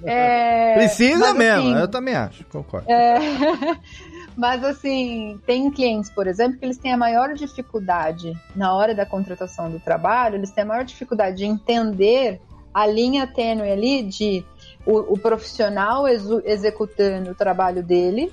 é, 0.05 0.73
precisa 0.73 1.19
mas, 1.35 1.37
mesmo, 1.37 1.69
assim, 1.69 1.79
eu 1.81 1.87
também 1.87 2.15
acho, 2.15 2.43
concordo. 2.45 2.91
É, 2.91 3.19
mas 4.37 4.63
assim, 4.63 5.39
tem 5.45 5.71
clientes, 5.71 6.09
por 6.09 6.27
exemplo, 6.27 6.59
que 6.59 6.65
eles 6.65 6.77
têm 6.77 6.93
a 6.93 6.97
maior 6.97 7.33
dificuldade 7.33 8.33
na 8.55 8.73
hora 8.73 8.93
da 8.93 9.05
contratação 9.05 9.71
do 9.71 9.79
trabalho, 9.79 10.35
eles 10.35 10.51
têm 10.51 10.63
a 10.63 10.67
maior 10.67 10.83
dificuldade 10.83 11.37
de 11.37 11.45
entender 11.45 12.41
a 12.73 12.85
linha 12.85 13.25
tênue 13.25 13.71
ali 13.71 14.03
de 14.03 14.45
o, 14.85 15.13
o 15.13 15.17
profissional 15.17 16.05
executando 16.07 17.31
o 17.31 17.35
trabalho 17.35 17.81
dele 17.81 18.31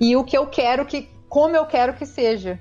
e 0.00 0.14
o 0.16 0.22
que 0.22 0.38
eu 0.38 0.46
quero 0.46 0.86
que, 0.86 1.10
como 1.28 1.56
eu 1.56 1.66
quero 1.66 1.94
que 1.94 2.06
seja. 2.06 2.60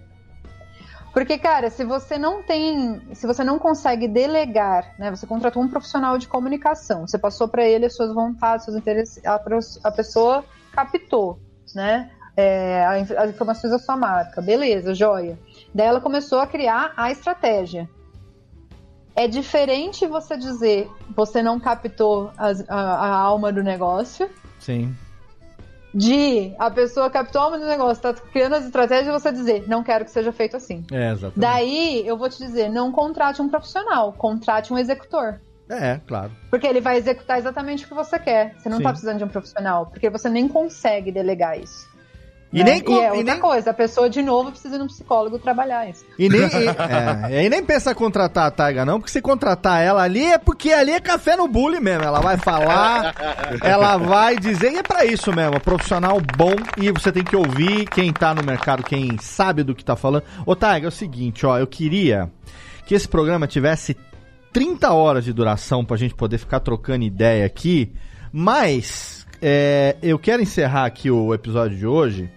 Porque, 1.13 1.37
cara, 1.37 1.69
se 1.69 1.83
você 1.83 2.17
não 2.17 2.43
tem, 2.43 3.01
se 3.13 3.25
você 3.25 3.43
não 3.43 3.57
consegue 3.57 4.07
delegar, 4.07 4.93
né? 4.99 5.09
Você 5.09 5.25
contratou 5.25 5.63
um 5.63 5.67
profissional 5.67 6.17
de 6.17 6.27
comunicação, 6.27 7.07
você 7.07 7.17
passou 7.17 7.47
para 7.47 7.63
ele 7.63 7.85
as 7.85 7.95
suas 7.95 8.13
vontades, 8.13 8.65
seus 8.65 8.77
interesses, 8.77 9.23
a, 9.25 9.41
a 9.83 9.91
pessoa 9.91 10.45
captou, 10.71 11.39
né? 11.73 12.11
É, 12.37 12.85
as 13.17 13.31
informações 13.31 13.71
da 13.71 13.79
sua 13.79 13.97
marca. 13.97 14.39
Beleza, 14.41 14.93
joia. 14.93 15.39
Daí 15.73 15.87
ela 15.87 15.99
começou 15.99 16.39
a 16.39 16.45
criar 16.45 16.93
a 16.95 17.11
estratégia. 17.11 17.89
É 19.15 19.27
diferente 19.27 20.05
você 20.05 20.37
dizer 20.37 20.87
você 21.15 21.41
não 21.41 21.59
captou 21.59 22.31
a, 22.37 22.51
a, 22.69 23.07
a 23.07 23.15
alma 23.15 23.51
do 23.51 23.63
negócio. 23.63 24.29
Sim. 24.59 24.95
De 25.91 26.53
a 26.59 26.69
pessoa 26.69 27.09
captou 27.09 27.41
a 27.41 27.45
alma 27.45 27.57
do 27.57 27.65
negócio, 27.65 27.93
está 27.93 28.13
criando 28.13 28.53
as 28.53 28.65
estratégias 28.65 29.07
e 29.07 29.19
você 29.19 29.31
dizer, 29.31 29.67
não 29.67 29.83
quero 29.83 30.05
que 30.05 30.11
seja 30.11 30.31
feito 30.31 30.55
assim. 30.55 30.85
É, 30.91 31.11
exatamente. 31.11 31.39
Daí 31.39 32.07
eu 32.07 32.15
vou 32.15 32.29
te 32.29 32.37
dizer, 32.37 32.69
não 32.69 32.91
contrate 32.91 33.41
um 33.41 33.49
profissional, 33.49 34.13
contrate 34.13 34.71
um 34.71 34.77
executor. 34.77 35.41
É, 35.67 35.99
claro. 36.05 36.31
Porque 36.51 36.67
ele 36.67 36.79
vai 36.79 36.97
executar 36.97 37.39
exatamente 37.39 37.85
o 37.85 37.87
que 37.87 37.95
você 37.95 38.19
quer. 38.19 38.53
Você 38.57 38.69
não 38.69 38.77
está 38.77 38.91
precisando 38.91 39.17
de 39.17 39.23
um 39.23 39.27
profissional, 39.27 39.87
porque 39.87 40.09
você 40.09 40.29
nem 40.29 40.47
consegue 40.47 41.11
delegar 41.11 41.59
isso. 41.59 41.96
E, 42.51 42.63
nem, 42.63 42.81
e 42.81 42.99
é 42.99 43.11
outra 43.11 43.23
nem... 43.33 43.39
coisa, 43.39 43.71
a 43.71 43.73
pessoa 43.73 44.09
de 44.09 44.21
novo 44.21 44.51
precisa 44.51 44.77
de 44.77 44.83
um 44.83 44.87
psicólogo 44.87 45.37
trabalhar 45.37 45.89
isso. 45.89 46.05
E 46.17 46.29
nem, 46.29 46.43
e, 46.47 47.33
é, 47.33 47.45
e 47.45 47.49
nem 47.49 47.63
pensa 47.63 47.93
contratar 47.93 48.47
a 48.47 48.51
Taiga, 48.51 48.85
não, 48.85 48.99
porque 48.99 49.11
se 49.11 49.21
contratar 49.21 49.83
ela 49.83 50.01
ali 50.01 50.23
é 50.23 50.37
porque 50.37 50.71
ali 50.71 50.91
é 50.91 50.99
café 50.99 51.35
no 51.35 51.47
bullying 51.47 51.81
mesmo. 51.81 52.05
Ela 52.05 52.21
vai 52.21 52.37
falar, 52.37 53.13
ela 53.61 53.97
vai 53.97 54.37
dizer, 54.37 54.71
e 54.71 54.77
é 54.77 54.83
pra 54.83 55.03
isso 55.03 55.33
mesmo, 55.33 55.59
profissional 55.59 56.21
bom, 56.37 56.55
e 56.77 56.89
você 56.91 57.11
tem 57.11 57.23
que 57.23 57.35
ouvir 57.35 57.85
quem 57.87 58.13
tá 58.13 58.33
no 58.33 58.43
mercado, 58.43 58.81
quem 58.81 59.17
sabe 59.19 59.61
do 59.61 59.75
que 59.75 59.83
tá 59.83 59.95
falando. 59.95 60.23
Ô 60.45 60.55
Taiga, 60.55 60.87
é 60.87 60.89
o 60.89 60.91
seguinte, 60.91 61.45
ó, 61.45 61.57
eu 61.57 61.67
queria 61.67 62.31
que 62.85 62.95
esse 62.95 63.07
programa 63.07 63.45
tivesse 63.45 63.97
30 64.53 64.93
horas 64.93 65.25
de 65.25 65.33
duração 65.33 65.83
pra 65.83 65.97
gente 65.97 66.15
poder 66.15 66.37
ficar 66.37 66.61
trocando 66.61 67.03
ideia 67.03 67.45
aqui, 67.45 67.91
mas 68.31 69.27
é, 69.41 69.95
eu 70.01 70.17
quero 70.17 70.41
encerrar 70.41 70.85
aqui 70.85 71.11
o 71.11 71.33
episódio 71.33 71.77
de 71.77 71.85
hoje 71.85 72.29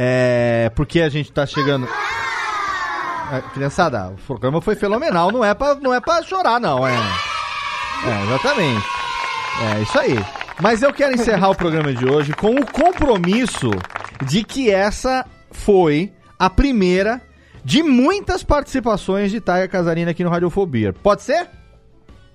é, 0.00 0.70
porque 0.76 1.00
a 1.00 1.08
gente 1.08 1.32
tá 1.32 1.44
chegando. 1.44 1.88
É, 3.32 3.40
criançada, 3.52 4.10
o 4.10 4.14
programa 4.26 4.62
foi 4.62 4.76
fenomenal, 4.76 5.32
não 5.32 5.44
é 5.44 5.52
pra, 5.52 5.74
não 5.74 5.92
é 5.92 6.00
pra 6.00 6.22
chorar, 6.22 6.60
não, 6.60 6.86
é. 6.86 6.94
É, 6.94 8.24
exatamente. 8.26 8.86
É 9.60 9.82
isso 9.82 9.98
aí. 9.98 10.24
Mas 10.62 10.82
eu 10.82 10.92
quero 10.92 11.14
encerrar 11.14 11.50
o 11.50 11.54
programa 11.54 11.92
de 11.92 12.08
hoje 12.08 12.32
com 12.32 12.54
o 12.54 12.64
compromisso 12.64 13.70
de 14.24 14.44
que 14.44 14.70
essa 14.70 15.26
foi 15.50 16.12
a 16.38 16.48
primeira 16.48 17.20
de 17.64 17.82
muitas 17.82 18.44
participações 18.44 19.32
de 19.32 19.40
Taia 19.40 19.66
Casarina 19.66 20.12
aqui 20.12 20.22
no 20.22 20.30
Radiofobia. 20.30 20.92
Pode 20.92 21.22
ser? 21.22 21.48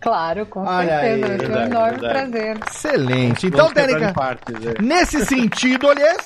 Claro, 0.01 0.45
com 0.45 0.65
Olha 0.65 0.99
certeza. 0.99 1.31
Aí, 1.31 1.39
foi 1.39 1.55
um 1.55 1.65
enorme 1.65 1.99
verdade. 1.99 2.29
prazer. 2.31 2.59
Excelente. 2.69 3.47
Então, 3.47 3.71
Tênica, 3.71 4.13
é. 4.77 4.81
nesse 4.81 5.25
sentido, 5.25 5.87
olhês. 5.87 6.17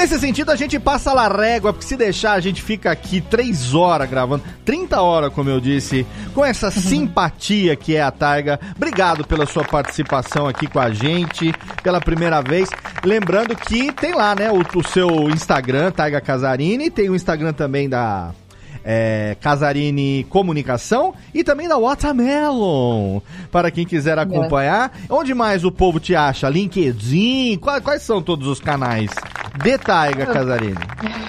Nesse 0.00 0.18
sentido, 0.18 0.50
a 0.50 0.56
gente 0.56 0.80
passa 0.80 1.12
a 1.12 1.28
régua, 1.28 1.74
porque 1.74 1.86
se 1.86 1.94
deixar, 1.94 2.32
a 2.32 2.40
gente 2.40 2.62
fica 2.62 2.90
aqui 2.90 3.20
três 3.20 3.74
horas 3.74 4.08
gravando, 4.08 4.42
30 4.64 4.98
horas, 4.98 5.30
como 5.30 5.50
eu 5.50 5.60
disse, 5.60 6.06
com 6.32 6.42
essa 6.42 6.68
uhum. 6.68 6.72
simpatia 6.72 7.76
que 7.76 7.96
é 7.96 8.00
a 8.00 8.10
Taiga. 8.10 8.58
Obrigado 8.74 9.26
pela 9.26 9.44
sua 9.44 9.62
participação 9.62 10.48
aqui 10.48 10.66
com 10.66 10.80
a 10.80 10.90
gente, 10.90 11.52
pela 11.82 12.00
primeira 12.00 12.40
vez. 12.40 12.70
Lembrando 13.04 13.54
que 13.54 13.92
tem 13.92 14.14
lá, 14.14 14.34
né, 14.34 14.50
o, 14.50 14.62
o 14.78 14.82
seu 14.82 15.28
Instagram, 15.28 15.90
Taiga 15.90 16.18
Casarini, 16.18 16.90
tem 16.90 17.10
o 17.10 17.14
Instagram 17.14 17.52
também 17.52 17.86
da 17.86 18.32
é, 18.84 19.36
Casarini 19.40 20.24
Comunicação 20.28 21.14
e 21.34 21.44
também 21.44 21.68
da 21.68 21.78
Watermelon, 21.78 23.20
para 23.50 23.70
quem 23.70 23.86
quiser 23.86 24.18
acompanhar. 24.18 24.92
É. 25.08 25.12
Onde 25.12 25.34
mais 25.34 25.64
o 25.64 25.70
povo 25.70 26.00
te 26.00 26.14
acha? 26.14 26.48
LinkedIn? 26.48 27.58
Quais, 27.58 27.82
quais 27.82 28.02
são 28.02 28.22
todos 28.22 28.46
os 28.46 28.60
canais 28.60 29.10
de 29.62 29.78
Taiga 29.78 30.26
Casarini? 30.26 30.74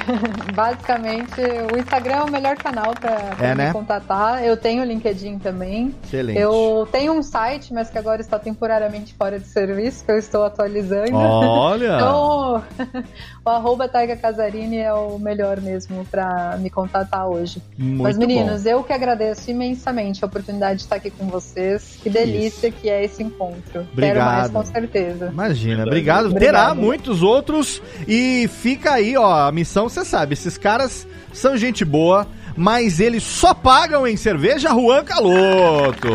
Basicamente, 0.54 1.42
o 1.74 1.78
Instagram 1.78 2.16
é 2.16 2.24
o 2.24 2.32
melhor 2.32 2.56
canal 2.58 2.94
para 2.94 3.36
é, 3.40 3.50
me 3.50 3.56
né? 3.56 3.74
contatar. 3.74 4.44
Eu 4.44 4.58
tenho 4.58 4.84
o 4.84 4.86
LinkedIn 4.86 5.40
também. 5.40 5.94
Excelente. 6.04 6.40
Eu 6.40 6.88
tenho 6.92 7.14
um 7.14 7.24
site, 7.24 7.74
mas 7.74 7.90
que 7.90 7.98
agora 7.98 8.22
está 8.22 8.38
temporariamente 8.38 9.14
fora 9.14 9.40
de 9.40 9.48
serviço, 9.48 10.04
que 10.04 10.12
eu 10.12 10.18
estou 10.18 10.44
atualizando. 10.44 11.16
Olha! 11.16 11.96
então, 11.96 12.64
o 13.46 13.50
arroba 13.50 13.88
Taiga 13.88 14.16
Casarini 14.16 14.78
é 14.78 14.94
o 14.94 15.18
melhor 15.18 15.60
mesmo 15.62 16.06
para 16.06 16.58
me 16.58 16.70
contatar 16.70 17.28
hoje. 17.28 17.41
Muito 17.78 18.04
Mas, 18.04 18.18
meninos, 18.18 18.64
bom. 18.64 18.70
eu 18.70 18.84
que 18.84 18.94
agradeço 18.94 19.50
imensamente 19.50 20.24
a 20.24 20.28
oportunidade 20.28 20.80
de 20.80 20.84
estar 20.84 20.98
aqui 20.98 21.10
com 21.10 21.28
vocês. 21.28 21.98
Que 22.02 22.10
delícia 22.10 22.68
Isso. 22.68 22.78
que 22.80 22.90
é 22.90 23.04
esse 23.04 23.24
encontro. 23.24 23.88
Obrigado. 23.92 24.14
Quero 24.14 24.26
mais, 24.26 24.50
com 24.52 24.66
certeza. 24.66 25.30
Imagina, 25.32 25.84
obrigado. 25.84 26.28
obrigado. 26.28 26.40
Terá 26.40 26.76
muitos 26.76 27.22
outros. 27.24 27.82
E 28.08 28.48
fica 28.48 28.94
aí, 28.94 29.16
ó, 29.18 29.48
a 29.48 29.52
missão, 29.52 29.90
você 29.90 30.04
sabe, 30.06 30.34
esses 30.34 30.58
caras 30.58 31.08
são 31.34 31.56
gente 31.58 31.86
boa, 31.86 32.28
mas 32.56 33.00
eles 33.00 33.24
só 33.24 33.54
pagam 33.54 34.06
em 34.06 34.16
cerveja 34.16 34.70
Juan 34.70 35.04
Caloto. 35.04 36.08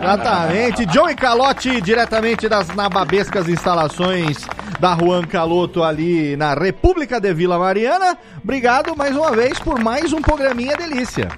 Exatamente. 0.00 0.86
Johnny 0.86 1.14
Calote, 1.14 1.80
diretamente 1.80 2.48
das 2.48 2.68
nababescas 2.74 3.48
instalações 3.48 4.38
da 4.78 4.96
Juan 4.96 5.24
Caloto 5.24 5.82
ali 5.82 6.36
na 6.36 6.54
República 6.54 7.20
de 7.20 7.32
Vila 7.34 7.58
Mariana. 7.58 8.16
Obrigado 8.42 8.96
mais 8.96 9.14
uma 9.14 9.30
vez 9.32 9.58
por 9.58 9.78
mais 9.78 10.12
um 10.12 10.22
programinha 10.22 10.76
delícia. 10.76 11.28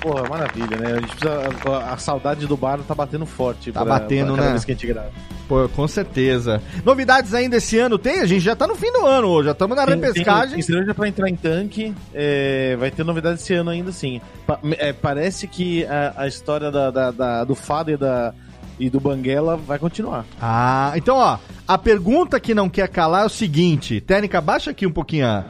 Porra, 0.00 0.28
maravilha, 0.28 0.76
né? 0.76 0.92
A 0.92 1.00
gente 1.00 1.16
precisa. 1.16 1.40
A, 1.88 1.92
a 1.94 1.96
saudade 1.96 2.46
do 2.46 2.56
bar 2.56 2.78
tá 2.86 2.94
batendo 2.94 3.26
forte. 3.26 3.72
Tá 3.72 3.84
batendo, 3.84 4.34
cada 4.34 4.42
né? 4.46 4.50
vez 4.52 4.64
que 4.64 4.70
a 4.72 4.74
gente 4.74 4.86
grava. 4.86 5.10
Pô, 5.48 5.68
com 5.70 5.88
certeza. 5.88 6.62
Novidades 6.84 7.32
ainda 7.34 7.56
esse 7.56 7.78
ano 7.78 7.98
tem? 7.98 8.20
A 8.20 8.26
gente 8.26 8.40
já 8.40 8.54
tá 8.54 8.66
no 8.66 8.76
fim 8.76 8.92
do 8.92 9.06
ano, 9.06 9.42
já 9.42 9.52
estamos 9.52 9.76
na 9.76 9.86
Tem- 9.86 9.94
repescagem. 9.96 10.54
Tem 10.54 10.62
cerveja 10.62 10.94
pra 10.94 11.08
entrar 11.08 11.28
em 11.28 11.34
tanque. 11.36 11.94
é, 12.14 12.76
vai 12.78 12.90
ter 12.90 13.02
novidade 13.04 13.40
esse 13.40 13.54
ano 13.54 13.70
ainda 13.70 13.90
sim. 13.90 14.20
Pa- 14.46 14.60
é, 14.78 14.92
parece 14.92 15.46
que 15.48 15.84
a, 15.86 16.12
a 16.18 16.28
história 16.28 16.70
da, 16.70 16.90
da- 16.90 17.10
da- 17.10 17.44
do 17.44 17.54
Fado 17.54 17.90
e, 17.90 17.96
da, 17.96 18.34
e 18.78 18.90
do 18.90 19.00
Banguela 19.00 19.56
vai 19.56 19.78
continuar. 19.78 20.26
Ah, 20.40 20.92
então 20.96 21.16
ó, 21.16 21.38
a 21.66 21.78
pergunta 21.78 22.38
que 22.38 22.54
não 22.54 22.68
quer 22.68 22.86
calar 22.88 23.22
é 23.22 23.26
o 23.26 23.30
seguinte, 23.30 24.00
Técnica, 24.02 24.40
baixa 24.42 24.70
aqui 24.70 24.86
um 24.86 24.92
pouquinho. 24.92 25.26
a- 25.26 25.44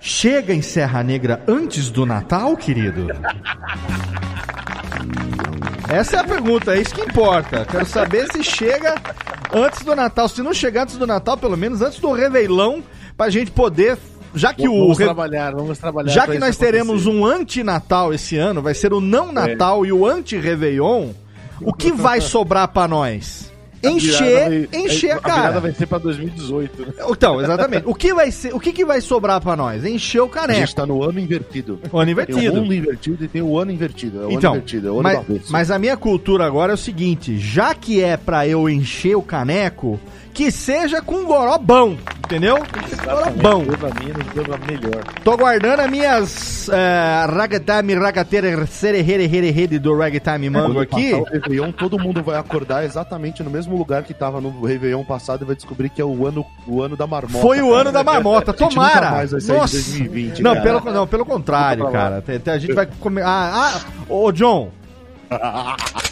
Chega 0.00 0.54
em 0.54 0.62
Serra 0.62 1.02
Negra 1.02 1.42
antes 1.46 1.90
do 1.90 2.06
Natal, 2.06 2.56
querido? 2.56 3.08
Essa 5.88 6.16
é 6.16 6.20
a 6.20 6.24
pergunta, 6.24 6.74
é 6.74 6.80
isso 6.80 6.94
que 6.94 7.02
importa. 7.02 7.66
Quero 7.66 7.84
saber 7.84 8.30
se 8.32 8.42
chega 8.42 8.94
antes 9.52 9.84
do 9.84 9.94
Natal. 9.94 10.28
Se 10.28 10.42
não 10.42 10.54
chegar 10.54 10.84
antes 10.84 10.96
do 10.96 11.06
Natal, 11.06 11.36
pelo 11.36 11.56
menos 11.56 11.82
antes 11.82 11.98
do 11.98 12.12
Reveilão, 12.12 12.82
pra 13.16 13.28
gente 13.28 13.50
poder. 13.50 13.98
Já 14.34 14.54
que 14.54 14.68
o. 14.68 14.72
vamos 14.72 14.96
trabalhar, 14.96 15.52
vamos 15.52 15.78
trabalhar. 15.78 16.12
Já 16.12 16.26
que 16.26 16.38
nós 16.38 16.56
teremos 16.56 17.02
acontecer. 17.02 17.10
um 17.10 17.26
anti-Natal 17.26 18.14
esse 18.14 18.36
ano, 18.36 18.62
vai 18.62 18.72
ser 18.72 18.92
o 18.92 19.00
não 19.00 19.32
Natal 19.32 19.84
e 19.84 19.92
o 19.92 20.06
anti-Réveillon, 20.06 21.10
o 21.60 21.72
que 21.74 21.92
vai 21.92 22.20
sobrar 22.20 22.68
pra 22.68 22.86
nós? 22.88 23.49
Encher, 23.82 24.68
vai- 24.68 24.80
encher 24.84 25.10
a 25.12 25.16
A 25.16 25.18
virada 25.20 25.42
cara. 25.42 25.60
vai 25.60 25.72
ser 25.72 25.86
pra 25.86 25.98
2018. 25.98 26.82
né? 26.86 26.92
Então, 27.08 27.40
exatamente. 27.40 27.82
O 27.86 27.94
que 27.94 28.12
vai 28.12 28.30
ser, 28.30 28.54
o 28.54 28.60
que, 28.60 28.72
que 28.72 28.84
vai 28.84 29.00
sobrar 29.00 29.40
pra 29.40 29.56
nós? 29.56 29.84
Encher 29.84 30.20
o 30.20 30.26
A 30.26 30.28
caneco. 30.28 30.60
gente 30.60 30.74
tá 30.74 30.84
no 30.84 31.02
ano 31.02 31.18
invertido. 31.18 31.78
O 31.90 31.98
ano 31.98 32.06
Tem 32.06 32.14
o 32.14 32.38
invertido. 32.38 32.54
mundo 32.60 32.74
invertido 32.74 33.24
e 33.24 33.28
tem 33.28 33.42
o 33.42 33.58
ano 33.58 33.70
invertido. 33.72 34.22
É 34.22 34.26
o 34.26 34.30
Então, 34.32 34.52
ano 34.52 34.58
invertido, 34.60 34.88
é 34.88 34.90
o 34.90 34.94
ano 35.00 35.02
mas, 35.02 35.50
mas 35.50 35.70
a 35.70 35.78
minha 35.78 35.96
cultura 35.96 36.44
agora 36.46 36.72
é 36.72 36.74
o 36.74 36.78
seguinte: 36.78 37.38
já 37.38 37.74
que 37.74 38.02
é 38.02 38.16
pra 38.16 38.46
eu 38.46 38.68
encher 38.68 39.16
o 39.16 39.22
caneco, 39.22 39.98
que 40.32 40.50
seja 40.50 41.02
com 41.02 41.24
goró 41.24 41.58
bom, 41.58 41.96
entendeu? 42.24 42.56
Goró 43.04 43.30
bom. 43.30 43.64
Melhor. 44.66 45.04
Tô 45.24 45.36
guardando 45.36 45.80
as 45.80 45.90
minhas 45.90 46.68
é, 46.68 47.26
ragtime, 47.28 47.94
ragateira, 47.94 48.66
serererererere 48.66 49.78
do 49.78 49.96
ragtime 49.96 50.48
mango 50.48 50.74
Quando 50.74 50.80
aqui. 50.80 51.12
o 51.12 51.24
Réveillon, 51.24 51.72
todo 51.72 51.98
mundo 51.98 52.22
vai 52.22 52.38
acordar 52.38 52.84
exatamente 52.84 53.42
no 53.42 53.50
mesmo 53.50 53.76
lugar 53.76 54.02
que 54.04 54.14
tava 54.14 54.40
no 54.40 54.64
Réveillon 54.64 55.04
passado 55.04 55.42
e 55.42 55.46
vai 55.46 55.56
descobrir 55.56 55.90
que 55.90 56.00
é 56.00 56.04
o 56.04 56.26
ano, 56.26 56.44
o 56.66 56.82
ano 56.82 56.96
da 56.96 57.06
marmota. 57.06 57.40
Foi 57.40 57.60
o 57.60 57.74
ano 57.74 57.90
da 57.92 58.04
marmota, 58.04 58.52
tomara. 58.54 59.10
mais 59.10 59.32
vai 59.32 59.40
sair 59.40 59.54
de 59.54 59.60
Nossa. 59.60 59.74
2020, 59.74 60.42
Não, 60.42 60.54
cara. 60.54 60.64
pelo, 60.64 60.94
não, 60.94 61.06
pelo 61.06 61.24
contrário, 61.26 61.90
cara. 61.90 62.22
A 62.46 62.58
gente 62.58 62.72
vai 62.72 62.86
comer. 62.86 63.22
Ah, 63.24 63.72
ah, 63.74 63.80
ô 64.08 64.30
John. 64.32 64.70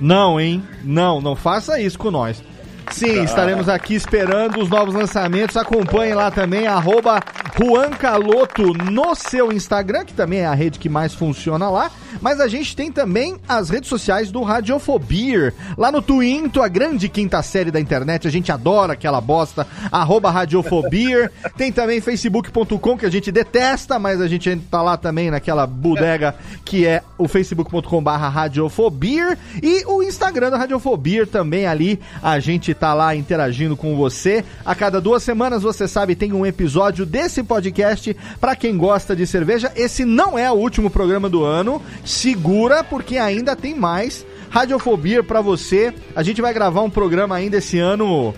Não, 0.00 0.40
hein? 0.40 0.62
Não, 0.82 1.20
não 1.20 1.36
faça 1.36 1.80
isso 1.80 1.98
com 1.98 2.10
nós. 2.10 2.42
Sim, 2.90 3.24
estaremos 3.24 3.68
aqui 3.68 3.94
esperando 3.94 4.60
os 4.60 4.68
novos 4.68 4.94
lançamentos. 4.94 5.56
Acompanhe 5.56 6.14
lá 6.14 6.30
também, 6.30 6.66
arroba 6.66 7.20
Juan 7.58 7.90
Caloto 7.90 8.72
no 8.74 9.14
seu 9.14 9.52
Instagram, 9.52 10.04
que 10.04 10.12
também 10.12 10.40
é 10.40 10.46
a 10.46 10.54
rede 10.54 10.78
que 10.78 10.88
mais 10.88 11.14
funciona 11.14 11.68
lá. 11.68 11.90
Mas 12.20 12.40
a 12.40 12.48
gente 12.48 12.74
tem 12.76 12.90
também 12.90 13.36
as 13.48 13.70
redes 13.70 13.88
sociais 13.88 14.30
do 14.30 14.42
Radiofobia. 14.42 15.54
Lá 15.76 15.90
no 15.90 16.02
Twinto, 16.02 16.62
a 16.62 16.68
grande 16.68 17.08
quinta 17.08 17.42
série 17.42 17.70
da 17.70 17.80
internet. 17.80 18.26
A 18.26 18.30
gente 18.30 18.50
adora 18.52 18.92
aquela 18.92 19.20
bosta. 19.20 19.66
Arroba 19.90 20.30
Radiofobia. 20.30 21.30
Tem 21.56 21.72
também 21.72 22.00
facebook.com, 22.00 22.98
que 22.98 23.06
a 23.06 23.10
gente 23.10 23.30
detesta, 23.30 23.98
mas 23.98 24.20
a 24.20 24.28
gente 24.28 24.54
tá 24.70 24.82
lá 24.82 24.96
também 24.96 25.30
naquela 25.30 25.66
bodega 25.66 26.34
que 26.64 26.86
é 26.86 27.02
o 27.18 27.28
facebook.com 27.28 28.02
barra 28.02 28.28
Radiofobia. 28.28 29.38
E 29.62 29.84
o 29.86 30.02
Instagram 30.02 30.50
da 30.50 30.58
Radiofobia 30.58 31.26
também 31.26 31.66
ali. 31.66 32.00
A 32.22 32.38
gente 32.38 32.73
tá 32.74 32.92
lá 32.92 33.14
interagindo 33.16 33.76
com 33.76 33.96
você. 33.96 34.44
A 34.64 34.74
cada 34.74 35.00
duas 35.00 35.22
semanas, 35.22 35.62
você 35.62 35.86
sabe, 35.88 36.14
tem 36.14 36.32
um 36.32 36.44
episódio 36.44 37.06
desse 37.06 37.42
podcast 37.42 38.14
para 38.40 38.54
quem 38.56 38.76
gosta 38.76 39.14
de 39.16 39.26
cerveja. 39.26 39.72
Esse 39.76 40.04
não 40.04 40.38
é 40.38 40.50
o 40.50 40.54
último 40.54 40.90
programa 40.90 41.28
do 41.28 41.44
ano. 41.44 41.80
Segura, 42.04 42.82
porque 42.84 43.16
ainda 43.18 43.54
tem 43.56 43.74
mais 43.74 44.26
Radiofobia 44.50 45.22
pra 45.22 45.40
você. 45.40 45.92
A 46.14 46.22
gente 46.22 46.40
vai 46.40 46.54
gravar 46.54 46.82
um 46.82 46.90
programa 46.90 47.34
ainda 47.34 47.56
esse 47.56 47.78
ano. 47.78 48.32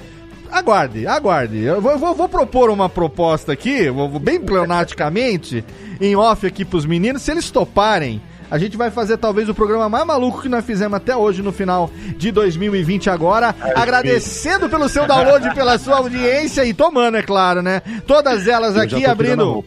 Aguarde, 0.51 1.07
aguarde. 1.07 1.63
Eu 1.63 1.81
vou, 1.83 1.99
vou- 1.99 2.15
vou 2.15 2.29
propor 2.29 2.71
uma 2.71 2.89
proposta 2.89 3.53
aqui, 3.53 3.91
vou 3.91 4.09
bem 4.19 4.41
pleonaticamente, 4.41 5.65
em 6.01 6.17
off 6.17 6.47
aqui 6.47 6.65
pros 6.65 6.87
meninos. 6.87 7.23
Se 7.23 7.33
eles 7.33 7.51
toparem, 7.51 8.23
a 8.51 8.59
gente 8.59 8.77
vai 8.77 8.91
fazer 8.91 9.17
talvez 9.17 9.49
o 9.49 9.55
programa 9.55 9.89
mais 9.89 10.07
maluco 10.07 10.43
que 10.43 10.49
nós 10.49 10.65
fizemos 10.65 10.97
até 10.97 11.17
hoje 11.17 11.43
no 11.43 11.53
final 11.53 11.91
de 12.17 12.31
2020 12.31 13.11
agora. 13.11 13.55
agradecendo 13.75 14.69
pelo 14.69 14.89
seu 14.89 15.07
download, 15.07 15.55
pela 15.55 15.79
sua 15.79 15.99
audiência 15.99 16.65
e 16.65 16.73
tomando, 16.73 17.17
é 17.17 17.23
claro, 17.23 17.63
né? 17.63 17.83
Todas 18.07 18.47
elas 18.47 18.77
Eu 18.77 18.83
aqui 18.83 19.05
abrindo. 19.05 19.65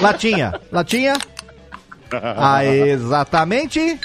Latinha, 0.00 0.54
latinha. 0.72 1.14
Ah, 2.12 2.64
exatamente. 2.64 3.98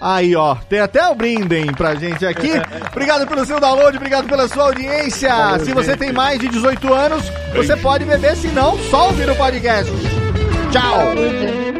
Aí, 0.00 0.34
ó, 0.34 0.54
tem 0.54 0.80
até 0.80 1.06
o 1.08 1.14
brindem 1.14 1.66
pra 1.74 1.94
gente 1.94 2.24
aqui. 2.24 2.52
Obrigado 2.90 3.26
pelo 3.26 3.44
seu 3.44 3.60
download, 3.60 3.98
obrigado 3.98 4.26
pela 4.26 4.48
sua 4.48 4.64
audiência. 4.64 5.30
Se 5.62 5.74
você 5.74 5.94
tem 5.94 6.10
mais 6.10 6.40
de 6.40 6.48
18 6.48 6.94
anos, 6.94 7.22
você 7.54 7.76
pode 7.76 8.06
beber, 8.06 8.34
se 8.34 8.48
não, 8.48 8.78
só 8.90 9.08
ouvir 9.08 9.28
o 9.28 9.36
podcast. 9.36 9.92
Tchau. 10.72 11.79